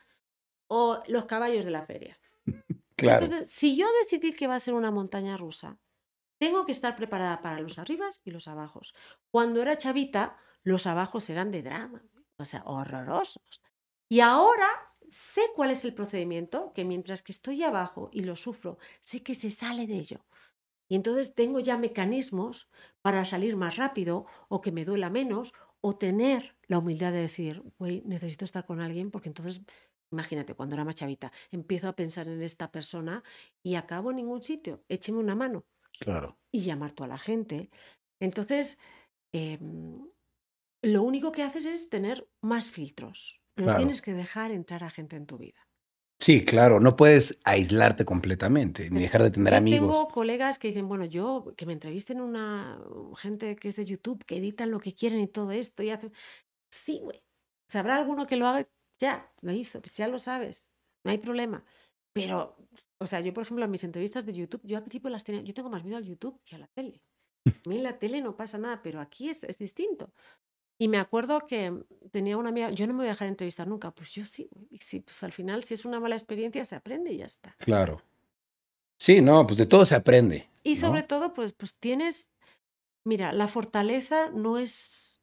o 0.69 1.03
los 1.09 1.27
caballos 1.27 1.65
de 1.65 1.71
la 1.71 1.87
feria. 1.87 2.19
Claro, 2.99 3.27
Entonces, 3.27 3.51
si 3.51 3.77
yo 3.77 3.87
decidí 4.01 4.33
que 4.33 4.47
va 4.47 4.55
a 4.55 4.61
ser 4.61 4.73
una 4.73 4.91
montaña 4.91 5.37
rusa, 5.37 5.79
tengo 6.39 6.65
que 6.65 6.73
estar 6.73 6.97
preparada 6.97 7.43
para 7.43 7.61
los 7.61 7.79
arribas 7.79 8.23
y 8.25 8.31
los 8.31 8.49
abajos. 8.49 8.95
Cuando 9.31 9.61
era 9.61 9.77
chavita, 9.77 10.39
los 10.63 10.87
abajos 10.87 11.29
eran 11.29 11.51
de 11.51 11.63
drama, 11.63 12.03
o 12.39 12.47
sea, 12.47 12.63
horrorosos. 12.65 13.63
Y 14.09 14.21
ahora 14.21 14.67
sé 15.09 15.43
cuál 15.55 15.71
es 15.71 15.85
el 15.85 15.95
procedimiento, 15.95 16.73
que 16.75 16.85
mientras 16.85 17.23
que 17.23 17.33
estoy 17.33 17.63
abajo 17.63 18.11
y 18.13 18.23
lo 18.23 18.37
sufro, 18.37 18.79
sé 19.01 19.23
que 19.23 19.35
se 19.35 19.51
sale 19.51 19.87
de 19.87 19.97
ello. 19.99 20.27
Y 20.89 20.95
entonces 20.97 21.35
tengo 21.35 21.61
ya 21.61 21.79
mecanismos 21.79 22.71
para 23.03 23.25
salir 23.25 23.57
más 23.57 23.77
rápido 23.77 24.27
o 24.49 24.61
que 24.61 24.73
me 24.73 24.85
duela 24.85 25.11
menos 25.11 25.55
o 25.81 25.97
tener 25.97 26.57
la 26.69 26.79
humildad 26.79 27.13
de 27.13 27.21
decir, 27.21 27.63
güey, 27.79 28.03
necesito 28.07 28.45
estar 28.45 28.65
con 28.67 28.81
alguien 28.81 29.11
porque 29.11 29.29
entonces, 29.29 29.63
imagínate, 30.13 30.55
cuando 30.55 30.75
era 30.77 30.85
más 30.85 30.95
chavita, 30.97 31.33
empiezo 31.51 31.89
a 31.89 31.97
pensar 31.97 32.29
en 32.29 32.43
esta 32.43 32.71
persona 32.71 33.25
y 33.63 33.75
acabo 33.75 34.11
en 34.11 34.17
ningún 34.17 34.43
sitio, 34.43 34.85
écheme 34.89 35.19
una 35.19 35.35
mano 35.35 35.67
claro. 35.99 36.39
y 36.53 36.61
llamar 36.61 36.93
tú 36.93 37.05
a 37.05 37.09
la 37.09 37.19
gente. 37.19 37.71
Entonces, 38.21 38.79
em, 39.33 40.09
lo 40.83 41.03
único 41.03 41.33
que 41.33 41.43
haces 41.43 41.67
es 41.67 41.91
tener 41.91 42.29
más 42.43 42.71
filtros. 42.71 43.43
No 43.57 43.65
Claro. 43.65 43.79
tienes 43.79 44.03
que 44.03 44.13
dejar 44.15 44.51
entrar 44.51 44.85
a 44.85 44.91
gente 44.91 45.17
en 45.17 45.27
tu 45.27 45.39
vida. 45.39 45.67
Sí, 46.19 46.45
claro, 46.45 46.81
no 46.81 46.97
puedes 46.97 47.39
aislarte 47.45 48.05
completamente 48.05 48.91
ni 48.91 49.01
dejar 49.03 49.23
de 49.23 49.31
tener 49.31 49.53
Yo 49.53 49.59
amigos. 49.59 49.81
tengo 49.93 50.09
colegas 50.09 50.59
que 50.59 50.69
dicen, 50.69 50.89
bueno, 50.89 51.05
yo 51.05 51.53
que 51.57 51.67
me 51.67 51.75
entrevisten 51.75 52.21
una 52.21 52.81
gente 53.17 53.55
que 53.57 53.69
es 53.69 53.77
de 53.77 53.85
YouTube, 53.85 54.25
que 54.25 54.39
editan 54.39 54.71
lo 54.71 54.81
que 54.81 54.95
quieren 54.95 55.21
y 55.21 55.27
todo 55.29 55.53
esto 55.53 55.83
y 55.83 55.91
hacen... 55.91 56.13
Sí, 56.71 57.01
güey. 57.03 57.23
¿Sabrá 57.71 57.97
alguno 57.97 58.27
que 58.27 58.37
lo 58.37 58.47
haga? 58.47 58.67
Ya, 58.99 59.31
lo 59.43 59.53
hizo, 59.53 59.81
pues 59.83 59.95
ya 59.97 60.09
lo 60.09 60.19
sabes, 60.19 60.73
no 61.05 61.11
hay 61.11 61.19
problema. 61.19 61.65
Pero, 62.15 62.57
o 62.99 63.07
sea, 63.07 63.21
yo, 63.21 63.35
por 63.35 63.43
ejemplo, 63.45 63.65
en 63.67 63.71
mis 63.71 63.85
entrevistas 63.85 64.25
de 64.25 64.33
YouTube, 64.33 64.63
yo 64.65 64.79
al 64.79 64.85
principio 64.85 65.11
las 65.11 65.23
tenía, 65.23 65.43
yo 65.43 65.53
tengo 65.53 65.69
más 65.69 65.85
miedo 65.85 65.99
al 65.99 66.05
YouTube 66.07 66.41
que 66.47 66.57
a 66.57 66.59
la 66.59 66.67
tele. 66.69 67.03
A 67.47 67.69
mí 67.69 67.77
en 67.77 67.83
la 67.83 67.99
tele 67.99 68.23
no 68.23 68.37
pasa 68.37 68.57
nada, 68.57 68.81
pero 68.83 69.01
aquí 69.01 69.29
es, 69.29 69.45
es 69.45 69.59
distinto. 69.59 70.15
Y 70.79 70.89
me 70.89 70.99
acuerdo 70.99 71.47
que 71.47 71.73
tenía 72.11 72.37
una 72.37 72.51
amiga, 72.51 72.71
yo 72.71 72.87
no 72.87 72.93
me 72.93 72.99
voy 72.99 73.07
a 73.07 73.11
dejar 73.11 73.29
entrevistar 73.29 73.67
nunca, 73.67 73.91
pues 73.91 74.13
yo 74.13 74.25
sí, 74.25 74.49
sí, 74.79 75.01
pues 75.01 75.23
al 75.23 75.33
final, 75.33 75.65
si 75.65 75.75
es 75.75 75.85
una 75.85 76.01
mala 76.01 76.17
experiencia, 76.17 76.65
se 76.65 76.77
aprende 76.77 77.13
y 77.13 77.19
ya 77.19 77.27
está. 77.27 77.55
Claro. 77.59 78.03
Sí, 78.99 79.21
no, 79.21 79.47
pues 79.47 79.59
de 79.59 79.67
todo 79.67 79.87
se 79.87 79.95
aprende. 79.95 80.49
Y 80.65 80.75
¿no? 80.75 80.81
sobre 80.81 81.03
todo, 81.03 81.33
pues, 81.33 81.53
pues 81.53 81.75
tienes, 81.75 82.29
mira, 83.05 83.33
la 83.33 83.49
fortaleza 83.49 84.31
no 84.31 84.59
es, 84.59 85.21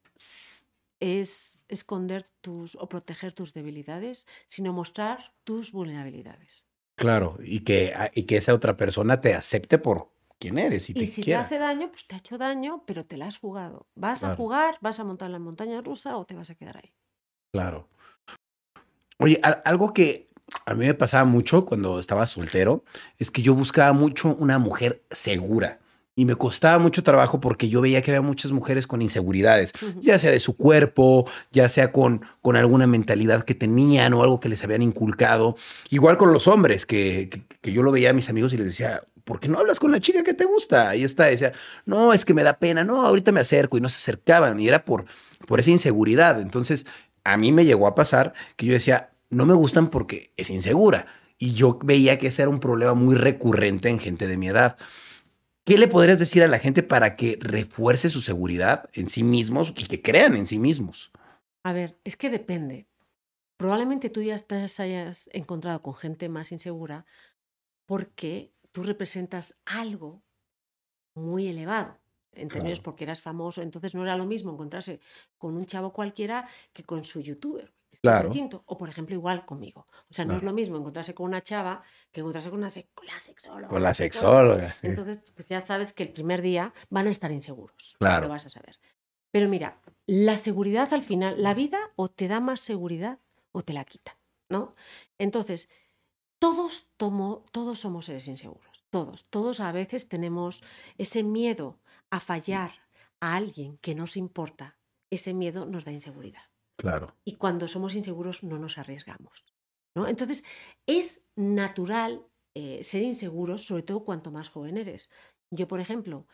es 1.00 1.62
esconder 1.68 2.28
tus 2.42 2.76
o 2.76 2.90
proteger 2.90 3.34
tus 3.34 3.54
debilidades, 3.54 4.28
sino 4.46 4.74
mostrar 4.74 5.34
tus 5.44 5.72
vulnerabilidades. 5.72 6.66
Claro, 6.96 7.38
y 7.44 7.62
que, 7.62 7.94
ah, 7.96 8.12
y 8.14 8.24
que 8.24 8.38
esa 8.38 8.54
otra 8.54 8.78
persona 8.78 9.22
te 9.22 9.34
acepte 9.34 9.78
por 9.80 10.12
quién 10.44 10.58
eres 10.58 10.90
y, 10.90 10.92
Y 10.92 10.96
te 10.96 11.08
si 11.08 11.24
quiera. 11.24 11.48
te 11.48 11.56
hace 11.56 11.58
daño, 11.60 11.90
pues 11.90 12.06
te 12.06 12.16
ha 12.16 12.18
hecho 12.18 12.38
daño, 12.38 12.84
pero 12.86 13.06
te 13.06 13.16
la 13.16 13.28
has 13.28 13.38
jugado. 13.38 13.88
¿Vas 13.96 14.26
a 14.26 14.36
jugar, 14.36 14.78
vas 14.82 15.00
a 15.00 15.06
montar 15.06 15.30
la 15.30 15.40
montaña 15.40 15.80
rusa 15.82 16.18
o 16.18 16.26
te 16.26 16.36
vas 16.36 16.50
a 16.50 16.56
quedar 16.56 16.78
ahí? 16.78 16.94
Claro. 17.54 17.88
Oye, 19.20 19.40
algo 19.64 19.94
que 19.94 20.28
a 20.66 20.74
mí 20.74 20.86
me 20.86 20.94
pasaba 20.94 21.24
mucho 21.24 21.66
cuando 21.66 21.98
estaba 21.98 22.28
soltero 22.28 22.84
es 23.18 23.32
que 23.32 23.42
yo 23.42 23.56
buscaba 23.56 23.94
mucho 23.94 24.36
una 24.36 24.60
mujer 24.60 25.02
segura. 25.12 25.80
Y 26.16 26.26
me 26.26 26.36
costaba 26.36 26.78
mucho 26.78 27.02
trabajo 27.04 27.40
porque 27.40 27.70
yo 27.70 27.82
veía 27.82 28.04
que 28.04 28.12
había 28.12 28.22
muchas 28.22 28.52
mujeres 28.52 28.86
con 28.86 29.02
inseguridades, 29.02 29.74
ya 30.00 30.20
sea 30.20 30.30
de 30.30 30.40
su 30.40 30.56
cuerpo, 30.56 31.28
ya 31.52 31.68
sea 31.70 31.92
con, 31.92 32.22
con 32.42 32.56
alguna 32.56 32.86
mentalidad 32.86 33.44
que 33.44 33.56
tenían 33.56 34.14
o 34.14 34.22
algo 34.22 34.40
que 34.40 34.48
les 34.48 34.64
habían 34.64 34.84
inculcado. 34.84 35.56
Igual 35.90 36.18
con 36.18 36.32
los 36.32 36.48
hombres, 36.48 36.86
que, 36.86 37.30
que, 37.62 37.72
yo 37.72 37.82
lo 37.82 37.92
veía 37.92 38.12
a 38.12 38.14
mis 38.14 38.30
amigos 38.30 38.54
y 38.54 38.58
les 38.58 38.68
decía, 38.68 39.02
¿por 39.24 39.40
qué 39.40 39.48
no 39.48 39.60
hablas 39.60 39.80
con 39.80 39.92
la 39.92 40.00
chica 40.00 40.24
que 40.24 40.34
te 40.34 40.46
gusta? 40.46 40.90
Ahí 40.90 41.04
está, 41.04 41.26
decía, 41.26 41.54
no, 41.86 42.14
es 42.14 42.26
que 42.26 42.34
me 42.34 42.44
da 42.44 42.60
pena, 42.60 42.84
no, 42.84 43.06
ahorita 43.06 43.32
me 43.32 43.40
acerco 43.40 43.78
y 43.78 43.82
no 43.82 43.90
se 43.90 43.98
acercaban 43.98 44.60
y 44.60 44.68
era 44.68 44.86
por, 44.86 45.06
por 45.48 45.60
esa 45.60 45.72
inseguridad. 45.72 46.42
Entonces, 46.42 46.86
a 47.24 47.38
mí 47.38 47.52
me 47.52 47.66
llegó 47.66 47.88
a 47.88 47.96
pasar 47.96 48.34
que 48.56 48.66
yo 48.66 48.74
decía, 48.74 49.12
no 49.30 49.46
me 49.46 49.54
gustan 49.54 49.90
porque 49.90 50.32
es 50.38 50.50
insegura. 50.50 51.08
Y 51.38 51.54
yo 51.54 51.80
veía 51.84 52.20
que 52.20 52.28
ese 52.28 52.44
era 52.44 52.50
un 52.50 52.60
problema 52.60 52.94
muy 52.94 53.16
recurrente 53.16 53.90
en 53.90 54.00
gente 54.00 54.28
de 54.28 54.38
mi 54.38 54.48
edad. 54.48 54.78
¿Qué 55.66 55.78
le 55.78 55.88
podrías 55.88 56.20
decir 56.20 56.44
a 56.44 56.48
la 56.48 56.60
gente 56.60 56.84
para 56.84 57.16
que 57.16 57.38
refuerce 57.42 58.10
su 58.10 58.22
seguridad 58.22 58.90
en 58.94 59.08
sí 59.08 59.24
mismos 59.24 59.74
y 59.76 59.86
que 59.86 60.02
crean 60.02 60.36
en 60.36 60.46
sí 60.46 60.60
mismos? 60.60 61.12
A 61.64 61.74
ver, 61.74 61.98
es 62.04 62.18
que 62.18 62.30
depende. 62.30 62.88
Probablemente 63.58 64.10
tú 64.10 64.22
ya 64.22 64.38
te 64.38 64.56
hayas 64.56 65.30
encontrado 65.32 65.82
con 65.82 65.96
gente 65.96 66.28
más 66.28 66.52
insegura 66.52 67.06
porque 67.86 68.53
tú 68.74 68.84
representas 68.84 69.62
algo 69.66 70.22
muy 71.16 71.48
elevado. 71.48 71.98
En 72.34 72.50
términos 72.50 72.82
porque 72.82 73.04
eras 73.04 73.22
famoso, 73.22 73.62
entonces 73.62 73.94
no 73.94 74.02
era 74.02 74.18
lo 74.18 74.26
mismo 74.26 74.52
encontrarse 74.52 75.00
con 75.38 75.56
un 75.56 75.68
chavo 75.68 75.94
cualquiera 75.94 76.50
que 76.74 76.84
con 76.84 77.06
su 77.06 77.22
youtuber 77.22 77.72
claro. 78.02 78.28
distinto. 78.28 78.64
O, 78.66 78.78
por 78.78 78.90
ejemplo, 78.90 79.16
igual 79.16 79.46
conmigo. 79.46 79.86
O 80.10 80.14
sea, 80.14 80.26
no 80.26 80.36
es 80.36 80.44
lo 80.44 80.54
mismo 80.54 80.78
encontrarse 80.78 81.14
con 81.14 81.28
una 81.28 81.42
chava 81.42 81.84
que 82.12 82.22
encontrarse 82.22 82.50
con 82.50 82.60
una 82.60 82.68
la 82.68 83.20
sexóloga. 83.20 83.68
Con 83.68 83.84
la 83.84 83.94
sexóloga, 83.94 84.76
Entonces, 84.82 85.20
pues 85.36 85.48
ya 85.48 85.62
sabes 85.62 85.94
que 85.94 86.04
el 86.04 86.10
primer 86.10 86.42
día 86.42 86.74
van 86.90 87.08
a 87.08 87.12
estar 87.12 87.32
inseguros. 87.32 87.96
Claro. 88.00 88.28
Lo 88.28 88.34
vas 88.34 88.46
a 88.46 88.50
saber. 88.50 88.80
Pero 89.32 89.50
mira, 89.50 89.80
la 90.06 90.38
seguridad 90.38 90.94
al 90.94 91.04
final, 91.04 91.42
la 91.42 91.54
vida 91.54 91.80
o 91.96 92.10
te 92.10 92.28
da 92.28 92.40
más 92.40 92.60
seguridad 92.60 93.20
o 93.52 93.64
te 93.64 93.74
la 93.74 93.84
quita, 93.84 94.18
¿no? 94.50 94.72
Entonces, 95.18 95.70
todos, 96.44 96.90
tomo, 96.98 97.46
todos 97.54 97.80
somos 97.80 98.04
seres 98.04 98.28
inseguros. 98.28 98.86
Todos. 98.90 99.24
Todos 99.30 99.62
a 99.62 99.72
veces 99.72 100.10
tenemos 100.10 100.62
ese 100.98 101.24
miedo 101.24 101.80
a 102.12 102.20
fallar 102.20 102.74
a 103.22 103.36
alguien 103.36 103.78
que 103.78 103.96
nos 103.96 104.18
importa. 104.18 104.78
Ese 105.10 105.34
miedo 105.34 105.66
nos 105.66 105.86
da 105.86 105.94
inseguridad. 105.94 106.42
Claro. 106.76 107.16
Y 107.24 107.36
cuando 107.36 107.70
somos 107.70 107.96
inseguros 107.96 108.44
no 108.44 108.60
nos 108.60 108.78
arriesgamos. 108.78 109.46
¿no? 109.96 110.06
Entonces, 110.06 110.44
es 110.86 111.32
natural 111.38 112.28
eh, 112.56 112.84
ser 112.84 113.04
inseguros, 113.04 113.66
sobre 113.66 113.84
todo 113.84 114.04
cuanto 114.04 114.30
más 114.30 114.50
joven 114.50 114.76
eres. 114.76 115.10
Yo, 115.50 115.70
por 115.70 115.80
ejemplo, 115.80 116.28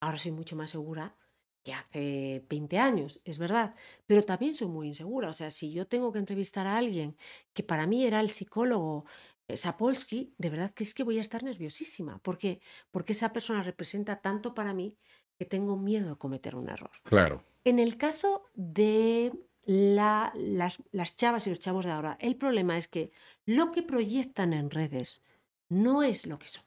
ahora 0.00 0.18
soy 0.18 0.30
mucho 0.30 0.54
más 0.54 0.70
segura 0.70 1.16
que 1.64 1.72
hace 1.72 2.46
20 2.48 2.78
años, 2.78 3.20
es 3.24 3.38
verdad, 3.38 3.74
pero 4.06 4.24
también 4.24 4.54
soy 4.54 4.68
muy 4.68 4.86
insegura. 4.86 5.28
O 5.28 5.32
sea, 5.32 5.50
si 5.50 5.72
yo 5.72 5.88
tengo 5.88 6.12
que 6.12 6.20
entrevistar 6.20 6.68
a 6.68 6.76
alguien 6.76 7.16
que 7.52 7.64
para 7.64 7.88
mí 7.88 8.06
era 8.06 8.20
el 8.20 8.30
psicólogo 8.30 9.06
Sapolsky, 9.54 10.30
de 10.38 10.50
verdad 10.50 10.72
que 10.72 10.84
es 10.84 10.94
que 10.94 11.04
voy 11.04 11.18
a 11.18 11.20
estar 11.20 11.42
nerviosísima. 11.42 12.18
¿Por 12.18 12.38
qué? 12.38 12.60
Porque 12.90 13.12
esa 13.12 13.32
persona 13.32 13.62
representa 13.62 14.20
tanto 14.20 14.54
para 14.54 14.74
mí 14.74 14.96
que 15.38 15.44
tengo 15.44 15.76
miedo 15.76 16.10
de 16.10 16.16
cometer 16.16 16.56
un 16.56 16.68
error. 16.68 16.90
Claro. 17.04 17.44
En 17.64 17.78
el 17.78 17.96
caso 17.96 18.44
de 18.54 19.32
la, 19.66 20.32
las, 20.34 20.78
las 20.92 21.16
chavas 21.16 21.46
y 21.46 21.50
los 21.50 21.60
chavos 21.60 21.84
de 21.84 21.90
ahora. 21.90 22.16
El 22.20 22.36
problema 22.36 22.78
es 22.78 22.88
que 22.88 23.10
lo 23.44 23.72
que 23.72 23.82
proyectan 23.82 24.52
en 24.52 24.70
redes 24.70 25.22
no 25.68 26.02
es 26.02 26.26
lo 26.26 26.38
que 26.38 26.48
son. 26.48 26.64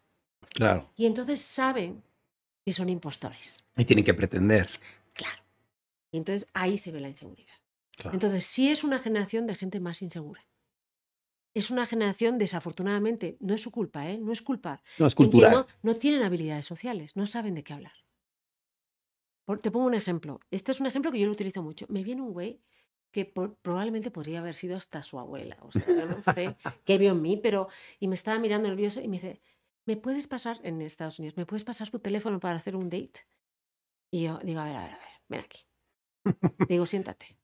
Claro. 0.50 0.92
Y 0.96 1.06
entonces 1.06 1.40
saben 1.40 2.04
que 2.66 2.74
son 2.74 2.90
impostores. 2.90 3.66
Y 3.78 3.86
tienen 3.86 4.04
que 4.04 4.14
pretender. 4.14 4.70
Claro. 5.14 5.42
Y 6.12 6.18
entonces 6.18 6.50
ahí 6.54 6.78
se 6.78 6.92
ve 6.92 7.00
la 7.00 7.10
inseguridad. 7.10 7.54
Entonces 8.12 8.46
sí 8.46 8.70
es 8.70 8.84
una 8.84 9.00
generación 9.00 9.46
de 9.46 9.56
gente 9.56 9.80
más 9.80 10.02
insegura. 10.02 10.46
Es 11.54 11.72
una 11.72 11.86
generación, 11.86 12.38
desafortunadamente, 12.38 13.38
no 13.40 13.54
es 13.54 13.62
su 13.62 13.72
culpa, 13.72 14.10
¿eh? 14.10 14.20
no 14.20 14.32
es 14.32 14.42
culpar. 14.42 14.84
No 14.98 15.08
es 15.08 15.16
cultural. 15.16 15.52
No, 15.52 15.68
no 15.82 15.96
tienen 15.96 16.24
habilidades 16.24 16.66
sociales, 16.66 17.16
no 17.16 17.26
saben 17.26 17.56
de 17.56 17.64
qué 17.64 17.74
hablar. 17.74 17.94
te 19.62 19.72
pongo 19.72 19.88
un 19.88 19.96
ejemplo. 19.96 20.40
Este 20.52 20.72
es 20.72 20.80
un 20.80 20.86
ejemplo 20.86 21.12
que 21.12 21.20
yo 21.20 21.26
lo 21.26 21.32
utilizo 21.32 21.64
mucho. 21.64 21.86
Me 21.90 22.04
viene 22.04 22.22
un 22.22 22.34
güey 22.34 22.62
que 23.12 23.26
probablemente 23.26 24.12
podría 24.12 24.40
haber 24.40 24.54
sido 24.54 24.78
hasta 24.78 25.02
su 25.02 25.18
abuela. 25.20 25.58
O 25.62 25.72
sea, 25.72 25.88
yo 25.88 26.06
no 26.06 26.22
sé 26.22 26.56
qué 26.86 26.98
vio 26.98 27.12
en 27.12 27.22
mí, 27.22 27.38
pero. 27.38 27.68
Y 28.00 28.08
me 28.08 28.16
estaba 28.16 28.38
mirando 28.40 28.70
nerviosa 28.70 29.02
y 29.02 29.08
me 29.08 29.18
dice: 29.18 29.42
¿Me 29.86 29.98
puedes 29.98 30.28
pasar 30.28 30.60
en 30.64 30.82
Estados 30.82 31.18
Unidos? 31.20 31.36
¿Me 31.36 31.46
puedes 31.48 31.64
pasar 31.64 31.90
tu 31.90 32.00
teléfono 32.00 32.40
para 32.40 32.58
hacer 32.58 32.76
un 32.76 32.90
date? 32.90 33.26
Y 34.12 34.24
yo 34.24 34.40
digo: 34.44 34.60
A 34.60 34.66
ver, 34.66 34.76
a 34.76 34.84
ver, 34.84 34.92
a 34.92 34.98
ver, 34.98 35.08
ven 35.28 35.40
aquí. 35.42 35.66
Digo: 36.70 36.86
Siéntate. 36.86 37.38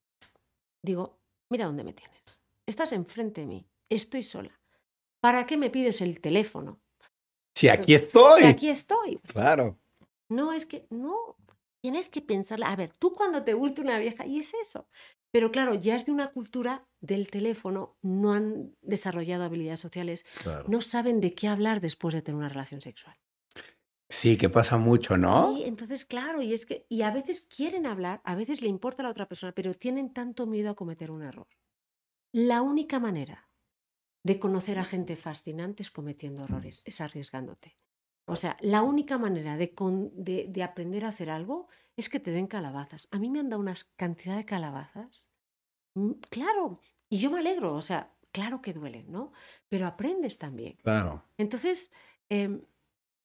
Digo: 0.84 1.20
Mira 1.50 1.66
dónde 1.66 1.84
me 1.84 1.94
tienes. 1.94 2.22
Estás 2.68 2.92
enfrente 2.92 3.42
de 3.42 3.48
mí. 3.48 3.68
Estoy 3.90 4.24
sola. 4.24 4.60
¿Para 5.22 5.46
qué 5.46 5.58
me 5.58 5.70
pides 5.70 6.02
el 6.02 6.22
teléfono? 6.22 6.80
Si 7.56 7.70
aquí 7.70 7.96
estoy. 7.96 8.42
Si 8.42 8.48
aquí 8.48 8.70
estoy. 8.70 9.20
Claro. 9.28 9.80
No, 10.30 10.54
es 10.54 10.66
que 10.66 10.88
no. 10.90 11.38
Tienes 11.82 12.10
que 12.10 12.22
pensarla. 12.22 12.72
A 12.72 12.76
ver, 12.76 12.94
tú 12.98 13.14
cuando 13.14 13.44
te 13.44 13.54
gusta 13.54 13.82
una 13.82 14.00
vieja, 14.00 14.26
y 14.26 14.40
es 14.40 14.54
eso. 14.54 14.88
Pero 15.32 15.52
claro, 15.52 15.76
ya 15.76 15.96
es 15.96 16.06
de 16.06 16.12
una 16.12 16.32
cultura 16.32 16.88
del 17.02 17.30
teléfono, 17.30 17.98
no 18.02 18.34
han 18.34 18.76
desarrollado 18.82 19.44
habilidades 19.44 19.82
sociales, 19.82 20.26
no 20.68 20.82
saben 20.82 21.20
de 21.20 21.36
qué 21.36 21.48
hablar 21.48 21.82
después 21.82 22.16
de 22.16 22.22
tener 22.22 22.38
una 22.38 22.50
relación 22.50 22.82
sexual. 22.82 23.18
Sí, 24.08 24.38
que 24.38 24.50
pasa 24.50 24.78
mucho, 24.78 25.18
¿no? 25.18 25.56
Sí, 25.56 25.64
entonces, 25.66 26.06
claro, 26.06 26.42
y 26.42 26.54
es 26.54 26.66
que, 26.66 26.86
y 26.90 27.02
a 27.02 27.12
veces 27.12 27.42
quieren 27.42 27.86
hablar, 27.86 28.22
a 28.24 28.36
veces 28.36 28.62
le 28.62 28.70
importa 28.70 29.02
a 29.02 29.06
la 29.06 29.10
otra 29.10 29.28
persona, 29.28 29.52
pero 29.52 29.74
tienen 29.74 30.14
tanto 30.14 30.48
miedo 30.48 30.70
a 30.70 30.76
cometer 30.76 31.12
un 31.12 31.24
error. 31.24 31.48
La 32.32 32.62
única 32.62 33.00
manera 33.00 33.50
de 34.26 34.40
conocer 34.40 34.80
a 34.80 34.84
gente 34.84 35.16
fascinante 35.16 35.84
es 35.84 35.92
cometiendo 35.92 36.44
errores, 36.44 36.82
es 36.86 37.00
arriesgándote. 37.00 37.76
O 38.26 38.36
sea, 38.36 38.58
la 38.60 38.82
única 38.82 39.20
manera 39.20 39.56
de, 39.56 39.72
de, 40.48 40.64
aprender 40.64 41.06
a 41.06 41.10
hacer 41.10 41.30
algo 41.30 41.68
es 41.96 42.10
que 42.10 42.20
te 42.20 42.32
den 42.32 42.48
calabazas. 42.48 43.08
A 43.12 43.20
mí 43.20 43.30
me 43.30 43.40
han 43.40 43.50
dado 43.50 43.62
una 43.62 43.76
cantidad 43.96 44.36
de 44.36 44.44
calabazas. 44.44 45.30
Mm, 45.94 46.14
claro, 46.32 46.82
y 47.08 47.20
yo 47.20 47.30
me 47.30 47.38
alegro, 47.38 47.76
o 47.76 47.84
sea, 47.84 48.16
claro 48.32 48.64
que 48.64 48.74
duelen, 48.74 49.12
¿no? 49.12 49.32
Pero 49.70 49.86
aprendes 49.86 50.40
también. 50.40 50.78
Claro. 50.82 51.24
Entonces, 51.38 51.92
em, 52.30 52.64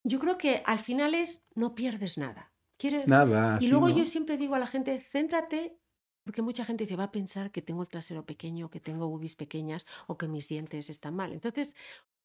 yo 0.03 0.19
creo 0.19 0.37
que 0.37 0.61
al 0.67 0.77
final 0.77 1.15
es, 1.15 1.43
no 1.55 1.73
pierdes 1.73 2.19
nada. 2.19 2.53
¿Quieres? 2.77 3.07
Nada. 3.07 3.57
Y 3.59 3.69
luego 3.69 3.89
yo 3.89 4.05
siempre 4.05 4.37
digo 4.37 4.53
a 4.53 4.59
la 4.59 4.67
gente, 4.67 4.99
céntrate, 4.99 5.80
porque 6.23 6.41
mucha 6.41 6.65
gente 6.65 6.85
se 6.85 6.95
va 6.95 7.05
a 7.05 7.11
pensar 7.11 7.51
que 7.51 7.61
tengo 7.61 7.81
el 7.81 7.89
trasero 7.89 8.25
pequeño, 8.25 8.69
que 8.69 8.79
tengo 8.79 9.07
bubis 9.07 9.35
pequeñas 9.35 9.85
o 10.07 10.17
que 10.17 10.27
mis 10.27 10.47
dientes 10.47 10.89
están 10.89 11.15
mal. 11.15 11.33
Entonces, 11.33 11.75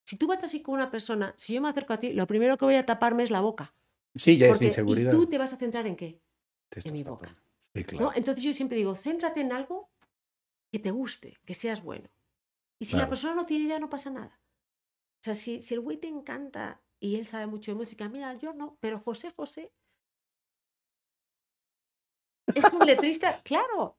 si 0.05 0.16
tú 0.16 0.26
vas 0.26 0.42
así 0.42 0.62
con 0.62 0.74
una 0.74 0.90
persona, 0.90 1.34
si 1.36 1.55
yo 1.55 1.61
me 1.61 1.68
acerco 1.68 1.92
a 1.92 1.99
ti, 1.99 2.12
lo 2.12 2.26
primero 2.26 2.57
que 2.57 2.64
voy 2.64 2.74
a 2.74 2.86
taparme 2.86 3.24
es 3.24 3.30
la 3.30 3.40
boca. 3.40 3.74
Sí, 4.14 4.36
ya 4.36 4.49
es 4.49 4.62
inseguridad. 4.62 5.12
¿Y 5.12 5.16
tú 5.16 5.26
te 5.26 5.38
vas 5.38 5.53
a 5.53 5.57
centrar 5.57 5.86
en 5.86 5.97
qué? 5.97 6.20
en 6.72 6.92
mi 6.92 7.03
boca. 7.03 7.32
Entonces 7.74 8.42
yo 8.42 8.53
siempre 8.53 8.76
digo, 8.78 8.94
céntrate 8.94 9.40
en 9.40 9.53
algo 9.53 9.88
que 10.72 10.78
te 10.78 10.90
guste, 10.90 11.38
que 11.44 11.55
seas 11.55 11.82
bueno. 11.82 12.09
Y 12.78 12.86
si 12.86 12.97
la 12.97 13.09
persona 13.09 13.34
no 13.34 13.47
tiene 13.47 13.64
idea, 13.64 13.78
no 13.78 13.88
pasa 13.88 14.11
nada. 14.11 14.40
O 15.20 15.24
sea, 15.24 15.34
si, 15.34 15.62
si 15.62 15.74
el 15.74 15.80
güey 15.80 15.97
te 15.97 16.09
encanta 16.09 16.80
y 17.01 17.16
él 17.16 17.26
sabe 17.26 17.47
mucho 17.47 17.70
de 17.70 17.76
música, 17.76 18.09
mira, 18.09 18.34
yo 18.34 18.53
no, 18.53 18.76
pero 18.80 18.99
José 18.99 19.30
José 19.30 19.72
es 22.59 22.64
un 22.72 22.86
letrista, 22.86 23.40
claro. 23.42 23.96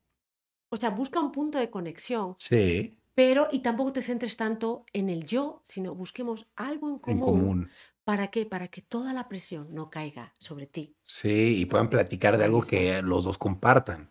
O 0.70 0.78
sea, 0.78 0.90
busca 0.90 1.20
un 1.20 1.32
punto 1.32 1.58
de 1.58 1.70
conexión. 1.70 2.36
Sí. 2.38 2.98
Pero, 3.16 3.48
y 3.52 3.60
tampoco 3.60 3.94
te 3.94 4.02
centres 4.02 4.38
tanto 4.38 4.86
en 4.94 5.10
el 5.10 5.26
yo, 5.26 5.62
sino 5.64 5.96
busquemos 5.96 6.48
algo 6.56 6.90
en 6.90 7.00
común. 7.00 7.18
En 7.18 7.20
común. 7.20 7.70
¿Para 8.04 8.28
qué? 8.28 8.46
Para 8.46 8.68
que 8.68 8.82
toda 8.82 9.12
la 9.14 9.28
presión 9.28 9.74
no 9.74 9.90
caiga 9.90 10.34
sobre 10.40 10.68
ti. 10.68 10.96
Sí, 11.04 11.58
y 11.58 11.66
puedan 11.66 11.90
platicar 11.90 12.38
de 12.38 12.46
algo 12.46 12.62
que 12.62 13.02
los 13.02 13.26
dos 13.26 13.38
compartan. 13.38 14.10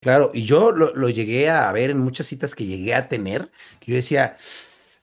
Claro, 0.00 0.30
y 0.34 0.44
yo 0.44 0.70
lo, 0.70 0.94
lo, 0.94 1.08
llegué 1.08 1.50
a 1.50 1.70
ver 1.72 1.90
en 1.90 1.98
muchas 1.98 2.26
citas 2.26 2.54
que 2.54 2.66
llegué 2.66 2.94
a 2.94 3.08
tener, 3.08 3.50
que 3.80 3.92
yo 3.92 3.96
decía, 3.96 4.36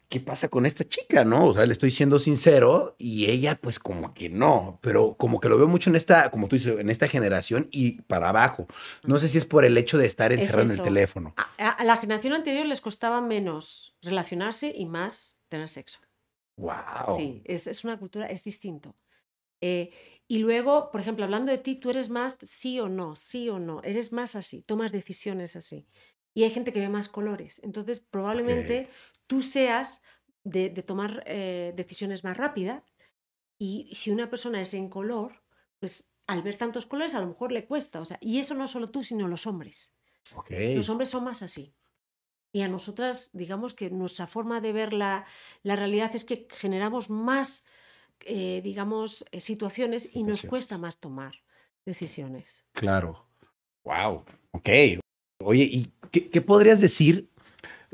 ¿qué 0.09 0.19
pasa 0.19 0.49
con 0.49 0.65
esta 0.65 0.83
chica? 0.83 1.23
¿No? 1.25 1.47
O 1.47 1.53
sea, 1.53 1.65
le 1.65 1.73
estoy 1.73 1.91
siendo 1.91 2.19
sincero 2.19 2.95
y 2.97 3.29
ella 3.29 3.59
pues 3.61 3.79
como 3.79 4.13
que 4.13 4.29
no, 4.29 4.79
pero 4.81 5.15
como 5.15 5.39
que 5.39 5.49
lo 5.49 5.57
veo 5.57 5.67
mucho 5.67 5.89
en 5.89 5.95
esta, 5.95 6.29
como 6.31 6.47
tú 6.47 6.55
dices, 6.55 6.79
en 6.79 6.89
esta 6.89 7.07
generación 7.07 7.67
y 7.71 8.01
para 8.03 8.29
abajo. 8.29 8.67
No 9.03 9.17
sé 9.17 9.29
si 9.29 9.37
es 9.37 9.45
por 9.45 9.65
el 9.65 9.77
hecho 9.77 9.97
de 9.97 10.05
estar 10.05 10.31
encerrado 10.31 10.71
en 10.73 10.79
el 10.79 10.83
teléfono. 10.83 11.33
A, 11.57 11.83
la 11.83 11.97
generación 11.97 12.33
anterior 12.33 12.65
les 12.65 12.81
costaba 12.81 13.21
menos 13.21 13.95
relacionarse 14.01 14.73
y 14.75 14.85
más 14.85 15.39
tener 15.49 15.69
sexo. 15.69 15.99
Wow. 16.57 17.17
Sí, 17.17 17.41
es, 17.45 17.67
es 17.67 17.83
una 17.83 17.97
cultura, 17.99 18.27
es 18.27 18.43
distinto. 18.43 18.95
Eh, 19.61 19.91
y 20.27 20.39
luego, 20.39 20.91
por 20.91 21.01
ejemplo, 21.01 21.23
hablando 21.23 21.51
de 21.51 21.57
ti, 21.57 21.75
tú 21.75 21.89
eres 21.89 22.09
más 22.09 22.37
sí 22.43 22.79
o 22.79 22.89
no, 22.89 23.15
sí 23.15 23.49
o 23.49 23.59
no, 23.59 23.81
eres 23.83 24.11
más 24.11 24.35
así, 24.35 24.61
tomas 24.61 24.91
decisiones 24.91 25.55
así. 25.55 25.87
Y 26.33 26.43
hay 26.43 26.51
gente 26.51 26.73
que 26.73 26.81
ve 26.81 26.89
más 26.89 27.07
colores. 27.07 27.61
Entonces, 27.63 27.99
probablemente 27.99 28.89
tú 29.27 29.41
seas 29.41 30.01
de, 30.43 30.69
tomar 30.69 31.23
eh, 31.25 31.73
decisiones 31.75 32.23
más 32.23 32.37
rápidas 32.37 32.83
y 33.57 33.89
si 33.93 34.11
una 34.11 34.29
persona 34.29 34.61
es 34.61 34.73
en 34.73 34.89
color, 34.89 35.43
pues 35.79 36.09
al 36.27 36.41
ver 36.41 36.57
tantos 36.57 36.85
colores 36.85 37.15
a 37.15 37.21
lo 37.21 37.27
mejor 37.27 37.51
le 37.51 37.65
cuesta. 37.65 37.99
O 37.99 38.05
sea, 38.05 38.17
y 38.21 38.39
eso 38.39 38.53
no 38.55 38.67
solo 38.67 38.89
tú, 38.89 39.03
sino 39.03 39.27
los 39.27 39.47
hombres. 39.47 39.95
Los 40.49 40.89
hombres 40.89 41.09
son 41.09 41.23
más 41.23 41.41
así. 41.41 41.75
Y 42.51 42.61
a 42.61 42.67
nosotras, 42.67 43.29
digamos 43.33 43.73
que 43.73 43.89
nuestra 43.89 44.27
forma 44.27 44.61
de 44.61 44.73
ver 44.73 44.93
la, 44.93 45.25
la 45.61 45.75
realidad 45.75 46.15
es 46.15 46.23
que 46.23 46.47
generamos 46.49 47.09
más, 47.09 47.67
eh, 48.21 48.61
digamos, 48.63 49.25
eh, 49.31 49.41
situaciones 49.41 50.09
y 50.13 50.23
nos 50.23 50.41
cuesta 50.43 50.77
más 50.77 50.99
tomar 50.99 51.35
decisiones. 51.85 52.65
Claro. 52.71 53.27
Wow. 53.83 54.25
Ok. 54.51 54.69
Oye, 55.43 55.63
¿y 55.63 55.93
qué, 56.11 56.29
qué 56.29 56.41
podrías 56.41 56.81
decir 56.81 57.29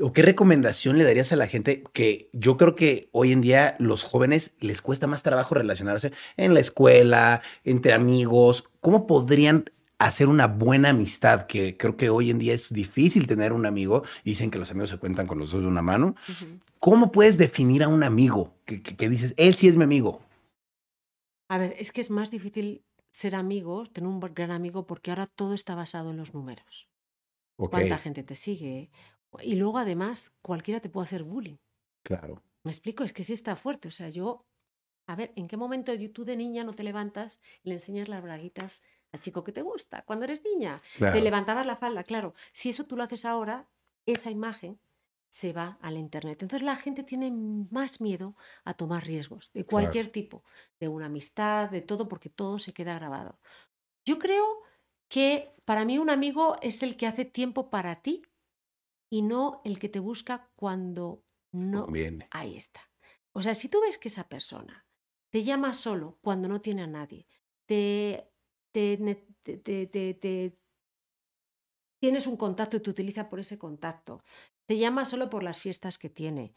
¿O 0.02 0.12
qué 0.12 0.22
recomendación 0.22 0.98
le 0.98 1.04
darías 1.04 1.32
a 1.32 1.36
la 1.36 1.46
gente 1.46 1.84
que 1.92 2.28
yo 2.32 2.56
creo 2.56 2.74
que 2.74 3.08
hoy 3.12 3.30
en 3.30 3.40
día 3.40 3.76
los 3.78 4.02
jóvenes 4.02 4.56
les 4.58 4.82
cuesta 4.82 5.06
más 5.06 5.22
trabajo 5.22 5.54
relacionarse 5.54 6.12
en 6.36 6.54
la 6.54 6.60
escuela, 6.60 7.40
entre 7.64 7.92
amigos? 7.92 8.68
¿Cómo 8.80 9.06
podrían 9.06 9.70
hacer 9.98 10.28
una 10.28 10.48
buena 10.48 10.88
amistad? 10.88 11.46
Que 11.46 11.76
creo 11.76 11.96
que 11.96 12.10
hoy 12.10 12.30
en 12.30 12.40
día 12.40 12.52
es 12.52 12.72
difícil 12.72 13.28
tener 13.28 13.52
un 13.52 13.64
amigo. 13.64 14.02
Dicen 14.24 14.50
que 14.50 14.58
los 14.58 14.72
amigos 14.72 14.90
se 14.90 14.98
cuentan 14.98 15.28
con 15.28 15.38
los 15.38 15.52
dos 15.52 15.62
de 15.62 15.68
una 15.68 15.82
mano. 15.82 16.16
¿Cómo 16.80 17.12
puedes 17.12 17.38
definir 17.38 17.84
a 17.84 17.88
un 17.88 18.02
amigo 18.02 18.54
que, 18.64 19.08
dices, 19.08 19.34
él 19.36 19.54
sí 19.54 19.68
es 19.68 19.76
mi 19.76 19.84
amigo? 19.84 20.20
A 21.48 21.58
ver, 21.58 21.76
es 21.78 21.92
que 21.92 22.00
es 22.00 22.10
más 22.10 22.32
difícil 22.32 22.82
ser 23.12 23.36
amigos, 23.36 23.92
tener 23.92 24.08
un 24.08 24.18
gran 24.18 24.50
amigo, 24.50 24.84
porque 24.84 25.12
ahora 25.12 25.28
todo 25.28 25.54
está 25.54 25.76
basado 25.76 26.10
en 26.10 26.16
los 26.16 26.34
números. 26.34 26.88
¿Cuánta 27.56 27.98
gente 27.98 28.24
te 28.24 28.34
sigue? 28.34 28.90
Y 29.40 29.54
luego, 29.54 29.78
además, 29.78 30.32
cualquiera 30.42 30.80
te 30.80 30.88
puede 30.88 31.06
hacer 31.06 31.22
bullying. 31.22 31.56
Claro. 32.02 32.42
Me 32.64 32.70
explico, 32.70 33.04
es 33.04 33.12
que 33.12 33.24
sí 33.24 33.32
está 33.32 33.56
fuerte. 33.56 33.88
O 33.88 33.90
sea, 33.90 34.08
yo, 34.08 34.46
a 35.06 35.16
ver, 35.16 35.32
¿en 35.36 35.48
qué 35.48 35.56
momento 35.56 35.92
tú 36.12 36.24
de 36.24 36.36
niña 36.36 36.64
no 36.64 36.74
te 36.74 36.82
levantas 36.82 37.40
y 37.62 37.70
le 37.70 37.76
enseñas 37.76 38.08
las 38.08 38.22
braguitas 38.22 38.82
al 39.12 39.20
chico 39.20 39.44
que 39.44 39.52
te 39.52 39.62
gusta? 39.62 40.02
Cuando 40.02 40.24
eres 40.24 40.42
niña, 40.44 40.80
te 40.98 41.20
levantabas 41.20 41.66
la 41.66 41.76
falda, 41.76 42.04
claro. 42.04 42.34
Si 42.52 42.70
eso 42.70 42.84
tú 42.84 42.96
lo 42.96 43.02
haces 43.02 43.24
ahora, 43.24 43.68
esa 44.06 44.30
imagen 44.30 44.78
se 45.28 45.54
va 45.54 45.78
al 45.80 45.96
Internet. 45.96 46.42
Entonces 46.42 46.64
la 46.64 46.76
gente 46.76 47.02
tiene 47.02 47.30
más 47.30 48.02
miedo 48.02 48.36
a 48.64 48.74
tomar 48.74 49.04
riesgos 49.04 49.50
de 49.54 49.64
cualquier 49.64 50.08
tipo, 50.08 50.44
de 50.78 50.88
una 50.88 51.06
amistad, 51.06 51.70
de 51.70 51.80
todo, 51.80 52.06
porque 52.06 52.28
todo 52.28 52.58
se 52.58 52.74
queda 52.74 52.94
grabado. 52.94 53.38
Yo 54.04 54.18
creo 54.18 54.44
que 55.08 55.54
para 55.64 55.86
mí 55.86 55.98
un 55.98 56.10
amigo 56.10 56.56
es 56.60 56.82
el 56.82 56.96
que 56.96 57.06
hace 57.06 57.24
tiempo 57.24 57.70
para 57.70 58.02
ti 58.02 58.22
y 59.12 59.20
no 59.20 59.60
el 59.66 59.78
que 59.78 59.90
te 59.90 60.00
busca 60.00 60.50
cuando 60.56 61.22
no. 61.52 61.86
Ahí 62.30 62.56
está. 62.56 62.80
O 63.34 63.42
sea, 63.42 63.54
si 63.54 63.68
tú 63.68 63.82
ves 63.82 63.98
que 63.98 64.08
esa 64.08 64.26
persona 64.26 64.86
te 65.30 65.42
llama 65.42 65.74
solo 65.74 66.18
cuando 66.22 66.48
no 66.48 66.62
tiene 66.62 66.82
a 66.82 66.86
nadie, 66.86 67.26
te, 67.68 68.32
te, 68.72 68.96
tienes 72.00 72.26
un 72.26 72.36
contacto 72.38 72.78
y 72.78 72.80
te 72.80 72.88
utiliza 72.88 73.28
por 73.28 73.40
ese 73.40 73.58
contacto, 73.58 74.18
te 74.66 74.78
llama 74.78 75.04
solo 75.04 75.28
por 75.28 75.42
las 75.42 75.60
fiestas 75.60 75.98
que 75.98 76.08
tiene 76.08 76.54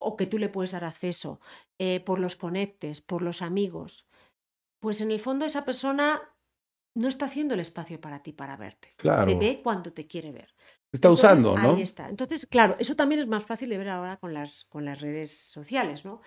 o 0.00 0.16
que 0.16 0.26
tú 0.26 0.38
le 0.38 0.48
puedes 0.48 0.70
dar 0.70 0.84
acceso, 0.84 1.40
eh, 1.80 1.98
por 1.98 2.20
los 2.20 2.36
conectes, 2.36 3.00
por 3.00 3.20
los 3.20 3.42
amigos, 3.42 4.06
pues 4.80 5.00
en 5.00 5.10
el 5.10 5.18
fondo 5.18 5.44
esa 5.44 5.64
persona 5.64 6.36
no 6.96 7.08
está 7.08 7.24
haciendo 7.24 7.54
el 7.54 7.60
espacio 7.60 8.00
para 8.00 8.22
ti 8.22 8.32
para 8.32 8.56
verte. 8.56 8.94
Claro. 8.96 9.26
Te 9.26 9.34
ve 9.34 9.60
cuando 9.62 9.92
te 9.92 10.06
quiere 10.06 10.30
ver 10.30 10.54
está 10.92 11.10
usando, 11.10 11.56
¿no? 11.56 11.74
Ahí 11.76 11.82
está. 11.82 12.08
Entonces, 12.08 12.46
claro, 12.46 12.76
eso 12.78 12.96
también 12.96 13.20
es 13.20 13.26
más 13.26 13.44
fácil 13.44 13.68
de 13.68 13.78
ver 13.78 13.88
ahora 13.88 14.18
con 14.18 14.34
las, 14.34 14.64
con 14.64 14.84
las 14.84 15.00
redes 15.00 15.36
sociales, 15.36 16.04
¿no? 16.04 16.20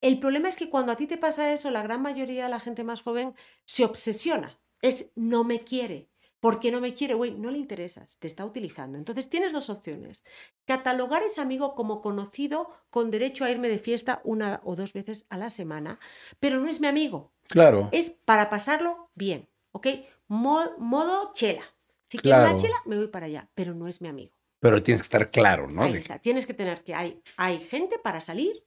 El 0.00 0.20
problema 0.20 0.48
es 0.48 0.56
que 0.56 0.70
cuando 0.70 0.92
a 0.92 0.96
ti 0.96 1.06
te 1.06 1.18
pasa 1.18 1.52
eso, 1.52 1.70
la 1.70 1.82
gran 1.82 2.02
mayoría 2.02 2.44
de 2.44 2.50
la 2.50 2.60
gente 2.60 2.84
más 2.84 3.02
joven 3.02 3.34
se 3.64 3.84
obsesiona. 3.84 4.60
Es 4.80 5.10
no 5.16 5.42
me 5.42 5.64
quiere. 5.64 6.08
¿Por 6.40 6.60
qué 6.60 6.70
no 6.70 6.80
me 6.80 6.94
quiere? 6.94 7.14
Güey, 7.14 7.32
no 7.32 7.50
le 7.50 7.58
interesas, 7.58 8.16
te 8.20 8.28
está 8.28 8.44
utilizando. 8.44 8.96
Entonces 8.96 9.28
tienes 9.28 9.52
dos 9.52 9.70
opciones. 9.70 10.22
Catalogar 10.66 11.24
ese 11.24 11.40
amigo 11.40 11.74
como 11.74 12.00
conocido 12.00 12.70
con 12.90 13.10
derecho 13.10 13.44
a 13.44 13.50
irme 13.50 13.68
de 13.68 13.80
fiesta 13.80 14.20
una 14.22 14.60
o 14.62 14.76
dos 14.76 14.92
veces 14.92 15.26
a 15.30 15.36
la 15.36 15.50
semana, 15.50 15.98
pero 16.38 16.60
no 16.60 16.68
es 16.68 16.80
mi 16.80 16.86
amigo. 16.86 17.32
Claro. 17.48 17.88
Es 17.90 18.10
para 18.24 18.50
pasarlo 18.50 19.10
bien, 19.16 19.48
¿ok? 19.72 19.88
modo 20.28 21.32
chela. 21.32 21.64
Si 22.10 22.18
quiero 22.18 22.40
una 22.40 22.56
chela, 22.56 22.76
me 22.86 22.96
voy 22.96 23.08
para 23.08 23.26
allá, 23.26 23.50
pero 23.54 23.74
no 23.74 23.86
es 23.86 24.00
mi 24.00 24.08
amigo. 24.08 24.34
Pero 24.60 24.82
tienes 24.82 25.02
que 25.02 25.06
estar 25.06 25.30
claro, 25.30 25.68
¿no? 25.68 25.82
Ahí 25.82 25.94
está. 25.94 26.18
Tienes 26.18 26.46
que 26.46 26.54
tener 26.54 26.82
que 26.82 26.94
hay, 26.94 27.22
hay 27.36 27.58
gente 27.58 27.98
para 27.98 28.20
salir, 28.20 28.64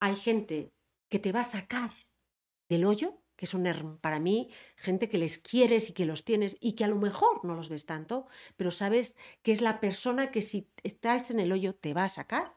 hay 0.00 0.16
gente 0.16 0.72
que 1.08 1.18
te 1.18 1.32
va 1.32 1.40
a 1.40 1.44
sacar 1.44 1.92
del 2.68 2.84
hoyo, 2.84 3.22
que 3.36 3.46
son 3.46 3.98
para 4.02 4.20
mí 4.20 4.50
gente 4.76 5.08
que 5.08 5.16
les 5.16 5.38
quieres 5.38 5.88
y 5.88 5.94
que 5.94 6.04
los 6.04 6.24
tienes 6.24 6.58
y 6.60 6.72
que 6.72 6.84
a 6.84 6.88
lo 6.88 6.96
mejor 6.96 7.42
no 7.44 7.54
los 7.54 7.70
ves 7.70 7.86
tanto, 7.86 8.26
pero 8.56 8.70
sabes 8.70 9.16
que 9.42 9.52
es 9.52 9.62
la 9.62 9.80
persona 9.80 10.30
que 10.30 10.42
si 10.42 10.70
estás 10.82 11.30
en 11.30 11.40
el 11.40 11.50
hoyo 11.52 11.74
te 11.74 11.94
va 11.94 12.04
a 12.04 12.08
sacar. 12.10 12.54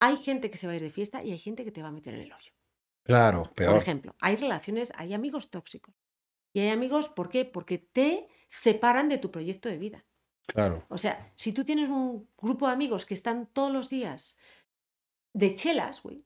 Hay 0.00 0.16
gente 0.16 0.50
que 0.50 0.58
se 0.58 0.66
va 0.66 0.74
a 0.74 0.76
ir 0.76 0.82
de 0.82 0.90
fiesta 0.90 1.24
y 1.24 1.32
hay 1.32 1.38
gente 1.38 1.64
que 1.64 1.72
te 1.72 1.82
va 1.82 1.88
a 1.88 1.92
meter 1.92 2.14
en 2.14 2.20
el 2.20 2.32
hoyo. 2.32 2.52
Claro, 3.04 3.50
peor. 3.54 3.72
Por 3.72 3.82
ejemplo, 3.82 4.14
hay 4.20 4.36
relaciones, 4.36 4.92
hay 4.96 5.14
amigos 5.14 5.50
tóxicos. 5.50 5.94
Y 6.52 6.60
hay 6.60 6.68
amigos, 6.68 7.08
¿por 7.08 7.30
qué? 7.30 7.46
Porque 7.46 7.78
te 7.78 8.28
separan 8.48 9.08
de 9.08 9.18
tu 9.18 9.30
proyecto 9.30 9.68
de 9.68 9.78
vida. 9.78 10.04
Claro. 10.46 10.84
O 10.88 10.98
sea, 10.98 11.30
si 11.36 11.52
tú 11.52 11.64
tienes 11.64 11.90
un 11.90 12.28
grupo 12.36 12.66
de 12.66 12.72
amigos 12.72 13.04
que 13.04 13.14
están 13.14 13.46
todos 13.46 13.70
los 13.70 13.90
días 13.90 14.38
de 15.34 15.54
chelas, 15.54 16.02
güey, 16.02 16.24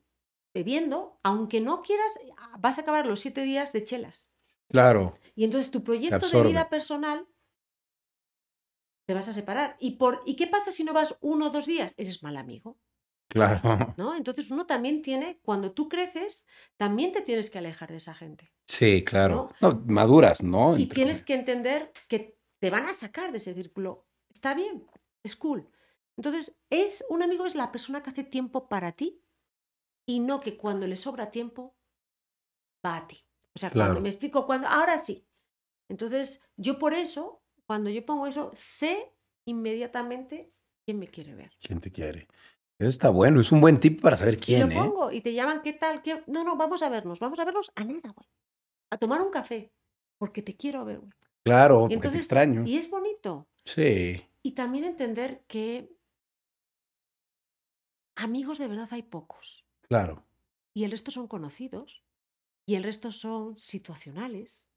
bebiendo, 0.54 1.18
aunque 1.22 1.60
no 1.60 1.82
quieras, 1.82 2.18
vas 2.58 2.78
a 2.78 2.82
acabar 2.82 3.06
los 3.06 3.20
siete 3.20 3.42
días 3.42 3.72
de 3.72 3.84
chelas. 3.84 4.30
Claro. 4.68 5.14
Y 5.34 5.44
entonces 5.44 5.70
tu 5.70 5.82
proyecto 5.82 6.28
de 6.28 6.42
vida 6.44 6.68
personal 6.68 7.26
te 9.06 9.14
vas 9.14 9.28
a 9.28 9.32
separar. 9.32 9.76
¿Y, 9.80 9.96
por, 9.96 10.22
¿Y 10.24 10.36
qué 10.36 10.46
pasa 10.46 10.70
si 10.70 10.84
no 10.84 10.92
vas 10.92 11.16
uno 11.20 11.46
o 11.46 11.50
dos 11.50 11.66
días? 11.66 11.92
Eres 11.96 12.22
mal 12.22 12.36
amigo. 12.36 12.78
Claro. 13.32 13.94
¿No? 13.96 14.14
Entonces 14.14 14.50
uno 14.50 14.66
también 14.66 15.00
tiene, 15.00 15.38
cuando 15.42 15.72
tú 15.72 15.88
creces, 15.88 16.44
también 16.76 17.12
te 17.12 17.22
tienes 17.22 17.48
que 17.48 17.56
alejar 17.56 17.90
de 17.90 17.96
esa 17.96 18.12
gente. 18.12 18.52
Sí, 18.66 19.02
claro. 19.04 19.48
No, 19.62 19.82
maduras, 19.86 20.42
¿no? 20.42 20.76
Y 20.76 20.84
tienes 20.84 21.22
que 21.22 21.32
entender 21.32 21.90
que 22.08 22.38
te 22.58 22.68
van 22.68 22.84
a 22.84 22.92
sacar 22.92 23.30
de 23.32 23.38
ese 23.38 23.54
círculo. 23.54 24.06
Está 24.34 24.52
bien, 24.52 24.86
es 25.22 25.34
cool. 25.34 25.66
Entonces, 26.18 26.52
es 26.68 27.02
un 27.08 27.22
amigo 27.22 27.46
es 27.46 27.54
la 27.54 27.72
persona 27.72 28.02
que 28.02 28.10
hace 28.10 28.22
tiempo 28.22 28.68
para 28.68 28.92
ti 28.92 29.22
y 30.06 30.20
no 30.20 30.40
que 30.40 30.58
cuando 30.58 30.86
le 30.86 30.96
sobra 30.96 31.30
tiempo 31.30 31.74
va 32.84 32.98
a 32.98 33.06
ti. 33.08 33.24
O 33.54 33.58
sea, 33.58 33.70
cuando 33.70 34.02
me 34.02 34.10
explico 34.10 34.44
cuando 34.44 34.68
ahora 34.68 34.98
sí. 34.98 35.26
Entonces, 35.88 36.40
yo 36.58 36.78
por 36.78 36.92
eso, 36.92 37.42
cuando 37.64 37.88
yo 37.88 38.04
pongo 38.04 38.26
eso, 38.26 38.50
sé 38.54 39.14
inmediatamente 39.46 40.52
quién 40.84 40.98
me 40.98 41.08
quiere 41.08 41.34
ver. 41.34 41.52
¿Quién 41.62 41.80
te 41.80 41.90
quiere? 41.90 42.28
Eso 42.82 42.88
está 42.88 43.10
bueno, 43.10 43.40
es 43.40 43.52
un 43.52 43.60
buen 43.60 43.78
tip 43.78 44.00
para 44.00 44.16
saber 44.16 44.36
quién, 44.36 44.68
lo 44.68 44.74
¿eh? 44.74 44.76
pongo 44.76 45.12
y 45.12 45.20
te 45.20 45.32
llaman, 45.32 45.62
¿qué 45.62 45.72
tal? 45.72 46.02
¿Qué? 46.02 46.24
No, 46.26 46.42
no, 46.42 46.56
vamos 46.56 46.82
a 46.82 46.88
vernos, 46.88 47.20
vamos 47.20 47.38
a 47.38 47.44
vernos 47.44 47.70
a 47.76 47.84
nada, 47.84 48.10
güey. 48.10 48.28
A 48.90 48.96
tomar 48.96 49.22
un 49.22 49.30
café, 49.30 49.72
porque 50.18 50.42
te 50.42 50.56
quiero 50.56 50.84
ver, 50.84 50.98
güey. 50.98 51.12
Claro, 51.44 51.88
porque 51.88 52.08
te 52.08 52.16
extraño. 52.16 52.64
Y 52.66 52.76
es 52.76 52.90
bonito. 52.90 53.46
Sí. 53.64 54.26
Y 54.42 54.52
también 54.52 54.84
entender 54.84 55.44
que 55.46 55.96
amigos 58.16 58.58
de 58.58 58.66
verdad 58.66 58.88
hay 58.90 59.02
pocos. 59.02 59.64
Claro. 59.82 60.24
Y 60.74 60.82
el 60.82 60.90
resto 60.90 61.12
son 61.12 61.28
conocidos, 61.28 62.02
y 62.66 62.74
el 62.74 62.82
resto 62.82 63.12
son 63.12 63.56
situacionales, 63.60 64.68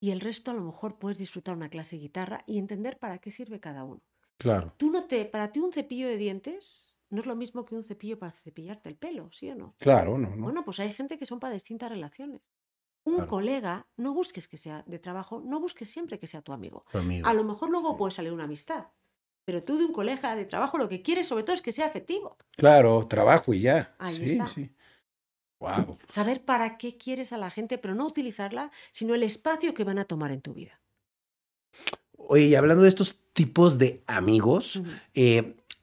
y 0.00 0.10
el 0.10 0.20
resto 0.20 0.50
a 0.50 0.54
lo 0.54 0.62
mejor 0.62 0.98
puedes 0.98 1.18
disfrutar 1.18 1.54
una 1.54 1.70
clase 1.70 1.94
de 1.94 2.02
guitarra 2.02 2.42
y 2.46 2.58
entender 2.58 2.98
para 2.98 3.18
qué 3.18 3.30
sirve 3.30 3.60
cada 3.60 3.84
uno. 3.84 4.02
Claro. 4.38 4.74
Tú 4.76 4.90
no 4.90 5.04
te, 5.04 5.24
para 5.24 5.52
ti 5.52 5.60
un 5.60 5.72
cepillo 5.72 6.08
de 6.08 6.16
dientes 6.16 6.87
no 7.10 7.20
es 7.20 7.26
lo 7.26 7.36
mismo 7.36 7.64
que 7.64 7.74
un 7.74 7.84
cepillo 7.84 8.18
para 8.18 8.32
cepillarte 8.32 8.88
el 8.88 8.96
pelo, 8.96 9.30
¿sí 9.32 9.50
o 9.50 9.54
no? 9.54 9.74
Claro, 9.78 10.18
no, 10.18 10.34
no. 10.34 10.44
Bueno, 10.44 10.64
pues 10.64 10.80
hay 10.80 10.92
gente 10.92 11.18
que 11.18 11.26
son 11.26 11.40
para 11.40 11.54
distintas 11.54 11.90
relaciones. 11.90 12.52
Un 13.04 13.24
colega, 13.26 13.86
no 13.96 14.12
busques 14.12 14.48
que 14.48 14.58
sea 14.58 14.82
de 14.86 14.98
trabajo, 14.98 15.40
no 15.42 15.60
busques 15.60 15.88
siempre 15.88 16.18
que 16.18 16.26
sea 16.26 16.42
tu 16.42 16.52
amigo. 16.52 16.82
A 17.24 17.32
lo 17.32 17.42
mejor 17.42 17.70
luego 17.70 17.96
puede 17.96 18.12
salir 18.12 18.32
una 18.32 18.44
amistad, 18.44 18.88
pero 19.46 19.62
tú 19.64 19.78
de 19.78 19.86
un 19.86 19.92
colega 19.92 20.36
de 20.36 20.44
trabajo 20.44 20.76
lo 20.76 20.90
que 20.90 21.00
quieres 21.00 21.26
sobre 21.26 21.42
todo 21.42 21.54
es 21.54 21.62
que 21.62 21.72
sea 21.72 21.86
afectivo. 21.86 22.36
Claro, 22.56 23.06
trabajo 23.06 23.54
y 23.54 23.62
ya. 23.62 23.96
sí, 24.10 24.38
sí. 24.46 24.70
Wow. 25.60 25.98
Saber 26.10 26.44
para 26.44 26.78
qué 26.78 26.96
quieres 26.96 27.32
a 27.32 27.38
la 27.38 27.50
gente, 27.50 27.78
pero 27.78 27.94
no 27.94 28.06
utilizarla, 28.06 28.70
sino 28.92 29.14
el 29.14 29.22
espacio 29.22 29.74
que 29.74 29.84
van 29.84 29.98
a 29.98 30.04
tomar 30.04 30.30
en 30.30 30.40
tu 30.40 30.54
vida. 30.54 30.80
Oye, 32.16 32.44
y 32.44 32.54
hablando 32.54 32.82
de 32.82 32.90
estos 32.90 33.20
tipos 33.32 33.78
de 33.78 34.04
amigos, 34.06 34.82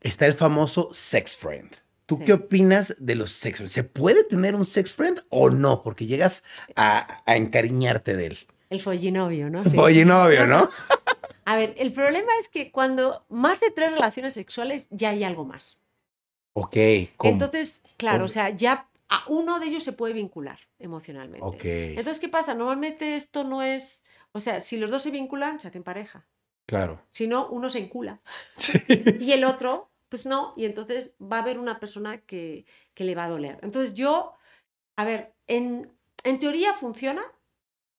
está 0.05 0.27
el 0.27 0.35
famoso 0.35 0.89
sex 0.93 1.35
friend. 1.35 1.75
¿Tú 2.05 2.23
qué 2.23 2.33
opinas 2.33 2.95
de 2.99 3.15
los 3.15 3.31
sex 3.31 3.57
friends? 3.57 3.71
¿Se 3.71 3.83
puede 3.83 4.23
tener 4.23 4.53
un 4.53 4.63
sex 4.63 4.93
friend 4.93 5.21
o 5.29 5.49
no? 5.49 5.81
Porque 5.81 6.05
llegas 6.05 6.43
a, 6.75 7.23
encariñarte 7.25 8.15
de 8.15 8.27
él. 8.27 8.37
El 8.69 8.79
follinovio, 8.79 9.49
¿no? 9.49 9.63
Follinovio, 9.75 10.45
¿no? 10.45 10.69
A 11.45 11.55
ver, 11.55 11.73
el 11.77 11.91
problema 11.93 12.31
es 12.39 12.49
que 12.49 12.71
cuando 12.71 13.25
más 13.29 13.59
de 13.59 13.71
tres 13.71 13.91
relaciones 13.91 14.33
sexuales 14.33 14.87
ya 14.89 15.09
hay 15.09 15.23
algo 15.23 15.45
más. 15.45 15.81
Ok. 16.53 16.75
¿cómo? 17.17 17.33
Entonces, 17.33 17.83
claro, 17.97 18.25
o 18.25 18.27
sea, 18.27 18.49
ya 18.49 18.89
a 19.09 19.25
uno 19.27 19.59
de 19.59 19.67
ellos 19.67 19.83
se 19.83 19.93
puede 19.93 20.13
vincular 20.13 20.59
emocionalmente. 20.79 21.45
Ok. 21.45 21.65
Entonces, 21.65 22.19
¿qué 22.19 22.29
pasa? 22.29 22.55
Normalmente 22.55 23.15
esto 23.15 23.43
no 23.43 23.61
es, 23.61 24.05
o 24.31 24.39
sea, 24.39 24.59
si 24.59 24.77
los 24.77 24.89
dos 24.89 25.03
se 25.03 25.11
vinculan, 25.11 25.59
se 25.59 25.67
hacen 25.67 25.83
pareja. 25.83 26.25
Claro. 26.65 26.99
Si 27.11 27.27
no, 27.27 27.47
uno 27.47 27.69
se 27.69 27.79
encula. 27.79 28.19
Sí. 28.57 28.79
Y 29.19 29.31
el 29.33 29.43
otro, 29.43 29.91
pues 30.15 30.25
no, 30.25 30.53
y 30.55 30.63
entonces 30.63 31.13
va 31.21 31.39
a 31.39 31.41
haber 31.41 31.59
una 31.59 31.77
persona 31.77 32.21
que, 32.21 32.65
que 32.93 33.03
le 33.03 33.15
va 33.15 33.25
a 33.25 33.29
doler. 33.29 33.59
Entonces 33.63 33.93
yo, 33.93 34.31
a 34.97 35.03
ver, 35.03 35.33
en, 35.45 35.91
en 36.23 36.39
teoría 36.39 36.73
funciona, 36.73 37.21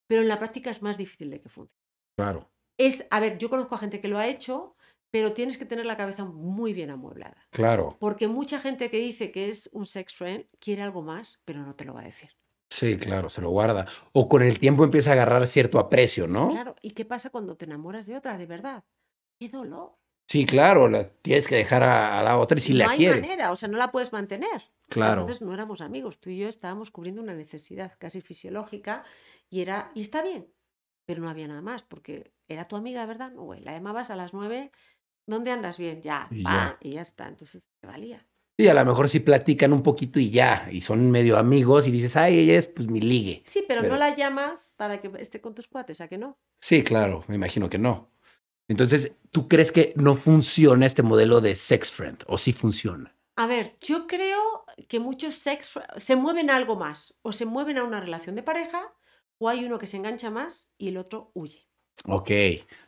pero 0.09 0.23
en 0.23 0.29
la 0.29 0.39
práctica 0.39 0.71
es 0.71 0.81
más 0.81 0.97
difícil 0.97 1.29
de 1.29 1.43
que 1.43 1.51
funcione. 1.51 1.85
Claro. 2.19 2.49
Es, 2.81 3.07
a 3.11 3.21
ver, 3.21 3.37
yo 3.37 3.51
conozco 3.51 3.75
a 3.75 3.79
gente 3.79 4.01
que 4.01 4.09
lo 4.09 4.17
ha 4.17 4.29
hecho, 4.29 4.77
pero 5.13 5.35
tienes 5.35 5.59
que 5.59 5.67
tener 5.67 5.85
la 5.85 5.99
cabeza 5.99 6.25
muy 6.25 6.73
bien 6.73 6.89
amueblada. 6.89 7.37
Claro. 7.51 7.99
Porque 8.01 8.29
mucha 8.29 8.61
gente 8.61 8.91
que 8.91 8.97
dice 8.97 9.31
que 9.31 9.51
es 9.51 9.69
un 9.75 9.85
sex 9.85 10.15
friend 10.15 10.47
quiere 10.59 10.81
algo 10.81 11.03
más, 11.03 11.43
pero 11.45 11.61
no 11.61 11.75
te 11.75 11.85
lo 11.85 11.93
va 11.93 12.01
a 12.01 12.05
decir. 12.05 12.31
Sí, 12.73 12.97
claro, 12.97 13.29
se 13.29 13.43
lo 13.43 13.51
guarda. 13.51 13.87
O 14.15 14.27
con 14.27 14.41
el 14.41 14.59
tiempo 14.59 14.85
empieza 14.85 15.11
a 15.11 15.13
agarrar 15.13 15.47
cierto 15.47 15.79
aprecio, 15.79 16.27
¿no? 16.27 16.49
Claro, 16.49 16.77
¿y 16.81 16.93
qué 16.93 17.05
pasa 17.05 17.29
cuando 17.29 17.59
te 17.59 17.67
enamoras 17.67 18.07
de 18.07 18.17
otra, 18.17 18.39
de 18.39 18.47
verdad? 18.47 18.85
¡Qué 19.39 19.51
dolor! 19.51 19.99
Sí, 20.29 20.45
claro, 20.47 20.89
la 20.89 21.07
tienes 21.07 21.47
que 21.49 21.55
dejar 21.57 21.83
a, 21.83 22.19
a 22.19 22.23
la 22.23 22.39
otra 22.39 22.59
y 22.59 22.61
si 22.61 22.73
no 22.73 22.79
la 22.81 22.91
hay 22.91 22.99
quieres. 22.99 23.21
manera, 23.23 23.53
o 23.53 23.57
sea, 23.57 23.69
no 23.69 23.79
la 23.79 23.93
puedes 23.93 24.13
mantener. 24.13 24.63
Claro. 24.89 25.23
Entonces 25.23 25.43
no 25.43 25.53
éramos 25.53 25.81
amigos, 25.81 26.19
tú 26.21 26.31
y 26.31 26.39
yo 26.39 26.49
estábamos 26.49 26.91
cubriendo 26.91 27.21
una 27.23 27.35
necesidad 27.35 27.93
casi 27.99 28.21
fisiológica 28.21 29.05
y 29.51 29.61
era, 29.61 29.91
y 29.95 30.01
está 30.01 30.23
bien, 30.23 30.49
pero 31.07 31.23
no 31.23 31.29
había 31.29 31.49
nada 31.49 31.63
más, 31.63 31.83
porque 31.83 32.33
era 32.49 32.69
tu 32.69 32.77
amiga, 32.77 33.05
¿verdad? 33.07 33.33
No, 33.33 33.43
güey, 33.43 33.61
la 33.63 33.73
llamabas 33.73 34.11
a 34.11 34.17
las 34.17 34.33
nueve, 34.35 34.71
¿dónde 35.27 35.51
andas 35.51 35.79
bien? 35.79 36.03
Ya, 36.03 36.29
Y 36.31 36.43
pa, 36.43 36.77
ya. 36.81 36.89
y 36.89 36.93
ya 36.95 37.03
está, 37.03 37.27
entonces 37.29 37.63
te 37.81 37.87
valía. 37.87 38.27
Y 38.59 38.69
a 38.69 38.75
lo 38.75 38.85
mejor 38.87 39.09
sí 39.09 39.21
platican 39.21 39.73
un 39.73 39.83
poquito 39.83 40.19
y 40.19 40.31
ya, 40.31 40.69
y 40.73 40.81
son 40.81 41.11
medio 41.11 41.37
amigos 41.37 41.87
y 41.87 41.91
dices, 41.91 42.17
ay, 42.17 42.39
ella 42.39 42.55
es 42.59 42.67
pues 42.67 42.89
mi 42.89 43.01
ligue. 43.01 43.43
Sí, 43.47 43.65
pero, 43.69 43.83
Pero- 43.83 43.93
no 43.95 43.99
la 43.99 44.15
llamas 44.15 44.73
para 44.77 45.01
que 45.01 45.11
esté 45.19 45.41
con 45.41 45.55
tus 45.55 45.67
cuates, 45.69 46.01
¿a 46.01 46.09
que 46.09 46.17
no? 46.19 46.39
Sí, 46.61 46.83
claro, 46.83 47.25
me 47.29 47.35
imagino 47.35 47.69
que 47.69 47.79
no. 47.79 48.11
Entonces, 48.69 49.13
¿tú 49.31 49.49
crees 49.49 49.73
que 49.73 49.93
no 49.97 50.15
funciona 50.15 50.87
este 50.87 51.03
modelo 51.03 51.41
de 51.41 51.55
sex 51.55 51.93
friend? 51.93 52.25
¿O 52.27 52.39
sí 52.39 52.53
funciona? 52.53 53.15
A 53.37 53.47
ver, 53.47 53.77
yo 53.81 54.07
creo 54.07 54.65
que 54.89 54.99
muchos 54.99 55.35
sex 55.35 55.79
se 55.97 56.17
mueven 56.17 56.51
a 56.51 56.57
algo 56.57 56.77
más, 56.77 57.19
o 57.23 57.33
se 57.33 57.45
mueven 57.45 57.79
a 57.79 57.85
una 57.85 58.01
relación 58.01 58.35
de 58.35 58.43
pareja, 58.43 58.93
o 59.39 59.49
hay 59.49 59.65
uno 59.65 59.79
que 59.79 59.87
se 59.87 59.99
engancha 59.99 60.31
más 60.31 60.73
y 60.79 60.89
el 60.89 60.97
otro 60.97 61.31
huye. 61.35 61.69
Ok, 62.05 62.31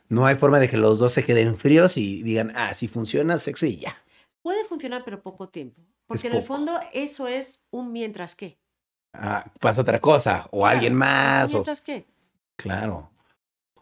no 0.07 0.25
hay 0.25 0.35
forma 0.35 0.59
de 0.59 0.69
que 0.69 0.77
los 0.77 0.99
dos 0.99 1.13
se 1.13 1.23
queden 1.23 1.57
fríos 1.57 1.97
y 1.97 2.23
digan, 2.23 2.51
ah, 2.55 2.73
sí 2.73 2.87
funciona, 2.87 3.37
sexo 3.37 3.65
y 3.65 3.77
ya. 3.77 3.97
Puede 4.41 4.65
funcionar, 4.65 5.03
pero 5.03 5.21
poco 5.21 5.49
tiempo. 5.49 5.81
Porque 6.05 6.27
en 6.27 6.33
el 6.33 6.43
fondo 6.43 6.79
eso 6.93 7.27
es 7.27 7.65
un 7.69 7.91
mientras 7.91 8.35
qué. 8.35 8.59
Ah, 9.13 9.51
pasa 9.59 9.81
otra 9.81 9.99
cosa, 9.99 10.47
o 10.51 10.61
Claro, 10.61 10.75
alguien 10.75 10.95
más. 10.95 11.51
O... 11.51 11.57
mientras 11.57 11.81
qué. 11.81 12.07
Claro. 12.55 13.11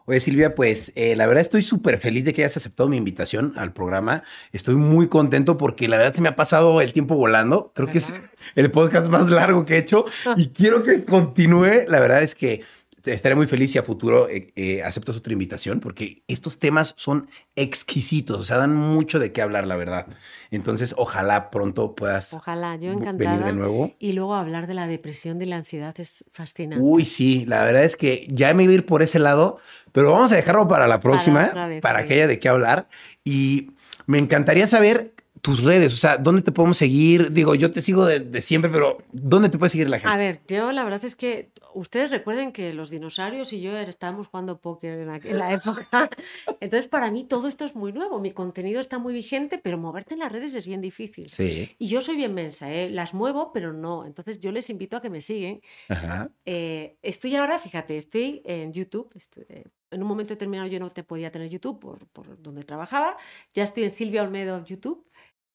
Oye, 0.09 0.21
Silvia, 0.21 0.55
pues 0.55 0.93
eh, 0.95 1.17
la 1.17 1.27
verdad 1.27 1.41
estoy 1.41 1.61
súper 1.61 1.99
feliz 1.99 2.23
de 2.23 2.33
que 2.33 2.41
hayas 2.41 2.55
aceptado 2.55 2.87
mi 2.87 2.95
invitación 2.95 3.51
al 3.57 3.73
programa. 3.73 4.23
Estoy 4.53 4.75
muy 4.75 5.09
contento 5.09 5.57
porque 5.57 5.89
la 5.89 5.97
verdad 5.97 6.13
se 6.13 6.21
me 6.21 6.29
ha 6.29 6.35
pasado 6.37 6.79
el 6.79 6.93
tiempo 6.93 7.15
volando. 7.15 7.73
Creo 7.75 7.89
que 7.89 7.97
es 7.97 8.13
el 8.55 8.71
podcast 8.71 9.07
más 9.07 9.29
largo 9.29 9.65
que 9.65 9.75
he 9.75 9.79
hecho 9.79 10.05
y 10.37 10.47
quiero 10.47 10.81
que 10.81 11.03
continúe. 11.03 11.83
La 11.89 11.99
verdad 11.99 12.23
es 12.23 12.35
que 12.35 12.63
estaré 13.07 13.35
muy 13.35 13.47
feliz 13.47 13.71
si 13.71 13.77
a 13.77 13.83
futuro 13.83 14.29
eh, 14.29 14.51
eh, 14.55 14.83
aceptas 14.83 15.17
otra 15.17 15.33
invitación 15.33 15.79
porque 15.79 16.23
estos 16.27 16.59
temas 16.59 16.93
son 16.97 17.29
exquisitos, 17.55 18.39
o 18.41 18.43
sea, 18.43 18.57
dan 18.57 18.75
mucho 18.75 19.19
de 19.19 19.31
qué 19.31 19.41
hablar, 19.41 19.67
la 19.67 19.75
verdad. 19.75 20.07
Entonces, 20.51 20.93
ojalá 20.97 21.49
pronto 21.49 21.95
puedas 21.95 22.33
Ojalá, 22.33 22.75
yo 22.75 22.91
encantada. 22.91 23.31
venir 23.31 23.45
de 23.45 23.53
nuevo. 23.53 23.93
Y 23.99 24.13
luego 24.13 24.35
hablar 24.35 24.67
de 24.67 24.73
la 24.73 24.87
depresión, 24.87 25.39
de 25.39 25.45
la 25.45 25.57
ansiedad 25.57 25.93
es 25.99 26.25
fascinante. 26.31 26.83
Uy, 26.83 27.05
sí, 27.05 27.45
la 27.45 27.63
verdad 27.63 27.83
es 27.83 27.97
que 27.97 28.27
ya 28.29 28.53
me 28.53 28.63
iba 28.63 28.71
a 28.71 28.75
ir 28.75 28.85
por 28.85 29.01
ese 29.01 29.19
lado, 29.19 29.57
pero 29.91 30.11
vamos 30.11 30.31
a 30.31 30.35
dejarlo 30.35 30.67
para 30.67 30.87
la 30.87 30.99
próxima, 30.99 31.49
para, 31.51 31.67
vez, 31.67 31.81
que 31.81 32.07
sí. 32.07 32.13
haya 32.13 32.27
de 32.27 32.39
qué 32.39 32.49
hablar. 32.49 32.87
Y 33.23 33.71
me 34.05 34.17
encantaría 34.17 34.67
saber 34.67 35.13
tus 35.41 35.63
redes, 35.63 35.93
o 35.93 35.97
sea, 35.97 36.17
¿dónde 36.17 36.41
te 36.41 36.51
podemos 36.51 36.77
seguir? 36.77 37.31
Digo, 37.31 37.55
yo 37.55 37.71
te 37.71 37.81
sigo 37.81 38.05
de, 38.05 38.19
de 38.19 38.41
siempre, 38.41 38.69
pero 38.71 38.97
¿dónde 39.11 39.49
te 39.49 39.57
puede 39.57 39.69
seguir 39.69 39.89
la 39.89 39.99
gente? 39.99 40.13
A 40.13 40.17
ver, 40.17 40.41
yo 40.47 40.71
la 40.71 40.83
verdad 40.83 41.05
es 41.05 41.15
que 41.15 41.49
ustedes 41.77 42.09
recuerden 42.09 42.51
que 42.51 42.73
los 42.73 42.89
dinosaurios 42.89 43.53
y 43.53 43.61
yo 43.61 43.77
estábamos 43.77 44.27
jugando 44.27 44.59
póker 44.59 44.99
en, 44.99 45.37
la 45.37 45.53
época. 45.53 46.09
Entonces, 46.59 46.87
para 46.87 47.11
mí 47.11 47.23
todo 47.23 47.47
esto 47.47 47.65
es 47.65 47.75
muy 47.75 47.93
nuevo. 47.93 48.19
Mi 48.19 48.31
contenido 48.31 48.81
está 48.81 48.97
muy 48.97 49.13
vigente, 49.13 49.57
pero 49.57 49.77
moverte 49.77 50.15
en 50.15 50.21
las 50.21 50.31
redes 50.31 50.55
es 50.55 50.65
bien 50.65 50.81
difícil. 50.81 51.29
Sí, 51.29 51.75
Y 51.77 51.87
yo 51.87 52.01
soy 52.01 52.15
bien 52.15 52.33
mensa, 52.33 52.73
¿eh? 52.73 52.89
las 52.89 53.13
muevo, 53.13 53.51
pero 53.53 53.73
no. 53.73 54.05
Entonces, 54.05 54.39
yo 54.39 54.51
les 54.51 54.69
invito 54.69 54.97
a 54.97 55.01
que 55.01 55.09
me 55.09 55.21
siguen. 55.21 55.61
ajá, 55.89 56.29
Eh, 56.45 56.97
estoy 57.01 57.35
ahora, 57.35 57.59
fíjate, 57.59 57.95
estoy 57.95 58.41
en 58.45 58.73
YouTube. 58.73 59.11
estoy- 59.15 59.45
eh, 59.49 59.63
en 59.91 60.01
un 60.01 60.07
momento 60.07 60.33
determinado 60.33 60.67
yo 60.67 60.79
no 60.79 60.91
te 60.91 61.03
podía 61.03 61.31
tener 61.31 61.49
YouTube 61.49 61.79
por, 61.79 62.07
por 62.07 62.41
donde 62.41 62.63
trabajaba. 62.63 63.15
Ya 63.53 63.63
estoy 63.63 63.83
en 63.85 63.91
Silvia 63.91 64.23
Olmedo 64.23 64.63
YouTube. 64.65 65.07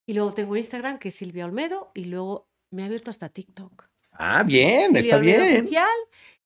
Y 0.07 0.15
luego 0.15 0.33
tengo 0.33 0.57
Instagram, 0.57 0.99
que 0.99 1.09
es 1.09 1.15
Silvia 1.15 1.45
Olmedo. 1.45 1.91
Y 1.95 2.07
luego 2.07 2.49
me 2.71 2.83
he 2.83 2.87
abierto 2.87 3.11
hasta 3.11 3.29
TikTok. 3.29 3.92
Ah, 4.13 4.43
bien, 4.43 4.95
está 4.97 5.19
bien. 5.19 5.59
Oficial, 5.61 5.89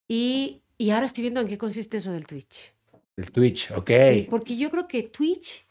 y, 0.09 0.63
y 0.79 0.91
ahora 0.91 1.07
estoy 1.07 1.23
viendo 1.23 1.41
en 1.41 1.49
qué 1.49 1.59
consiste 1.59 1.97
eso 1.99 2.13
del 2.13 2.27
Twitch. 2.27 2.73
El 3.17 3.31
Twitch, 3.31 3.71
ok. 3.73 3.91
Porque 4.31 4.57
yo 4.57 4.71
creo 4.71 4.87
que 4.89 5.03
Twitch 5.03 5.67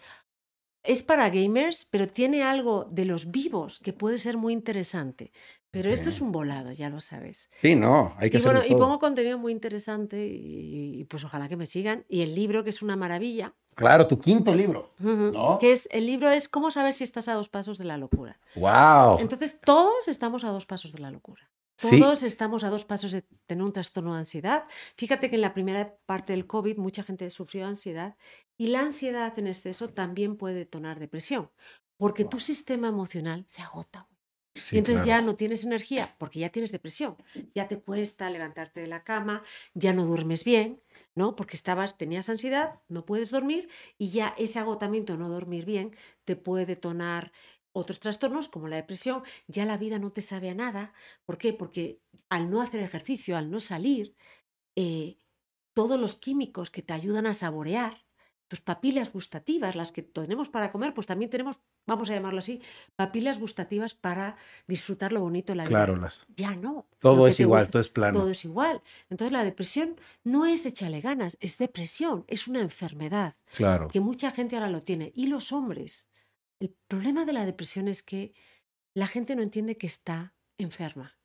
es 0.84 1.04
para 1.04 1.30
gamers, 1.30 1.86
pero 1.86 2.08
tiene 2.08 2.44
algo 2.44 2.86
de 2.92 3.06
los 3.06 3.32
vivos 3.32 3.80
que 3.80 3.94
puede 3.94 4.20
ser 4.20 4.38
muy 4.38 4.54
interesante. 4.54 5.32
Pero 5.72 5.90
esto 5.90 6.10
es 6.10 6.22
un 6.22 6.32
volado, 6.32 6.72
ya 6.72 6.90
lo 6.90 7.02
sabes. 7.02 7.50
Sí, 7.52 7.76
no, 7.76 8.14
hay 8.18 8.30
que 8.30 8.38
Y 8.38 8.42
bueno, 8.42 8.60
hacerlo 8.60 8.66
y 8.76 8.78
todo. 8.78 8.88
pongo 8.88 9.00
contenido 9.00 9.38
muy 9.38 9.52
interesante 9.52 10.26
y, 10.26 11.00
y 11.02 11.04
pues 11.06 11.24
ojalá 11.24 11.50
que 11.50 11.58
me 11.58 11.66
sigan. 11.66 12.06
Y 12.08 12.22
el 12.22 12.34
libro, 12.34 12.64
que 12.64 12.70
es 12.70 12.82
una 12.82 12.96
maravilla, 12.96 13.54
Claro, 13.76 14.08
tu 14.08 14.18
quinto 14.20 14.56
libro. 14.56 14.90
ujú, 15.02 15.32
¿No? 15.34 15.60
que 15.60 15.74
es, 15.74 15.90
el 15.92 16.06
libro 16.06 16.30
es 16.32 16.48
cómo 16.48 16.72
saber 16.72 16.94
si 16.94 17.04
estás 17.04 17.28
a 17.28 17.34
dos 17.34 17.50
pasos 17.50 17.78
de 17.78 17.84
la 17.84 17.98
locura. 17.98 18.40
Wow. 18.56 19.20
Entonces, 19.20 19.60
todos 19.60 20.08
estamos 20.08 20.46
a 20.46 20.50
dos 20.50 20.66
pasos 20.66 20.94
de 20.94 21.00
la 21.00 21.12
locura. 21.12 21.50
Sí. 21.78 22.00
Todos 22.00 22.24
estamos 22.24 22.64
a 22.64 22.70
dos 22.70 22.86
pasos 22.86 23.12
de 23.12 23.24
tener 23.46 23.64
un 23.64 23.74
trastorno 23.74 24.14
de 24.14 24.20
ansiedad. 24.20 24.66
Fíjate 24.96 25.30
que 25.30 25.36
en 25.36 25.42
la 25.42 25.54
primera 25.54 25.98
parte 26.06 26.34
del 26.34 26.48
COVID 26.48 26.78
mucha 26.78 27.04
gente 27.04 27.30
sufrió 27.30 27.68
ansiedad 27.68 28.16
y 28.58 28.68
la 28.68 28.82
ansiedad 28.82 29.38
en 29.38 29.48
exceso 29.48 29.90
también 29.90 30.38
puede 30.38 30.56
detonar 30.56 31.00
depresión, 31.00 31.52
porque 31.98 32.24
tu 32.24 32.40
sistema 32.40 32.88
emocional 32.88 33.44
se 33.48 33.62
agota. 33.62 34.08
Sí, 34.56 34.78
y 34.78 34.80
entonces 34.80 35.04
claro. 35.04 35.22
ya 35.22 35.26
no 35.26 35.36
tienes 35.36 35.66
energía 35.66 36.16
porque 36.18 36.40
ya 36.40 36.50
tienes 36.50 36.72
depresión. 36.72 37.18
Ya 37.54 37.68
te 37.68 37.82
cuesta 37.82 38.30
levantarte 38.30 38.80
de 38.80 38.88
la 38.88 39.04
cama, 39.04 39.44
ya 39.74 39.92
no 39.92 40.06
duermes 40.06 40.46
bien, 40.46 40.82
¿no? 41.14 41.36
Porque 41.36 41.58
estabas, 41.58 41.98
tenías 41.98 42.30
ansiedad, 42.30 42.80
no 42.88 43.06
puedes 43.06 43.32
dormir 43.32 43.68
y 43.98 44.12
ya 44.12 44.34
ese 44.38 44.60
agotamiento 44.60 45.14
de 45.14 45.20
no 45.20 45.28
dormir 45.28 45.66
bien 45.66 45.94
te 46.24 46.38
puede 46.38 46.66
detonar 46.66 47.34
otros 47.76 48.00
trastornos 48.00 48.48
como 48.48 48.68
la 48.70 48.78
depresión. 48.78 49.22
Ya 49.48 49.66
la 49.66 49.78
vida 49.78 50.00
no 50.00 50.12
te 50.12 50.22
sabe 50.22 50.50
a 50.50 50.56
nada. 50.56 50.94
¿Por 51.26 51.38
qué? 51.38 51.52
Porque 51.54 52.00
al 52.30 52.50
no 52.50 52.62
hacer 52.62 52.80
ejercicio, 52.82 53.36
al 53.36 53.52
no 53.52 53.60
salir, 53.60 54.16
eh, 54.78 55.18
todos 55.74 56.00
los 56.00 56.16
químicos 56.16 56.70
que 56.70 56.82
te 56.82 56.94
ayudan 56.94 57.28
a 57.28 57.34
saborear, 57.34 58.06
tus 58.48 58.62
papilas 58.62 59.12
gustativas, 59.12 59.76
las 59.76 59.92
que 59.92 60.04
tenemos 60.04 60.50
para 60.50 60.72
comer, 60.72 60.94
pues 60.94 61.08
también 61.08 61.30
tenemos, 61.32 61.60
vamos 61.88 62.10
a 62.10 62.14
llamarlo 62.14 62.40
así, 62.40 62.62
papilas 62.96 63.40
gustativas 63.40 63.94
para 63.96 64.38
disfrutar 64.68 65.12
lo 65.12 65.20
bonito 65.20 65.52
de 65.52 65.58
la 65.58 65.64
vida. 65.64 65.70
Claro, 65.80 65.96
las- 65.98 66.26
Ya 66.36 66.56
no. 66.56 66.88
todo 67.00 67.28
es 67.28 67.40
igual, 67.40 67.64
gusta, 67.64 67.72
todo 67.72 67.82
es 67.82 67.90
plano. 67.90 68.20
Todo 68.20 68.30
es 68.30 68.46
igual. 68.46 68.82
Entonces 69.10 69.32
la 69.34 69.44
depresión 69.44 70.00
no 70.24 70.46
es 70.46 70.66
échale 70.66 71.02
ganas, 71.02 71.38
es 71.42 71.58
depresión, 71.58 72.24
es 72.28 72.48
una 72.48 72.62
enfermedad 72.62 73.34
Claro. 73.54 73.90
que 73.90 74.00
mucha 74.00 74.30
gente 74.32 74.56
ahora 74.56 74.70
lo 74.70 74.84
tiene. 74.84 75.12
Y 75.16 75.26
los 75.28 75.52
hombres, 75.52 76.08
el 76.60 76.76
problema 76.88 77.26
de 77.26 77.34
la 77.34 77.46
depresión 77.46 77.88
es 77.88 78.04
que 78.04 78.34
la 78.96 79.08
gente 79.08 79.36
no 79.36 79.42
entiende 79.42 79.76
que 79.76 79.88
está 79.88 80.36
enferma 80.58 81.20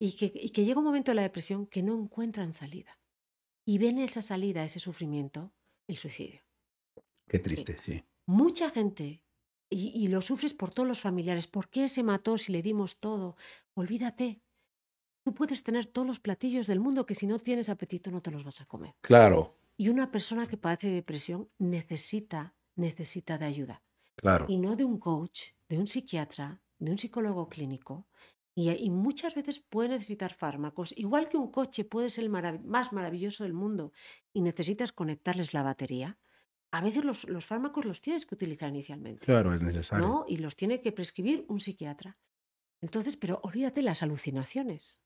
y 0.00 0.16
que, 0.16 0.32
y 0.34 0.50
que 0.50 0.64
llega 0.64 0.78
un 0.78 0.84
momento 0.86 1.10
de 1.10 1.16
la 1.16 1.22
depresión 1.22 1.66
que 1.66 1.82
no 1.82 1.94
encuentran 1.94 2.54
salida. 2.54 3.00
Y 3.66 3.78
ven 3.78 3.98
esa 3.98 4.22
salida, 4.22 4.64
ese 4.64 4.80
sufrimiento, 4.80 5.54
el 5.88 5.96
suicidio. 5.98 6.42
Qué 7.28 7.38
triste, 7.38 7.78
sí. 7.84 8.02
Mucha 8.26 8.70
gente, 8.70 9.22
y, 9.70 9.88
y 10.04 10.08
lo 10.08 10.20
sufres 10.22 10.54
por 10.54 10.70
todos 10.70 10.88
los 10.88 11.00
familiares, 11.00 11.46
¿por 11.48 11.68
qué 11.70 11.88
se 11.88 12.02
mató 12.02 12.38
si 12.38 12.52
le 12.52 12.62
dimos 12.62 13.00
todo? 13.00 13.36
Olvídate. 13.74 14.42
Tú 15.24 15.34
puedes 15.34 15.62
tener 15.62 15.86
todos 15.86 16.06
los 16.08 16.20
platillos 16.20 16.66
del 16.66 16.80
mundo 16.80 17.06
que 17.06 17.14
si 17.14 17.26
no 17.26 17.38
tienes 17.38 17.68
apetito 17.68 18.10
no 18.10 18.22
te 18.22 18.30
los 18.30 18.44
vas 18.44 18.60
a 18.60 18.66
comer. 18.66 18.94
Claro, 19.00 19.56
Y 19.76 19.88
una 19.88 20.10
persona 20.10 20.46
que 20.46 20.56
padece 20.56 20.88
depresión 20.90 21.50
necesita, 21.58 22.56
necesita 22.76 23.38
de 23.38 23.46
ayuda. 23.46 23.82
Claro. 24.20 24.46
Y 24.48 24.58
no 24.58 24.76
de 24.76 24.84
un 24.84 24.98
coach, 24.98 25.52
de 25.68 25.78
un 25.78 25.86
psiquiatra, 25.86 26.62
de 26.78 26.90
un 26.90 26.98
psicólogo 26.98 27.48
clínico. 27.48 28.08
Y, 28.54 28.70
y 28.70 28.90
muchas 28.90 29.36
veces 29.36 29.60
puede 29.60 29.90
necesitar 29.90 30.34
fármacos. 30.34 30.92
Igual 30.96 31.28
que 31.28 31.36
un 31.36 31.50
coche 31.50 31.84
puede 31.84 32.10
ser 32.10 32.24
el 32.24 32.30
marav- 32.30 32.62
más 32.64 32.92
maravilloso 32.92 33.44
del 33.44 33.54
mundo 33.54 33.92
y 34.32 34.42
necesitas 34.42 34.90
conectarles 34.90 35.54
la 35.54 35.62
batería, 35.62 36.18
a 36.72 36.80
veces 36.82 37.04
los, 37.04 37.24
los 37.28 37.46
fármacos 37.46 37.84
los 37.84 38.00
tienes 38.00 38.26
que 38.26 38.34
utilizar 38.34 38.68
inicialmente. 38.68 39.24
Claro, 39.24 39.54
es 39.54 39.62
necesario. 39.62 40.06
¿no? 40.06 40.24
Y 40.28 40.38
los 40.38 40.56
tiene 40.56 40.82
que 40.82 40.92
prescribir 40.92 41.46
un 41.48 41.60
psiquiatra. 41.60 42.18
Entonces, 42.82 43.16
pero 43.16 43.40
olvídate 43.42 43.80
las 43.82 44.02
alucinaciones. 44.02 45.00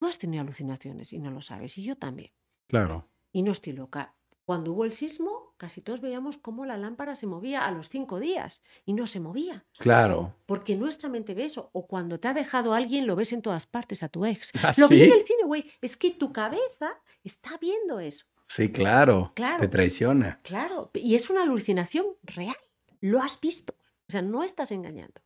Tú 0.00 0.06
has 0.06 0.18
tenido 0.18 0.42
alucinaciones 0.42 1.12
y 1.12 1.18
no 1.18 1.30
lo 1.30 1.42
sabes, 1.42 1.78
y 1.78 1.82
yo 1.84 1.96
también. 1.96 2.32
Claro. 2.68 3.10
Y 3.32 3.42
no 3.42 3.52
estoy 3.52 3.74
loca. 3.74 4.18
Cuando 4.44 4.72
hubo 4.72 4.84
el 4.84 4.92
sismo, 4.92 5.45
casi 5.56 5.80
todos 5.80 6.00
veíamos 6.00 6.38
cómo 6.38 6.66
la 6.66 6.76
lámpara 6.76 7.14
se 7.14 7.26
movía 7.26 7.66
a 7.66 7.70
los 7.70 7.88
cinco 7.88 8.20
días 8.20 8.62
y 8.84 8.92
no 8.92 9.06
se 9.06 9.20
movía. 9.20 9.64
Claro. 9.78 10.34
Porque 10.46 10.76
nuestra 10.76 11.08
mente 11.08 11.34
ve 11.34 11.44
eso. 11.44 11.70
O 11.72 11.86
cuando 11.86 12.20
te 12.20 12.28
ha 12.28 12.34
dejado 12.34 12.74
alguien, 12.74 13.06
lo 13.06 13.16
ves 13.16 13.32
en 13.32 13.42
todas 13.42 13.66
partes 13.66 14.02
a 14.02 14.08
tu 14.08 14.24
ex. 14.24 14.52
¿Ah, 14.62 14.72
lo 14.76 14.88
vi 14.88 14.98
sí? 14.98 15.04
en 15.04 15.12
el 15.12 15.26
cine, 15.26 15.44
güey. 15.44 15.70
Es 15.80 15.96
que 15.96 16.10
tu 16.10 16.32
cabeza 16.32 17.00
está 17.24 17.56
viendo 17.58 18.00
eso. 18.00 18.26
Sí, 18.48 18.70
claro. 18.70 19.32
Claro. 19.34 19.60
Te 19.60 19.68
traiciona. 19.68 20.40
Claro. 20.42 20.90
Y 20.94 21.14
es 21.14 21.30
una 21.30 21.42
alucinación 21.42 22.06
real. 22.22 22.56
Lo 23.00 23.20
has 23.20 23.40
visto. 23.40 23.74
O 24.08 24.12
sea, 24.12 24.22
no 24.22 24.44
estás 24.44 24.70
engañando. 24.70 25.20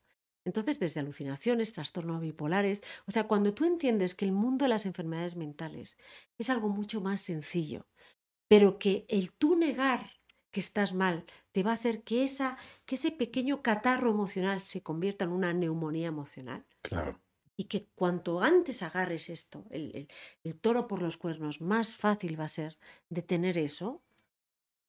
Entonces, 0.45 0.79
desde 0.79 1.01
alucinaciones, 1.01 1.73
trastornos 1.73 2.21
bipolares, 2.21 2.83
o 3.07 3.11
sea, 3.11 3.25
cuando 3.25 3.53
tú 3.53 3.65
entiendes 3.65 4.15
que 4.15 4.25
el 4.25 4.33
mundo 4.33 4.65
de 4.65 4.71
las 4.71 4.87
enfermedades 4.87 5.37
mentales 5.37 5.99
es 6.39 6.49
algo 6.49 6.69
mucho 6.71 7.01
más 7.03 7.21
sencillo, 7.21 7.87
pero 8.49 8.79
que 8.79 9.05
el 9.09 9.33
tú 9.33 9.55
negar 9.55 10.20
que 10.51 10.61
estás 10.61 10.93
mal 10.95 11.25
te 11.53 11.63
va 11.63 11.73
a 11.73 11.75
hacer 11.75 12.03
que, 12.03 12.25
esa, 12.25 12.59
que 12.87 12.95
ese 12.97 13.11
pequeño 13.13 13.63
catarro 13.63 14.11
emocional 14.11 14.61
se 14.61 14.83
convierta 14.83 15.25
en 15.25 15.33
una 15.33 15.53
neumonía 15.53 16.09
emocional 16.09 16.67
Claro. 16.83 17.21
y 17.57 17.65
que 17.65 17.87
cuanto 17.95 18.41
antes 18.43 18.83
agarres 18.83 19.29
esto, 19.31 19.65
el, 19.71 19.95
el- 19.97 20.09
el 20.45 20.59
toro 20.61 20.87
por 20.89 21.03
los 21.03 21.17
cuernos, 21.17 21.61
más 21.61 21.97
fácil 21.97 22.39
va 22.41 22.45
a 22.45 22.49
ser 22.49 22.79
detener 23.11 23.59
eso, 23.59 24.03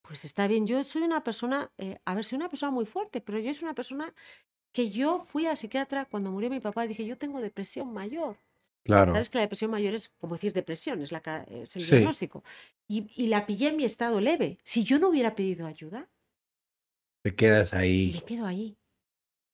pues 0.01 0.25
está 0.25 0.47
bien. 0.47 0.67
Yo 0.67 0.83
soy 0.83 1.03
una 1.03 1.23
persona, 1.23 1.71
eh, 1.77 1.99
a 2.05 2.15
ver, 2.15 2.25
soy 2.25 2.37
una 2.37 2.49
persona 2.49 2.71
muy 2.71 2.85
fuerte, 2.85 3.21
pero 3.21 3.39
yo 3.39 3.53
soy 3.53 3.63
una 3.65 3.75
persona 3.75 4.13
que 4.73 4.91
yo 4.91 5.19
fui 5.19 5.47
a 5.47 5.55
psiquiatra 5.55 6.05
cuando 6.05 6.31
murió 6.31 6.49
mi 6.49 6.59
papá 6.61 6.85
y 6.85 6.89
dije, 6.89 7.05
yo 7.05 7.17
tengo 7.17 7.41
depresión 7.41 7.93
mayor. 7.93 8.37
Claro. 8.83 9.13
Sabes 9.13 9.29
que 9.29 9.37
la 9.37 9.43
depresión 9.43 9.71
mayor 9.71 9.93
es 9.93 10.09
como 10.19 10.35
decir 10.35 10.53
depresión, 10.53 11.01
es, 11.01 11.11
la, 11.11 11.21
ca- 11.21 11.43
es 11.43 11.75
el 11.75 11.81
Sí. 11.83 11.91
diagnóstico. 11.95 12.43
Y, 12.87 13.11
y 13.15 13.27
la 13.27 13.45
pillé 13.45 13.69
en 13.69 13.77
mi 13.77 13.85
estado 13.85 14.19
leve. 14.21 14.57
Si 14.63 14.83
yo 14.83 14.97
no 14.99 15.09
hubiera 15.09 15.35
pedido 15.35 15.67
ayuda, 15.67 16.09
Te 17.23 17.35
quedas 17.35 17.73
ahí. 17.73 18.13
me 18.15 18.21
quedo 18.25 18.45
ahí. 18.45 18.77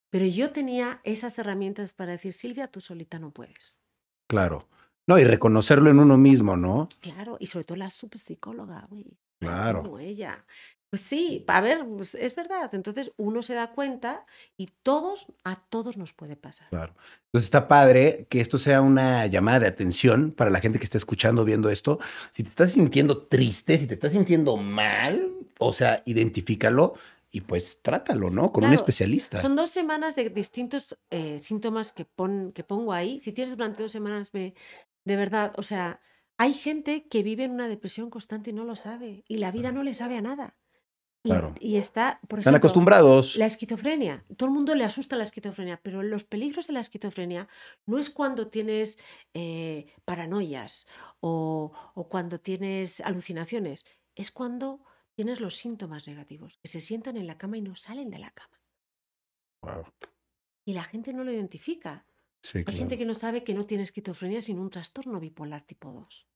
Pero 0.10 0.26
yo 0.26 0.52
tenía 0.52 1.02
esas 1.04 1.38
herramientas 1.38 1.92
para 1.94 2.14
decir, 2.14 2.32
Silvia, 2.32 2.68
tú 2.68 2.80
solita 2.80 3.20
no 3.20 3.32
puedes. 3.32 3.78
Claro. 4.30 4.68
No, 5.06 5.20
y 5.20 5.24
reconocerlo 5.26 5.90
en 5.90 6.00
uno 6.00 6.18
mismo, 6.18 6.56
¿no? 6.58 6.88
Claro, 7.02 7.38
y 7.40 7.48
sobre 7.48 7.66
todo 7.66 7.78
la 7.78 7.90
super 7.90 8.20
psicóloga, 8.20 8.88
güey. 8.90 9.18
Claro. 9.42 9.84
Como 9.84 10.00
ella. 10.00 10.46
Pues 10.90 11.02
sí, 11.02 11.44
a 11.48 11.60
ver, 11.60 11.86
pues 11.86 12.16
es 12.16 12.34
verdad. 12.34 12.74
Entonces 12.74 13.12
uno 13.18 13.44
se 13.44 13.54
da 13.54 13.72
cuenta 13.72 14.26
y 14.56 14.68
todos, 14.84 15.28
a 15.44 15.58
todos 15.70 15.98
nos 15.98 16.14
puede 16.14 16.38
pasar. 16.38 16.70
Claro. 16.70 16.94
Entonces 17.26 17.46
está 17.48 17.68
padre 17.68 18.26
que 18.30 18.40
esto 18.40 18.58
sea 18.58 18.82
una 18.82 19.26
llamada 19.26 19.60
de 19.60 19.68
atención 19.68 20.32
para 20.32 20.50
la 20.50 20.62
gente 20.62 20.80
que 20.80 20.86
está 20.86 20.98
escuchando, 20.98 21.44
viendo 21.44 21.70
esto. 21.70 22.00
Si 22.32 22.44
te 22.44 22.50
estás 22.50 22.72
sintiendo 22.72 23.26
triste, 23.28 23.78
si 23.78 23.86
te 23.86 23.96
estás 23.96 24.14
sintiendo 24.14 24.56
mal, 24.56 25.34
o 25.60 25.74
sea, 25.74 26.04
identifícalo 26.06 26.94
y 27.32 27.42
pues 27.42 27.82
trátalo, 27.82 28.30
¿no? 28.30 28.54
Con 28.54 28.64
un 28.64 28.70
Claro, 28.70 28.76
especialista. 28.76 29.42
Son 29.42 29.58
dos 29.58 29.70
semanas 29.70 30.16
de 30.16 30.30
distintos 30.30 30.98
eh, 31.10 31.40
síntomas 31.40 31.92
que, 31.92 32.06
pon- 32.06 32.54
que 32.54 32.64
pongo 32.64 32.94
ahí. 32.94 33.20
Si 33.20 33.34
tienes 33.34 33.58
durante 33.58 33.84
dos 33.84 33.92
semanas, 33.92 34.32
ve, 34.32 34.54
de 35.04 35.16
verdad, 35.18 35.52
o 35.58 35.64
sea, 35.64 36.00
hay 36.38 36.54
gente 36.54 37.08
que 37.10 37.24
vive 37.24 37.44
en 37.44 37.52
una 37.52 37.68
depresión 37.68 38.10
constante 38.10 38.52
y 38.52 38.54
no 38.54 38.64
lo 38.64 38.78
sabe. 38.78 39.26
Y 39.28 39.38
la 39.38 39.52
vida 39.52 39.74
no 39.74 39.84
le 39.84 39.94
sabe 39.94 40.16
a 40.16 40.22
nada. 40.22 40.56
Y, 41.28 41.30
Claro. 41.30 41.54
y 41.60 41.76
está, 41.76 42.20
por 42.28 42.40
Están 42.40 42.54
ejemplo, 42.54 42.68
acostumbrados. 42.68 43.36
La 43.36 43.46
esquizofrenia. 43.48 44.24
Todo 44.38 44.48
el 44.50 44.56
mundo 44.56 44.74
le 44.76 44.84
asusta 44.86 45.16
la 45.18 45.24
esquizofrenia, 45.24 45.80
pero 45.84 46.02
los 46.04 46.24
peligros 46.24 46.68
de 46.68 46.74
la 46.74 46.80
esquizofrenia 46.80 47.48
no 47.86 47.98
es 48.00 48.10
cuando 48.10 48.48
tienes 48.48 48.98
eh, 49.34 49.88
paranoias 50.06 50.88
o, 51.20 51.72
o 51.96 52.08
cuando 52.10 52.40
tienes 52.40 53.02
alucinaciones, 53.02 53.86
es 54.16 54.32
cuando 54.32 54.84
tienes 55.16 55.42
los 55.42 55.56
síntomas 55.56 56.08
negativos, 56.08 56.58
que 56.60 56.68
se 56.70 56.80
sientan 56.80 57.18
en 57.18 57.28
la 57.28 57.38
cama 57.38 57.58
y 57.58 57.62
no 57.62 57.76
salen 57.76 58.10
de 58.10 58.20
la 58.20 58.32
cama. 58.32 58.62
Wow. 59.64 59.86
Y 60.66 60.74
la 60.74 60.84
gente 60.84 61.14
no 61.14 61.24
lo 61.24 61.32
identifica. 61.32 62.06
Sí, 62.44 62.60
Hay 62.60 62.64
claro. 62.66 62.78
gente 62.80 62.98
que 62.98 63.06
no 63.06 63.16
sabe 63.16 63.44
que 63.44 63.54
no 63.54 63.66
tiene 63.66 63.84
esquizofrenia 63.84 64.42
sino 64.42 64.62
un 64.62 64.70
trastorno 64.70 65.20
bipolar 65.20 65.64
tipo 65.64 65.92
2. 65.92 66.28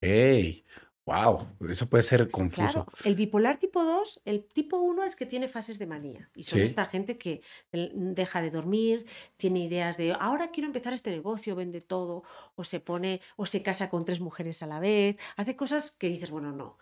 ¡Ey! 0.00 0.64
¡Wow! 1.04 1.48
Eso 1.68 1.88
puede 1.88 2.04
ser 2.04 2.30
confuso. 2.30 2.84
Claro, 2.84 2.92
el 3.04 3.16
bipolar 3.16 3.58
tipo 3.58 3.82
2, 3.82 4.22
el 4.24 4.44
tipo 4.44 4.78
1 4.78 5.02
es 5.02 5.16
que 5.16 5.26
tiene 5.26 5.48
fases 5.48 5.80
de 5.80 5.86
manía. 5.88 6.30
Y 6.34 6.44
son 6.44 6.60
Sí. 6.60 6.64
esta 6.66 6.84
gente 6.84 7.18
que 7.18 7.42
el- 7.72 8.14
deja 8.14 8.40
de 8.40 8.50
dormir, 8.50 9.06
tiene 9.36 9.64
ideas 9.64 9.96
de 9.96 10.12
ahora 10.12 10.52
quiero 10.52 10.68
empezar 10.68 10.92
este 10.92 11.10
negocio, 11.10 11.56
vende 11.56 11.80
todo, 11.80 12.22
o 12.54 12.62
se 12.62 12.78
pone, 12.78 13.20
o 13.36 13.46
se 13.46 13.64
casa 13.64 13.90
con 13.90 14.04
tres 14.04 14.20
mujeres 14.20 14.62
a 14.62 14.68
la 14.68 14.78
vez, 14.78 15.16
hace 15.36 15.56
cosas 15.56 15.90
que 15.90 16.08
dices, 16.08 16.30
bueno, 16.30 16.52
no. 16.52 16.78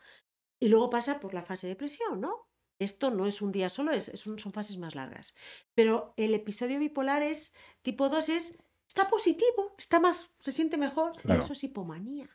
Y 0.61 0.69
luego 0.69 0.91
pasa 0.91 1.19
por 1.19 1.33
la 1.33 1.43
fase 1.43 1.67
de 1.67 1.73
depresión, 1.73 2.21
¿no? 2.21 2.47
Esto 2.79 3.11
no 3.11 3.27
es 3.27 3.41
un 3.41 3.53
día 3.53 3.71
solo, 3.71 3.93
es, 3.93 4.09
es 4.09 4.27
un- 4.27 4.39
son 4.39 4.53
fases 4.53 4.77
más 4.77 4.95
largas. 4.95 5.35
Pero 5.75 6.13
el 6.19 6.35
episodio 6.35 6.79
bipolar 6.79 7.23
es 7.23 7.55
tipo 7.81 8.11
2 8.11 8.29
es, 8.29 8.59
está 8.87 9.09
positivo, 9.09 9.75
está 9.79 9.99
más, 9.99 10.31
se 10.39 10.53
siente 10.53 10.77
mejor, 10.77 11.13
y 11.27 11.33
eso 11.33 11.55
es 11.55 11.65
hipomanía. 11.65 12.29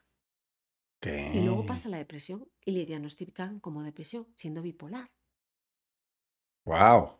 Y 1.05 1.41
luego 1.41 1.65
pasa 1.65 1.89
la 1.89 1.97
depresión 1.97 2.47
y 2.63 2.71
le 2.71 2.85
diagnostican 2.85 3.59
como 3.59 3.83
depresión, 3.83 4.27
siendo 4.35 4.61
bipolar. 4.61 5.11
Wow. 6.65 7.11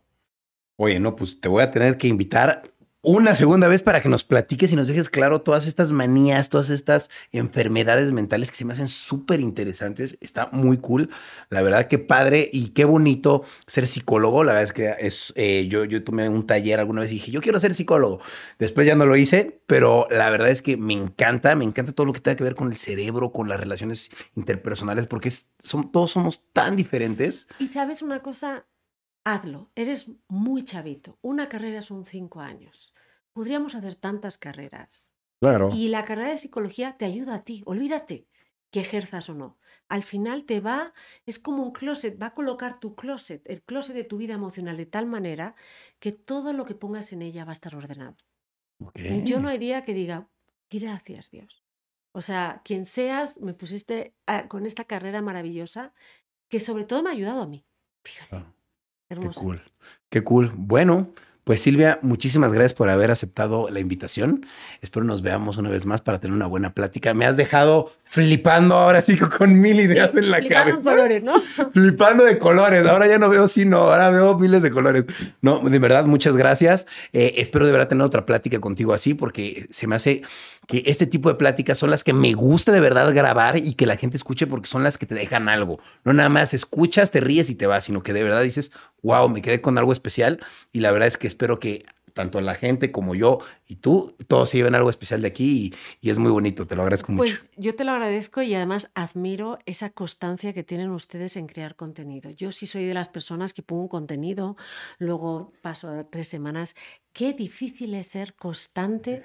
Oye, 0.76 1.00
no, 1.00 1.16
pues 1.16 1.40
te 1.40 1.48
voy 1.48 1.62
a 1.62 1.70
tener 1.70 1.96
que 1.96 2.08
invitar 2.08 2.74
una 3.08 3.36
segunda 3.36 3.68
vez 3.68 3.84
para 3.84 4.02
que 4.02 4.08
nos 4.08 4.24
platiques 4.24 4.72
y 4.72 4.76
nos 4.76 4.88
dejes 4.88 5.08
claro 5.08 5.40
todas 5.40 5.68
estas 5.68 5.92
manías, 5.92 6.48
todas 6.48 6.70
estas 6.70 7.08
enfermedades 7.30 8.10
mentales 8.10 8.50
que 8.50 8.56
se 8.56 8.64
me 8.64 8.72
hacen 8.72 8.88
súper 8.88 9.38
interesantes. 9.38 10.18
Está 10.20 10.48
muy 10.50 10.78
cool. 10.78 11.08
La 11.48 11.62
verdad, 11.62 11.86
qué 11.86 11.98
padre 11.98 12.50
y 12.52 12.70
qué 12.70 12.84
bonito 12.84 13.44
ser 13.68 13.86
psicólogo. 13.86 14.42
La 14.42 14.54
verdad 14.54 14.64
es 14.64 14.72
que 14.72 15.06
es, 15.06 15.32
eh, 15.36 15.68
yo, 15.70 15.84
yo 15.84 16.02
tomé 16.02 16.28
un 16.28 16.48
taller 16.48 16.80
alguna 16.80 17.02
vez 17.02 17.12
y 17.12 17.14
dije, 17.14 17.30
yo 17.30 17.40
quiero 17.40 17.60
ser 17.60 17.74
psicólogo. 17.74 18.20
Después 18.58 18.88
ya 18.88 18.96
no 18.96 19.06
lo 19.06 19.14
hice, 19.16 19.62
pero 19.68 20.08
la 20.10 20.28
verdad 20.30 20.48
es 20.50 20.60
que 20.60 20.76
me 20.76 20.94
encanta, 20.94 21.54
me 21.54 21.64
encanta 21.64 21.92
todo 21.92 22.06
lo 22.06 22.12
que 22.12 22.18
tenga 22.20 22.34
que 22.36 22.42
ver 22.44 22.56
con 22.56 22.72
el 22.72 22.76
cerebro, 22.76 23.30
con 23.30 23.48
las 23.48 23.60
relaciones 23.60 24.10
interpersonales, 24.34 25.06
porque 25.06 25.28
es- 25.28 25.46
son, 25.60 25.92
todos 25.92 26.10
somos 26.10 26.52
tan 26.52 26.74
diferentes. 26.74 27.46
Y 27.60 27.68
sabes 27.68 28.02
una 28.02 28.18
cosa, 28.20 28.66
hazlo. 29.24 29.70
Eres 29.76 30.10
muy 30.26 30.64
chavito. 30.64 31.18
Una 31.22 31.48
carrera 31.48 31.82
son 31.82 32.04
cinco 32.04 32.40
años. 32.40 32.92
Podríamos 33.36 33.74
hacer 33.74 33.96
tantas 33.96 34.38
carreras. 34.38 35.12
Claro. 35.40 35.68
Y 35.70 35.88
la 35.88 36.06
carrera 36.06 36.30
de 36.30 36.38
psicología 36.38 36.96
te 36.96 37.04
ayuda 37.04 37.34
a 37.34 37.44
ti. 37.44 37.62
Olvídate 37.66 38.26
que 38.70 38.80
ejerzas 38.80 39.28
o 39.28 39.34
no. 39.34 39.58
Al 39.90 40.04
final 40.04 40.44
te 40.44 40.60
va, 40.60 40.94
es 41.26 41.38
como 41.38 41.62
un 41.62 41.72
closet, 41.72 42.20
va 42.20 42.28
a 42.28 42.34
colocar 42.34 42.80
tu 42.80 42.94
closet, 42.94 43.42
el 43.44 43.62
closet 43.62 43.94
de 43.94 44.04
tu 44.04 44.16
vida 44.16 44.32
emocional 44.32 44.78
de 44.78 44.86
tal 44.86 45.04
manera 45.04 45.54
que 45.98 46.12
todo 46.12 46.54
lo 46.54 46.64
que 46.64 46.74
pongas 46.74 47.12
en 47.12 47.20
ella 47.20 47.44
va 47.44 47.50
a 47.50 47.52
estar 47.52 47.74
ordenado. 47.76 48.16
Yo 49.24 49.38
no 49.38 49.48
hay 49.50 49.58
día 49.58 49.84
que 49.84 49.92
diga, 49.92 50.30
gracias 50.70 51.30
Dios. 51.30 51.62
O 52.12 52.22
sea, 52.22 52.62
quien 52.64 52.86
seas, 52.86 53.38
me 53.42 53.52
pusiste 53.52 54.14
con 54.48 54.64
esta 54.64 54.84
carrera 54.84 55.20
maravillosa 55.20 55.92
que 56.48 56.58
sobre 56.58 56.84
todo 56.84 57.02
me 57.02 57.10
ha 57.10 57.12
ayudado 57.12 57.42
a 57.42 57.46
mí. 57.46 57.66
Fíjate, 58.02 58.36
Ah, 58.36 58.54
Qué 59.08 59.14
hermosa. 59.14 59.40
cool. 59.42 59.62
Qué 60.08 60.24
cool. 60.24 60.52
Bueno, 60.56 61.12
pues 61.46 61.60
Silvia, 61.60 62.00
muchísimas 62.02 62.52
gracias 62.52 62.74
por 62.74 62.88
haber 62.88 63.12
aceptado 63.12 63.68
la 63.70 63.78
invitación. 63.78 64.44
Espero 64.80 65.06
nos 65.06 65.22
veamos 65.22 65.58
una 65.58 65.70
vez 65.70 65.86
más 65.86 66.00
para 66.00 66.18
tener 66.18 66.34
una 66.34 66.48
buena 66.48 66.74
plática. 66.74 67.14
Me 67.14 67.24
has 67.24 67.36
dejado 67.36 67.92
flipando 68.08 68.76
ahora 68.76 69.02
sí 69.02 69.16
con- 69.38 69.60
mil 69.60 69.78
ideas 69.80 70.10
en 70.14 70.30
la 70.30 70.38
Flipando 70.38 70.70
cabeza. 70.70 70.90
colores, 70.90 71.24
¿no? 71.24 71.40
Flipando 71.72 72.24
de 72.24 72.38
colores. 72.38 72.86
Ahora 72.86 73.06
ya 73.08 73.18
no 73.18 73.28
veo 73.28 73.48
sino, 73.48 73.78
ahora 73.78 74.08
veo 74.10 74.38
miles 74.38 74.62
de 74.62 74.70
colores. 74.70 75.04
No, 75.42 75.58
de 75.60 75.78
verdad, 75.78 76.06
muchas 76.06 76.36
gracias. 76.36 76.86
Eh, 77.12 77.34
espero 77.38 77.66
de 77.66 77.72
verdad 77.72 77.88
tener 77.88 78.06
otra 78.06 78.24
plática 78.24 78.60
contigo 78.60 78.94
así, 78.94 79.14
porque 79.14 79.66
se 79.70 79.86
me 79.86 79.96
hace 79.96 80.22
que 80.68 80.82
este 80.86 81.06
tipo 81.06 81.28
de 81.28 81.34
pláticas 81.34 81.78
son 81.78 81.90
las 81.90 82.04
que 82.04 82.12
me 82.12 82.32
gusta 82.32 82.72
de 82.72 82.80
verdad 82.80 83.12
grabar 83.12 83.56
y 83.56 83.74
que 83.74 83.86
la 83.86 83.96
gente 83.96 84.16
escuche 84.16 84.46
porque 84.46 84.68
son 84.68 84.82
las 84.84 84.98
que 84.98 85.06
te 85.06 85.14
dejan 85.14 85.48
algo. 85.48 85.80
No 86.04 86.12
nada 86.12 86.28
más 86.28 86.54
escuchas, 86.54 87.10
te 87.10 87.20
ríes 87.20 87.50
y 87.50 87.54
te 87.56 87.66
vas, 87.66 87.84
sino 87.84 88.02
que 88.02 88.12
de 88.12 88.22
verdad 88.22 88.42
dices, 88.42 88.72
wow, 89.02 89.28
me 89.28 89.42
quedé 89.42 89.60
con 89.60 89.78
algo 89.78 89.92
especial. 89.92 90.40
Y 90.72 90.80
la 90.80 90.90
verdad 90.92 91.08
es 91.08 91.18
que 91.18 91.26
espero 91.26 91.58
que 91.60 91.84
tanto 92.16 92.40
la 92.40 92.54
gente 92.54 92.90
como 92.90 93.14
yo 93.14 93.40
y 93.66 93.76
tú, 93.76 94.16
todos 94.26 94.48
se 94.48 94.56
lleven 94.56 94.74
algo 94.74 94.88
especial 94.88 95.20
de 95.20 95.28
aquí 95.28 95.66
y, 96.00 96.06
y 96.08 96.10
es 96.10 96.18
muy 96.18 96.30
bonito. 96.30 96.66
Te 96.66 96.74
lo 96.74 96.80
agradezco 96.80 97.12
mucho. 97.12 97.30
Pues 97.30 97.50
yo 97.58 97.76
te 97.76 97.84
lo 97.84 97.92
agradezco 97.92 98.40
y 98.40 98.54
además 98.54 98.90
admiro 98.94 99.58
esa 99.66 99.90
constancia 99.90 100.54
que 100.54 100.64
tienen 100.64 100.88
ustedes 100.90 101.36
en 101.36 101.46
crear 101.46 101.76
contenido. 101.76 102.30
Yo 102.30 102.52
sí 102.52 102.66
soy 102.66 102.86
de 102.86 102.94
las 102.94 103.10
personas 103.10 103.52
que 103.52 103.62
pongo 103.62 103.82
un 103.82 103.88
contenido, 103.88 104.56
luego 104.96 105.52
paso 105.60 105.92
tres 106.10 106.26
semanas. 106.26 106.74
Qué 107.12 107.34
difícil 107.34 107.92
es 107.92 108.06
ser 108.06 108.34
constante 108.34 109.24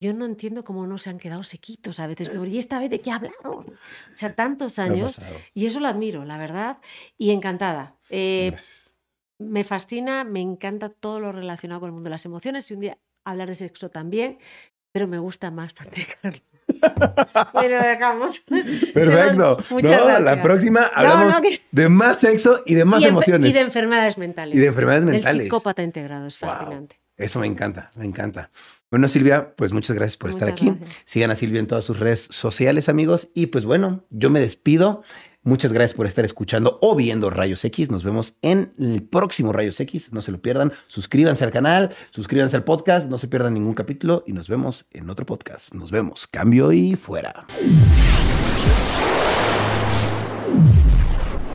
yo 0.00 0.12
no 0.12 0.24
entiendo 0.24 0.64
cómo 0.64 0.84
no 0.88 0.98
se 0.98 1.10
han 1.10 1.18
quedado 1.18 1.44
sequitos 1.44 2.00
a 2.00 2.08
veces. 2.08 2.28
¿Y 2.48 2.58
esta 2.58 2.80
vez 2.80 2.90
de 2.90 3.00
qué 3.00 3.12
hablaron? 3.12 3.36
O 3.44 4.16
sea, 4.16 4.34
tantos 4.34 4.80
años. 4.80 5.20
Y 5.54 5.66
eso 5.66 5.78
lo 5.78 5.86
admiro, 5.86 6.24
la 6.24 6.38
verdad. 6.38 6.78
Y 7.18 7.30
encantada. 7.30 7.94
Eh, 8.10 8.52
me 9.48 9.64
fascina, 9.64 10.24
me 10.24 10.40
encanta 10.40 10.88
todo 10.88 11.20
lo 11.20 11.32
relacionado 11.32 11.80
con 11.80 11.88
el 11.88 11.92
mundo 11.92 12.06
de 12.06 12.10
las 12.10 12.24
emociones. 12.24 12.70
Y 12.70 12.74
un 12.74 12.80
día 12.80 12.98
hablar 13.24 13.48
de 13.48 13.54
sexo 13.54 13.90
también, 13.90 14.38
pero 14.92 15.06
me 15.08 15.18
gusta 15.18 15.50
más 15.50 15.72
practicarlo. 15.74 16.40
Pero 17.52 17.82
dejamos. 17.82 18.40
Perfecto. 18.94 19.58
no, 19.70 20.18
la 20.20 20.40
próxima 20.40 20.82
hablamos 20.94 21.34
de 21.70 21.88
más 21.88 22.20
sexo 22.20 22.62
y 22.66 22.74
de 22.74 22.84
más 22.84 23.02
emociones. 23.02 23.50
Y 23.50 23.52
de 23.52 23.60
enfermedades 23.60 24.16
mentales. 24.16 24.54
Y 24.54 24.58
de 24.58 24.66
enfermedades 24.66 25.04
mentales. 25.04 25.34
El 25.34 25.42
psicópata 25.42 25.82
integrado 25.82 26.26
es 26.26 26.38
fascinante. 26.38 27.00
Eso 27.16 27.40
me 27.40 27.46
encanta, 27.46 27.90
me 27.96 28.06
encanta. 28.06 28.50
Bueno, 28.90 29.06
Silvia, 29.06 29.54
pues 29.56 29.72
muchas 29.72 29.94
gracias 29.96 30.16
por 30.16 30.30
estar 30.30 30.48
aquí. 30.48 30.72
Sigan 31.04 31.30
a 31.30 31.36
Silvia 31.36 31.60
en 31.60 31.66
todas 31.66 31.84
sus 31.84 31.98
redes 31.98 32.28
sociales, 32.30 32.88
amigos. 32.88 33.28
Y 33.34 33.46
pues 33.46 33.64
bueno, 33.64 34.04
yo 34.10 34.30
me 34.30 34.40
despido. 34.40 35.02
Muchas 35.44 35.72
gracias 35.72 35.96
por 35.96 36.06
estar 36.06 36.24
escuchando 36.24 36.78
o 36.80 36.94
viendo 36.94 37.28
Rayos 37.28 37.64
X. 37.64 37.90
Nos 37.90 38.04
vemos 38.04 38.34
en 38.42 38.72
el 38.78 39.02
próximo 39.02 39.52
Rayos 39.52 39.80
X. 39.80 40.12
No 40.12 40.22
se 40.22 40.30
lo 40.30 40.40
pierdan. 40.40 40.72
Suscríbanse 40.86 41.42
al 41.42 41.50
canal, 41.50 41.90
suscríbanse 42.10 42.54
al 42.54 42.62
podcast. 42.62 43.10
No 43.10 43.18
se 43.18 43.26
pierdan 43.26 43.54
ningún 43.54 43.74
capítulo 43.74 44.22
y 44.24 44.34
nos 44.34 44.48
vemos 44.48 44.86
en 44.92 45.10
otro 45.10 45.26
podcast. 45.26 45.74
Nos 45.74 45.90
vemos. 45.90 46.28
Cambio 46.28 46.70
y 46.70 46.94
fuera. 46.94 47.46